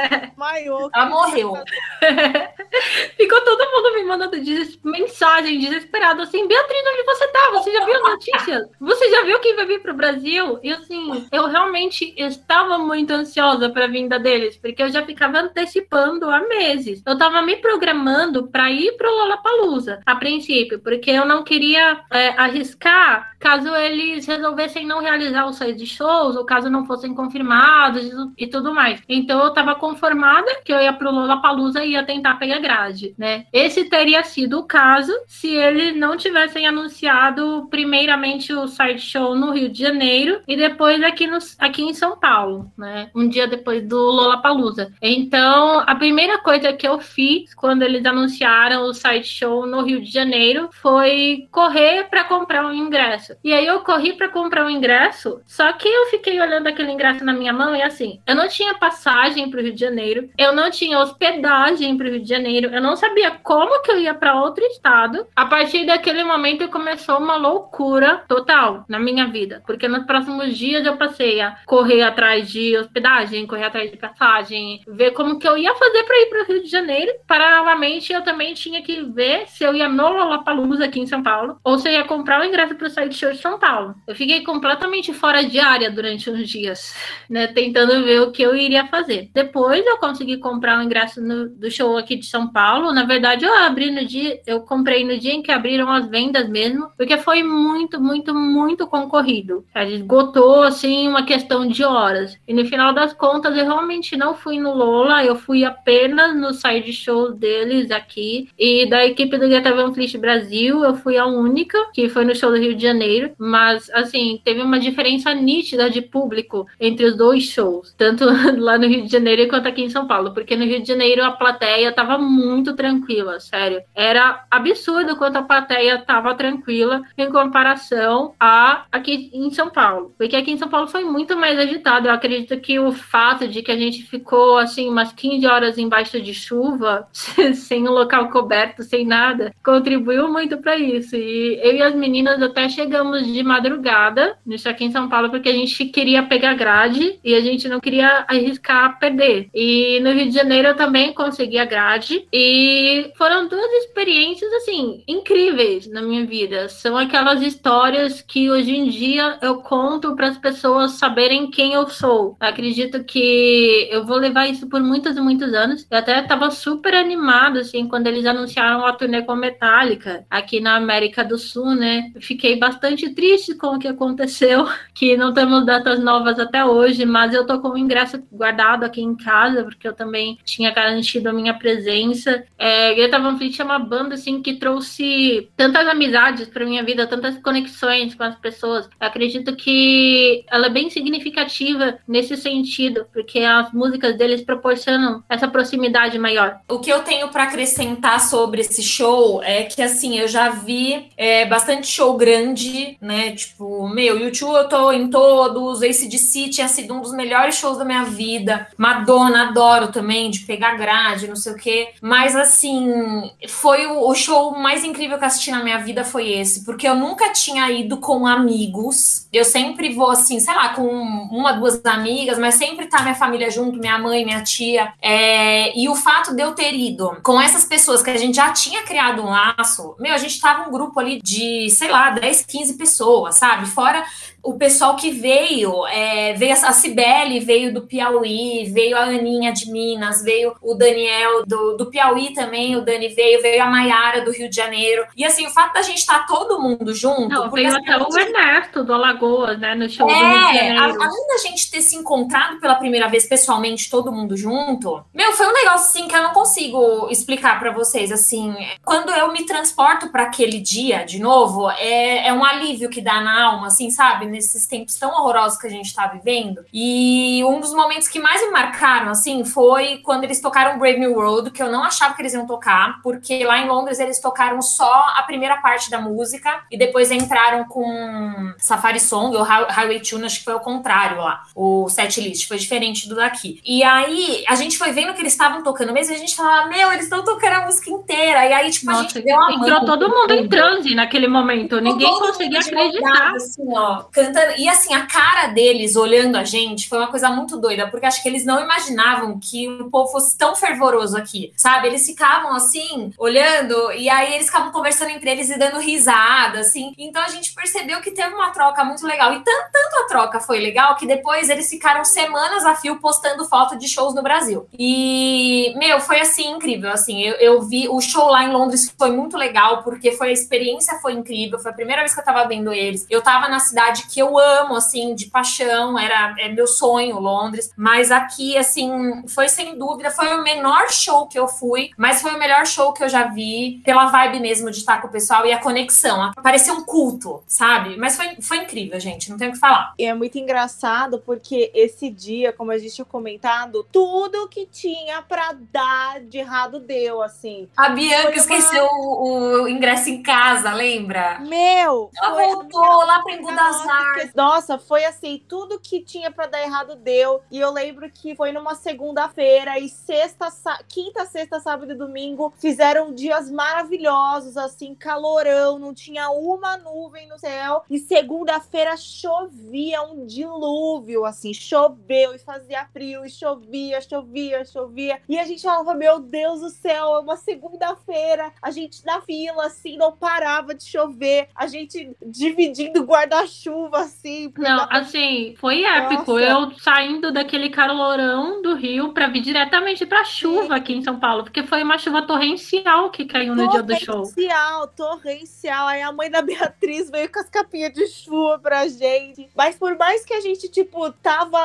Ela 0.95 1.07
morreu. 1.07 1.55
Ficou 3.17 3.41
todo 3.43 3.71
mundo 3.71 3.95
me 3.97 4.05
mandando 4.05 4.41
des- 4.41 4.79
mensagem 4.85 5.59
desesperado 5.59 6.23
assim, 6.23 6.47
Beatriz, 6.47 6.83
onde 6.93 7.03
você 7.05 7.27
tá? 7.29 7.51
Você 7.53 7.73
já 7.73 7.85
viu 7.85 7.97
as 7.97 8.03
notícias? 8.03 8.69
Você 8.81 9.11
já 9.11 9.23
viu 9.25 9.39
quem 9.41 9.57
vai 9.57 9.67
vir 9.67 9.83
pro 9.83 9.95
Brasil? 9.95 10.59
E 10.63 10.73
assim, 10.73 11.27
eu 11.33 11.47
realmente 11.49 12.15
estava 12.17 12.79
muito 12.79 13.11
ansiosa 13.13 13.69
para 13.71 13.85
a 13.85 13.89
vinda 13.89 14.19
deles, 14.19 14.57
porque 14.57 14.83
eu 14.83 14.89
já 14.91 15.05
ficava 15.05 15.39
antecipando 15.39 16.31
há 16.31 16.41
meses. 16.47 17.03
Eu 17.07 17.19
tava 17.19 17.43
me 17.43 17.57
programando 17.57 18.47
para 18.49 18.71
ir 18.71 18.93
pro 18.97 19.11
Lollapalooza, 19.31 20.01
a 20.05 20.17
princípio, 20.17 20.81
porque 20.81 21.11
eu 21.11 21.25
não 21.25 21.43
queria 21.45 22.01
é, 22.11 22.29
arriscar 22.31 23.31
caso 23.41 23.75
eles 23.75 24.27
resolvessem 24.27 24.87
não 24.87 25.01
realizar 25.01 25.47
os 25.47 25.57
side 25.57 25.87
shows, 25.87 26.37
ou 26.37 26.45
caso 26.45 26.69
não 26.69 26.85
fossem 26.85 27.15
confirmados 27.15 28.11
e 28.37 28.47
tudo 28.47 28.75
mais. 28.75 29.03
Então 29.09 29.43
eu 29.43 29.51
tava 29.51 29.75
conformada 29.75 30.61
que 30.63 30.73
eu 30.73 30.81
ia 30.81 30.93
pro 30.93 31.11
Lollapalooza 31.11 31.83
e 31.83 31.93
ia 31.93 32.05
tentar 32.05 32.35
pegar 32.35 32.59
grade, 32.59 33.15
né? 33.17 33.47
Esse 33.51 33.85
teria 33.85 34.23
sido 34.23 34.59
o 34.59 34.65
caso 34.65 35.13
se 35.27 35.49
eles 35.49 35.97
não 35.97 36.19
tivessem 36.19 36.67
anunciado 36.67 37.67
primeiramente 37.71 38.53
o 38.53 38.69
side 38.69 39.01
show 39.01 39.35
no 39.35 39.53
Rio 39.53 39.71
de 39.71 39.79
Janeiro 39.79 40.43
e 40.47 40.55
depois 40.55 41.03
aqui, 41.03 41.27
no, 41.27 41.39
aqui 41.59 41.83
em 41.83 41.95
São 41.95 42.19
Paulo, 42.19 42.71
né? 42.77 43.11
Um 43.15 43.27
dia 43.27 43.49
depois 43.49 43.83
do 43.89 43.97
Lollapalooza. 43.97 44.93
Então, 45.01 45.81
a 45.81 45.95
primeira 45.95 46.39
coisa 46.41 46.75
que 46.75 46.87
eu 46.87 47.01
fiz 47.01 47.55
quando 47.55 47.83
eles 47.83 48.05
anunciaram 48.05 48.85
o 48.85 48.93
side 48.93 49.20
show 49.23 49.67
no 49.67 49.83
Rio 49.83 50.01
de 50.01 50.11
Janeiro 50.11 50.69
foi 50.73 51.49
correr 51.51 52.05
para 52.09 52.25
comprar 52.25 52.65
um 52.65 52.73
ingresso. 52.73 53.35
E 53.43 53.53
aí 53.53 53.67
eu 53.67 53.81
corri 53.81 54.13
para 54.13 54.29
comprar 54.29 54.65
um 54.65 54.71
ingresso, 54.71 55.41
só 55.47 55.73
que 55.73 55.89
eu 55.89 56.07
fiquei 56.07 56.41
olhando 56.41 56.67
aquele 56.67 56.91
ingresso 56.91 57.25
na 57.25 57.33
minha 57.33 57.53
mão 57.53 57.75
e 57.75 57.83
assim, 57.83 58.21
eu 58.27 58.35
não 58.35 58.49
tinha 58.49 58.75
passagem 58.75 59.51
para 59.51 59.61
o 59.61 59.63
Rio 59.63 59.75
de 59.75 59.81
Janeiro, 59.81 60.29
eu 60.37 60.53
não 60.53 60.71
tinha 60.71 60.99
hospedagem 60.99 61.97
para 61.97 62.07
o 62.07 62.11
Rio 62.11 62.23
de 62.23 62.29
Janeiro, 62.29 62.71
eu 62.73 62.81
não 62.81 62.97
sabia 62.97 63.31
como 63.31 63.83
que 63.83 63.91
eu 63.91 63.99
ia 63.99 64.15
para 64.15 64.41
outro 64.41 64.65
estado. 64.65 65.27
A 65.35 65.47
partir 65.47 65.87
daquele 65.87 66.25
momento 66.25 66.69
começou 66.69 67.19
uma 67.19 67.37
loucura 67.37 68.23
total 68.29 68.85
na 68.89 68.99
minha 68.99 69.27
vida, 69.27 69.63
porque 69.67 69.89
nos 69.89 70.05
próximos 70.05 70.57
dias 70.57 70.85
eu 70.85 70.97
passei 70.97 71.41
a 71.41 71.57
correr 71.67 72.03
atrás 72.03 72.51
de 72.51 72.77
hospedagem, 72.77 73.47
correr 73.47 73.65
atrás 73.65 73.91
de 73.91 73.97
passagem, 73.97 74.81
ver 74.87 75.13
como 75.13 75.39
que 75.39 75.49
eu 75.49 75.57
ia 75.57 75.75
fazer 75.75 76.05
para 76.05 76.21
ir 76.21 76.27
para 76.27 76.43
o 76.43 76.47
Rio 76.47 76.63
de 76.63 76.69
Janeiro. 76.69 77.13
Paralelamente, 77.27 78.13
eu 78.13 78.23
também 78.23 78.55
tinha 78.55 78.83
que 78.83 79.03
ver 79.13 79.45
se 79.49 79.65
eu 79.65 79.75
ia 79.75 79.89
no 79.89 80.09
Lollapalooza 80.09 80.85
aqui 80.85 81.01
em 81.01 81.07
São 81.07 81.23
Paulo 81.23 81.57
ou 81.65 81.79
se 81.79 81.89
eu 81.89 81.93
ia 81.93 82.05
comprar 82.05 82.41
o 82.41 82.45
ingresso 82.45 82.75
para 82.75 82.87
o 82.87 82.91
site 82.91 83.15
show 83.17 83.31
de 83.33 83.39
São 83.39 83.59
Paulo. 83.59 83.95
Eu 84.07 84.15
fiquei 84.15 84.43
completamente 84.43 85.13
fora 85.13 85.45
de 85.45 85.59
área 85.59 85.91
durante 85.91 86.31
uns 86.31 86.49
dias, 86.49 86.95
né, 87.29 87.47
tentando 87.47 88.05
ver 88.05 88.21
o 88.23 88.31
que 88.31 88.43
eu 88.43 88.55
iria 88.57 88.87
fazer. 88.87 89.31
Depois 89.35 89.85
eu 89.87 89.99
consegui 89.99 90.37
comprar 90.39 90.79
o 90.79 90.83
ingresso 90.83 91.21
no- 91.21 91.49
do 91.49 91.71
show 91.71 91.97
aqui 91.97 92.17
de 92.17 92.27
São 92.27 92.49
Paulo. 92.51 92.93
Na 92.93 93.05
verdade, 93.05 93.45
eu 93.45 93.55
abri 93.59 93.91
no 93.91 94.05
dia, 94.05 94.41
eu 94.47 94.61
comprei 94.61 95.05
no 95.05 95.19
dia 95.19 95.33
em 95.33 95.43
que 95.43 95.53
abriram 95.53 95.91
as 95.91 96.09
vendas 96.09 96.49
mesmo, 96.49 96.89
porque 96.97 97.17
foi 97.19 97.43
muito, 97.43 98.01
muito, 98.01 98.35
muito 98.35 98.87
concorrido. 98.87 99.65
Ele 99.75 99.95
esgotou 99.97 100.63
assim 100.63 101.09
uma 101.09 101.25
questão 101.25 101.67
de 101.67 101.85
horas. 101.85 102.39
E 102.47 102.55
no 102.55 102.65
final 102.65 102.93
das 102.93 103.13
contas, 103.13 103.57
eu 103.57 103.65
realmente 103.65 104.17
não 104.17 104.35
fui 104.35 104.59
no 104.59 104.75
Lola, 104.75 105.25
eu 105.25 105.37
fui 105.37 105.65
apenas 105.65 106.35
no 106.37 106.53
side 106.53 106.93
show 106.93 107.33
deles 107.33 107.91
aqui 107.91 108.49
e 108.59 108.89
da 108.89 109.00
equipe 109.07 109.37
do 109.39 109.49
Get 109.49 109.65
Van 109.65 109.93
Fleet 109.93 110.17
Brasil, 110.19 110.85
eu 110.85 110.95
fui 110.95 111.17
a 111.17 111.27
única 111.27 111.79
que 111.93 112.09
foi 112.09 112.25
no 112.25 112.35
show 112.35 112.51
do 112.51 112.59
Rio 112.59 112.75
de 112.75 112.83
Janeiro, 112.83 113.33
mas 113.39 113.91
assim, 113.91 114.41
teve 114.45 114.61
uma 114.61 114.79
diferença 114.79 115.33
nítida 115.35 115.89
de 115.91 116.03
público 116.03 116.67
entre 116.79 117.07
os 117.07 117.17
dois 117.17 117.45
shows, 117.45 117.95
tanto 117.97 118.25
lá 118.59 118.79
no 118.79 118.87
Rio 118.87 119.03
de 119.03 119.13
Janeiro 119.13 119.49
quanto 119.49 119.69
aqui 119.69 119.83
em 119.83 119.91
São 119.91 120.07
Paulo, 120.07 120.33
porque 120.33 120.57
no 120.57 120.65
Rio 120.65 120.81
de 120.81 120.89
Janeiro 120.89 121.25
a 121.25 121.33
plateia 121.33 121.93
tava 121.93 122.19
muito 122.19 122.75
tranquila, 122.75 123.41
sério. 123.41 123.83
Era 123.95 124.45
absurdo 124.51 125.17
quanto 125.17 125.37
a 125.37 125.43
plateia 125.43 125.99
tava 125.99 126.35
tranquila 126.35 127.03
em 127.17 127.31
comparação 127.31 128.35
a 128.39 128.85
aqui 128.91 129.31
em 129.33 129.51
São 129.51 129.71
Paulo, 129.71 130.15
porque 130.17 130.37
aqui 130.37 130.53
em 130.53 130.59
São 130.59 130.69
Paulo 130.69 130.89
foi 130.89 131.05
muito 131.05 131.37
mais 131.37 131.59
agitado. 131.59 132.09
Eu 132.09 132.13
acredito 132.13 132.59
que 132.61 132.79
o 132.79 132.93
fato 132.93 133.47
de 133.49 133.63
que 133.63 133.71
a 133.73 133.77
gente 133.77 134.03
ficou 134.03 134.59
assim 134.59 134.89
umas 134.89 135.13
15 135.13 135.47
horas 135.47 135.79
embaixo 135.79 136.21
de 136.21 136.35
chuva, 136.35 137.09
sem 137.13 137.87
o 137.87 137.93
local 137.93 138.31
coberto, 138.31 138.83
sem 138.91 139.07
nada, 139.07 139.55
contribuiu 139.65 140.29
muito 140.31 140.59
para 140.59 140.77
isso. 140.77 141.15
E 141.17 141.61
eu 141.63 141.77
e 141.77 141.83
as 141.83 141.95
meninas 141.95 142.43
até 142.43 142.69
chegamos 142.69 143.25
de 143.25 143.43
madrugada, 143.43 144.37
isso 144.47 144.69
aqui 144.69 144.85
em 144.85 144.91
São 144.91 145.09
Paulo, 145.09 145.31
porque 145.31 145.49
a 145.49 145.53
gente 145.53 145.85
queria 145.87 146.25
pegar 146.25 146.55
grade 146.55 147.19
e 147.25 147.35
a 147.35 147.41
gente 147.41 147.69
não 147.69 147.79
queria 147.79 148.25
arriscar 148.29 148.99
perder. 148.99 149.49
E 149.55 150.01
no 150.01 150.13
Rio 150.13 150.27
de 150.27 150.35
Janeiro 150.35 150.69
eu 150.69 150.77
também 150.77 151.15
consegui 151.15 151.57
a 151.57 151.65
grade 151.65 152.27
e 152.33 153.13
foram 153.17 153.47
duas 153.47 153.71
experiências 153.85 154.53
assim 154.55 155.05
incríveis 155.07 155.87
na 155.87 156.03
minha 156.03 156.27
vida. 156.27 156.69
São 156.69 156.97
aquelas 156.97 157.41
histórias 157.43 158.21
que 158.21 158.51
hoje 158.51 158.75
em 158.75 158.89
dia 158.89 159.39
eu 159.41 159.59
conto 159.63 160.17
para 160.17 160.29
as 160.29 160.39
pessoas 160.39 160.93
saberem 160.93 161.51
quem 161.51 161.75
eu 161.75 161.89
sou. 161.89 162.37
Acredito 162.41 163.05
que 163.05 163.89
eu 163.91 164.05
vou 164.05 164.17
levar 164.17 164.49
isso 164.49 164.69
por 164.69 164.81
muitos 164.81 165.17
e 165.17 165.21
muitos 165.21 165.55
anos. 165.55 165.87
Eu 165.89 165.99
até 165.99 166.21
estava 166.21 166.51
super 166.51 166.95
animado 166.95 167.61
assim 167.61 167.87
quando 167.87 168.09
eles 168.09 168.27
anunciaram 168.27 168.80
a 168.87 168.93
turnê 168.93 169.23
com 169.23 169.35
Metallica 169.35 170.25
aqui 170.31 170.61
na 170.61 170.77
América 170.77 171.25
do 171.25 171.39
Sul, 171.39 171.75
né? 171.75 172.13
Fiquei 172.21 172.59
bastante 172.59 173.11
triste 173.11 173.55
com 173.55 173.77
o 173.77 173.79
que 173.79 173.89
aconteceu, 173.89 174.67
que 174.95 175.17
não 175.17 175.33
temos 175.33 175.65
datas 175.65 176.01
novas 176.01 176.39
até 176.39 176.65
hoje, 176.65 177.05
mas 177.05 177.35
eu 177.35 177.47
tô 177.47 177.61
com 177.61 177.71
o 177.71 177.79
ingresso 177.79 178.23
guardado 178.31 178.85
aqui 178.85 179.01
em 179.01 179.17
casa 179.17 179.65
porque 179.65 179.87
eu 179.87 179.93
também 179.93 180.39
tinha 180.45 180.71
garantido 180.71 181.29
a 181.29 181.33
minha 181.33 181.55
presença. 181.55 182.45
É, 182.59 182.95
Greta 182.95 183.19
Van 183.19 183.37
Fleet 183.37 183.61
é 183.61 183.65
uma 183.65 183.79
banda 183.79 184.15
assim 184.15 184.43
que 184.43 184.55
trouxe 184.55 185.49
tantas 185.57 185.87
amizades 185.87 186.49
para 186.49 186.65
minha 186.65 186.83
vida, 186.83 187.07
tantas 187.07 187.39
conexões 187.39 188.15
com 188.15 188.23
as 188.23 188.37
pessoas. 188.37 188.87
Eu 189.01 189.07
acredito 189.07 189.55
que 189.57 190.45
ela 190.49 190.67
é 190.67 190.71
bem 190.71 190.91
significativa 190.91 191.99
nesse 192.07 192.37
sentido, 192.37 193.07
porque 193.13 193.41
as 193.41 193.73
músicas 193.73 194.17
deles 194.17 194.43
proporcionam 194.43 195.23
essa 195.29 195.49
proximidade 195.49 196.19
maior. 196.19 196.61
O 196.69 196.79
que 196.79 196.91
eu 196.91 197.01
tenho 197.01 197.29
para 197.29 197.45
acrescentar 197.45 198.21
sobre 198.21 198.63
esse 198.71 198.83
show 198.83 199.43
é 199.43 199.65
que 199.65 199.83
assim, 199.83 200.19
eu 200.19 200.29
já 200.29 200.51
vi 200.51 201.11
é, 201.17 201.45
bastante 201.45 201.87
show 201.87 202.17
grande, 202.17 202.97
né? 203.01 203.33
Tipo, 203.33 203.89
meu, 203.89 204.19
YouTube 204.19 204.55
eu 204.55 204.69
tô 204.69 204.93
em 204.93 205.09
todos, 205.09 205.83
ACDC 205.83 206.49
tinha 206.51 206.69
sido 206.69 206.95
um 206.95 207.01
dos 207.01 207.13
melhores 207.13 207.57
shows 207.57 207.77
da 207.77 207.85
minha 207.85 208.05
vida. 208.05 208.69
Madonna, 208.77 209.49
adoro 209.49 209.89
também, 209.89 210.31
de 210.31 210.41
pegar 210.41 210.77
grade, 210.77 211.29
não 211.29 211.37
sei 211.37 211.53
o 211.53 211.57
quê. 211.57 211.89
Mas 212.01 212.37
assim, 212.37 213.31
foi 213.49 213.87
o, 213.87 214.09
o 214.09 214.15
show 214.15 214.57
mais 214.57 214.85
incrível 214.85 215.19
que 215.19 215.25
eu 215.25 215.29
assisti 215.29 215.51
na 215.51 215.65
minha 215.65 215.79
vida 215.79 216.05
foi 216.05 216.31
esse, 216.31 216.65
porque 216.65 216.89
eu 216.89 216.95
nunca 216.95 217.33
tinha 217.33 217.71
ido 217.71 217.99
com 217.99 218.27
amigos. 218.27 219.27
Eu 219.33 219.45
sempre 219.45 219.93
vou 219.95 220.11
assim, 220.11 220.39
sei 220.39 220.55
lá, 220.55 220.71
com 220.71 220.87
uma, 220.87 221.53
duas 221.53 221.85
amigas, 221.85 222.39
mas 222.39 222.55
sempre 222.55 222.87
tá 222.87 223.03
minha 223.03 223.15
família 223.15 223.51
junto, 223.51 223.79
minha 223.79 223.99
mãe, 223.99 224.25
minha 224.25 224.43
tia. 224.43 224.93
É, 225.03 225.77
e 225.79 225.89
o 225.89 225.95
fato 225.95 226.35
de 226.35 226.43
eu 226.43 226.53
ter 226.53 226.75
ido 226.75 227.17
com 227.23 227.41
essas 227.41 227.65
pessoas 227.65 228.03
que 228.03 228.11
a 228.11 228.17
gente 228.17 228.37
já 228.37 228.53
tinha 228.61 228.83
criado 228.83 229.23
um 229.23 229.31
laço, 229.31 229.95
meu, 229.99 230.13
a 230.13 230.19
gente 230.19 230.39
tava 230.41 230.69
um 230.69 230.73
grupo 230.73 230.99
ali 231.01 231.21
de, 231.23 231.71
sei 231.71 231.91
lá, 231.91 232.11
10, 232.11 232.45
15 232.45 232.75
pessoas, 232.75 233.37
sabe? 233.37 233.67
Fora 233.67 234.05
o 234.43 234.55
pessoal 234.55 234.97
que 234.97 235.11
veio, 235.11 235.87
é, 235.87 236.33
veio 236.35 236.53
a 236.53 236.73
Cibele, 236.73 237.41
veio 237.41 237.73
do 237.73 237.83
Piauí, 237.83 238.71
veio 238.73 238.97
a 238.97 239.03
Aninha 239.03 239.53
de 239.53 239.71
Minas, 239.71 240.23
veio 240.23 240.55
o 240.63 240.75
Daniel 240.75 241.45
do, 241.47 241.77
do 241.77 241.91
Piauí 241.91 242.33
também, 242.33 242.77
o 242.77 242.85
Dani 242.85 243.09
veio, 243.09 243.43
veio 243.43 243.63
a 243.63 243.67
Maiara 243.67 244.25
do 244.25 244.31
Rio 244.31 244.49
de 244.49 244.57
Janeiro. 244.57 245.05
E 245.17 245.25
assim, 245.25 245.47
o 245.47 245.51
fato 245.51 245.75
da 245.75 245.83
gente 245.83 245.99
estar 245.99 246.21
tá 246.21 246.27
todo 246.27 246.61
mundo 246.61 246.95
junto. 246.95 247.29
Não, 247.29 247.51
veio 247.51 247.75
até 247.75 247.99
gente... 247.99 248.13
o 248.13 248.19
Ernesto 248.19 248.85
do 248.85 248.95
Alagoas, 248.95 249.59
né? 249.59 249.75
No 249.75 249.89
show 249.89 250.09
é, 250.09 250.15
do 250.15 250.21
Rio 250.21 250.49
de 250.49 250.59
Janeiro. 250.59 251.03
além 251.03 251.27
da 251.29 251.39
gente 251.39 251.71
ter 251.71 251.83
se 251.83 251.97
encontrado 251.97 252.59
pela 252.61 252.77
primeira 252.77 253.09
vez 253.09 253.27
pessoalmente, 253.27 253.91
todo 253.91 254.13
mundo 254.13 254.37
junto, 254.37 255.05
meu, 255.13 255.33
foi 255.33 255.47
um 255.47 255.53
negócio 255.53 255.87
assim 255.91 256.09
que 256.09 256.17
eu 256.17 256.23
não 256.23 256.33
consigo 256.33 257.09
explicar 257.11 257.59
para 257.59 257.73
vocês. 257.73 258.11
Assim, 258.11 258.55
quando 258.85 259.11
eu 259.11 259.33
me 259.33 259.45
transporto 259.45 260.09
para 260.09 260.25
aquele 260.25 260.61
dia 260.61 261.05
de 261.05 261.19
novo, 261.19 261.71
é, 261.71 262.29
é 262.29 262.33
um 262.33 262.45
alívio 262.45 262.89
que 262.89 263.01
dá 263.01 263.21
na 263.21 263.45
alma, 263.45 263.67
assim, 263.67 263.91
sabe? 263.91 264.30
Nesses 264.31 264.67
tempos 264.67 264.97
tão 264.97 265.11
horrorosos 265.11 265.59
que 265.59 265.67
a 265.67 265.71
gente 265.71 265.95
tá 265.95 266.07
vivendo. 266.07 266.65
E 266.73 267.43
um 267.45 267.61
dos 267.61 267.75
momentos 267.75 268.09
que 268.09 268.19
mais 268.19 268.41
me 268.43 268.51
marcaram, 268.51 269.11
assim, 269.11 269.45
foi 269.45 269.99
quando 269.99 270.25
eles 270.25 270.41
tocaram 270.41 270.79
Brave 270.79 270.99
New 270.99 271.15
World, 271.15 271.51
que 271.51 271.63
eu 271.63 271.71
não 271.71 271.83
achava 271.85 272.15
que 272.15 272.23
eles 272.23 272.35
iam 272.35 272.47
tocar, 272.47 273.01
porque 273.03 273.45
lá 273.45 273.59
em 273.59 273.69
Londres 273.69 273.99
eles 273.99 274.21
tocaram 274.21 274.61
só 274.63 275.05
a 275.17 275.23
primeira 275.23 275.57
parte 275.59 275.91
da 275.91 276.01
música 276.01 276.63
e 276.71 276.79
depois 276.79 277.11
entraram 277.11 277.65
com 277.65 278.55
Safari 278.59 279.01
Song 279.01 279.37
ou 279.37 279.43
Highway 279.43 280.01
Tune, 280.01 280.25
acho 280.25 280.39
que 280.39 280.45
foi 280.45 280.55
o 280.55 280.61
contrário 280.61 281.19
lá. 281.19 281.43
O 281.55 281.89
set 281.89 282.21
list 282.21 282.47
foi 282.47 282.59
diferente 282.59 283.09
do 283.09 283.17
daqui. 283.17 283.61
E 283.65 283.83
aí 283.83 284.45
a 284.49 284.55
gente 284.55 284.79
foi 284.79 284.93
vendo 284.93 285.15
que 285.15 285.21
eles 285.21 285.33
estavam 285.33 285.63
tocando 285.63 285.93
mesmo 285.93 286.13
e 286.13 286.17
a 286.17 286.19
gente 286.19 286.35
falava, 286.35 286.69
meu, 286.69 286.93
eles 286.93 287.05
estão 287.05 287.25
tocando 287.25 287.55
a 287.55 287.65
música 287.67 287.91
inteira. 287.91 288.47
E 288.47 288.53
aí, 288.53 288.71
tipo, 288.71 288.87
Nossa, 288.87 289.01
a 289.01 289.03
gente 289.03 289.23
deu 289.23 289.37
uma 289.37 289.53
Entrou 289.53 289.85
todo 289.85 290.09
mundo 290.09 290.33
em 290.33 290.49
transe 290.49 290.95
naquele 290.95 291.29
momento. 291.29 291.81
Ninguém 291.81 292.11
conseguia 292.19 292.61
acreditar. 292.61 293.35
Assim, 293.35 293.65
ó, 293.69 294.05
cantando. 294.21 294.55
E 294.59 294.69
assim, 294.69 294.95
a 294.95 295.07
cara 295.07 295.49
deles 295.49 295.97
olhando 295.97 296.37
a 296.37 296.45
gente 296.45 296.89
foi 296.89 296.99
uma 296.99 297.09
coisa 297.09 297.31
muito 297.31 297.57
doida, 297.57 297.89
porque 297.89 298.07
acho 298.07 298.23
que 298.23 298.29
eles 298.29 298.45
não 298.45 298.61
imaginavam 298.63 299.39
que 299.39 299.69
o 299.69 299.91
povo 299.91 300.11
fosse 300.11 300.37
tão 300.37 300.55
fervoroso 300.55 301.17
aqui, 301.17 301.53
sabe? 301.57 301.89
Eles 301.89 302.07
ficavam 302.07 302.55
assim, 302.55 303.13
olhando, 303.19 303.93
e 303.93 304.09
aí 304.09 304.35
eles 304.35 304.47
ficavam 304.47 304.71
conversando 304.71 305.11
entre 305.11 305.31
eles 305.31 305.51
e 305.51 305.59
dando 305.59 305.79
risada, 305.79 306.61
assim. 306.61 306.93
Então 306.99 307.23
a 307.23 307.29
gente 307.29 307.53
percebeu 307.55 308.01
que 308.01 308.11
teve 308.11 308.35
uma 308.35 308.51
troca 308.51 308.85
muito 308.85 309.07
legal. 309.07 309.33
E 309.33 309.41
tanto, 309.41 309.71
tanto 309.73 309.97
a 310.05 310.09
troca 310.09 310.41
foi 310.41 310.61
legal 310.61 310.97
que 310.97 311.07
depois 311.07 311.49
eles 311.49 311.69
ficaram 311.69 312.05
semanas 312.05 312.65
a 312.65 312.75
fio 312.75 313.01
postando 313.01 313.45
foto 313.45 313.77
de 313.77 313.89
shows 313.89 314.15
no 314.15 314.23
Brasil. 314.23 314.67
E, 314.79 315.75
meu, 315.77 316.01
foi 316.01 316.21
assim 316.21 316.51
incrível. 316.51 316.91
Assim, 316.91 317.23
eu, 317.23 317.35
eu 317.37 317.63
vi 317.63 317.89
o 317.89 318.01
show 318.01 318.29
lá 318.29 318.45
em 318.45 318.53
Londres 318.53 318.93
foi 318.97 319.11
muito 319.11 319.37
legal, 319.37 319.83
porque 319.83 320.13
foi 320.13 320.29
a 320.29 320.33
experiência 320.33 320.99
foi 321.01 321.13
incrível. 321.13 321.59
Foi 321.59 321.71
a 321.71 321.75
primeira 321.75 322.03
vez 322.03 322.15
que 322.15 322.21
eu 322.21 322.25
tava 322.25 322.47
vendo 322.47 322.73
eles. 322.73 323.07
Eu 323.09 323.23
tava 323.23 323.49
na 323.49 323.59
cidade 323.59 324.07
que 324.11 324.21
eu 324.21 324.39
amo, 324.39 324.77
assim, 324.77 325.15
de 325.15 325.27
paixão, 325.27 325.99
era 325.99 326.35
é 326.39 326.49
meu 326.49 326.67
sonho, 326.67 327.19
Londres. 327.19 327.73
Mas 327.77 328.11
aqui, 328.11 328.57
assim, 328.57 329.23
foi 329.29 329.49
sem 329.49 329.79
dúvida, 329.79 330.11
foi 330.11 330.35
o 330.35 330.43
menor 330.43 330.91
show 330.91 331.27
que 331.27 331.39
eu 331.39 331.47
fui, 331.47 331.91
mas 331.97 332.21
foi 332.21 332.35
o 332.35 332.39
melhor 332.39 332.67
show 332.67 332.93
que 332.93 333.05
eu 333.05 333.09
já 333.09 333.29
vi, 333.29 333.81
pela 333.85 334.07
vibe 334.07 334.41
mesmo 334.41 334.71
de 334.71 334.79
estar 334.79 335.01
com 335.01 335.09
o 335.09 335.11
pessoal 335.11 335.47
e 335.47 335.53
a 335.53 335.61
conexão. 335.61 336.33
Parecia 336.43 336.73
um 336.73 336.85
culto, 336.85 337.43
sabe? 337.47 337.97
Mas 337.97 338.17
foi, 338.17 338.37
foi 338.41 338.59
incrível, 338.59 338.99
gente, 338.99 339.31
não 339.31 339.37
tenho 339.37 339.51
o 339.51 339.55
que 339.55 339.61
falar. 339.61 339.95
E 339.99 340.05
é 340.05 340.15
muito 340.15 340.39
engraçado 340.39 341.23
porque 341.25 341.71
esse 341.75 342.11
dia, 342.11 342.53
como 342.53 342.71
a 342.71 342.79
gente 342.79 342.95
tinha 342.95 343.05
comentado, 343.05 343.87
tudo 343.93 344.49
que 344.49 344.67
tinha 344.67 345.23
para 345.23 345.55
dar 345.73 346.21
de 346.21 346.39
errado 346.39 346.81
deu, 346.81 347.23
assim. 347.23 347.69
A 347.77 347.91
Bianca 347.91 348.37
esqueceu 348.37 348.85
o, 348.85 349.63
o, 349.63 349.69
ingresso 349.69 350.11
em 350.11 350.23
casa, 350.23 350.73
lembra? 350.73 351.39
Meu! 351.41 352.11
Ela 352.17 352.35
voltou 352.35 353.07
lá 353.07 353.23
pra 353.23 353.35
Embu 353.35 353.55
das 353.55 353.87
Artes. 353.87 354.00
Nossa, 354.35 354.79
foi 354.79 355.05
assim, 355.05 355.43
tudo 355.49 355.79
que 355.79 356.01
tinha 356.01 356.31
para 356.31 356.47
dar 356.47 356.63
errado 356.63 356.97
deu. 356.97 357.43
E 357.51 357.59
eu 357.59 357.71
lembro 357.71 358.11
que 358.11 358.35
foi 358.35 358.53
numa 358.53 358.75
segunda-feira 358.75 359.79
e 359.79 359.89
sexta, 359.89 360.49
quinta, 360.89 361.27
sexta, 361.27 361.61
sábado 361.61 361.93
e 361.93 361.97
domingo 361.97 362.53
fizeram 362.59 363.15
dias 363.15 363.51
maravilhosos, 363.51 364.57
assim, 364.57 364.95
calorão, 364.95 365.79
não 365.79 365.95
tinha 365.95 366.31
uma 366.31 366.77
nuvem 366.77 367.29
no 367.29 367.39
céu. 367.39 367.83
E 367.91 367.99
segunda-feira 367.99 368.97
chovia 368.97 370.03
um 370.03 370.27
dilúvio, 370.27 371.25
assim, 371.25 371.53
choveu 371.53 372.35
e 372.35 372.39
fazia 372.39 372.87
frio 372.87 373.25
e 373.25 373.31
chovia, 373.31 374.01
chovia, 374.01 374.65
chovia. 374.65 375.21
E 375.29 375.39
a 375.39 375.45
gente 375.45 375.63
falava, 375.63 375.95
meu 375.95 376.21
Deus 376.21 376.61
do 376.61 376.71
céu, 376.71 377.17
é 377.17 377.19
uma 377.21 377.37
segunda-feira, 377.37 378.53
a 378.61 378.71
gente 378.71 379.05
na 379.05 379.21
fila, 379.21 379.67
assim, 379.67 379.97
não 379.97 380.13
parava 380.13 380.75
de 380.75 380.85
chover, 380.85 381.49
a 381.55 381.67
gente 381.67 382.17
dividindo 382.25 383.03
guarda-chuva, 383.03 383.90
assim. 383.97 384.53
Não, 384.57 384.87
assim, 384.91 385.55
foi 385.59 385.83
épico. 385.85 386.33
Nossa. 386.33 386.45
Eu 386.45 386.79
saindo 386.79 387.33
daquele 387.33 387.71
calorão 387.71 388.63
do 388.63 388.75
Rio 388.75 389.13
para 389.13 389.29
vir 389.29 389.41
diretamente 389.41 390.05
pra 390.07 390.25
chuva 390.25 390.77
aqui 390.77 390.95
em 390.95 391.03
São 391.03 391.19
Paulo, 391.19 391.45
porque 391.45 391.63
foi 391.63 391.83
uma 391.83 391.99
chuva 391.99 392.23
torrencial 392.23 393.11
que 393.11 393.25
caiu 393.25 393.55
no 393.55 393.69
dia 393.71 393.83
do 393.83 393.95
show. 393.97 394.23
Torrencial, 394.23 394.89
torrencial. 394.89 395.87
Aí 395.89 396.03
a 396.03 396.13
mãe 396.13 396.31
da 396.31 396.43
Beatriz 396.43 397.11
veio 397.11 397.31
com 397.31 397.39
as 397.39 397.49
capinhas 397.49 397.93
de 397.93 398.07
chuva 398.07 398.59
pra 398.59 398.87
gente. 398.89 399.49
Mas 399.55 399.77
por 399.77 399.97
mais 399.97 400.25
que 400.25 400.35
a 400.35 400.41
gente, 400.41 400.69
tipo, 400.69 401.11
tava 401.13 401.61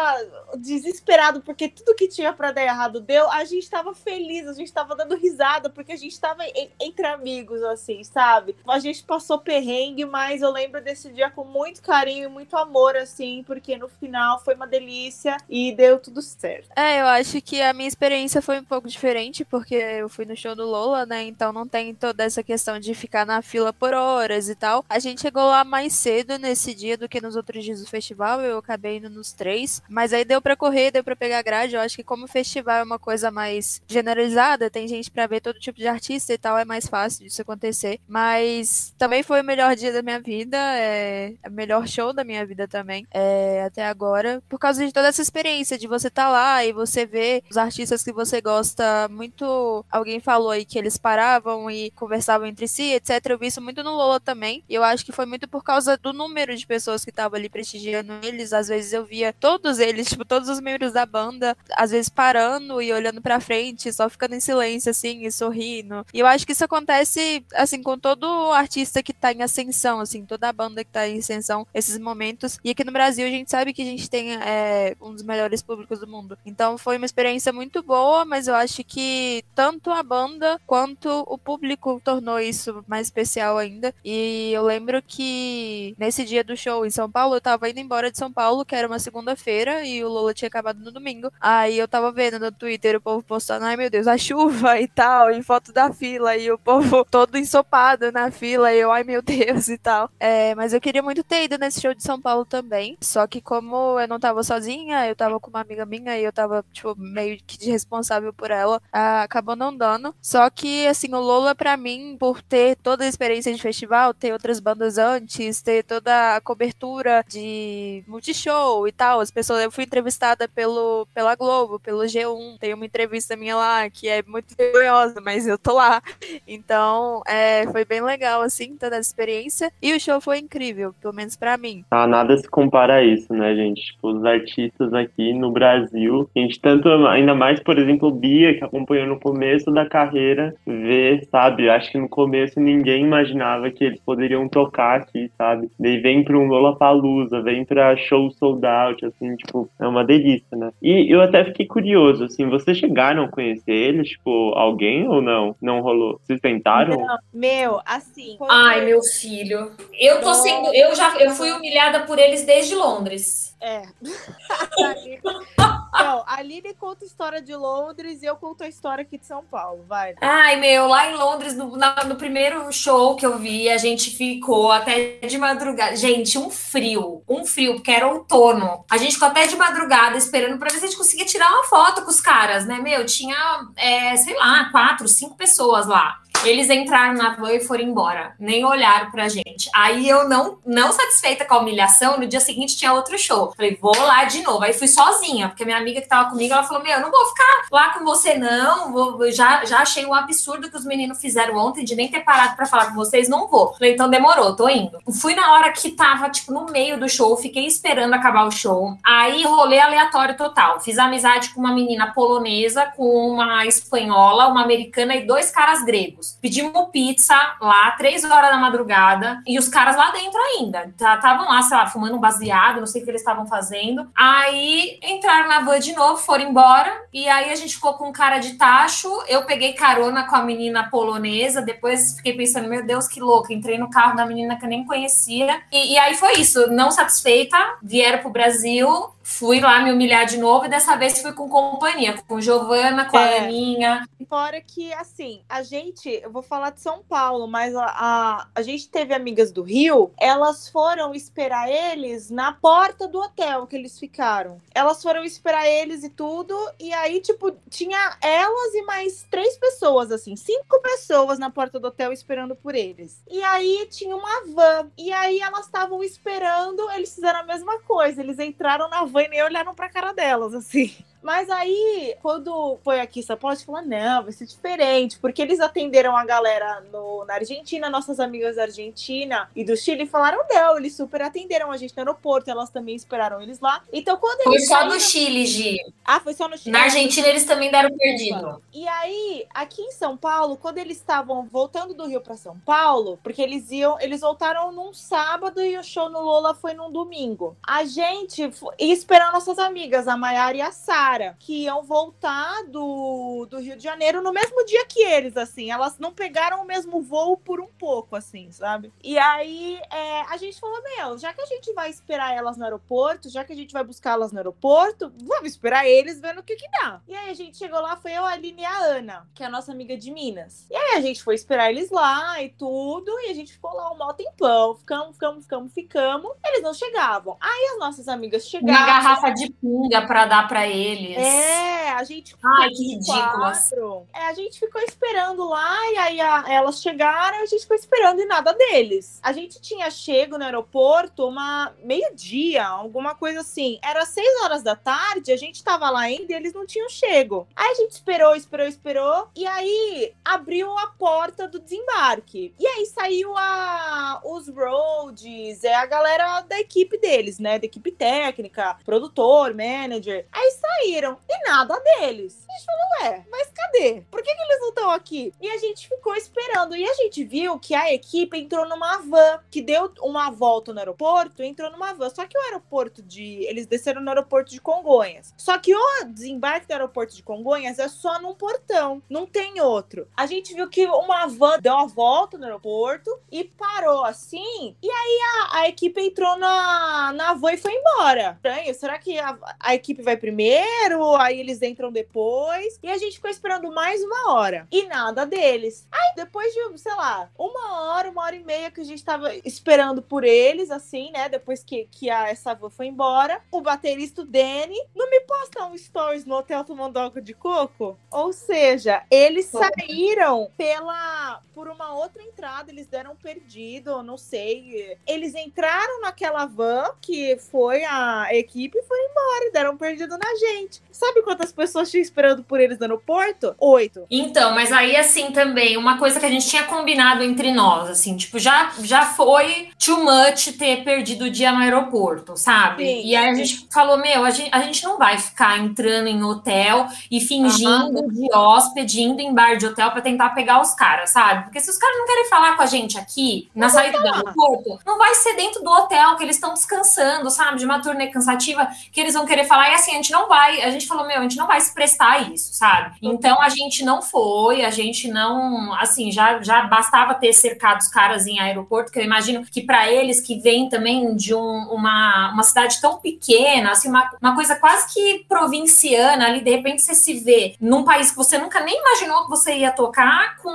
desesperado 0.57 1.41
porque 1.41 1.67
tudo 1.67 1.95
que 1.95 2.07
tinha 2.07 2.33
para 2.33 2.51
dar 2.51 2.63
errado 2.63 2.99
deu, 2.99 3.29
a 3.31 3.43
gente 3.45 3.69
tava 3.69 3.93
feliz, 3.93 4.47
a 4.47 4.53
gente 4.53 4.71
tava 4.71 4.95
dando 4.95 5.15
risada, 5.15 5.69
porque 5.69 5.91
a 5.91 5.97
gente 5.97 6.19
tava 6.19 6.45
em, 6.45 6.71
entre 6.79 7.05
amigos, 7.07 7.61
assim, 7.63 8.03
sabe? 8.03 8.55
A 8.67 8.79
gente 8.79 9.03
passou 9.03 9.39
perrengue, 9.39 10.05
mas 10.05 10.41
eu 10.41 10.51
lembro 10.51 10.81
desse 10.81 11.11
dia 11.11 11.29
com 11.29 11.43
muito 11.43 11.81
carinho 11.81 12.14
carinho 12.15 12.25
e 12.25 12.27
muito 12.31 12.55
amor, 12.55 12.95
assim, 12.95 13.43
porque 13.45 13.77
no 13.77 13.87
final 13.87 14.39
foi 14.43 14.55
uma 14.55 14.65
delícia 14.65 15.37
e 15.49 15.73
deu 15.73 15.99
tudo 15.99 16.21
certo. 16.21 16.69
É, 16.75 17.01
eu 17.01 17.05
acho 17.07 17.41
que 17.41 17.61
a 17.61 17.73
minha 17.73 17.87
experiência 17.87 18.41
foi 18.41 18.59
um 18.59 18.63
pouco 18.63 18.87
diferente, 18.87 19.43
porque 19.43 19.75
eu 19.75 20.07
fui 20.07 20.25
no 20.25 20.35
show 20.35 20.55
do 20.55 20.65
Lola, 20.65 21.05
né? 21.05 21.23
Então 21.23 21.51
não 21.51 21.67
tem 21.67 21.93
toda 21.93 22.23
essa 22.23 22.41
questão 22.41 22.79
de 22.79 22.93
ficar 22.93 23.25
na 23.25 23.41
fila 23.41 23.73
por 23.73 23.93
horas 23.93 24.49
e 24.49 24.55
tal. 24.55 24.85
A 24.89 24.99
gente 24.99 25.21
chegou 25.21 25.43
lá 25.43 25.63
mais 25.63 25.93
cedo 25.93 26.37
nesse 26.37 26.73
dia 26.73 26.97
do 26.97 27.09
que 27.09 27.21
nos 27.21 27.35
outros 27.35 27.63
dias 27.63 27.81
do 27.81 27.87
festival, 27.87 28.41
eu 28.41 28.57
acabei 28.57 28.97
indo 28.97 29.09
nos 29.09 29.33
três, 29.33 29.81
mas 29.89 30.13
aí 30.13 30.23
deu 30.23 30.41
para 30.41 30.55
correr, 30.55 30.91
deu 30.91 31.03
para 31.03 31.15
pegar 31.15 31.41
grade. 31.41 31.75
Eu 31.75 31.81
acho 31.81 31.95
que 31.95 32.03
como 32.03 32.25
o 32.25 32.29
festival 32.29 32.77
é 32.77 32.83
uma 32.83 32.99
coisa 32.99 33.29
mais 33.29 33.81
generalizada, 33.87 34.69
tem 34.69 34.87
gente 34.87 35.11
para 35.11 35.27
ver 35.27 35.41
todo 35.41 35.59
tipo 35.59 35.77
de 35.77 35.87
artista 35.87 36.33
e 36.33 36.37
tal, 36.37 36.57
é 36.57 36.65
mais 36.65 36.87
fácil 36.87 37.23
disso 37.23 37.41
acontecer. 37.41 37.99
Mas 38.07 38.93
também 38.97 39.23
foi 39.23 39.41
o 39.41 39.43
melhor 39.43 39.75
dia 39.75 39.91
da 39.91 40.01
minha 40.01 40.19
vida, 40.19 40.57
é 40.57 41.33
o 41.47 41.51
melhor 41.51 41.87
show 41.87 42.04
da 42.13 42.23
minha 42.23 42.45
vida 42.45 42.67
também, 42.67 43.05
é, 43.11 43.63
até 43.65 43.85
agora, 43.85 44.41
por 44.49 44.59
causa 44.59 44.85
de 44.85 44.91
toda 44.91 45.07
essa 45.07 45.21
experiência 45.21 45.77
de 45.77 45.87
você 45.87 46.07
estar 46.07 46.25
tá 46.25 46.29
lá 46.29 46.65
e 46.65 46.73
você 46.73 47.05
ver 47.05 47.43
os 47.49 47.57
artistas 47.57 48.03
que 48.03 48.11
você 48.11 48.41
gosta 48.41 49.07
muito. 49.09 49.85
Alguém 49.91 50.19
falou 50.19 50.51
aí 50.51 50.65
que 50.65 50.77
eles 50.77 50.97
paravam 50.97 51.69
e 51.69 51.91
conversavam 51.91 52.47
entre 52.47 52.67
si, 52.67 52.93
etc. 52.93 53.21
Eu 53.29 53.39
vi 53.39 53.47
isso 53.47 53.61
muito 53.61 53.83
no 53.83 53.95
Lola 53.95 54.19
também. 54.19 54.63
E 54.67 54.75
eu 54.75 54.83
acho 54.83 55.05
que 55.05 55.11
foi 55.11 55.25
muito 55.25 55.47
por 55.47 55.63
causa 55.63 55.97
do 55.97 56.13
número 56.13 56.55
de 56.55 56.65
pessoas 56.65 57.03
que 57.03 57.09
estavam 57.09 57.37
ali 57.37 57.49
prestigiando 57.49 58.13
eles. 58.23 58.53
Às 58.53 58.67
vezes 58.67 58.93
eu 58.93 59.05
via 59.05 59.33
todos 59.33 59.79
eles, 59.79 60.07
tipo, 60.07 60.25
todos 60.25 60.49
os 60.49 60.59
membros 60.59 60.93
da 60.93 61.05
banda, 61.05 61.55
às 61.75 61.91
vezes 61.91 62.09
parando 62.09 62.81
e 62.81 62.91
olhando 62.91 63.21
pra 63.21 63.39
frente, 63.39 63.91
só 63.91 64.09
ficando 64.09 64.35
em 64.35 64.39
silêncio, 64.39 64.91
assim, 64.91 65.25
e 65.25 65.31
sorrindo. 65.31 66.05
E 66.13 66.19
eu 66.19 66.27
acho 66.27 66.45
que 66.45 66.51
isso 66.51 66.63
acontece, 66.63 67.45
assim, 67.53 67.81
com 67.81 67.97
todo 67.97 68.51
artista 68.51 69.03
que 69.03 69.13
tá 69.13 69.31
em 69.31 69.41
ascensão, 69.41 69.99
assim, 69.99 70.25
toda 70.25 70.49
a 70.49 70.53
banda 70.53 70.83
que 70.83 70.91
tá 70.91 71.07
em 71.07 71.19
ascensão, 71.19 71.67
esses 71.85 71.99
momentos. 71.99 72.59
E 72.63 72.71
aqui 72.71 72.83
no 72.83 72.91
Brasil 72.91 73.25
a 73.25 73.29
gente 73.29 73.49
sabe 73.49 73.73
que 73.73 73.81
a 73.81 73.85
gente 73.85 74.09
tem 74.09 74.35
é, 74.35 74.95
um 75.01 75.11
dos 75.11 75.23
melhores 75.23 75.61
públicos 75.61 75.99
do 75.99 76.07
mundo. 76.07 76.37
Então 76.45 76.77
foi 76.77 76.97
uma 76.97 77.05
experiência 77.05 77.53
muito 77.53 77.81
boa, 77.83 78.25
mas 78.25 78.47
eu 78.47 78.55
acho 78.55 78.83
que 78.83 79.43
tanto 79.53 79.91
a 79.91 80.03
banda 80.03 80.59
quanto 80.65 81.09
o 81.27 81.37
público 81.37 82.01
tornou 82.03 82.39
isso 82.39 82.83
mais 82.87 83.07
especial 83.07 83.57
ainda. 83.57 83.93
E 84.03 84.51
eu 84.53 84.63
lembro 84.63 85.01
que 85.01 85.95
nesse 85.97 86.25
dia 86.25 86.43
do 86.43 86.57
show 86.57 86.85
em 86.85 86.89
São 86.89 87.09
Paulo, 87.09 87.35
eu 87.35 87.41
tava 87.41 87.69
indo 87.69 87.79
embora 87.79 88.11
de 88.11 88.17
São 88.17 88.31
Paulo, 88.31 88.65
que 88.65 88.75
era 88.75 88.87
uma 88.87 88.99
segunda-feira, 88.99 89.85
e 89.85 90.03
o 90.03 90.09
Lola 90.09 90.33
tinha 90.33 90.47
acabado 90.47 90.79
no 90.79 90.91
domingo. 90.91 91.31
Aí 91.39 91.77
eu 91.77 91.87
tava 91.87 92.11
vendo 92.11 92.39
no 92.39 92.51
Twitter 92.51 92.95
o 92.97 93.01
povo 93.01 93.23
postando, 93.23 93.65
ai 93.65 93.77
meu 93.77 93.89
Deus, 93.89 94.07
a 94.07 94.17
chuva 94.17 94.79
e 94.79 94.87
tal, 94.87 95.31
em 95.31 95.41
foto 95.41 95.71
da 95.71 95.91
fila, 95.91 96.35
e 96.37 96.51
o 96.51 96.57
povo 96.57 97.05
todo 97.09 97.37
ensopado 97.37 98.11
na 98.11 98.31
fila, 98.31 98.73
e 98.73 98.79
eu, 98.79 98.91
ai 98.91 99.03
meu 99.03 99.21
Deus 99.21 99.67
e 99.67 99.77
tal. 99.77 100.09
É, 100.19 100.55
mas 100.55 100.73
eu 100.73 100.81
queria 100.81 101.01
muito 101.01 101.23
ter 101.23 101.45
ido 101.45 101.57
nesse 101.57 101.74
show 101.81 101.93
de 101.93 102.03
São 102.03 102.19
Paulo 102.19 102.45
também. 102.45 102.97
Só 103.01 103.25
que 103.27 103.41
como 103.41 103.99
eu 103.99 104.07
não 104.07 104.19
tava 104.19 104.43
sozinha, 104.43 105.07
eu 105.07 105.15
tava 105.15 105.39
com 105.39 105.49
uma 105.49 105.61
amiga 105.61 105.85
minha 105.85 106.17
e 106.17 106.23
eu 106.23 106.33
tava, 106.33 106.65
tipo, 106.73 106.95
meio 106.97 107.37
que 107.45 107.57
de 107.57 107.71
responsável 107.71 108.33
por 108.33 108.51
ela, 108.51 108.81
acabou 108.91 109.55
não 109.55 109.75
dando. 109.75 110.13
Só 110.21 110.49
que, 110.49 110.87
assim, 110.87 111.13
o 111.13 111.19
Lola, 111.19 111.55
para 111.55 111.77
mim, 111.77 112.15
por 112.19 112.41
ter 112.41 112.75
toda 112.77 113.03
a 113.03 113.07
experiência 113.07 113.53
de 113.53 113.61
festival, 113.61 114.13
ter 114.13 114.33
outras 114.33 114.59
bandas 114.59 114.97
antes, 114.97 115.61
ter 115.61 115.83
toda 115.83 116.35
a 116.35 116.41
cobertura 116.41 117.23
de 117.27 118.03
multishow 118.07 118.87
e 118.87 118.91
tal, 118.91 119.19
as 119.19 119.31
pessoas, 119.31 119.63
eu 119.63 119.71
fui 119.71 119.83
entrevistada 119.83 120.47
pelo, 120.47 121.07
pela 121.13 121.35
Globo, 121.35 121.79
pelo 121.79 122.03
G1, 122.03 122.57
tem 122.59 122.73
uma 122.73 122.85
entrevista 122.85 123.35
minha 123.35 123.55
lá 123.55 123.89
que 123.89 124.07
é 124.07 124.23
muito 124.23 124.55
vergonhosa, 124.55 125.21
mas 125.21 125.47
eu 125.47 125.57
tô 125.57 125.73
lá. 125.73 126.01
Então, 126.47 127.21
é, 127.25 127.65
foi 127.71 127.85
bem 127.85 128.01
legal, 128.01 128.41
assim, 128.41 128.75
toda 128.77 128.97
essa 128.97 129.09
experiência. 129.09 129.71
E 129.81 129.93
o 129.93 129.99
show 129.99 130.19
foi 130.21 130.39
incrível, 130.39 130.93
pelo 131.01 131.13
menos 131.13 131.35
para 131.35 131.57
mim. 131.57 131.64
Ah, 131.89 132.07
nada 132.07 132.37
se 132.37 132.49
compara 132.49 132.95
a 132.95 133.03
isso, 133.03 133.33
né, 133.33 133.55
gente? 133.55 133.81
Tipo, 133.81 134.09
os 134.09 134.25
artistas 134.25 134.93
aqui 134.93 135.33
no 135.33 135.51
Brasil, 135.51 136.29
a 136.35 136.39
gente 136.39 136.59
tanto, 136.59 136.89
ainda 137.07 137.33
mais, 137.33 137.59
por 137.59 137.77
exemplo, 137.77 138.11
Bia, 138.11 138.57
que 138.57 138.63
acompanhou 138.63 139.07
no 139.07 139.19
começo 139.19 139.71
da 139.71 139.85
carreira, 139.85 140.55
ver, 140.65 141.27
sabe? 141.31 141.69
Acho 141.69 141.91
que 141.91 141.97
no 141.97 142.09
começo 142.09 142.59
ninguém 142.59 143.03
imaginava 143.03 143.69
que 143.71 143.83
eles 143.83 143.99
poderiam 143.99 144.47
tocar 144.47 145.01
aqui, 145.01 145.31
sabe? 145.37 145.69
Daí 145.79 145.97
vem 145.97 146.23
pra 146.23 146.37
um 146.37 146.47
Lollapalooza, 146.47 147.41
vem 147.41 147.65
pra 147.65 147.95
show 147.95 148.29
sold 148.31 148.65
out, 148.65 149.05
assim, 149.05 149.35
tipo, 149.35 149.69
é 149.79 149.87
uma 149.87 150.03
delícia, 150.03 150.57
né? 150.57 150.71
E 150.81 151.11
eu 151.13 151.21
até 151.21 151.43
fiquei 151.45 151.65
curioso, 151.65 152.25
assim, 152.25 152.49
vocês 152.49 152.77
chegaram 152.77 153.23
a 153.23 153.27
conhecer 153.29 153.71
eles, 153.71 154.09
tipo, 154.09 154.53
alguém 154.55 155.07
ou 155.07 155.21
não? 155.21 155.55
Não 155.61 155.81
rolou? 155.81 156.19
Vocês 156.23 156.39
tentaram? 156.39 156.97
Não, 156.97 157.17
meu, 157.33 157.79
assim... 157.85 158.37
Ai, 158.49 158.85
meu 158.85 159.01
filho. 159.01 159.71
Eu 159.99 160.21
tô 160.21 160.33
sendo... 160.33 160.73
Eu 160.73 160.95
já 160.95 161.15
eu 161.19 161.31
fui 161.31 161.51
humilhada 161.55 162.01
por 162.01 162.19
eles 162.19 162.43
desde 162.45 162.75
Londres. 162.75 163.55
É. 163.61 163.83
Não, 165.93 166.23
a 166.27 166.41
Lili 166.41 166.73
conta 166.73 167.05
história 167.05 167.41
de 167.41 167.55
Londres 167.55 168.21
e 168.21 168.25
eu 168.25 168.35
conto 168.35 168.63
a 168.63 168.67
história 168.67 169.01
aqui 169.01 169.17
de 169.17 169.25
São 169.25 169.43
Paulo, 169.43 169.83
vai. 169.87 170.13
Ai, 170.21 170.57
meu, 170.57 170.87
lá 170.87 171.09
em 171.09 171.15
Londres, 171.15 171.55
no, 171.55 171.75
na, 171.77 172.03
no 172.03 172.15
primeiro 172.15 172.71
show 172.71 173.15
que 173.15 173.25
eu 173.25 173.39
vi, 173.39 173.69
a 173.69 173.77
gente 173.77 174.11
ficou 174.11 174.71
até 174.71 175.19
de 175.25 175.37
madrugada. 175.37 175.95
Gente, 175.95 176.37
um 176.37 176.49
frio, 176.49 177.23
um 177.27 177.45
frio, 177.45 177.75
porque 177.75 177.91
era 177.91 178.07
outono. 178.07 178.83
A 178.91 178.97
gente 178.97 179.13
ficou 179.13 179.29
até 179.29 179.47
de 179.47 179.55
madrugada 179.55 180.17
esperando 180.17 180.59
pra 180.59 180.69
ver 180.69 180.79
se 180.79 180.85
a 180.85 180.87
gente 180.87 180.97
conseguia 180.97 181.25
tirar 181.25 181.49
uma 181.51 181.63
foto 181.63 182.03
com 182.03 182.11
os 182.11 182.21
caras, 182.21 182.65
né? 182.67 182.79
Meu, 182.79 183.05
tinha, 183.05 183.67
é, 183.77 184.15
sei 184.17 184.35
lá, 184.35 184.69
quatro, 184.71 185.07
cinco 185.07 185.35
pessoas 185.35 185.87
lá. 185.87 186.19
Eles 186.45 186.69
entraram 186.69 187.15
na 187.15 187.35
van 187.35 187.53
e 187.53 187.59
foram 187.59 187.83
embora, 187.83 188.35
nem 188.39 188.63
olharam 188.63 189.09
pra 189.11 189.27
gente. 189.27 189.69
Aí 189.73 190.07
eu 190.07 190.29
não, 190.29 190.59
não 190.65 190.91
satisfeita 190.91 191.43
com 191.43 191.55
a 191.55 191.59
humilhação, 191.59 192.19
no 192.19 192.27
dia 192.27 192.39
seguinte 192.39 192.77
tinha 192.77 192.93
outro 192.93 193.17
show. 193.17 193.51
Falei, 193.55 193.77
vou 193.81 193.97
lá 193.97 194.25
de 194.25 194.41
novo. 194.43 194.63
Aí 194.63 194.73
fui 194.73 194.87
sozinha, 194.87 195.49
porque 195.49 195.65
minha 195.65 195.77
amiga 195.77 196.01
que 196.01 196.07
tava 196.07 196.29
comigo, 196.29 196.53
ela 196.53 196.63
falou: 196.63 196.83
Meu, 196.83 196.93
eu 196.93 197.01
não 197.01 197.11
vou 197.11 197.25
ficar 197.27 197.65
lá 197.71 197.89
com 197.89 198.03
você, 198.05 198.35
não. 198.35 198.91
Vou, 198.91 199.31
já, 199.31 199.65
já 199.65 199.79
achei 199.79 200.05
um 200.05 200.13
absurdo 200.13 200.69
que 200.69 200.77
os 200.77 200.85
meninos 200.85 201.19
fizeram 201.19 201.55
ontem 201.55 201.83
de 201.83 201.95
nem 201.95 202.07
ter 202.07 202.21
parado 202.21 202.55
pra 202.55 202.65
falar 202.65 202.87
com 202.87 202.95
vocês, 202.95 203.27
não 203.27 203.47
vou. 203.47 203.73
Falei, 203.73 203.93
então 203.93 204.09
demorou, 204.09 204.55
tô 204.55 204.69
indo. 204.69 204.99
Fui 205.19 205.33
na 205.35 205.53
hora 205.53 205.71
que 205.71 205.91
tava, 205.91 206.29
tipo, 206.29 206.51
no 206.51 206.65
meio 206.67 206.99
do 206.99 207.09
show, 207.09 207.35
fiquei 207.37 207.65
esperando 207.65 208.13
acabar 208.13 208.45
o 208.45 208.51
show. 208.51 208.97
Aí 209.03 209.43
rolê 209.43 209.79
aleatório 209.79 210.37
total. 210.37 210.79
Fiz 210.79 210.97
amizade 210.97 211.49
com 211.49 211.59
uma 211.59 211.73
menina 211.73 212.13
polonesa, 212.13 212.85
com 212.95 213.31
uma 213.31 213.65
espanhola, 213.65 214.47
uma 214.47 214.63
americana 214.63 215.15
e 215.15 215.25
dois 215.25 215.51
caras 215.51 215.83
gregos. 215.83 216.34
Pedimos 216.41 216.89
pizza 216.91 217.35
lá, 217.59 217.91
três 217.91 218.23
horas 218.23 218.51
da 218.51 218.57
madrugada, 218.57 219.41
e 219.45 219.57
os 219.57 219.67
caras 219.67 219.95
lá 219.95 220.11
dentro 220.11 220.39
ainda. 220.39 220.93
Estavam 220.93 221.47
lá, 221.47 221.61
sei 221.61 221.77
lá, 221.77 221.87
fumando 221.87 222.15
um 222.15 222.19
baseado, 222.19 222.79
não 222.79 222.87
sei 222.87 223.01
o 223.01 223.03
que 223.03 223.11
eles 223.11 223.21
estavam 223.21 223.45
fazendo. 223.45 224.09
Aí 224.15 224.99
entraram 225.03 225.49
na 225.49 225.61
van 225.61 225.79
de 225.79 225.93
novo, 225.93 226.17
foram 226.17 226.45
embora, 226.45 226.91
e 227.13 227.27
aí 227.27 227.51
a 227.51 227.55
gente 227.55 227.75
ficou 227.75 227.93
com 227.95 228.11
cara 228.11 228.37
de 228.39 228.53
tacho. 228.53 229.09
Eu 229.27 229.45
peguei 229.45 229.73
carona 229.73 230.27
com 230.27 230.35
a 230.35 230.43
menina 230.43 230.89
polonesa, 230.89 231.61
depois 231.61 232.15
fiquei 232.17 232.33
pensando, 232.33 232.69
meu 232.69 232.85
Deus, 232.85 233.07
que 233.07 233.19
louco. 233.19 233.51
Entrei 233.51 233.77
no 233.77 233.89
carro 233.89 234.15
da 234.15 234.25
menina 234.25 234.57
que 234.57 234.65
eu 234.65 234.69
nem 234.69 234.85
conhecia. 234.85 235.61
E, 235.71 235.93
e 235.93 235.97
aí 235.97 236.15
foi 236.15 236.33
isso, 236.33 236.67
não 236.71 236.91
satisfeita, 236.91 237.57
vieram 237.81 238.19
pro 238.19 238.29
Brasil, 238.29 239.14
fui 239.25 239.59
lá 239.59 239.81
me 239.81 239.91
humilhar 239.91 240.27
de 240.27 240.37
novo 240.37 240.65
e 240.65 240.69
dessa 240.69 240.95
vez 240.95 241.19
fui 241.19 241.33
com 241.33 241.49
companhia, 241.49 242.13
com 242.27 242.39
Giovana, 242.39 243.09
com 243.09 243.17
é. 243.17 243.39
a 243.39 243.43
Aninha. 243.43 244.07
Fora 244.29 244.61
que, 244.61 244.93
assim, 244.93 245.41
a 245.49 245.63
gente, 245.63 246.07
eu 246.23 246.31
vou 246.31 246.43
falar 246.43 246.69
de 246.69 246.79
São 246.79 247.01
Paulo, 247.03 247.47
mas 247.47 247.75
a, 247.75 247.85
a, 247.85 248.47
a, 248.53 248.61
gente 248.61 248.87
teve 248.87 249.15
amigas 249.15 249.51
do 249.51 249.63
Rio, 249.63 250.11
elas 250.17 250.69
foram 250.69 251.13
esperar 251.13 251.69
eles 251.69 252.29
na 252.29 252.51
porta 252.53 253.07
do 253.07 253.19
hotel 253.19 253.65
que 253.65 253.75
eles 253.75 253.99
ficaram. 253.99 254.59
Elas 254.73 255.01
foram 255.01 255.23
esperar 255.23 255.67
eles 255.67 256.03
e 256.03 256.09
tudo, 256.09 256.55
e 256.79 256.93
aí, 256.93 257.19
tipo, 257.19 257.51
tinha 257.69 258.17
elas 258.21 258.73
e 258.75 258.83
mais 258.83 259.25
três 259.29 259.57
pessoas, 259.57 260.11
assim, 260.11 260.35
cinco 260.35 260.79
pessoas 260.81 261.39
na 261.39 261.49
porta 261.49 261.79
do 261.79 261.87
hotel 261.87 262.13
esperando 262.13 262.55
por 262.55 262.75
eles. 262.75 263.23
E 263.29 263.41
aí 263.43 263.87
tinha 263.89 264.15
uma 264.15 264.45
van, 264.53 264.91
e 264.95 265.11
aí 265.11 265.39
elas 265.39 265.65
estavam 265.65 266.03
esperando, 266.03 266.89
eles 266.91 267.13
fizeram 267.13 267.39
a 267.39 267.43
mesma 267.43 267.79
coisa, 267.79 268.21
eles 268.21 268.37
entraram 268.37 268.87
na 268.87 269.03
van 269.03 269.14
van 269.15 269.23
e 269.23 269.27
nem 269.29 269.43
olharam 269.43 269.73
pra 269.73 269.89
cara 269.89 270.13
delas, 270.13 270.53
assim. 270.53 270.93
Mas 271.25 271.49
aí, 271.49 272.15
quando 272.21 272.77
foi 272.83 272.99
aqui 272.99 273.19
em 273.19 273.23
São 273.23 273.35
Paulo, 273.35 273.53
a 273.53 273.55
gente 273.55 273.65
falou, 273.65 273.81
não, 273.81 274.21
vai 274.21 274.31
ser 274.31 274.45
diferente, 274.45 275.17
porque 275.17 275.41
eles 275.41 275.59
atenderam 275.59 276.15
a 276.15 276.23
galera 276.23 276.83
no, 276.93 277.25
na 277.25 277.33
Argentina, 277.33 277.89
nossas 277.89 278.19
amigas 278.19 278.57
da 278.57 278.61
Argentina 278.61 279.49
e 279.55 279.63
do 279.63 279.75
Chile 279.75 280.05
falaram, 280.05 280.45
não, 280.47 280.77
eles 280.77 280.95
super 280.95 281.23
atenderam 281.23 281.71
a 281.71 281.77
gente 281.77 281.97
no 281.97 282.01
aeroporto, 282.01 282.51
elas 282.51 282.69
também 282.69 282.95
esperaram 282.95 283.41
eles 283.41 283.59
lá. 283.59 283.81
Então, 283.91 284.17
quando 284.17 284.43
Foi 284.43 284.53
eles 284.53 284.67
só 284.67 284.75
saíram... 284.75 284.93
no 284.93 284.99
Chile, 284.99 285.47
Gi. 285.47 285.77
Ah, 286.05 286.19
foi 286.19 286.35
só 286.35 286.47
no 286.47 286.59
Chile. 286.59 286.69
Na 286.69 286.83
Argentina, 286.83 287.27
eles 287.27 287.43
também 287.43 287.71
deram 287.71 287.97
perdido. 287.97 288.61
E 288.71 288.87
aí, 288.87 289.47
aqui 289.51 289.81
em 289.81 289.91
São 289.93 290.15
Paulo, 290.15 290.55
quando 290.55 290.77
eles 290.77 290.97
estavam 290.97 291.47
voltando 291.51 291.95
do 291.95 292.05
Rio 292.05 292.21
para 292.21 292.37
São 292.37 292.59
Paulo, 292.59 293.17
porque 293.23 293.41
eles 293.41 293.71
iam, 293.71 293.99
eles 293.99 294.21
voltaram 294.21 294.71
num 294.71 294.93
sábado 294.93 295.59
e 295.59 295.75
o 295.75 295.83
show 295.83 296.07
no 296.07 296.21
Lola 296.21 296.53
foi 296.53 296.75
num 296.75 296.91
domingo. 296.91 297.57
A 297.65 297.83
gente 297.83 298.43
ia 298.77 298.93
esperando 298.93 299.33
nossas 299.33 299.57
amigas, 299.57 300.07
a 300.07 300.15
Maiara 300.15 300.57
e 300.57 300.61
a 300.61 300.71
Sara 300.71 301.14
que 301.39 301.63
iam 301.63 301.83
voltar 301.83 302.63
do, 302.67 303.47
do 303.49 303.59
Rio 303.59 303.75
de 303.75 303.83
Janeiro 303.83 304.21
no 304.21 304.31
mesmo 304.31 304.65
dia 304.65 304.85
que 304.85 305.01
eles, 305.01 305.37
assim. 305.37 305.71
Elas 305.71 305.97
não 305.99 306.13
pegaram 306.13 306.61
o 306.61 306.65
mesmo 306.65 307.01
voo 307.01 307.37
por 307.37 307.59
um 307.59 307.67
pouco, 307.67 308.15
assim, 308.15 308.51
sabe? 308.51 308.91
E 309.03 309.17
aí 309.17 309.79
é, 309.91 310.21
a 310.21 310.37
gente 310.37 310.59
falou: 310.59 310.81
meu, 310.83 311.17
já 311.17 311.33
que 311.33 311.41
a 311.41 311.45
gente 311.45 311.73
vai 311.73 311.89
esperar 311.89 312.35
elas 312.35 312.57
no 312.57 312.63
aeroporto, 312.63 313.29
já 313.29 313.43
que 313.43 313.53
a 313.53 313.55
gente 313.55 313.73
vai 313.73 313.83
buscá-las 313.83 314.31
no 314.31 314.39
aeroporto, 314.39 315.11
vamos 315.23 315.49
esperar 315.49 315.87
eles 315.87 316.19
vendo 316.19 316.39
o 316.39 316.43
que 316.43 316.55
que 316.55 316.69
dá. 316.69 317.01
E 317.07 317.15
aí 317.15 317.29
a 317.29 317.33
gente 317.33 317.57
chegou 317.57 317.81
lá, 317.81 317.95
foi 317.95 318.11
eu, 318.11 318.25
a 318.25 318.31
Aline 318.31 318.61
e 318.61 318.65
a 318.65 318.77
Ana, 318.77 319.27
que 319.33 319.43
é 319.43 319.45
a 319.45 319.49
nossa 319.49 319.71
amiga 319.71 319.97
de 319.97 320.11
Minas. 320.11 320.67
E 320.69 320.75
aí 320.75 320.97
a 320.97 321.01
gente 321.01 321.23
foi 321.23 321.35
esperar 321.35 321.69
eles 321.69 321.89
lá 321.91 322.41
e 322.41 322.49
tudo, 322.49 323.11
e 323.21 323.31
a 323.31 323.33
gente 323.33 323.53
ficou 323.53 323.73
lá 323.73 323.91
um 323.91 323.97
maior 323.97 324.13
tempão, 324.13 324.75
ficamos, 324.75 325.13
ficamos, 325.13 325.43
ficamos, 325.43 325.73
ficamos. 325.73 326.31
Eles 326.45 326.61
não 326.61 326.73
chegavam. 326.73 327.37
Aí 327.39 327.69
as 327.73 327.79
nossas 327.79 328.07
amigas 328.07 328.47
chegaram. 328.47 328.77
Uma 328.77 328.85
garrafa 328.85 329.29
de 329.31 329.51
pinga 329.51 330.05
para 330.05 330.25
dar 330.25 330.47
para 330.47 330.67
É, 331.13 331.89
a 331.91 332.03
gente. 332.03 332.35
Ai, 332.43 332.69
que 332.69 332.95
ridículas. 332.95 333.71
É, 334.13 334.27
a 334.27 334.33
gente 334.33 334.59
ficou 334.59 334.81
esperando 334.81 335.47
lá, 335.47 335.91
e 335.91 335.97
aí 335.97 336.21
a, 336.21 336.43
elas 336.47 336.81
chegaram, 336.81 337.41
a 337.41 337.45
gente 337.45 337.61
ficou 337.61 337.75
esperando 337.75 338.21
e 338.21 338.25
nada 338.25 338.53
deles. 338.53 339.19
A 339.21 339.31
gente 339.31 339.61
tinha 339.61 339.89
chego 339.89 340.37
no 340.37 340.43
aeroporto 340.43 341.27
uma 341.27 341.73
meio-dia, 341.83 342.65
alguma 342.65 343.15
coisa 343.15 343.41
assim. 343.41 343.79
Era 343.83 344.05
seis 344.05 344.41
horas 344.43 344.63
da 344.63 344.75
tarde, 344.75 345.31
a 345.31 345.37
gente 345.37 345.63
tava 345.63 345.89
lá 345.89 346.01
ainda 346.01 346.33
e 346.33 346.35
eles 346.35 346.53
não 346.53 346.65
tinham 346.65 346.89
chego. 346.89 347.47
Aí 347.55 347.71
a 347.71 347.75
gente 347.75 347.91
esperou, 347.91 348.35
esperou, 348.35 348.67
esperou, 348.67 349.29
e 349.35 349.45
aí 349.45 350.13
abriu 350.23 350.77
a 350.77 350.87
porta 350.87 351.47
do 351.47 351.59
desembarque. 351.59 352.53
E 352.59 352.67
aí 352.67 352.85
saiu 352.85 353.35
a, 353.37 354.21
os 354.23 354.47
roads, 354.47 355.63
é 355.63 355.75
a 355.75 355.85
galera 355.85 356.41
da 356.41 356.59
equipe 356.59 356.97
deles, 356.97 357.39
né? 357.39 357.59
Da 357.59 357.65
equipe 357.65 357.91
técnica, 357.91 358.77
produtor, 358.85 359.53
manager. 359.53 360.25
Aí 360.31 360.51
saíram 360.85 361.17
e 361.27 361.49
nada 361.49 361.79
deles. 361.79 362.45
A 362.47 362.53
gente 362.53 362.65
falou, 362.65 362.85
ué, 363.01 363.25
mas 363.31 363.49
cadê? 363.49 364.03
Por 364.11 364.21
que, 364.21 364.33
que 364.33 364.41
eles 364.41 364.59
não 364.61 364.69
estão 364.69 364.89
aqui? 364.91 365.33
E 365.41 365.49
a 365.49 365.57
gente 365.57 365.87
ficou 365.87 366.15
esperando. 366.15 366.75
E 366.75 366.87
a 366.87 366.93
gente 366.93 367.23
viu 367.23 367.59
que 367.59 367.73
a 367.73 367.91
equipe 367.91 368.37
entrou 368.37 368.67
numa 368.67 368.97
van, 368.99 369.39
que 369.49 369.61
deu 369.61 369.91
uma 370.01 370.29
volta 370.29 370.71
no 370.71 370.79
aeroporto, 370.79 371.43
entrou 371.43 371.71
numa 371.71 371.93
van. 371.93 372.09
Só 372.09 372.25
que 372.25 372.37
o 372.37 372.41
aeroporto 372.41 373.01
de. 373.01 373.43
Eles 373.45 373.65
desceram 373.65 374.01
no 374.01 374.09
aeroporto 374.09 374.51
de 374.51 374.61
Congonhas. 374.61 375.33
Só 375.37 375.57
que 375.57 375.75
o 375.75 376.05
desembarque 376.05 376.67
do 376.67 376.71
aeroporto 376.71 377.15
de 377.15 377.23
Congonhas 377.23 377.79
é 377.79 377.87
só 377.87 378.21
num 378.21 378.33
portão, 378.33 379.01
não 379.09 379.25
tem 379.25 379.59
outro. 379.59 380.07
A 380.15 380.25
gente 380.25 380.53
viu 380.53 380.69
que 380.69 380.85
uma 380.85 381.25
van 381.27 381.59
deu 381.59 381.73
uma 381.73 381.87
volta 381.87 382.37
no 382.37 382.45
aeroporto 382.45 383.19
e 383.31 383.43
parou 383.43 384.03
assim. 384.03 384.75
E 384.81 384.89
aí 384.89 385.19
a, 385.21 385.59
a 385.59 385.69
equipe 385.69 385.99
entrou 386.01 386.37
na, 386.37 387.13
na 387.13 387.33
van 387.33 387.53
e 387.53 387.57
foi 387.57 387.73
embora. 387.73 388.33
Estranho, 388.35 388.73
será 388.75 388.99
que 388.99 389.17
a, 389.17 389.37
a 389.59 389.75
equipe 389.75 390.01
vai 390.01 390.17
primeiro? 390.17 390.74
Aí 391.19 391.39
eles 391.39 391.61
entram 391.61 391.91
depois. 391.91 392.79
E 392.81 392.89
a 392.89 392.97
gente 392.97 393.15
ficou 393.15 393.29
esperando 393.29 393.71
mais 393.71 394.01
uma 394.03 394.33
hora. 394.33 394.67
E 394.71 394.85
nada 394.87 395.25
deles. 395.25 395.87
Aí 395.91 396.15
depois 396.15 396.53
de, 396.53 396.77
sei 396.77 396.93
lá, 396.95 397.29
uma 397.37 397.81
hora, 397.81 398.09
uma 398.09 398.23
hora 398.23 398.35
e 398.35 398.43
meia 398.43 398.71
que 398.71 398.81
a 398.81 398.85
gente 398.85 399.03
tava 399.03 399.33
esperando 399.45 400.01
por 400.01 400.23
eles, 400.23 400.71
assim, 400.71 401.11
né? 401.11 401.29
Depois 401.29 401.63
que, 401.63 401.87
que 401.91 402.09
a, 402.09 402.29
essa 402.29 402.53
van 402.53 402.69
foi 402.69 402.87
embora, 402.87 403.41
o 403.51 403.61
baterista 403.61 404.21
o 404.21 404.25
Danny 404.25 404.79
não 404.95 405.09
me 405.09 405.21
posta 405.21 405.65
um 405.65 405.77
stories 405.77 406.25
no 406.25 406.35
hotel 406.35 406.63
tomando 406.63 406.97
água 406.97 407.21
de 407.21 407.33
coco? 407.33 407.97
Ou 408.11 408.31
seja, 408.31 409.03
eles 409.09 409.45
saíram 409.45 410.51
pela 410.57 411.24
por 411.53 411.67
uma 411.67 411.93
outra 411.93 412.21
entrada, 412.21 412.71
eles 412.71 412.87
deram 412.87 413.15
perdido, 413.15 414.03
não 414.03 414.17
sei. 414.17 414.97
Eles 415.05 415.35
entraram 415.35 416.01
naquela 416.01 416.45
van 416.45 416.91
que 417.01 417.37
foi 417.37 417.83
a 417.85 418.27
equipe 418.31 418.77
e 418.77 418.83
foram 418.83 419.03
embora 419.03 419.45
e 419.45 419.51
deram 419.51 419.77
perdido 419.77 420.17
na 420.17 420.35
gente. 420.35 420.81
Sabe 420.91 421.21
quantas 421.21 421.51
pessoas 421.51 421.89
tinham 421.91 422.01
esperando 422.01 422.43
por 422.43 422.59
eles 422.59 422.77
no 422.77 422.85
aeroporto? 422.85 423.55
Oito. 423.59 424.05
Então, 424.09 424.53
mas 424.53 424.71
aí 424.71 424.95
assim 424.95 425.31
também, 425.31 425.77
uma 425.77 425.97
coisa 425.97 426.19
que 426.19 426.25
a 426.25 426.29
gente 426.29 426.47
tinha 426.47 426.63
combinado 426.63 427.23
entre 427.23 427.51
nós, 427.51 427.89
assim, 427.89 428.15
tipo, 428.15 428.39
já, 428.39 428.71
já 428.81 429.05
foi 429.05 429.69
too 429.83 430.03
much 430.03 430.57
ter 430.57 430.83
perdido 430.83 431.25
o 431.25 431.29
dia 431.29 431.51
no 431.51 431.59
aeroporto, 431.59 432.37
sabe? 432.37 432.85
Sim. 432.85 433.01
E 433.05 433.15
aí 433.15 433.29
a 433.29 433.33
gente 433.33 433.67
falou, 433.71 433.97
meu, 433.97 434.23
a 434.23 434.29
gente, 434.29 434.49
a 434.51 434.61
gente 434.61 434.83
não 434.83 434.97
vai 434.97 435.17
ficar 435.17 435.59
entrando 435.59 436.07
em 436.07 436.23
hotel 436.23 436.87
e 437.09 437.19
fingindo 437.19 438.07
de 438.11 438.33
hóspede, 438.33 439.01
indo 439.01 439.21
em 439.21 439.33
bar 439.33 439.57
de 439.57 439.65
hotel 439.65 439.91
para 439.91 440.01
tentar 440.01 440.29
pegar 440.29 440.61
os 440.61 440.73
caras, 440.73 441.09
sabe? 441.09 441.24
Porque 441.43 441.59
se 441.59 441.69
os 441.69 441.77
caras 441.77 441.97
não 441.97 442.05
querem 442.05 442.29
falar 442.29 442.55
com 442.55 442.63
a 442.63 442.65
gente 442.65 442.97
aqui, 442.97 443.49
na 443.55 443.69
saída 443.69 443.99
do 443.99 444.07
aeroporto, 444.07 444.79
não 444.85 444.97
vai 444.97 445.15
ser 445.15 445.35
dentro 445.35 445.63
do 445.63 445.69
hotel 445.69 446.15
que 446.15 446.23
eles 446.23 446.35
estão 446.35 446.53
descansando, 446.53 447.29
sabe? 447.29 447.59
De 447.59 447.65
uma 447.65 447.81
turnê 447.81 448.07
cansativa 448.07 448.67
que 448.91 448.99
eles 448.99 449.13
vão 449.13 449.25
querer 449.25 449.45
falar. 449.45 449.71
E 449.71 449.73
assim, 449.73 449.91
a 449.91 449.95
gente 449.95 450.11
não 450.11 450.27
vai, 450.27 450.61
a 450.61 450.69
gente 450.69 450.87
falou, 450.87 451.05
meu, 451.07 451.17
a 451.17 451.21
gente 451.21 451.37
não 451.37 451.47
vai 451.47 451.59
se 451.59 451.73
prestar 451.73 452.11
a 452.11 452.19
isso, 452.19 452.53
sabe? 452.53 452.95
Então 453.01 453.41
a 453.41 453.49
gente 453.49 453.83
não 453.83 454.01
foi, 454.01 454.63
a 454.63 454.69
gente 454.69 455.07
não, 455.07 455.73
assim, 455.75 456.11
já, 456.11 456.41
já 456.41 456.63
bastava 456.63 457.15
ter 457.15 457.33
cercado 457.33 457.81
os 457.81 457.87
caras 457.87 458.27
em 458.27 458.39
aeroporto, 458.39 458.91
que 458.91 458.99
eu 458.99 459.03
imagino 459.03 459.45
que 459.45 459.61
para 459.61 459.89
eles 459.91 460.21
que 460.21 460.39
vêm 460.39 460.69
também 460.69 461.15
de 461.15 461.33
um, 461.33 461.67
uma, 461.71 462.31
uma 462.31 462.43
cidade 462.43 462.79
tão 462.81 462.97
pequena, 462.97 463.71
assim, 463.71 463.89
uma, 463.89 464.11
uma 464.21 464.35
coisa 464.35 464.55
quase 464.55 464.93
que 464.93 465.25
provinciana 465.27 466.27
ali, 466.27 466.41
de 466.41 466.49
repente 466.49 466.81
você 466.81 466.95
se 466.95 467.19
vê 467.19 467.55
num 467.59 467.83
país 467.83 468.11
que 468.11 468.17
você 468.17 468.37
nunca 468.37 468.59
nem 468.59 468.77
imaginou 468.79 469.23
que 469.23 469.29
você 469.29 469.55
ia 469.57 469.71
tocar 469.71 470.37
com 470.37 470.49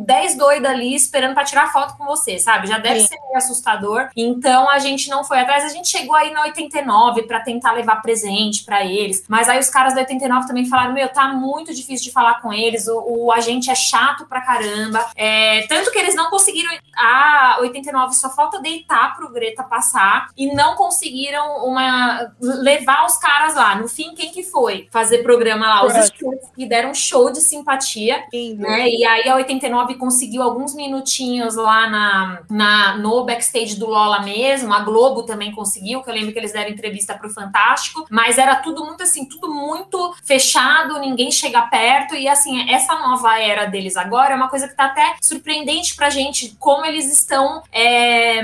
10 0.00 0.36
doidas 0.36 0.70
ali 0.70 0.94
esperando 0.94 1.34
para 1.34 1.44
tirar 1.44 1.72
foto 1.72 1.96
com 1.96 2.04
você, 2.04 2.38
sabe? 2.38 2.66
Já 2.66 2.78
deve 2.78 3.00
Sim. 3.00 3.06
ser 3.08 3.20
meio 3.20 3.36
assustador. 3.36 4.08
Então 4.16 4.70
a 4.70 4.78
gente 4.78 5.08
não 5.08 5.24
foi 5.24 5.40
atrás, 5.40 5.64
a 5.64 5.68
gente 5.68 5.88
chegou 5.88 6.14
aí 6.14 6.30
na 6.32 6.42
89 6.42 7.22
para 7.22 7.40
tentar 7.40 7.72
levar 7.72 7.96
presente 8.02 8.64
para 8.64 8.84
eles, 8.84 9.24
mas 9.28 9.48
aí 9.48 9.58
os 9.58 9.68
caras 9.68 9.94
da 9.94 10.00
89 10.00 10.46
também 10.46 10.66
falaram: 10.66 10.92
Meu, 10.92 11.08
tá 11.08 11.28
muito 11.28 11.74
difícil 11.74 12.04
de 12.04 12.12
falar 12.12 12.40
com 12.40 12.52
eles, 12.52 12.88
o, 12.88 13.04
o 13.06 13.32
agente 13.32 13.70
é 13.70 13.74
chato 13.74 14.26
pra 14.26 14.40
caramba. 14.40 15.04
É, 15.16 15.66
tanto 15.68 15.90
que 15.90 15.98
eles 15.98 16.14
não 16.14 16.30
conseguiram. 16.30 16.70
A 16.96 17.58
89 17.60 18.14
só 18.14 18.28
falta 18.30 18.60
deitar 18.60 19.16
pro 19.16 19.32
Greta 19.32 19.62
passar 19.62 20.28
e 20.36 20.54
não 20.54 20.74
conseguiram 20.76 21.64
uma 21.64 22.32
levar 22.40 23.06
os 23.06 23.16
caras 23.16 23.54
lá. 23.54 23.74
No 23.74 23.88
fim, 23.88 24.14
quem 24.14 24.30
que 24.30 24.42
foi 24.42 24.88
fazer 24.90 25.22
programa 25.22 25.66
lá? 25.66 25.86
Os 25.86 26.10
que 26.54 26.66
deram 26.66 26.90
um 26.90 26.94
show 26.94 27.30
de 27.30 27.40
simpatia 27.40 28.24
Lindo. 28.32 28.62
né? 28.62 28.88
E 28.88 29.04
aí 29.04 29.28
a 29.28 29.36
89 29.36 29.81
conseguiu 29.94 30.42
alguns 30.42 30.74
minutinhos 30.74 31.54
lá 31.54 31.88
na, 31.88 32.42
na, 32.50 32.96
no 32.98 33.24
backstage 33.24 33.76
do 33.76 33.86
Lola 33.86 34.20
mesmo. 34.20 34.72
A 34.72 34.80
Globo 34.80 35.22
também 35.22 35.52
conseguiu, 35.52 36.02
que 36.02 36.10
eu 36.10 36.14
lembro 36.14 36.32
que 36.32 36.38
eles 36.38 36.52
deram 36.52 36.70
entrevista 36.70 37.14
pro 37.14 37.30
Fantástico, 37.30 38.06
mas 38.10 38.38
era 38.38 38.56
tudo 38.56 38.84
muito 38.84 39.02
assim, 39.02 39.24
tudo 39.24 39.52
muito 39.52 40.14
fechado, 40.24 40.98
ninguém 40.98 41.30
chega 41.30 41.62
perto. 41.62 42.14
E 42.14 42.28
assim, 42.28 42.68
essa 42.70 42.94
nova 42.94 43.38
era 43.38 43.66
deles 43.66 43.96
agora 43.96 44.32
é 44.32 44.36
uma 44.36 44.48
coisa 44.48 44.68
que 44.68 44.74
tá 44.74 44.86
até 44.86 45.14
surpreendente 45.20 45.94
pra 45.94 46.10
gente, 46.10 46.56
como 46.58 46.84
eles 46.84 47.12
estão 47.12 47.62
é, 47.72 48.42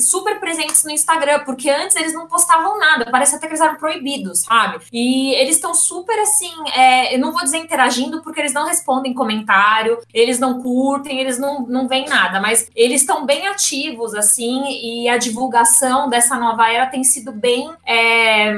super 0.00 0.38
presentes 0.38 0.84
no 0.84 0.90
Instagram, 0.90 1.40
porque 1.44 1.70
antes 1.70 1.96
eles 1.96 2.14
não 2.14 2.26
postavam 2.26 2.78
nada, 2.78 3.06
parece 3.10 3.36
até 3.36 3.46
que 3.46 3.52
eles 3.52 3.60
eram 3.60 3.76
proibidos, 3.76 4.40
sabe? 4.40 4.84
E 4.92 5.34
eles 5.34 5.56
estão 5.56 5.74
super 5.74 6.18
assim, 6.20 6.52
é, 6.74 7.14
eu 7.14 7.18
não 7.18 7.32
vou 7.32 7.42
dizer 7.42 7.58
interagindo, 7.58 8.22
porque 8.22 8.40
eles 8.40 8.52
não 8.52 8.66
respondem 8.66 9.14
comentário, 9.14 9.98
eles 10.12 10.38
não 10.38 10.53
curtem, 10.62 11.20
eles 11.20 11.38
não, 11.38 11.66
não 11.66 11.88
veem 11.88 12.06
nada, 12.08 12.40
mas 12.40 12.68
eles 12.74 13.00
estão 13.00 13.24
bem 13.26 13.46
ativos, 13.46 14.14
assim, 14.14 14.64
e 14.68 15.08
a 15.08 15.16
divulgação 15.16 16.08
dessa 16.08 16.36
nova 16.36 16.70
era 16.70 16.86
tem 16.86 17.04
sido 17.04 17.32
bem. 17.32 17.70
é, 17.86 18.52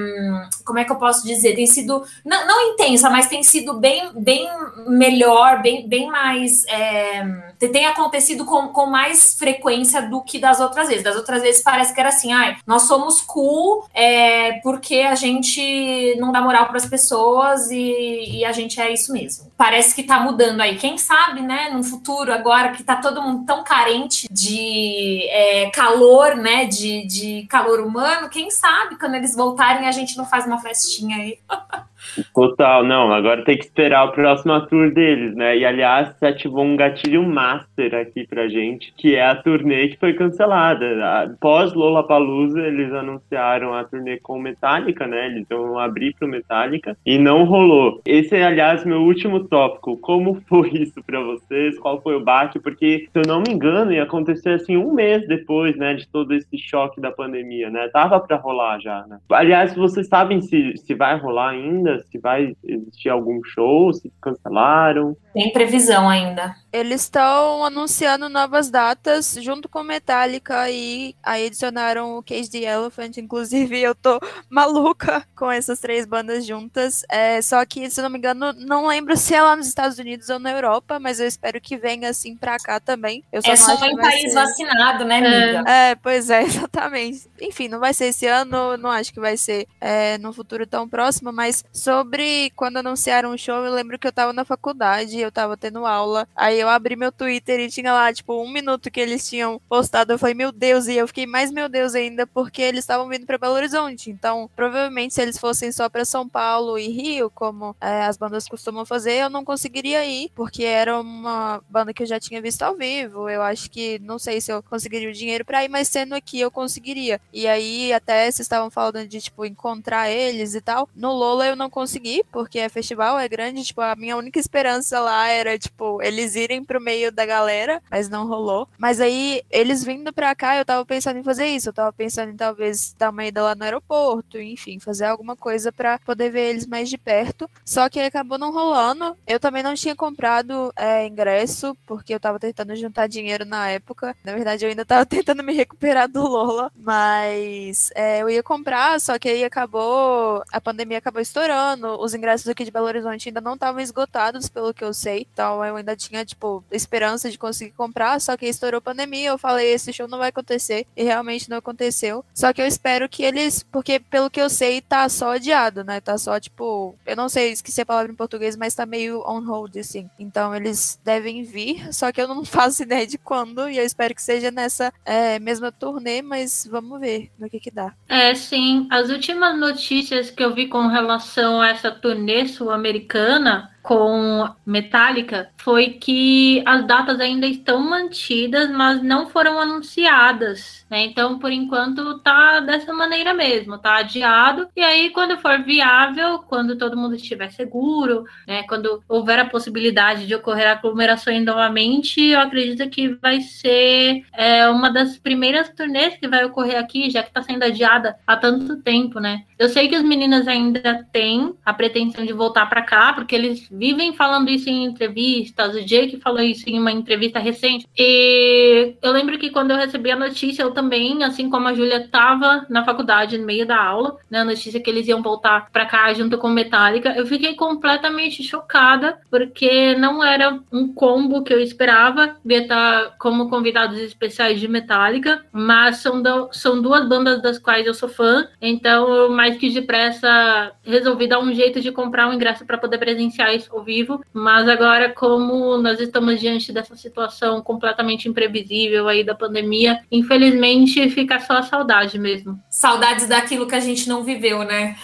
como 0.64 0.78
é 0.78 0.84
que 0.84 0.92
eu 0.92 0.96
posso 0.96 1.26
dizer? 1.26 1.54
Tem 1.54 1.66
sido. 1.66 2.04
Não, 2.24 2.46
não 2.46 2.72
intensa, 2.72 3.08
mas 3.08 3.28
tem 3.28 3.42
sido 3.42 3.74
bem, 3.74 4.10
bem 4.14 4.48
melhor, 4.88 5.62
bem, 5.62 5.88
bem 5.88 6.08
mais. 6.08 6.66
é, 6.66 7.24
tem 7.58 7.86
acontecido 7.86 8.44
com, 8.44 8.68
com 8.68 8.86
mais 8.86 9.34
frequência 9.38 10.02
do 10.02 10.22
que 10.22 10.38
das 10.38 10.60
outras 10.60 10.88
vezes. 10.88 11.04
Das 11.04 11.16
outras 11.16 11.42
vezes 11.42 11.62
parece 11.62 11.94
que 11.94 12.00
era 12.00 12.08
assim, 12.08 12.32
ai, 12.32 12.56
nós 12.66 12.82
somos 12.82 13.20
cool 13.20 13.86
é, 13.94 14.54
porque 14.60 14.96
a 14.96 15.14
gente 15.14 16.16
não 16.18 16.32
dá 16.32 16.40
moral 16.40 16.66
para 16.66 16.76
as 16.76 16.86
pessoas 16.86 17.70
e, 17.70 18.38
e 18.38 18.44
a 18.44 18.52
gente 18.52 18.80
é 18.80 18.92
isso 18.92 19.12
mesmo. 19.12 19.50
Parece 19.56 19.94
que 19.94 20.02
tá 20.02 20.20
mudando 20.20 20.60
aí. 20.60 20.76
Quem 20.76 20.98
sabe, 20.98 21.40
né, 21.40 21.70
no 21.70 21.82
futuro, 21.82 22.32
agora 22.32 22.72
que 22.72 22.84
tá 22.84 22.96
todo 22.96 23.22
mundo 23.22 23.46
tão 23.46 23.64
carente 23.64 24.28
de 24.30 25.26
é, 25.30 25.70
calor, 25.70 26.36
né, 26.36 26.66
de, 26.66 27.06
de 27.06 27.46
calor 27.48 27.80
humano, 27.80 28.28
quem 28.28 28.50
sabe 28.50 28.98
quando 28.98 29.14
eles 29.14 29.34
voltarem 29.34 29.88
a 29.88 29.92
gente 29.92 30.16
não 30.16 30.26
faz 30.26 30.46
uma 30.46 30.60
festinha 30.60 31.16
aí. 31.16 31.38
Total, 32.34 32.84
não. 32.84 33.12
Agora 33.12 33.44
tem 33.44 33.56
que 33.56 33.64
esperar 33.64 34.04
o 34.04 34.12
próximo 34.12 34.60
tour 34.66 34.92
deles, 34.92 35.34
né? 35.34 35.56
E 35.56 35.64
aliás, 35.64 36.14
você 36.16 36.26
ativou 36.26 36.64
um 36.64 36.76
gatilho 36.76 37.22
master 37.22 37.94
aqui 37.94 38.26
pra 38.26 38.48
gente, 38.48 38.92
que 38.96 39.14
é 39.14 39.26
a 39.26 39.34
turnê 39.34 39.88
que 39.88 39.98
foi 39.98 40.14
cancelada. 40.14 41.36
Pós 41.40 41.72
Lollapalooza, 41.74 42.60
eles 42.60 42.92
anunciaram 42.92 43.74
a 43.74 43.84
turnê 43.84 44.18
com 44.18 44.38
Metallica, 44.38 45.06
né? 45.06 45.26
Eles 45.26 45.46
vão 45.48 45.78
abrir 45.78 46.14
pro 46.18 46.28
Metallica 46.28 46.96
e 47.04 47.18
não 47.18 47.44
rolou. 47.44 48.00
Esse 48.06 48.36
é, 48.36 48.44
aliás, 48.44 48.84
meu 48.84 49.02
último 49.02 49.44
tópico. 49.44 49.96
Como 49.98 50.40
foi 50.48 50.70
isso 50.74 51.02
pra 51.04 51.20
vocês? 51.20 51.78
Qual 51.78 52.00
foi 52.00 52.16
o 52.16 52.24
baque? 52.24 52.58
Porque, 52.58 53.08
se 53.12 53.18
eu 53.18 53.22
não 53.26 53.40
me 53.40 53.52
engano, 53.52 53.92
ia 53.92 54.02
acontecer 54.02 54.50
assim 54.50 54.76
um 54.76 54.92
mês 54.92 55.26
depois, 55.26 55.76
né? 55.76 55.94
De 55.94 56.06
todo 56.08 56.32
esse 56.34 56.58
choque 56.58 57.00
da 57.00 57.10
pandemia, 57.10 57.70
né? 57.70 57.88
Tava 57.88 58.20
pra 58.20 58.36
rolar 58.36 58.80
já, 58.80 59.04
né? 59.06 59.18
Aliás, 59.30 59.74
vocês 59.74 60.06
sabem 60.08 60.40
se, 60.40 60.76
se 60.76 60.94
vai 60.94 61.18
rolar 61.18 61.50
ainda? 61.50 61.95
Ainda 61.96 62.04
se 62.10 62.18
vai 62.18 62.56
existir 62.64 63.08
algum 63.08 63.42
show, 63.44 63.92
se 63.92 64.12
cancelaram? 64.20 65.16
Tem 65.32 65.52
previsão 65.52 66.08
ainda. 66.08 66.54
Eles 66.72 67.02
estão 67.02 67.64
anunciando 67.64 68.28
novas 68.28 68.70
datas 68.70 69.36
junto 69.40 69.68
com 69.68 69.82
Metallica 69.82 70.70
e 70.70 71.14
aí 71.22 71.46
adicionaram 71.46 72.16
o 72.16 72.22
Cage 72.22 72.50
the 72.50 72.58
Elephant. 72.58 73.16
Inclusive, 73.16 73.80
eu 73.80 73.94
tô 73.94 74.20
maluca 74.48 75.26
com 75.36 75.50
essas 75.50 75.78
três 75.78 76.06
bandas 76.06 76.46
juntas. 76.46 77.02
É, 77.10 77.40
só 77.42 77.64
que, 77.64 77.88
se 77.90 78.00
não 78.02 78.10
me 78.10 78.18
engano, 78.18 78.52
não 78.52 78.86
lembro 78.86 79.16
se 79.16 79.34
é 79.34 79.42
lá 79.42 79.56
nos 79.56 79.66
Estados 79.66 79.98
Unidos 79.98 80.28
ou 80.28 80.38
na 80.38 80.52
Europa, 80.52 80.98
mas 80.98 81.20
eu 81.20 81.26
espero 81.26 81.60
que 81.60 81.76
venha 81.76 82.10
assim 82.10 82.36
pra 82.36 82.58
cá 82.58 82.80
também. 82.80 83.22
Eu 83.32 83.42
só 83.42 83.52
é 83.52 83.56
só 83.56 83.86
em 83.86 83.96
país 83.96 84.32
ser... 84.32 84.34
vacinado, 84.34 85.04
né, 85.04 85.18
amiga? 85.18 85.70
É, 85.70 85.90
é, 85.90 85.94
pois 85.94 86.30
é, 86.30 86.42
exatamente. 86.44 87.28
Enfim, 87.40 87.68
não 87.68 87.78
vai 87.78 87.94
ser 87.94 88.06
esse 88.06 88.26
ano, 88.26 88.76
não 88.76 88.90
acho 88.90 89.12
que 89.12 89.20
vai 89.20 89.36
ser 89.36 89.66
é, 89.80 90.18
no 90.18 90.32
futuro 90.32 90.66
tão 90.66 90.88
próximo, 90.88 91.32
mas 91.32 91.64
sobre 91.86 92.50
quando 92.56 92.78
anunciaram 92.78 93.32
o 93.32 93.38
show, 93.38 93.64
eu 93.64 93.72
lembro 93.72 93.96
que 93.96 94.08
eu 94.08 94.12
tava 94.12 94.32
na 94.32 94.44
faculdade, 94.44 95.20
eu 95.20 95.30
tava 95.30 95.56
tendo 95.56 95.86
aula, 95.86 96.26
aí 96.34 96.58
eu 96.58 96.68
abri 96.68 96.96
meu 96.96 97.12
Twitter 97.12 97.60
e 97.60 97.70
tinha 97.70 97.92
lá, 97.92 98.12
tipo, 98.12 98.42
um 98.42 98.50
minuto 98.50 98.90
que 98.90 98.98
eles 98.98 99.28
tinham 99.28 99.60
postado. 99.68 100.12
Eu 100.12 100.18
falei, 100.18 100.34
meu 100.34 100.50
Deus, 100.50 100.88
e 100.88 100.96
eu 100.96 101.06
fiquei 101.06 101.26
mais 101.26 101.52
meu 101.52 101.68
Deus 101.68 101.94
ainda, 101.94 102.26
porque 102.26 102.60
eles 102.60 102.80
estavam 102.80 103.08
vindo 103.08 103.24
para 103.24 103.38
Belo 103.38 103.54
Horizonte. 103.54 104.10
Então, 104.10 104.50
provavelmente, 104.56 105.14
se 105.14 105.22
eles 105.22 105.38
fossem 105.38 105.70
só 105.70 105.88
para 105.88 106.04
São 106.04 106.28
Paulo 106.28 106.76
e 106.76 106.88
Rio, 106.88 107.30
como 107.30 107.76
é, 107.80 108.02
as 108.02 108.16
bandas 108.16 108.48
costumam 108.48 108.84
fazer, 108.84 109.12
eu 109.12 109.30
não 109.30 109.44
conseguiria 109.44 110.04
ir, 110.04 110.32
porque 110.34 110.64
era 110.64 110.98
uma 110.98 111.62
banda 111.70 111.94
que 111.94 112.02
eu 112.02 112.06
já 112.06 112.18
tinha 112.18 112.42
visto 112.42 112.62
ao 112.62 112.74
vivo. 112.74 113.28
Eu 113.28 113.42
acho 113.42 113.70
que, 113.70 114.00
não 114.00 114.18
sei 114.18 114.40
se 114.40 114.50
eu 114.52 114.60
conseguiria 114.60 115.08
o 115.08 115.12
dinheiro 115.12 115.44
para 115.44 115.64
ir, 115.64 115.68
mas 115.68 115.86
sendo 115.86 116.16
aqui 116.16 116.40
eu 116.40 116.50
conseguiria. 116.50 117.20
E 117.32 117.46
aí, 117.46 117.92
até 117.92 118.24
vocês 118.24 118.40
estavam 118.40 118.70
falando 118.70 119.06
de, 119.06 119.20
tipo, 119.20 119.44
encontrar 119.44 120.10
eles 120.10 120.56
e 120.56 120.60
tal. 120.60 120.88
No 120.96 121.12
Lola 121.12 121.46
eu 121.46 121.54
não 121.54 121.65
consegui, 121.70 122.24
porque 122.32 122.58
é 122.58 122.68
festival, 122.68 123.18
é 123.18 123.28
grande. 123.28 123.64
Tipo, 123.64 123.82
a 123.82 123.94
minha 123.94 124.16
única 124.16 124.38
esperança 124.38 124.98
lá 125.00 125.28
era, 125.28 125.58
tipo, 125.58 126.02
eles 126.02 126.34
irem 126.34 126.56
irem 126.56 126.64
pro 126.64 126.80
meio 126.80 127.12
da 127.12 127.26
galera, 127.26 127.82
mas 127.90 128.08
não 128.08 128.26
rolou. 128.26 128.68
Mas 128.78 129.00
aí, 129.00 129.42
eles 129.50 129.84
vindo 129.84 130.12
pra 130.12 130.34
cá, 130.34 130.56
eu 130.56 130.64
tava 130.64 130.84
pensando 130.84 131.18
em 131.18 131.22
fazer 131.24 131.46
isso. 131.46 131.68
Eu 131.68 131.72
tava 131.72 131.92
pensando 131.92 132.30
em 132.32 132.36
talvez 132.36 132.94
dar 132.98 133.10
uma 133.10 133.24
ida 133.24 133.42
lá 133.42 133.54
no 133.54 133.64
aeroporto, 133.64 134.38
enfim, 134.38 134.78
fazer 134.78 135.04
alguma 135.04 135.36
coisa 135.36 135.70
para 135.70 135.98
poder 135.98 136.30
ver 136.30 136.50
eles 136.50 136.66
mais 136.66 136.88
de 136.88 136.96
perto. 136.96 137.48
Só 137.64 137.88
que 137.88 138.00
acabou 138.00 138.38
não 138.38 138.52
rolando. 138.52 139.16
Eu 139.26 139.38
também 139.38 139.62
não 139.62 139.74
tinha 139.74 139.94
comprado 139.94 140.72
é, 140.76 141.06
ingresso, 141.06 141.76
porque 141.86 142.14
eu 142.14 142.20
tava 142.20 142.38
tentando 142.38 142.74
juntar 142.74 143.06
dinheiro 143.06 143.44
na 143.44 143.68
época. 143.68 144.16
Na 144.24 144.32
verdade, 144.32 144.64
eu 144.64 144.70
ainda 144.70 144.84
tava 144.84 145.04
tentando 145.06 145.42
me 145.42 145.52
recuperar 145.52 146.08
do 146.08 146.26
Lola, 146.26 146.70
mas 146.76 147.90
é, 147.94 148.22
eu 148.22 148.30
ia 148.30 148.42
comprar, 148.42 149.00
só 149.00 149.18
que 149.18 149.28
aí 149.28 149.44
acabou, 149.44 150.42
a 150.50 150.60
pandemia 150.60 150.98
acabou 150.98 151.20
estourando. 151.20 151.55
Os 151.98 152.14
ingressos 152.14 152.48
aqui 152.48 152.64
de 152.64 152.70
Belo 152.70 152.86
Horizonte 152.86 153.28
ainda 153.28 153.40
não 153.40 153.54
estavam 153.54 153.80
esgotados, 153.80 154.48
pelo 154.48 154.72
que 154.72 154.84
eu 154.84 154.94
sei. 154.94 155.26
Então 155.32 155.64
eu 155.64 155.76
ainda 155.76 155.96
tinha, 155.96 156.24
tipo, 156.24 156.46
tipo, 156.46 156.64
esperança 156.70 157.30
de 157.30 157.38
conseguir 157.38 157.72
comprar, 157.72 158.20
só 158.20 158.36
que 158.36 158.46
estourou 158.46 158.80
pandemia, 158.80 159.30
eu 159.30 159.38
falei, 159.38 159.72
esse 159.72 159.92
show 159.92 160.06
não 160.06 160.18
vai 160.18 160.28
acontecer, 160.28 160.86
e 160.96 161.02
realmente 161.02 161.50
não 161.50 161.56
aconteceu. 161.56 162.24
Só 162.34 162.52
que 162.52 162.62
eu 162.62 162.66
espero 162.66 163.08
que 163.08 163.24
eles, 163.24 163.62
porque 163.64 163.98
pelo 163.98 164.30
que 164.30 164.40
eu 164.40 164.48
sei, 164.48 164.80
tá 164.80 165.08
só 165.08 165.32
adiado, 165.32 165.82
né? 165.82 166.00
Tá 166.00 166.16
só, 166.18 166.38
tipo, 166.38 166.94
eu 167.04 167.16
não 167.16 167.28
sei, 167.28 167.52
esqueci 167.52 167.80
a 167.80 167.86
palavra 167.86 168.12
em 168.12 168.16
português, 168.16 168.56
mas 168.56 168.74
tá 168.74 168.86
meio 168.86 169.20
on 169.26 169.44
hold, 169.44 169.76
assim. 169.76 170.08
Então 170.18 170.54
eles 170.54 171.00
devem 171.04 171.42
vir, 171.42 171.92
só 171.92 172.12
que 172.12 172.20
eu 172.20 172.28
não 172.28 172.44
faço 172.46 172.82
ideia 172.82 173.06
de 173.06 173.18
quando, 173.18 173.68
e 173.68 173.78
eu 173.78 173.84
espero 173.84 174.14
que 174.14 174.22
seja 174.22 174.50
nessa 174.50 174.92
é, 175.04 175.38
mesma 175.38 175.72
turnê, 175.72 176.22
mas 176.22 176.68
vamos 176.70 177.00
ver 177.00 177.30
no 177.38 177.48
que 177.48 177.58
que 177.58 177.70
dá. 177.70 177.94
É, 178.08 178.34
sim. 178.34 178.86
As 178.90 179.10
últimas 179.10 179.58
notícias 179.58 180.30
que 180.30 180.42
eu 180.42 180.54
vi 180.54 180.68
com 180.68 180.86
relação 180.86 181.45
a 181.60 181.68
essa 181.68 181.90
turnê 181.90 182.46
sul-americana 182.46 183.70
com 183.86 184.48
Metallica 184.66 185.48
foi 185.58 185.90
que 185.90 186.60
as 186.66 186.84
datas 186.84 187.20
ainda 187.20 187.46
estão 187.46 187.78
mantidas, 187.80 188.68
mas 188.68 189.00
não 189.00 189.28
foram 189.28 189.60
anunciadas. 189.60 190.84
Né? 190.90 191.04
Então, 191.04 191.38
por 191.38 191.52
enquanto, 191.52 192.18
tá 192.18 192.58
dessa 192.58 192.92
maneira 192.92 193.32
mesmo, 193.32 193.78
tá 193.78 193.98
adiado. 193.98 194.68
E 194.74 194.82
aí, 194.82 195.10
quando 195.10 195.38
for 195.38 195.62
viável, 195.62 196.40
quando 196.40 196.76
todo 196.76 196.96
mundo 196.96 197.14
estiver 197.14 197.48
seguro, 197.52 198.24
né? 198.46 198.64
quando 198.64 199.02
houver 199.08 199.38
a 199.38 199.44
possibilidade 199.44 200.26
de 200.26 200.34
ocorrer 200.34 200.66
aglomerações 200.66 201.44
novamente, 201.44 202.20
eu 202.20 202.40
acredito 202.40 202.90
que 202.90 203.10
vai 203.22 203.40
ser 203.40 204.24
é, 204.32 204.68
uma 204.68 204.90
das 204.90 205.16
primeiras 205.16 205.68
turnês 205.68 206.16
que 206.16 206.26
vai 206.26 206.44
ocorrer 206.44 206.76
aqui, 206.76 207.08
já 207.08 207.22
que 207.22 207.28
está 207.28 207.42
sendo 207.42 207.62
adiada 207.62 208.16
há 208.26 208.36
tanto 208.36 208.82
tempo, 208.82 209.20
né? 209.20 209.44
Eu 209.56 209.68
sei 209.68 209.88
que 209.88 209.94
as 209.94 210.02
meninas 210.02 210.48
ainda 210.48 211.06
têm 211.12 211.54
a 211.64 211.72
pretensão 211.72 212.26
de 212.26 212.32
voltar 212.32 212.66
para 212.66 212.82
cá, 212.82 213.12
porque 213.12 213.34
eles 213.34 213.70
vivem 213.78 214.14
falando 214.14 214.50
isso 214.50 214.68
em 214.68 214.84
entrevistas. 214.84 215.74
O 215.74 215.84
Jake 215.84 216.18
falou 216.20 216.40
isso 216.40 216.68
em 216.68 216.78
uma 216.78 216.92
entrevista 216.92 217.38
recente. 217.38 217.86
E 217.96 218.94
eu 219.02 219.12
lembro 219.12 219.38
que 219.38 219.50
quando 219.50 219.70
eu 219.70 219.76
recebi 219.76 220.10
a 220.10 220.16
notícia, 220.16 220.62
eu 220.62 220.72
também, 220.72 221.22
assim 221.22 221.48
como 221.50 221.68
a 221.68 221.74
Júlia 221.74 221.98
estava 221.98 222.66
na 222.68 222.84
faculdade 222.84 223.38
no 223.38 223.46
meio 223.46 223.66
da 223.66 223.80
aula, 223.80 224.16
né, 224.30 224.40
a 224.40 224.44
notícia 224.44 224.80
que 224.80 224.90
eles 224.90 225.06
iam 225.08 225.22
voltar 225.22 225.70
para 225.70 225.86
cá 225.86 226.12
junto 226.14 226.38
com 226.38 226.48
Metallica, 226.48 227.14
eu 227.16 227.26
fiquei 227.26 227.54
completamente 227.54 228.42
chocada, 228.42 229.18
porque 229.30 229.94
não 229.96 230.22
era 230.24 230.58
um 230.72 230.92
combo 230.92 231.42
que 231.42 231.52
eu 231.52 231.60
esperava, 231.60 232.36
ia 232.44 232.62
estar 232.62 233.16
como 233.18 233.48
convidados 233.48 233.98
especiais 233.98 234.60
de 234.60 234.68
Metallica, 234.68 235.44
mas 235.52 235.98
são, 235.98 236.22
do, 236.22 236.48
são 236.52 236.80
duas 236.80 237.06
bandas 237.08 237.42
das 237.42 237.58
quais 237.58 237.86
eu 237.86 237.94
sou 237.94 238.08
fã, 238.08 238.48
então 238.60 239.30
mais 239.30 239.56
que 239.56 239.70
depressa 239.70 240.72
resolvi 240.82 241.28
dar 241.28 241.38
um 241.38 241.52
jeito 241.52 241.80
de 241.80 241.92
comprar 241.92 242.28
um 242.28 242.32
ingresso 242.32 242.64
para 242.64 242.78
poder 242.78 242.98
presenciar 242.98 243.54
isso 243.54 243.65
ao 243.70 243.82
vivo, 243.82 244.24
mas 244.32 244.68
agora 244.68 245.12
como 245.12 245.76
nós 245.78 246.00
estamos 246.00 246.40
diante 246.40 246.72
dessa 246.72 246.96
situação 246.96 247.60
completamente 247.62 248.28
imprevisível 248.28 249.08
aí 249.08 249.24
da 249.24 249.34
pandemia, 249.34 250.00
infelizmente 250.10 251.08
fica 251.10 251.40
só 251.40 251.54
a 251.58 251.62
saudade 251.62 252.18
mesmo. 252.18 252.60
Saudades 252.70 253.28
daquilo 253.28 253.66
que 253.66 253.74
a 253.74 253.80
gente 253.80 254.08
não 254.08 254.22
viveu, 254.22 254.64
né? 254.64 254.96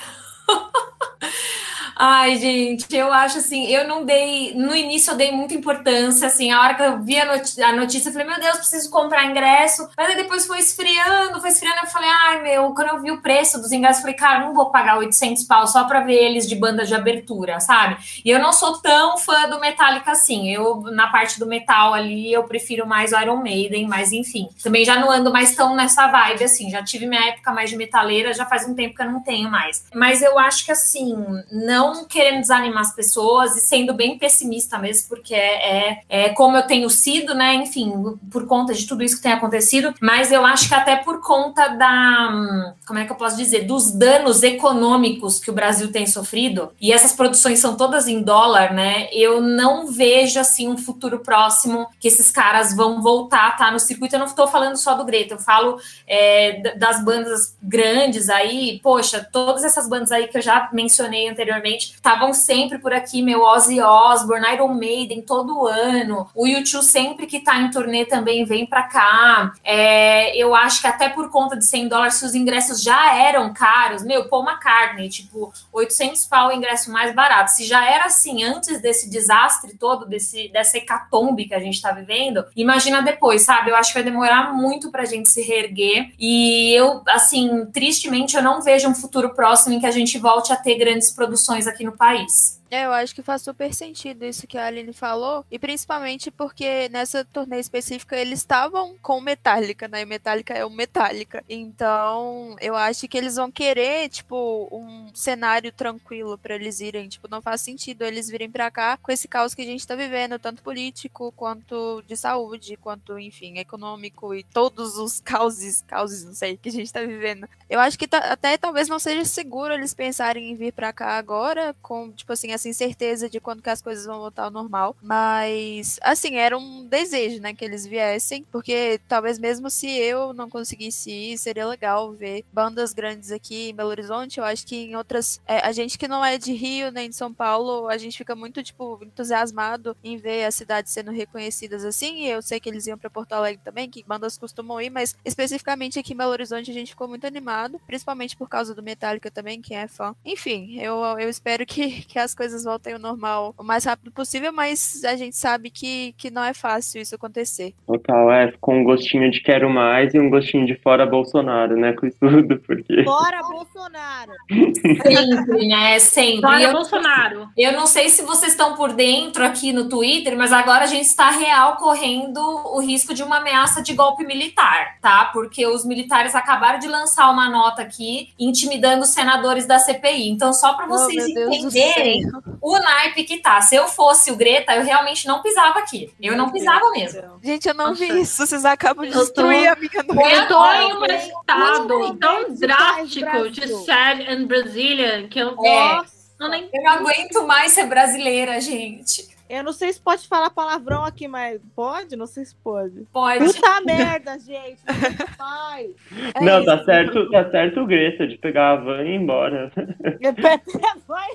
Ai, 1.96 2.36
gente, 2.36 2.94
eu 2.94 3.12
acho 3.12 3.38
assim, 3.38 3.66
eu 3.66 3.86
não 3.86 4.04
dei, 4.04 4.54
no 4.54 4.74
início 4.74 5.12
eu 5.12 5.16
dei 5.16 5.32
muita 5.32 5.54
importância, 5.54 6.26
assim, 6.26 6.50
a 6.50 6.60
hora 6.60 6.74
que 6.74 6.82
eu 6.82 7.02
vi 7.02 7.18
a, 7.18 7.24
notícia, 7.24 7.66
a 7.66 7.72
notícia 7.72 8.08
eu 8.08 8.12
falei, 8.12 8.28
meu 8.28 8.40
Deus, 8.40 8.56
preciso 8.58 8.90
comprar 8.90 9.26
ingresso, 9.26 9.88
mas 9.96 10.08
aí 10.08 10.16
depois 10.16 10.46
foi 10.46 10.58
esfriando, 10.58 11.40
foi 11.40 11.50
esfriando, 11.50 11.80
eu 11.82 11.90
falei, 11.90 12.08
ai, 12.10 12.42
meu, 12.42 12.74
quando 12.74 12.88
eu 12.88 13.00
vi 13.00 13.10
o 13.10 13.20
preço 13.20 13.60
dos 13.60 13.72
ingressos, 13.72 13.98
eu 13.98 14.02
falei, 14.02 14.16
cara, 14.16 14.46
não 14.46 14.54
vou 14.54 14.70
pagar 14.70 14.98
800 14.98 15.44
pau 15.44 15.66
só 15.66 15.84
pra 15.84 16.00
ver 16.00 16.14
eles 16.14 16.48
de 16.48 16.56
banda 16.56 16.84
de 16.84 16.94
abertura, 16.94 17.60
sabe? 17.60 17.96
E 18.24 18.30
eu 18.30 18.38
não 18.38 18.52
sou 18.52 18.78
tão 18.78 19.18
fã 19.18 19.48
do 19.48 19.60
Metallica 19.60 20.12
assim, 20.12 20.50
eu, 20.50 20.82
na 20.92 21.08
parte 21.08 21.38
do 21.38 21.46
metal 21.46 21.94
ali, 21.94 22.32
eu 22.32 22.44
prefiro 22.44 22.86
mais 22.86 23.12
o 23.12 23.18
Iron 23.18 23.36
Maiden, 23.36 23.86
mas 23.86 24.12
enfim, 24.12 24.48
também 24.62 24.84
já 24.84 24.98
não 24.98 25.10
ando 25.10 25.32
mais 25.32 25.54
tão 25.54 25.74
nessa 25.74 26.06
vibe, 26.08 26.44
assim, 26.44 26.70
já 26.70 26.82
tive 26.82 27.06
minha 27.06 27.28
época 27.28 27.52
mais 27.52 27.70
de 27.70 27.76
metaleira, 27.76 28.32
já 28.32 28.46
faz 28.46 28.68
um 28.68 28.74
tempo 28.74 28.94
que 28.94 29.02
eu 29.02 29.10
não 29.10 29.20
tenho 29.20 29.50
mais. 29.50 29.84
Mas 29.94 30.22
eu 30.22 30.38
acho 30.38 30.64
que, 30.64 30.72
assim, 30.72 31.14
não 31.50 31.81
não 31.90 32.04
querendo 32.04 32.40
desanimar 32.40 32.82
as 32.82 32.94
pessoas 32.94 33.56
e 33.56 33.60
sendo 33.60 33.94
bem 33.94 34.18
pessimista 34.18 34.78
mesmo, 34.78 35.08
porque 35.08 35.34
é, 35.34 35.88
é, 35.88 36.02
é, 36.08 36.28
como 36.30 36.56
eu 36.56 36.62
tenho 36.62 36.88
sido, 36.88 37.34
né? 37.34 37.54
Enfim, 37.54 37.92
por 38.30 38.46
conta 38.46 38.72
de 38.72 38.86
tudo 38.86 39.02
isso 39.02 39.16
que 39.16 39.22
tem 39.22 39.32
acontecido, 39.32 39.94
mas 40.00 40.30
eu 40.30 40.44
acho 40.44 40.68
que 40.68 40.74
até 40.74 40.96
por 40.96 41.20
conta 41.20 41.68
da. 41.68 42.74
Como 42.86 42.98
é 42.98 43.04
que 43.04 43.12
eu 43.12 43.16
posso 43.16 43.36
dizer? 43.36 43.64
Dos 43.64 43.90
danos 43.90 44.42
econômicos 44.42 45.40
que 45.40 45.50
o 45.50 45.54
Brasil 45.54 45.90
tem 45.90 46.06
sofrido, 46.06 46.70
e 46.80 46.92
essas 46.92 47.12
produções 47.12 47.58
são 47.58 47.76
todas 47.76 48.06
em 48.06 48.22
dólar, 48.22 48.72
né? 48.72 49.08
Eu 49.12 49.40
não 49.40 49.86
vejo 49.86 50.38
assim 50.38 50.68
um 50.68 50.78
futuro 50.78 51.20
próximo 51.20 51.88
que 51.98 52.08
esses 52.08 52.30
caras 52.30 52.74
vão 52.74 53.02
voltar, 53.02 53.56
tá? 53.56 53.70
No 53.70 53.78
circuito. 53.78 54.14
Eu 54.14 54.20
não 54.20 54.26
estou 54.26 54.46
falando 54.46 54.76
só 54.76 54.94
do 54.94 55.04
Greta, 55.04 55.34
eu 55.34 55.38
falo 55.38 55.78
é, 56.06 56.76
das 56.76 57.04
bandas 57.04 57.56
grandes 57.62 58.28
aí, 58.28 58.80
poxa, 58.82 59.26
todas 59.32 59.64
essas 59.64 59.88
bandas 59.88 60.12
aí 60.12 60.28
que 60.28 60.38
eu 60.38 60.42
já 60.42 60.68
mencionei 60.72 61.28
anteriormente 61.28 61.71
estavam 61.76 62.32
sempre 62.32 62.78
por 62.78 62.92
aqui, 62.92 63.22
meu 63.22 63.42
Ozzy 63.42 63.80
Osbourne, 63.80 64.52
Iron 64.52 64.74
Maiden 64.74 65.22
todo 65.22 65.66
ano, 65.66 66.28
o 66.34 66.46
YouTube 66.46 66.82
sempre 66.82 67.26
que 67.26 67.40
tá 67.40 67.58
em 67.58 67.70
turnê 67.70 68.04
também 68.04 68.44
vem 68.44 68.66
para 68.66 68.82
cá. 68.84 69.52
É, 69.64 70.36
eu 70.36 70.54
acho 70.54 70.80
que 70.80 70.86
até 70.86 71.08
por 71.08 71.30
conta 71.30 71.56
de 71.56 71.64
100 71.64 71.88
dólares, 71.88 72.14
se 72.14 72.24
os 72.24 72.34
ingressos 72.34 72.82
já 72.82 73.16
eram 73.16 73.52
caros, 73.52 74.02
meu, 74.02 74.28
Paul 74.28 74.44
McCartney, 74.44 75.08
tipo, 75.08 75.52
800 75.72 76.26
pau 76.26 76.48
o 76.48 76.52
ingresso 76.52 76.90
mais 76.90 77.14
barato. 77.14 77.50
Se 77.50 77.64
já 77.64 77.84
era 77.88 78.04
assim 78.04 78.42
antes 78.44 78.80
desse 78.80 79.08
desastre 79.08 79.74
todo, 79.76 80.06
desse, 80.06 80.48
dessa 80.48 80.78
hecatombe 80.78 81.46
que 81.46 81.54
a 81.54 81.58
gente 81.58 81.80
tá 81.80 81.92
vivendo, 81.92 82.44
imagina 82.54 83.02
depois, 83.02 83.42
sabe? 83.42 83.70
Eu 83.70 83.76
acho 83.76 83.92
que 83.92 83.98
vai 83.98 84.04
demorar 84.04 84.52
muito 84.52 84.90
pra 84.90 85.04
gente 85.04 85.28
se 85.28 85.42
reerguer. 85.42 86.12
E 86.18 86.72
eu, 86.74 87.02
assim, 87.08 87.66
tristemente, 87.72 88.36
eu 88.36 88.42
não 88.42 88.62
vejo 88.62 88.88
um 88.88 88.94
futuro 88.94 89.30
próximo 89.34 89.74
em 89.74 89.80
que 89.80 89.86
a 89.86 89.90
gente 89.90 90.18
volte 90.18 90.52
a 90.52 90.56
ter 90.56 90.76
grandes 90.76 91.10
produções 91.10 91.61
aqui 91.66 91.84
no 91.84 91.92
país. 91.96 92.61
É, 92.74 92.86
eu 92.86 92.92
acho 92.94 93.14
que 93.14 93.20
faz 93.20 93.42
super 93.42 93.74
sentido 93.74 94.24
isso 94.24 94.46
que 94.46 94.56
a 94.56 94.64
Aline 94.64 94.94
falou, 94.94 95.44
e 95.50 95.58
principalmente 95.58 96.30
porque 96.30 96.88
nessa 96.88 97.22
turnê 97.22 97.60
específica 97.60 98.16
eles 98.16 98.38
estavam 98.38 98.96
com 99.02 99.20
Metallica, 99.20 99.86
né? 99.88 100.00
E 100.00 100.06
Metallica 100.06 100.54
é 100.54 100.64
o 100.64 100.70
Metallica. 100.70 101.44
Então, 101.46 102.56
eu 102.62 102.74
acho 102.74 103.06
que 103.06 103.18
eles 103.18 103.36
vão 103.36 103.50
querer, 103.50 104.08
tipo, 104.08 104.68
um 104.72 105.14
cenário 105.14 105.70
tranquilo 105.70 106.38
para 106.38 106.54
eles 106.54 106.80
irem. 106.80 107.10
Tipo, 107.10 107.28
não 107.28 107.42
faz 107.42 107.60
sentido 107.60 108.04
eles 108.04 108.30
virem 108.30 108.50
para 108.50 108.70
cá 108.70 108.96
com 108.96 109.12
esse 109.12 109.28
caos 109.28 109.54
que 109.54 109.60
a 109.60 109.66
gente 109.66 109.86
tá 109.86 109.94
vivendo, 109.94 110.38
tanto 110.38 110.62
político, 110.62 111.30
quanto 111.36 112.02
de 112.06 112.16
saúde, 112.16 112.78
quanto, 112.78 113.18
enfim, 113.18 113.58
econômico 113.58 114.34
e 114.34 114.42
todos 114.44 114.96
os 114.96 115.20
causes, 115.20 115.84
causes, 115.86 116.24
não 116.24 116.32
sei, 116.32 116.56
que 116.56 116.70
a 116.70 116.72
gente 116.72 116.90
tá 116.90 117.02
vivendo. 117.02 117.46
Eu 117.68 117.80
acho 117.80 117.98
que 117.98 118.08
até 118.10 118.56
talvez 118.56 118.88
não 118.88 118.98
seja 118.98 119.26
seguro 119.26 119.74
eles 119.74 119.92
pensarem 119.92 120.50
em 120.50 120.54
vir 120.54 120.72
para 120.72 120.90
cá 120.90 121.18
agora, 121.18 121.76
com, 121.82 122.10
tipo 122.12 122.32
assim, 122.32 122.50
essa 122.50 122.61
incerteza 122.68 123.28
de 123.28 123.40
quando 123.40 123.62
que 123.62 123.70
as 123.70 123.82
coisas 123.82 124.06
vão 124.06 124.18
voltar 124.18 124.44
ao 124.44 124.50
normal. 124.50 124.96
Mas, 125.02 125.98
assim, 126.02 126.36
era 126.36 126.56
um 126.56 126.86
desejo, 126.86 127.40
né, 127.40 127.54
que 127.54 127.64
eles 127.64 127.86
viessem, 127.86 128.44
porque 128.50 129.00
talvez 129.08 129.38
mesmo 129.38 129.70
se 129.70 129.88
eu 129.88 130.32
não 130.32 130.48
conseguisse 130.48 131.10
ir, 131.10 131.38
seria 131.38 131.66
legal 131.66 132.12
ver 132.12 132.44
bandas 132.52 132.92
grandes 132.92 133.30
aqui 133.30 133.70
em 133.70 133.74
Belo 133.74 133.90
Horizonte. 133.90 134.38
Eu 134.38 134.44
acho 134.44 134.66
que 134.66 134.76
em 134.76 134.96
outras. 134.96 135.40
É, 135.46 135.58
a 135.58 135.72
gente 135.72 135.98
que 135.98 136.08
não 136.08 136.24
é 136.24 136.38
de 136.38 136.52
Rio 136.52 136.90
nem 136.90 137.08
de 137.08 137.16
São 137.16 137.32
Paulo, 137.32 137.88
a 137.88 137.96
gente 137.96 138.18
fica 138.18 138.34
muito, 138.34 138.62
tipo, 138.62 138.98
entusiasmado 139.02 139.96
em 140.02 140.16
ver 140.16 140.44
as 140.44 140.54
cidades 140.54 140.92
sendo 140.92 141.10
reconhecidas 141.10 141.84
assim. 141.84 142.24
E 142.24 142.28
eu 142.28 142.42
sei 142.42 142.60
que 142.60 142.68
eles 142.68 142.86
iam 142.86 142.98
para 142.98 143.10
Porto 143.10 143.32
Alegre 143.32 143.60
também, 143.64 143.88
que 143.90 144.04
bandas 144.04 144.36
costumam 144.36 144.80
ir, 144.80 144.90
mas 144.90 145.16
especificamente 145.24 145.98
aqui 145.98 146.12
em 146.12 146.16
Belo 146.16 146.32
Horizonte 146.32 146.70
a 146.70 146.74
gente 146.74 146.90
ficou 146.90 147.08
muito 147.08 147.26
animado, 147.26 147.80
principalmente 147.86 148.36
por 148.36 148.48
causa 148.48 148.74
do 148.74 148.82
Metallica 148.82 149.30
também, 149.30 149.62
quem 149.62 149.76
é 149.76 149.88
fã. 149.88 150.14
Enfim, 150.24 150.78
eu, 150.78 151.02
eu 151.18 151.28
espero 151.28 151.64
que, 151.64 152.02
que 152.06 152.18
as 152.18 152.34
coisas 152.34 152.51
voltem 152.64 152.94
ao 152.94 152.98
normal 152.98 153.54
o 153.56 153.64
mais 153.64 153.84
rápido 153.84 154.10
possível, 154.12 154.52
mas 154.52 155.02
a 155.04 155.16
gente 155.16 155.36
sabe 155.36 155.70
que, 155.70 156.14
que 156.18 156.30
não 156.30 156.44
é 156.44 156.54
fácil 156.54 157.00
isso 157.00 157.14
acontecer. 157.14 157.74
Total, 157.86 158.32
é, 158.32 158.52
com 158.60 158.80
um 158.80 158.84
gostinho 158.84 159.30
de 159.30 159.40
quero 159.40 159.70
mais 159.70 160.14
e 160.14 160.18
um 160.18 160.30
gostinho 160.30 160.66
de 160.66 160.74
fora 160.76 161.06
Bolsonaro, 161.06 161.76
né, 161.76 161.92
com 161.92 162.06
isso 162.06 162.18
tudo, 162.20 162.58
porque... 162.60 163.04
Fora 163.04 163.40
Bolsonaro! 163.42 164.32
Sempre, 164.50 165.68
né, 165.68 165.98
sempre. 165.98 166.42
Fora 166.42 166.62
eu, 166.62 166.72
Bolsonaro. 166.72 167.48
eu 167.56 167.72
não 167.72 167.86
sei 167.86 168.08
se 168.08 168.22
vocês 168.22 168.52
estão 168.52 168.74
por 168.74 168.92
dentro 168.92 169.44
aqui 169.44 169.72
no 169.72 169.88
Twitter, 169.88 170.36
mas 170.36 170.52
agora 170.52 170.84
a 170.84 170.88
gente 170.88 171.06
está 171.06 171.30
real 171.30 171.76
correndo 171.76 172.40
o 172.40 172.80
risco 172.80 173.14
de 173.14 173.22
uma 173.22 173.38
ameaça 173.38 173.82
de 173.82 173.94
golpe 173.94 174.24
militar, 174.24 174.98
tá? 175.00 175.30
Porque 175.32 175.66
os 175.66 175.84
militares 175.84 176.34
acabaram 176.34 176.78
de 176.78 176.88
lançar 176.88 177.30
uma 177.30 177.48
nota 177.48 177.82
aqui 177.82 178.30
intimidando 178.38 179.02
os 179.02 179.08
senadores 179.08 179.66
da 179.66 179.78
CPI. 179.78 180.28
Então, 180.28 180.52
só 180.52 180.74
para 180.74 180.86
vocês 180.86 181.22
Oh, 181.30 181.34
Deus 181.34 181.50
do 181.50 181.68
entenderem. 181.68 182.22
O 182.60 182.78
naipe 182.78 183.24
que 183.24 183.38
tá. 183.38 183.60
Se 183.60 183.74
eu 183.76 183.86
fosse 183.88 184.30
o 184.30 184.36
Greta, 184.36 184.74
eu 184.74 184.84
realmente 184.84 185.26
não 185.26 185.42
pisava 185.42 185.78
aqui. 185.78 186.12
Eu 186.20 186.36
não 186.36 186.50
pisava 186.50 186.90
mesmo. 186.92 187.22
Gente, 187.42 187.68
eu 187.68 187.74
não 187.74 187.88
Nossa. 187.90 188.04
vi 188.06 188.20
isso. 188.20 188.46
Vocês 188.46 188.64
acabam 188.64 189.04
de 189.04 189.12
Eu 189.12 189.18
tô- 189.18 189.24
destruir 189.24 189.66
a 189.68 189.76
minha 189.76 190.02
noite. 190.02 190.34
Eu 190.34 190.48
tô 190.48 190.72
em 190.72 190.92
um 190.94 191.04
estado 191.06 192.16
tão 192.18 192.54
drástico 192.54 193.50
de 193.50 193.68
sad 193.84 194.22
and 194.28 194.46
Brazilian 194.46 195.28
que 195.28 195.38
eu 195.38 195.56
É. 195.64 195.94
Nossa! 195.96 196.12
não 196.40 196.48
nem 196.48 196.68
Eu 196.72 196.82
não 196.82 196.90
aguento 196.92 197.46
mais 197.46 197.72
ser 197.72 197.86
brasileira, 197.86 198.60
gente. 198.60 199.30
Eu 199.48 199.62
não 199.62 199.72
sei 199.74 199.92
se 199.92 200.00
pode 200.00 200.26
falar 200.26 200.48
palavrão 200.48 201.04
aqui, 201.04 201.28
mas 201.28 201.60
pode? 201.76 202.16
Não 202.16 202.26
sei 202.26 202.42
se 202.46 202.54
pode. 202.64 203.02
Pode. 203.12 203.44
Puta 203.52 203.80
merda, 203.82 204.38
gente. 204.38 204.80
Não 204.86 205.26
faz. 205.36 205.90
É 206.34 206.40
Não, 206.42 206.56
isso. 206.60 206.66
tá 206.66 206.84
certo, 206.84 207.30
tá 207.30 207.50
certo 207.50 207.80
o 207.80 207.86
Greta 207.86 208.26
de 208.26 208.38
pegar 208.38 208.70
a 208.72 208.76
van 208.76 209.02
e 209.04 209.10
ir 209.10 209.16
embora. 209.16 209.70
Vai. 211.06 211.28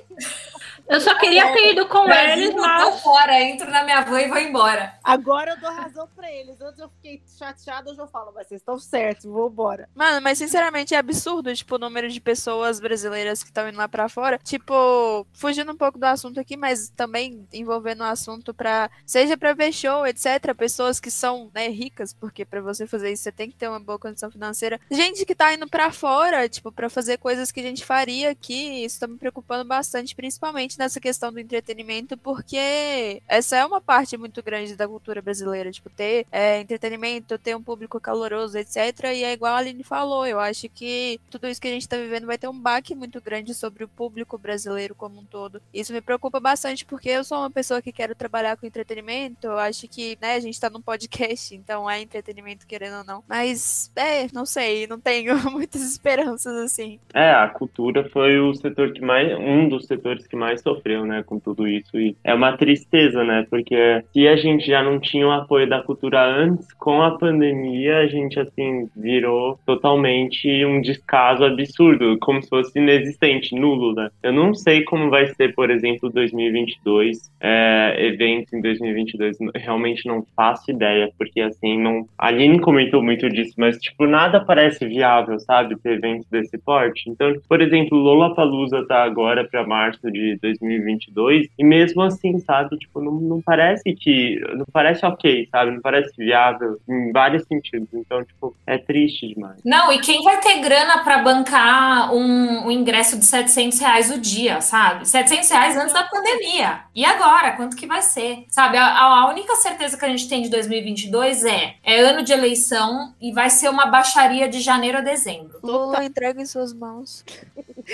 Eu 0.88 1.00
só 1.00 1.14
queria 1.18 1.52
ter 1.52 1.72
ido 1.72 1.86
com 1.86 2.04
eles, 2.10 2.54
Brasil, 2.54 2.56
mas 2.56 3.00
fora, 3.02 3.40
entro 3.42 3.70
na 3.70 3.84
minha 3.84 4.00
van 4.00 4.22
e 4.22 4.28
vou 4.28 4.38
embora. 4.38 4.98
Agora 5.04 5.50
eu 5.52 5.60
dou 5.60 5.70
razão 5.70 6.08
pra 6.16 6.32
eles. 6.32 6.58
Antes 6.60 6.78
eu 6.78 6.88
fiquei 6.88 7.22
chateada, 7.38 7.90
hoje 7.90 8.00
eu 8.00 8.08
falo, 8.08 8.32
mas 8.34 8.48
vocês 8.48 8.60
estão 8.60 8.78
certos, 8.78 9.26
vou 9.26 9.50
embora. 9.50 9.88
Mano, 9.94 10.22
mas 10.22 10.38
sinceramente 10.38 10.94
é 10.94 10.98
absurdo, 10.98 11.54
tipo, 11.54 11.74
o 11.74 11.78
número 11.78 12.08
de 12.08 12.20
pessoas 12.20 12.80
brasileiras 12.80 13.42
que 13.42 13.50
estão 13.50 13.68
indo 13.68 13.76
lá 13.76 13.86
pra 13.86 14.08
fora. 14.08 14.38
Tipo, 14.42 15.26
fugindo 15.34 15.72
um 15.72 15.76
pouco 15.76 15.98
do 15.98 16.04
assunto 16.04 16.40
aqui, 16.40 16.56
mas 16.56 16.88
também 16.90 17.46
envolvendo 17.52 18.00
o 18.00 18.04
assunto 18.04 18.54
pra. 18.54 18.90
Seja 19.04 19.36
pra 19.36 19.52
ver 19.52 19.72
show, 19.72 20.06
etc. 20.06 20.54
Pessoas 20.56 20.98
que 20.98 21.10
são, 21.10 21.50
né, 21.54 21.68
ricas, 21.68 22.14
porque 22.14 22.46
pra 22.46 22.62
você 22.62 22.86
fazer 22.86 23.12
isso 23.12 23.24
você 23.24 23.32
tem 23.32 23.50
que 23.50 23.56
ter 23.56 23.68
uma 23.68 23.80
boa 23.80 23.98
condição 23.98 24.30
financeira. 24.30 24.80
Gente 24.90 25.26
que 25.26 25.34
tá 25.34 25.52
indo 25.52 25.68
pra 25.68 25.92
fora, 25.92 26.48
tipo, 26.48 26.72
pra 26.72 26.88
fazer 26.88 27.18
coisas 27.18 27.52
que 27.52 27.60
a 27.60 27.62
gente 27.62 27.84
faria 27.84 28.30
aqui. 28.30 28.84
Isso 28.84 28.98
tá 28.98 29.06
me 29.06 29.18
preocupando 29.18 29.66
bastante, 29.66 30.14
principalmente 30.14 30.77
nessa 30.78 31.00
questão 31.00 31.32
do 31.32 31.40
entretenimento, 31.40 32.16
porque 32.16 33.22
essa 33.26 33.56
é 33.56 33.64
uma 33.64 33.80
parte 33.80 34.16
muito 34.16 34.42
grande 34.42 34.76
da 34.76 34.86
cultura 34.86 35.20
brasileira. 35.20 35.70
Tipo, 35.70 35.90
ter 35.90 36.26
é, 36.30 36.60
entretenimento, 36.60 37.38
ter 37.38 37.56
um 37.56 37.62
público 37.62 38.00
caloroso, 38.00 38.56
etc. 38.56 38.76
E 39.14 39.24
é 39.24 39.32
igual 39.32 39.54
a 39.54 39.58
Aline 39.58 39.82
falou, 39.82 40.26
eu 40.26 40.38
acho 40.38 40.68
que 40.68 41.20
tudo 41.30 41.48
isso 41.48 41.60
que 41.60 41.68
a 41.68 41.72
gente 41.72 41.88
tá 41.88 41.96
vivendo 41.96 42.26
vai 42.26 42.38
ter 42.38 42.48
um 42.48 42.58
baque 42.58 42.94
muito 42.94 43.20
grande 43.20 43.54
sobre 43.54 43.84
o 43.84 43.88
público 43.88 44.38
brasileiro 44.38 44.94
como 44.94 45.20
um 45.20 45.24
todo. 45.24 45.60
Isso 45.72 45.92
me 45.92 46.00
preocupa 46.00 46.40
bastante, 46.40 46.84
porque 46.84 47.08
eu 47.08 47.24
sou 47.24 47.38
uma 47.38 47.50
pessoa 47.50 47.82
que 47.82 47.92
quero 47.92 48.14
trabalhar 48.14 48.56
com 48.56 48.66
entretenimento. 48.66 49.46
Eu 49.46 49.58
acho 49.58 49.88
que, 49.88 50.16
né, 50.20 50.34
a 50.34 50.40
gente 50.40 50.60
tá 50.60 50.70
num 50.70 50.80
podcast, 50.80 51.54
então 51.54 51.90
é 51.90 52.00
entretenimento 52.00 52.66
querendo 52.66 52.98
ou 52.98 53.04
não. 53.04 53.24
Mas, 53.28 53.90
é, 53.96 54.28
não 54.32 54.46
sei, 54.46 54.86
não 54.86 55.00
tenho 55.00 55.34
muitas 55.50 55.82
esperanças 55.82 56.54
assim. 56.56 57.00
É, 57.14 57.30
a 57.30 57.48
cultura 57.48 58.08
foi 58.10 58.38
o 58.38 58.54
setor 58.54 58.92
que 58.92 59.00
mais, 59.00 59.36
um 59.38 59.68
dos 59.68 59.86
setores 59.86 60.26
que 60.26 60.36
mais 60.36 60.62
sofreu, 60.68 61.04
né, 61.04 61.22
com 61.24 61.38
tudo 61.38 61.66
isso. 61.66 61.98
E 61.98 62.16
é 62.24 62.34
uma 62.34 62.56
tristeza, 62.56 63.24
né, 63.24 63.46
porque 63.48 64.02
se 64.12 64.28
a 64.28 64.36
gente 64.36 64.66
já 64.66 64.82
não 64.82 64.98
tinha 64.98 65.26
o 65.26 65.32
apoio 65.32 65.68
da 65.68 65.82
cultura 65.82 66.24
antes, 66.24 66.72
com 66.74 67.02
a 67.02 67.12
pandemia 67.18 67.98
a 67.98 68.06
gente, 68.06 68.38
assim, 68.38 68.88
virou 68.96 69.58
totalmente 69.66 70.64
um 70.64 70.80
descaso 70.80 71.44
absurdo, 71.44 72.18
como 72.20 72.42
se 72.42 72.48
fosse 72.48 72.78
inexistente, 72.78 73.54
nulo, 73.54 73.94
né. 73.94 74.10
Eu 74.22 74.32
não 74.32 74.54
sei 74.54 74.84
como 74.84 75.10
vai 75.10 75.26
ser, 75.28 75.54
por 75.54 75.70
exemplo, 75.70 76.10
2022, 76.10 77.30
é, 77.40 77.96
eventos 77.98 78.52
em 78.52 78.60
2022, 78.60 79.38
realmente 79.54 80.06
não 80.06 80.24
faço 80.36 80.70
ideia, 80.70 81.10
porque, 81.16 81.40
assim, 81.40 81.78
não... 81.78 82.06
A 82.18 82.28
Aline 82.28 82.60
comentou 82.60 83.02
muito 83.02 83.28
disso, 83.28 83.54
mas, 83.56 83.78
tipo, 83.78 84.06
nada 84.06 84.40
parece 84.40 84.86
viável, 84.86 85.38
sabe, 85.38 85.78
ter 85.78 85.94
eventos 85.94 86.26
desse 86.30 86.58
porte. 86.58 87.08
Então, 87.08 87.32
por 87.48 87.60
exemplo, 87.60 87.98
Lollapalooza 87.98 88.86
tá 88.86 89.02
agora 89.02 89.44
para 89.48 89.66
março 89.66 90.10
de 90.10 90.38
2022 90.58 91.48
e 91.58 91.64
mesmo 91.64 92.02
assim, 92.02 92.38
sabe, 92.40 92.76
tipo, 92.78 93.00
não, 93.00 93.12
não 93.12 93.42
parece 93.42 93.94
que 93.94 94.40
não 94.54 94.64
parece 94.72 95.04
ok, 95.04 95.48
sabe? 95.50 95.72
Não 95.72 95.80
parece 95.80 96.12
viável 96.16 96.78
em 96.88 97.12
vários 97.12 97.44
sentidos. 97.44 97.88
Então, 97.92 98.24
tipo, 98.24 98.54
é 98.66 98.78
triste 98.78 99.28
demais. 99.34 99.60
Não, 99.64 99.92
e 99.92 100.00
quem 100.00 100.22
vai 100.22 100.40
ter 100.40 100.60
grana 100.60 101.04
pra 101.04 101.18
bancar 101.18 102.14
um, 102.14 102.66
um 102.66 102.70
ingresso 102.70 103.18
de 103.18 103.24
700 103.24 103.78
reais 103.80 104.10
o 104.10 104.20
dia, 104.20 104.60
sabe? 104.60 105.08
700 105.08 105.50
reais 105.50 105.76
antes 105.76 105.92
da 105.92 106.04
pandemia. 106.04 106.80
E 106.94 107.04
agora? 107.04 107.52
Quanto 107.52 107.76
que 107.76 107.86
vai 107.86 108.02
ser? 108.02 108.44
Sabe, 108.48 108.76
a, 108.76 109.02
a 109.02 109.28
única 109.28 109.54
certeza 109.56 109.98
que 109.98 110.04
a 110.04 110.08
gente 110.08 110.28
tem 110.28 110.42
de 110.42 110.50
2022 110.50 111.44
é, 111.44 111.74
é 111.84 112.00
ano 112.00 112.22
de 112.22 112.32
eleição 112.32 113.14
e 113.20 113.32
vai 113.32 113.50
ser 113.50 113.68
uma 113.68 113.86
baixaria 113.86 114.48
de 114.48 114.60
janeiro 114.60 114.98
a 114.98 115.00
dezembro. 115.00 115.58
Lula 115.62 116.04
entrega 116.04 116.40
em 116.40 116.46
suas 116.46 116.72
mãos. 116.72 117.24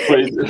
Pois 0.06 0.28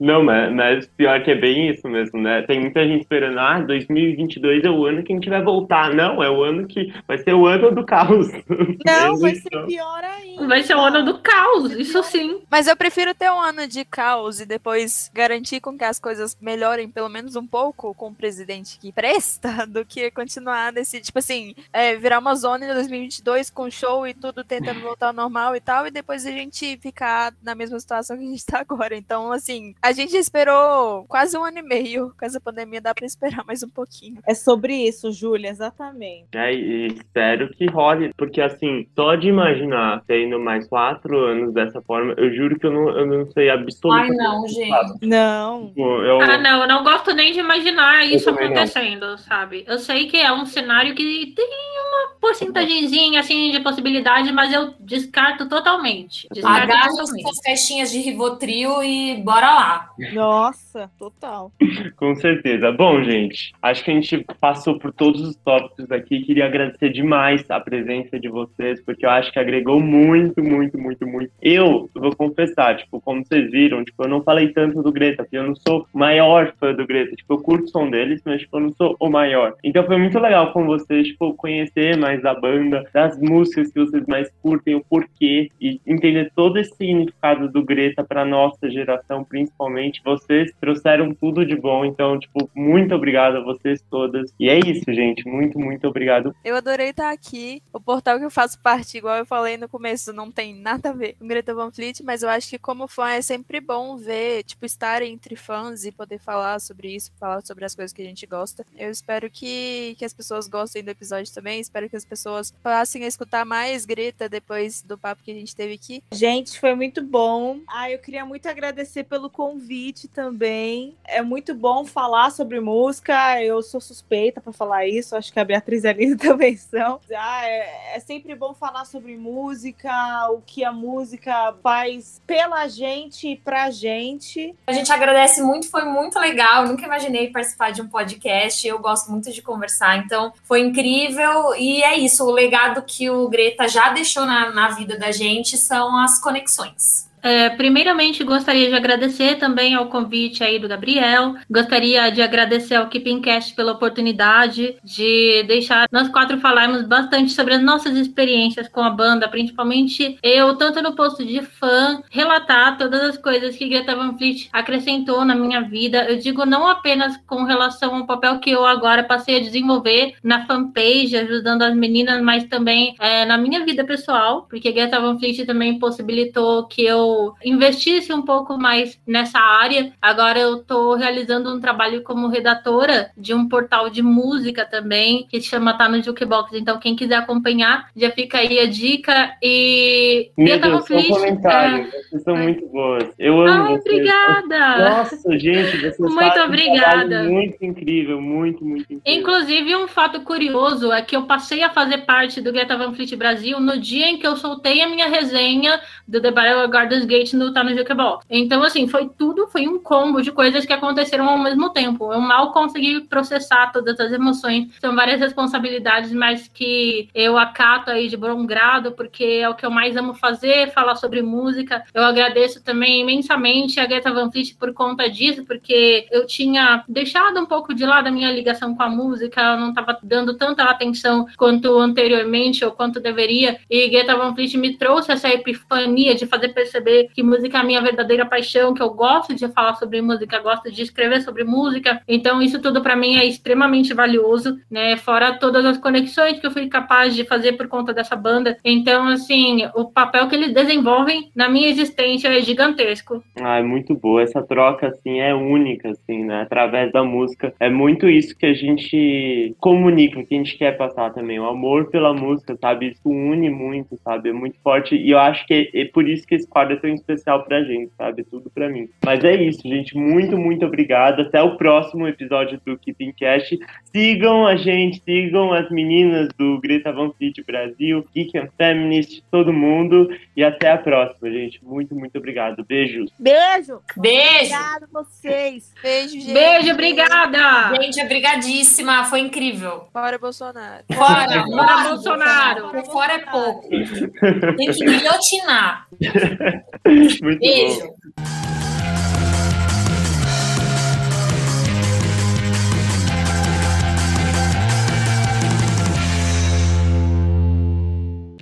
Não, 0.00 0.22
mas, 0.22 0.33
mas 0.50 0.86
pior 0.86 1.22
que 1.22 1.30
é 1.30 1.34
bem 1.34 1.70
isso 1.70 1.88
mesmo, 1.88 2.20
né? 2.20 2.42
Tem 2.42 2.60
muita 2.60 2.86
gente 2.86 3.02
esperando, 3.02 3.38
ah, 3.38 3.60
2022 3.60 4.64
é 4.64 4.70
o 4.70 4.86
ano 4.86 5.02
que 5.02 5.12
a 5.12 5.16
gente 5.16 5.28
vai 5.28 5.42
voltar. 5.42 5.94
Não, 5.94 6.22
é 6.22 6.30
o 6.30 6.42
ano 6.42 6.66
que 6.66 6.92
vai 7.06 7.18
ser 7.18 7.34
o 7.34 7.46
ano 7.46 7.70
do 7.74 7.84
caos. 7.84 8.28
Não, 8.84 9.18
vai 9.18 9.34
ser 9.34 9.66
pior 9.66 10.04
ainda. 10.04 10.46
vai 10.46 10.62
ser 10.62 10.74
o 10.74 10.80
ano 10.80 11.04
do 11.04 11.18
caos, 11.18 11.72
isso 11.72 12.02
sim. 12.04 12.40
Mas 12.50 12.66
eu 12.66 12.76
prefiro 12.76 13.14
ter 13.14 13.30
um 13.30 13.40
ano 13.40 13.66
de 13.66 13.84
caos 13.84 14.40
e 14.40 14.46
depois 14.46 15.10
garantir 15.14 15.60
com 15.60 15.76
que 15.76 15.84
as 15.84 15.98
coisas 15.98 16.36
melhorem 16.40 16.88
pelo 16.88 17.08
menos 17.08 17.36
um 17.36 17.46
pouco 17.46 17.94
com 17.94 18.08
o 18.08 18.14
presidente 18.14 18.78
que 18.78 18.92
presta 18.92 19.66
do 19.68 19.84
que 19.84 20.10
continuar 20.10 20.72
nesse, 20.72 21.00
tipo 21.00 21.18
assim, 21.18 21.54
é, 21.72 21.96
virar 21.96 22.18
uma 22.18 22.34
zona 22.34 22.64
em 22.64 22.74
2022 22.74 23.50
com 23.50 23.70
show 23.70 24.06
e 24.06 24.14
tudo 24.14 24.44
tentando 24.44 24.80
voltar 24.80 25.08
ao 25.08 25.12
normal 25.12 25.54
e 25.56 25.60
tal, 25.60 25.86
e 25.86 25.90
depois 25.90 26.26
a 26.26 26.30
gente 26.30 26.76
ficar 26.78 27.32
na 27.42 27.54
mesma 27.54 27.78
situação 27.78 28.16
que 28.16 28.24
a 28.24 28.28
gente 28.28 28.46
tá 28.46 28.60
agora. 28.60 28.96
Então, 28.96 29.32
assim, 29.32 29.74
a 29.82 29.92
gente 29.92 30.16
esperou 30.24 31.04
quase 31.06 31.36
um 31.36 31.44
ano 31.44 31.58
e 31.58 31.62
meio. 31.62 32.12
Com 32.18 32.24
essa 32.26 32.40
pandemia 32.40 32.80
dá 32.80 32.94
pra 32.94 33.06
esperar 33.06 33.44
mais 33.46 33.62
um 33.62 33.68
pouquinho. 33.68 34.20
É 34.26 34.34
sobre 34.34 34.74
isso, 34.74 35.12
Júlia, 35.12 35.50
exatamente. 35.50 36.26
É, 36.34 36.52
e 36.52 36.86
espero 36.88 37.48
que 37.50 37.66
role, 37.66 38.12
porque 38.16 38.40
assim, 38.40 38.86
só 38.94 39.14
de 39.14 39.28
imaginar 39.28 40.02
tendo 40.06 40.38
mais 40.40 40.66
quatro 40.68 41.18
anos 41.18 41.52
dessa 41.54 41.80
forma, 41.82 42.14
eu 42.16 42.34
juro 42.34 42.58
que 42.58 42.66
eu 42.66 42.72
não, 42.72 42.88
eu 42.90 43.06
não 43.06 43.30
sei 43.32 43.50
Ai, 43.50 43.58
absolutamente. 43.58 44.16
não, 44.16 44.48
gente. 44.48 45.06
Não. 45.06 45.68
Tipo, 45.68 46.02
Eu, 46.02 46.20
Ah, 46.20 46.38
não, 46.38 46.62
eu 46.62 46.68
não 46.68 46.82
gosto 46.82 47.14
nem 47.14 47.32
de 47.32 47.40
imaginar 47.40 48.04
isso 48.06 48.24
também 48.26 48.48
não. 48.48 48.56
acontecendo, 48.56 49.18
sabe? 49.18 49.64
Eu 49.66 49.78
sei 49.78 50.06
que 50.06 50.16
é 50.16 50.32
um 50.32 50.46
cenário 50.46 50.94
que 50.94 51.32
tem 51.36 51.46
uma 51.46 52.18
porcentagemzinha 52.20 53.20
assim 53.20 53.50
de 53.50 53.60
possibilidade, 53.60 54.32
mas 54.32 54.52
eu 54.52 54.74
descarto 54.80 55.48
totalmente. 55.48 56.26
Descarto 56.32 56.62
Agacha 56.64 56.86
as 56.88 56.96
totalmente. 56.96 57.22
suas 57.22 57.40
caixinhas 57.40 57.90
de 57.92 57.98
Rivotril 57.98 58.82
e 58.82 59.16
bora 59.22 59.52
lá. 59.54 59.90
Nossa, 60.14 60.90
total. 60.98 61.52
Com 61.96 62.14
certeza. 62.14 62.70
Bom, 62.72 63.02
gente, 63.02 63.52
acho 63.60 63.84
que 63.84 63.90
a 63.90 63.94
gente 63.94 64.24
passou 64.40 64.78
por 64.78 64.92
todos 64.92 65.20
os 65.20 65.36
tópicos 65.36 65.90
aqui. 65.90 66.22
Queria 66.22 66.46
agradecer 66.46 66.90
demais 66.90 67.44
a 67.50 67.60
presença 67.60 68.18
de 68.18 68.28
vocês, 68.28 68.82
porque 68.84 69.04
eu 69.04 69.10
acho 69.10 69.32
que 69.32 69.38
agregou 69.38 69.80
muito, 69.80 70.42
muito, 70.42 70.78
muito, 70.78 71.06
muito. 71.06 71.32
Eu 71.42 71.88
vou 71.94 72.14
confessar, 72.14 72.76
tipo, 72.76 73.00
como 73.00 73.24
vocês 73.24 73.50
viram, 73.50 73.84
tipo, 73.84 74.04
eu 74.04 74.08
não 74.08 74.22
falei 74.22 74.48
tanto 74.48 74.82
do 74.82 74.92
Greta, 74.92 75.24
porque 75.24 75.36
eu 75.36 75.46
não 75.46 75.54
sou 75.54 75.86
maior 75.92 76.54
fã 76.58 76.72
do 76.72 76.86
Greta. 76.86 77.16
Tipo, 77.16 77.34
eu 77.34 77.38
curto 77.38 77.64
o 77.64 77.68
som 77.68 77.90
deles, 77.90 78.22
mas, 78.24 78.40
tipo, 78.40 78.56
eu 78.56 78.60
não 78.62 78.72
sou 78.72 78.96
o 79.00 79.08
maior. 79.08 79.54
Então 79.62 79.84
foi 79.84 79.96
muito 79.98 80.18
legal 80.18 80.52
com 80.52 80.64
vocês, 80.66 81.08
tipo, 81.08 81.34
conhecer 81.34 81.96
mais 81.96 82.22
da 82.22 82.34
banda, 82.34 82.84
das 82.92 83.18
músicas 83.18 83.72
que 83.72 83.80
vocês 83.80 84.06
mais 84.06 84.30
curtem, 84.42 84.74
o 84.74 84.84
porquê, 84.84 85.50
e 85.60 85.80
entender 85.86 86.30
todo 86.34 86.58
esse 86.58 86.74
significado 86.76 87.48
do 87.50 87.62
Greta 87.64 88.04
pra 88.04 88.24
nossa 88.24 88.70
geração, 88.70 89.24
principalmente. 89.24 90.02
Vocês 90.04 90.52
trouxeram 90.60 91.14
tudo 91.14 91.46
de 91.46 91.56
bom, 91.56 91.84
então, 91.84 92.18
tipo, 92.18 92.50
muito 92.54 92.94
obrigado 92.94 93.38
a 93.38 93.42
vocês 93.42 93.82
todas. 93.90 94.32
E 94.38 94.48
é 94.48 94.58
isso, 94.58 94.84
gente. 94.88 95.26
Muito, 95.26 95.58
muito 95.58 95.88
obrigado. 95.88 96.34
Eu 96.44 96.56
adorei 96.56 96.90
estar 96.90 97.10
aqui. 97.10 97.62
O 97.72 97.80
portal 97.80 98.18
que 98.18 98.24
eu 98.24 98.30
faço 98.30 98.60
parte, 98.60 98.98
igual 98.98 99.16
eu 99.16 99.26
falei 99.26 99.56
no 99.56 99.68
começo, 99.68 100.12
não 100.12 100.30
tem 100.30 100.54
nada 100.54 100.90
a 100.90 100.92
ver 100.92 101.14
com 101.14 101.26
Greta 101.26 101.54
Van 101.54 101.70
Fleet, 101.70 102.02
mas 102.02 102.22
eu 102.22 102.28
acho 102.28 102.50
que 102.50 102.58
como 102.58 102.86
fã 102.86 103.10
é 103.10 103.22
sempre 103.22 103.60
bom 103.60 103.96
ver, 103.96 104.42
tipo, 104.44 104.66
estar 104.66 105.02
entre 105.02 105.36
fãs 105.36 105.84
e 105.84 105.92
poder 105.92 106.18
falar 106.18 106.60
sobre 106.60 106.94
isso, 106.94 107.10
falar 107.18 107.40
sobre 107.42 107.64
as 107.64 107.74
coisas 107.74 107.92
que 107.92 108.02
a 108.02 108.04
gente 108.04 108.26
gosta. 108.26 108.64
Eu 108.76 108.90
espero 108.90 109.30
que, 109.30 109.94
que 109.98 110.04
as 110.04 110.12
pessoas 110.12 110.46
gostem 110.46 110.82
do 110.82 110.90
episódio 110.90 111.32
também, 111.32 111.60
espero 111.60 111.88
que 111.88 111.96
as 111.96 112.04
pessoas 112.04 112.52
passem 112.62 113.04
a 113.04 113.08
escutar 113.08 113.44
mais 113.44 113.86
Greta 113.86 114.28
depois 114.28 114.82
do 114.82 114.98
papo 114.98 115.22
que 115.22 115.30
a 115.30 115.34
gente 115.34 115.56
teve 115.56 115.74
aqui. 115.74 116.02
Gente, 116.12 116.58
foi 116.60 116.74
muito 116.74 117.02
bom. 117.02 117.60
Ah, 117.68 117.90
eu 117.90 117.98
queria 117.98 118.24
muito 118.24 118.46
agradecer 118.48 119.04
pelo 119.04 119.30
convite 119.30 119.93
também. 120.08 120.96
É 121.04 121.22
muito 121.22 121.54
bom 121.54 121.84
falar 121.84 122.30
sobre 122.30 122.60
música. 122.60 123.40
Eu 123.42 123.62
sou 123.62 123.80
suspeita 123.80 124.40
para 124.40 124.52
falar 124.52 124.86
isso. 124.86 125.16
Acho 125.16 125.32
que 125.32 125.38
a 125.38 125.44
Beatriz 125.44 125.84
e 125.84 125.88
a 125.88 125.90
Aline 125.90 126.16
também 126.18 126.56
são. 126.56 127.00
Ah, 127.16 127.46
é, 127.46 127.96
é 127.96 128.00
sempre 128.00 128.34
bom 128.34 128.52
falar 128.52 128.84
sobre 128.84 129.16
música, 129.16 129.90
o 130.30 130.42
que 130.44 130.64
a 130.64 130.72
música 130.72 131.54
faz 131.62 132.20
pela 132.26 132.66
gente 132.68 133.28
e 133.28 133.36
pra 133.36 133.70
gente. 133.70 134.54
A 134.66 134.72
gente 134.72 134.92
agradece 134.92 135.40
muito, 135.40 135.70
foi 135.70 135.84
muito 135.84 136.18
legal. 136.18 136.66
Nunca 136.66 136.84
imaginei 136.84 137.30
participar 137.30 137.70
de 137.70 137.80
um 137.80 137.88
podcast. 137.88 138.66
Eu 138.66 138.78
gosto 138.78 139.10
muito 139.10 139.30
de 139.30 139.40
conversar, 139.40 139.98
então 139.98 140.32
foi 140.42 140.60
incrível. 140.60 141.54
E 141.54 141.82
é 141.82 141.96
isso, 141.96 142.24
o 142.24 142.30
legado 142.30 142.82
que 142.82 143.08
o 143.08 143.28
Greta 143.28 143.68
já 143.68 143.90
deixou 143.92 144.26
na, 144.26 144.50
na 144.50 144.68
vida 144.70 144.98
da 144.98 145.12
gente 145.12 145.56
são 145.56 145.96
as 145.98 146.20
conexões. 146.20 147.08
É, 147.24 147.48
primeiramente, 147.48 148.22
gostaria 148.22 148.68
de 148.68 148.74
agradecer 148.74 149.36
também 149.36 149.74
ao 149.74 149.86
convite 149.86 150.44
aí 150.44 150.58
do 150.58 150.68
Gabriel. 150.68 151.34
Gostaria 151.50 152.10
de 152.10 152.20
agradecer 152.20 152.74
ao 152.74 152.86
Keeping 152.86 153.22
Cast 153.22 153.54
pela 153.54 153.72
oportunidade 153.72 154.76
de 154.84 155.42
deixar 155.44 155.88
nós 155.90 156.10
quatro 156.10 156.36
falarmos 156.38 156.82
bastante 156.82 157.32
sobre 157.32 157.54
as 157.54 157.62
nossas 157.62 157.96
experiências 157.96 158.68
com 158.68 158.82
a 158.82 158.90
banda, 158.90 159.26
principalmente 159.26 160.18
eu, 160.22 160.54
tanto 160.56 160.82
no 160.82 160.94
posto 160.94 161.24
de 161.24 161.40
fã, 161.40 162.02
relatar 162.10 162.76
todas 162.76 163.00
as 163.00 163.16
coisas 163.16 163.56
que 163.56 163.70
Greta 163.70 163.96
Van 163.96 164.18
Fleet 164.18 164.50
acrescentou 164.52 165.24
na 165.24 165.34
minha 165.34 165.62
vida. 165.62 166.04
Eu 166.04 166.18
digo 166.18 166.44
não 166.44 166.68
apenas 166.68 167.16
com 167.26 167.44
relação 167.44 167.96
ao 167.96 168.06
papel 168.06 168.38
que 168.38 168.50
eu 168.50 168.66
agora 168.66 169.02
passei 169.02 169.38
a 169.38 169.40
desenvolver 169.40 170.12
na 170.22 170.44
fanpage, 170.44 171.16
ajudando 171.16 171.62
as 171.62 171.74
meninas, 171.74 172.20
mas 172.20 172.44
também 172.44 172.94
é, 173.00 173.24
na 173.24 173.38
minha 173.38 173.64
vida 173.64 173.82
pessoal, 173.82 174.42
porque 174.42 174.70
Greta 174.70 175.00
Van 175.00 175.18
Fleet 175.18 175.46
também 175.46 175.78
possibilitou 175.78 176.66
que 176.66 176.84
eu 176.84 177.13
investisse 177.44 178.12
um 178.12 178.22
pouco 178.22 178.56
mais 178.58 178.98
nessa 179.06 179.38
área. 179.38 179.92
Agora 180.00 180.38
eu 180.38 180.56
estou 180.56 180.94
realizando 180.94 181.54
um 181.54 181.60
trabalho 181.60 182.02
como 182.02 182.28
redatora 182.28 183.10
de 183.16 183.34
um 183.34 183.48
portal 183.48 183.90
de 183.90 184.02
música 184.02 184.64
também, 184.64 185.26
que 185.28 185.40
se 185.40 185.48
chama 185.48 185.76
Tá 185.76 185.88
no 185.88 186.02
Jukebox. 186.02 186.52
Então, 186.54 186.78
quem 186.78 186.96
quiser 186.96 187.16
acompanhar, 187.16 187.88
já 187.96 188.10
fica 188.10 188.38
aí 188.38 188.58
a 188.58 188.66
dica. 188.66 189.36
E 189.42 190.30
Meu 190.36 190.58
Greta 190.58 190.68
Van 190.68 190.76
Deus, 190.76 190.86
só 190.86 190.94
um 190.94 191.02
Fleet, 191.02 191.14
comentário. 191.14 191.90
Vocês 192.10 192.22
são 192.22 192.36
é. 192.36 192.42
muito 192.42 192.66
boas. 192.68 193.04
Eu 193.18 193.40
amo 193.40 193.64
Ai, 193.64 193.78
vocês. 193.78 193.94
obrigada! 193.94 194.78
Nossa, 194.78 195.38
gente, 195.38 195.78
vocês 195.78 195.98
Muito 195.98 196.38
um 196.38 196.44
obrigada. 196.44 197.08
trabalho 197.08 197.34
muito 197.34 197.64
incrível, 197.64 198.20
muito, 198.20 198.64
muito 198.64 198.92
incrível. 198.92 199.02
Inclusive, 199.20 199.76
um 199.76 199.88
fato 199.88 200.20
curioso 200.22 200.92
é 200.92 201.02
que 201.02 201.16
eu 201.16 201.24
passei 201.24 201.62
a 201.62 201.70
fazer 201.70 201.98
parte 201.98 202.40
do 202.40 202.52
Greta 202.52 202.76
Van 202.76 202.92
Fleet 202.94 203.14
Brasil 203.16 203.60
no 203.60 203.78
dia 203.78 204.08
em 204.08 204.18
que 204.18 204.26
eu 204.26 204.36
soltei 204.36 204.82
a 204.82 204.88
minha 204.88 205.08
resenha 205.08 205.80
do 206.06 206.20
The 206.20 206.30
Battle 206.30 206.64
of 206.64 206.70
Gardens 206.70 207.03
Gate 207.04 207.32
no 207.34 207.52
Tá 207.52 207.62
no 207.62 207.74
Jukebox. 207.74 208.26
Então, 208.28 208.62
assim, 208.62 208.88
foi 208.88 209.08
tudo, 209.16 209.46
foi 209.48 209.68
um 209.68 209.78
combo 209.78 210.20
de 210.22 210.32
coisas 210.32 210.64
que 210.64 210.72
aconteceram 210.72 211.28
ao 211.28 211.38
mesmo 211.38 211.70
tempo. 211.70 212.12
Eu 212.12 212.20
mal 212.20 212.52
consegui 212.52 213.00
processar 213.02 213.72
todas 213.72 213.98
as 214.00 214.12
emoções. 214.12 214.68
São 214.80 214.94
várias 214.94 215.20
responsabilidades, 215.20 216.12
mas 216.12 216.48
que 216.48 217.08
eu 217.14 217.38
acato 217.38 217.90
aí 217.90 218.08
de 218.08 218.16
bom 218.16 218.44
grado, 218.46 218.92
porque 218.92 219.24
é 219.24 219.48
o 219.48 219.54
que 219.54 219.64
eu 219.64 219.70
mais 219.70 219.96
amo 219.96 220.14
fazer, 220.14 220.72
falar 220.72 220.96
sobre 220.96 221.22
música. 221.22 221.84
Eu 221.92 222.04
agradeço 222.04 222.62
também 222.62 223.02
imensamente 223.02 223.80
a 223.80 223.86
Greta 223.86 224.12
Van 224.12 224.30
Fleet 224.30 224.54
por 224.58 224.72
conta 224.72 225.08
disso, 225.08 225.44
porque 225.44 226.06
eu 226.10 226.26
tinha 226.26 226.84
deixado 226.88 227.40
um 227.40 227.46
pouco 227.46 227.74
de 227.74 227.84
lado 227.84 228.08
a 228.08 228.10
minha 228.10 228.32
ligação 228.32 228.74
com 228.74 228.82
a 228.82 228.88
música, 228.88 229.40
eu 229.40 229.58
não 229.58 229.70
estava 229.70 229.98
dando 230.02 230.34
tanta 230.34 230.64
atenção 230.64 231.26
quanto 231.36 231.78
anteriormente 231.78 232.64
ou 232.64 232.72
quanto 232.72 233.00
deveria, 233.00 233.58
e 233.68 233.88
Greta 233.88 234.16
Van 234.16 234.34
Fleet 234.34 234.56
me 234.56 234.76
trouxe 234.76 235.12
essa 235.12 235.28
epifania 235.28 236.14
de 236.14 236.26
fazer 236.26 236.48
perceber 236.48 236.83
que 237.14 237.22
música 237.22 237.58
é 237.58 237.60
a 237.60 237.64
minha 237.64 237.80
verdadeira 237.80 238.26
paixão, 238.26 238.74
que 238.74 238.82
eu 238.82 238.90
gosto 238.90 239.34
de 239.34 239.48
falar 239.48 239.74
sobre 239.74 240.00
música, 240.00 240.40
gosto 240.40 240.70
de 240.70 240.82
escrever 240.82 241.22
sobre 241.22 241.44
música, 241.44 242.00
então 242.06 242.42
isso 242.42 242.60
tudo 242.60 242.82
para 242.82 242.96
mim 242.96 243.16
é 243.16 243.24
extremamente 243.24 243.94
valioso, 243.94 244.58
né, 244.70 244.96
fora 244.96 245.38
todas 245.38 245.64
as 245.64 245.78
conexões 245.78 246.38
que 246.38 246.46
eu 246.46 246.50
fui 246.50 246.68
capaz 246.68 247.14
de 247.14 247.24
fazer 247.24 247.52
por 247.52 247.68
conta 247.68 247.92
dessa 247.92 248.16
banda, 248.16 248.56
então, 248.64 249.08
assim, 249.08 249.66
o 249.74 249.84
papel 249.84 250.28
que 250.28 250.34
eles 250.34 250.52
desenvolvem 250.52 251.30
na 251.34 251.48
minha 251.48 251.68
existência 251.68 252.28
é 252.28 252.40
gigantesco. 252.40 253.22
Ah, 253.40 253.58
é 253.58 253.62
muito 253.62 253.94
boa. 253.94 254.22
Essa 254.22 254.42
troca, 254.42 254.88
assim, 254.88 255.20
é 255.20 255.34
única, 255.34 255.90
assim, 255.90 256.24
né? 256.24 256.42
Através 256.42 256.92
da 256.92 257.04
música. 257.04 257.54
É 257.60 257.68
muito 257.68 258.08
isso 258.08 258.36
que 258.36 258.46
a 258.46 258.54
gente 258.54 259.54
comunica, 259.60 260.24
que 260.24 260.34
a 260.34 260.38
gente 260.38 260.56
quer 260.56 260.76
passar 260.76 261.12
também. 261.12 261.38
O 261.38 261.48
amor 261.48 261.90
pela 261.90 262.12
música, 262.12 262.56
sabe? 262.60 262.88
Isso 262.88 263.08
une 263.08 263.50
muito, 263.50 263.96
sabe? 264.02 264.30
É 264.30 264.32
muito 264.32 264.58
forte. 264.62 264.96
E 264.96 265.10
eu 265.10 265.18
acho 265.18 265.46
que 265.46 265.70
é 265.74 265.84
por 265.86 266.08
isso 266.08 266.26
que 266.26 266.34
esse 266.34 266.48
quadro 266.48 266.73
é 266.74 266.76
tão 266.76 266.90
especial 266.90 267.44
pra 267.44 267.62
gente, 267.62 267.92
sabe? 267.96 268.24
Tudo 268.24 268.50
pra 268.50 268.68
mim. 268.68 268.88
Mas 269.04 269.24
é 269.24 269.34
isso, 269.34 269.62
gente. 269.62 269.96
Muito, 269.96 270.36
muito 270.36 270.66
obrigado. 270.66 271.22
Até 271.22 271.42
o 271.42 271.56
próximo 271.56 272.06
episódio 272.06 272.60
do 272.64 272.78
Keeping 272.78 273.12
Cash. 273.12 273.50
Sigam 273.92 274.46
a 274.46 274.56
gente, 274.56 275.02
sigam 275.04 275.52
as 275.52 275.70
meninas 275.70 276.28
do 276.38 276.60
Greta 276.60 276.92
Van 276.92 277.10
Fleet 277.12 277.42
Brasil, 277.46 278.04
Geek 278.14 278.36
and 278.38 278.48
Feminist, 278.56 279.22
todo 279.30 279.52
mundo. 279.52 280.08
E 280.36 280.42
até 280.42 280.70
a 280.70 280.78
próxima, 280.78 281.30
gente. 281.30 281.64
Muito, 281.64 281.94
muito 281.94 282.18
obrigado. 282.18 282.64
Beijos. 282.64 283.10
Beijo! 283.18 283.80
Beijo! 283.96 284.54
Obrigado 284.54 284.84
a 284.84 285.02
vocês! 285.02 285.72
Beijo, 285.82 286.12
gente. 286.12 286.32
Beijo, 286.32 286.72
obrigada! 286.72 287.74
Gente, 287.80 288.02
obrigadíssima, 288.02 289.04
foi 289.04 289.20
incrível. 289.20 289.88
Bora, 289.92 290.18
Bolsonaro. 290.18 290.84
Fora, 290.92 291.44
Bora, 291.44 291.88
Bolsonaro! 291.88 292.68
Por 292.70 292.84
fora 292.86 293.12
é 293.14 293.18
pouco. 293.18 293.68
Tem 294.56 294.72
que 294.72 294.84
guilhotinar. 294.84 295.86
muito 296.86 297.20
bom. 297.20 297.38
Beijo. 297.38 297.94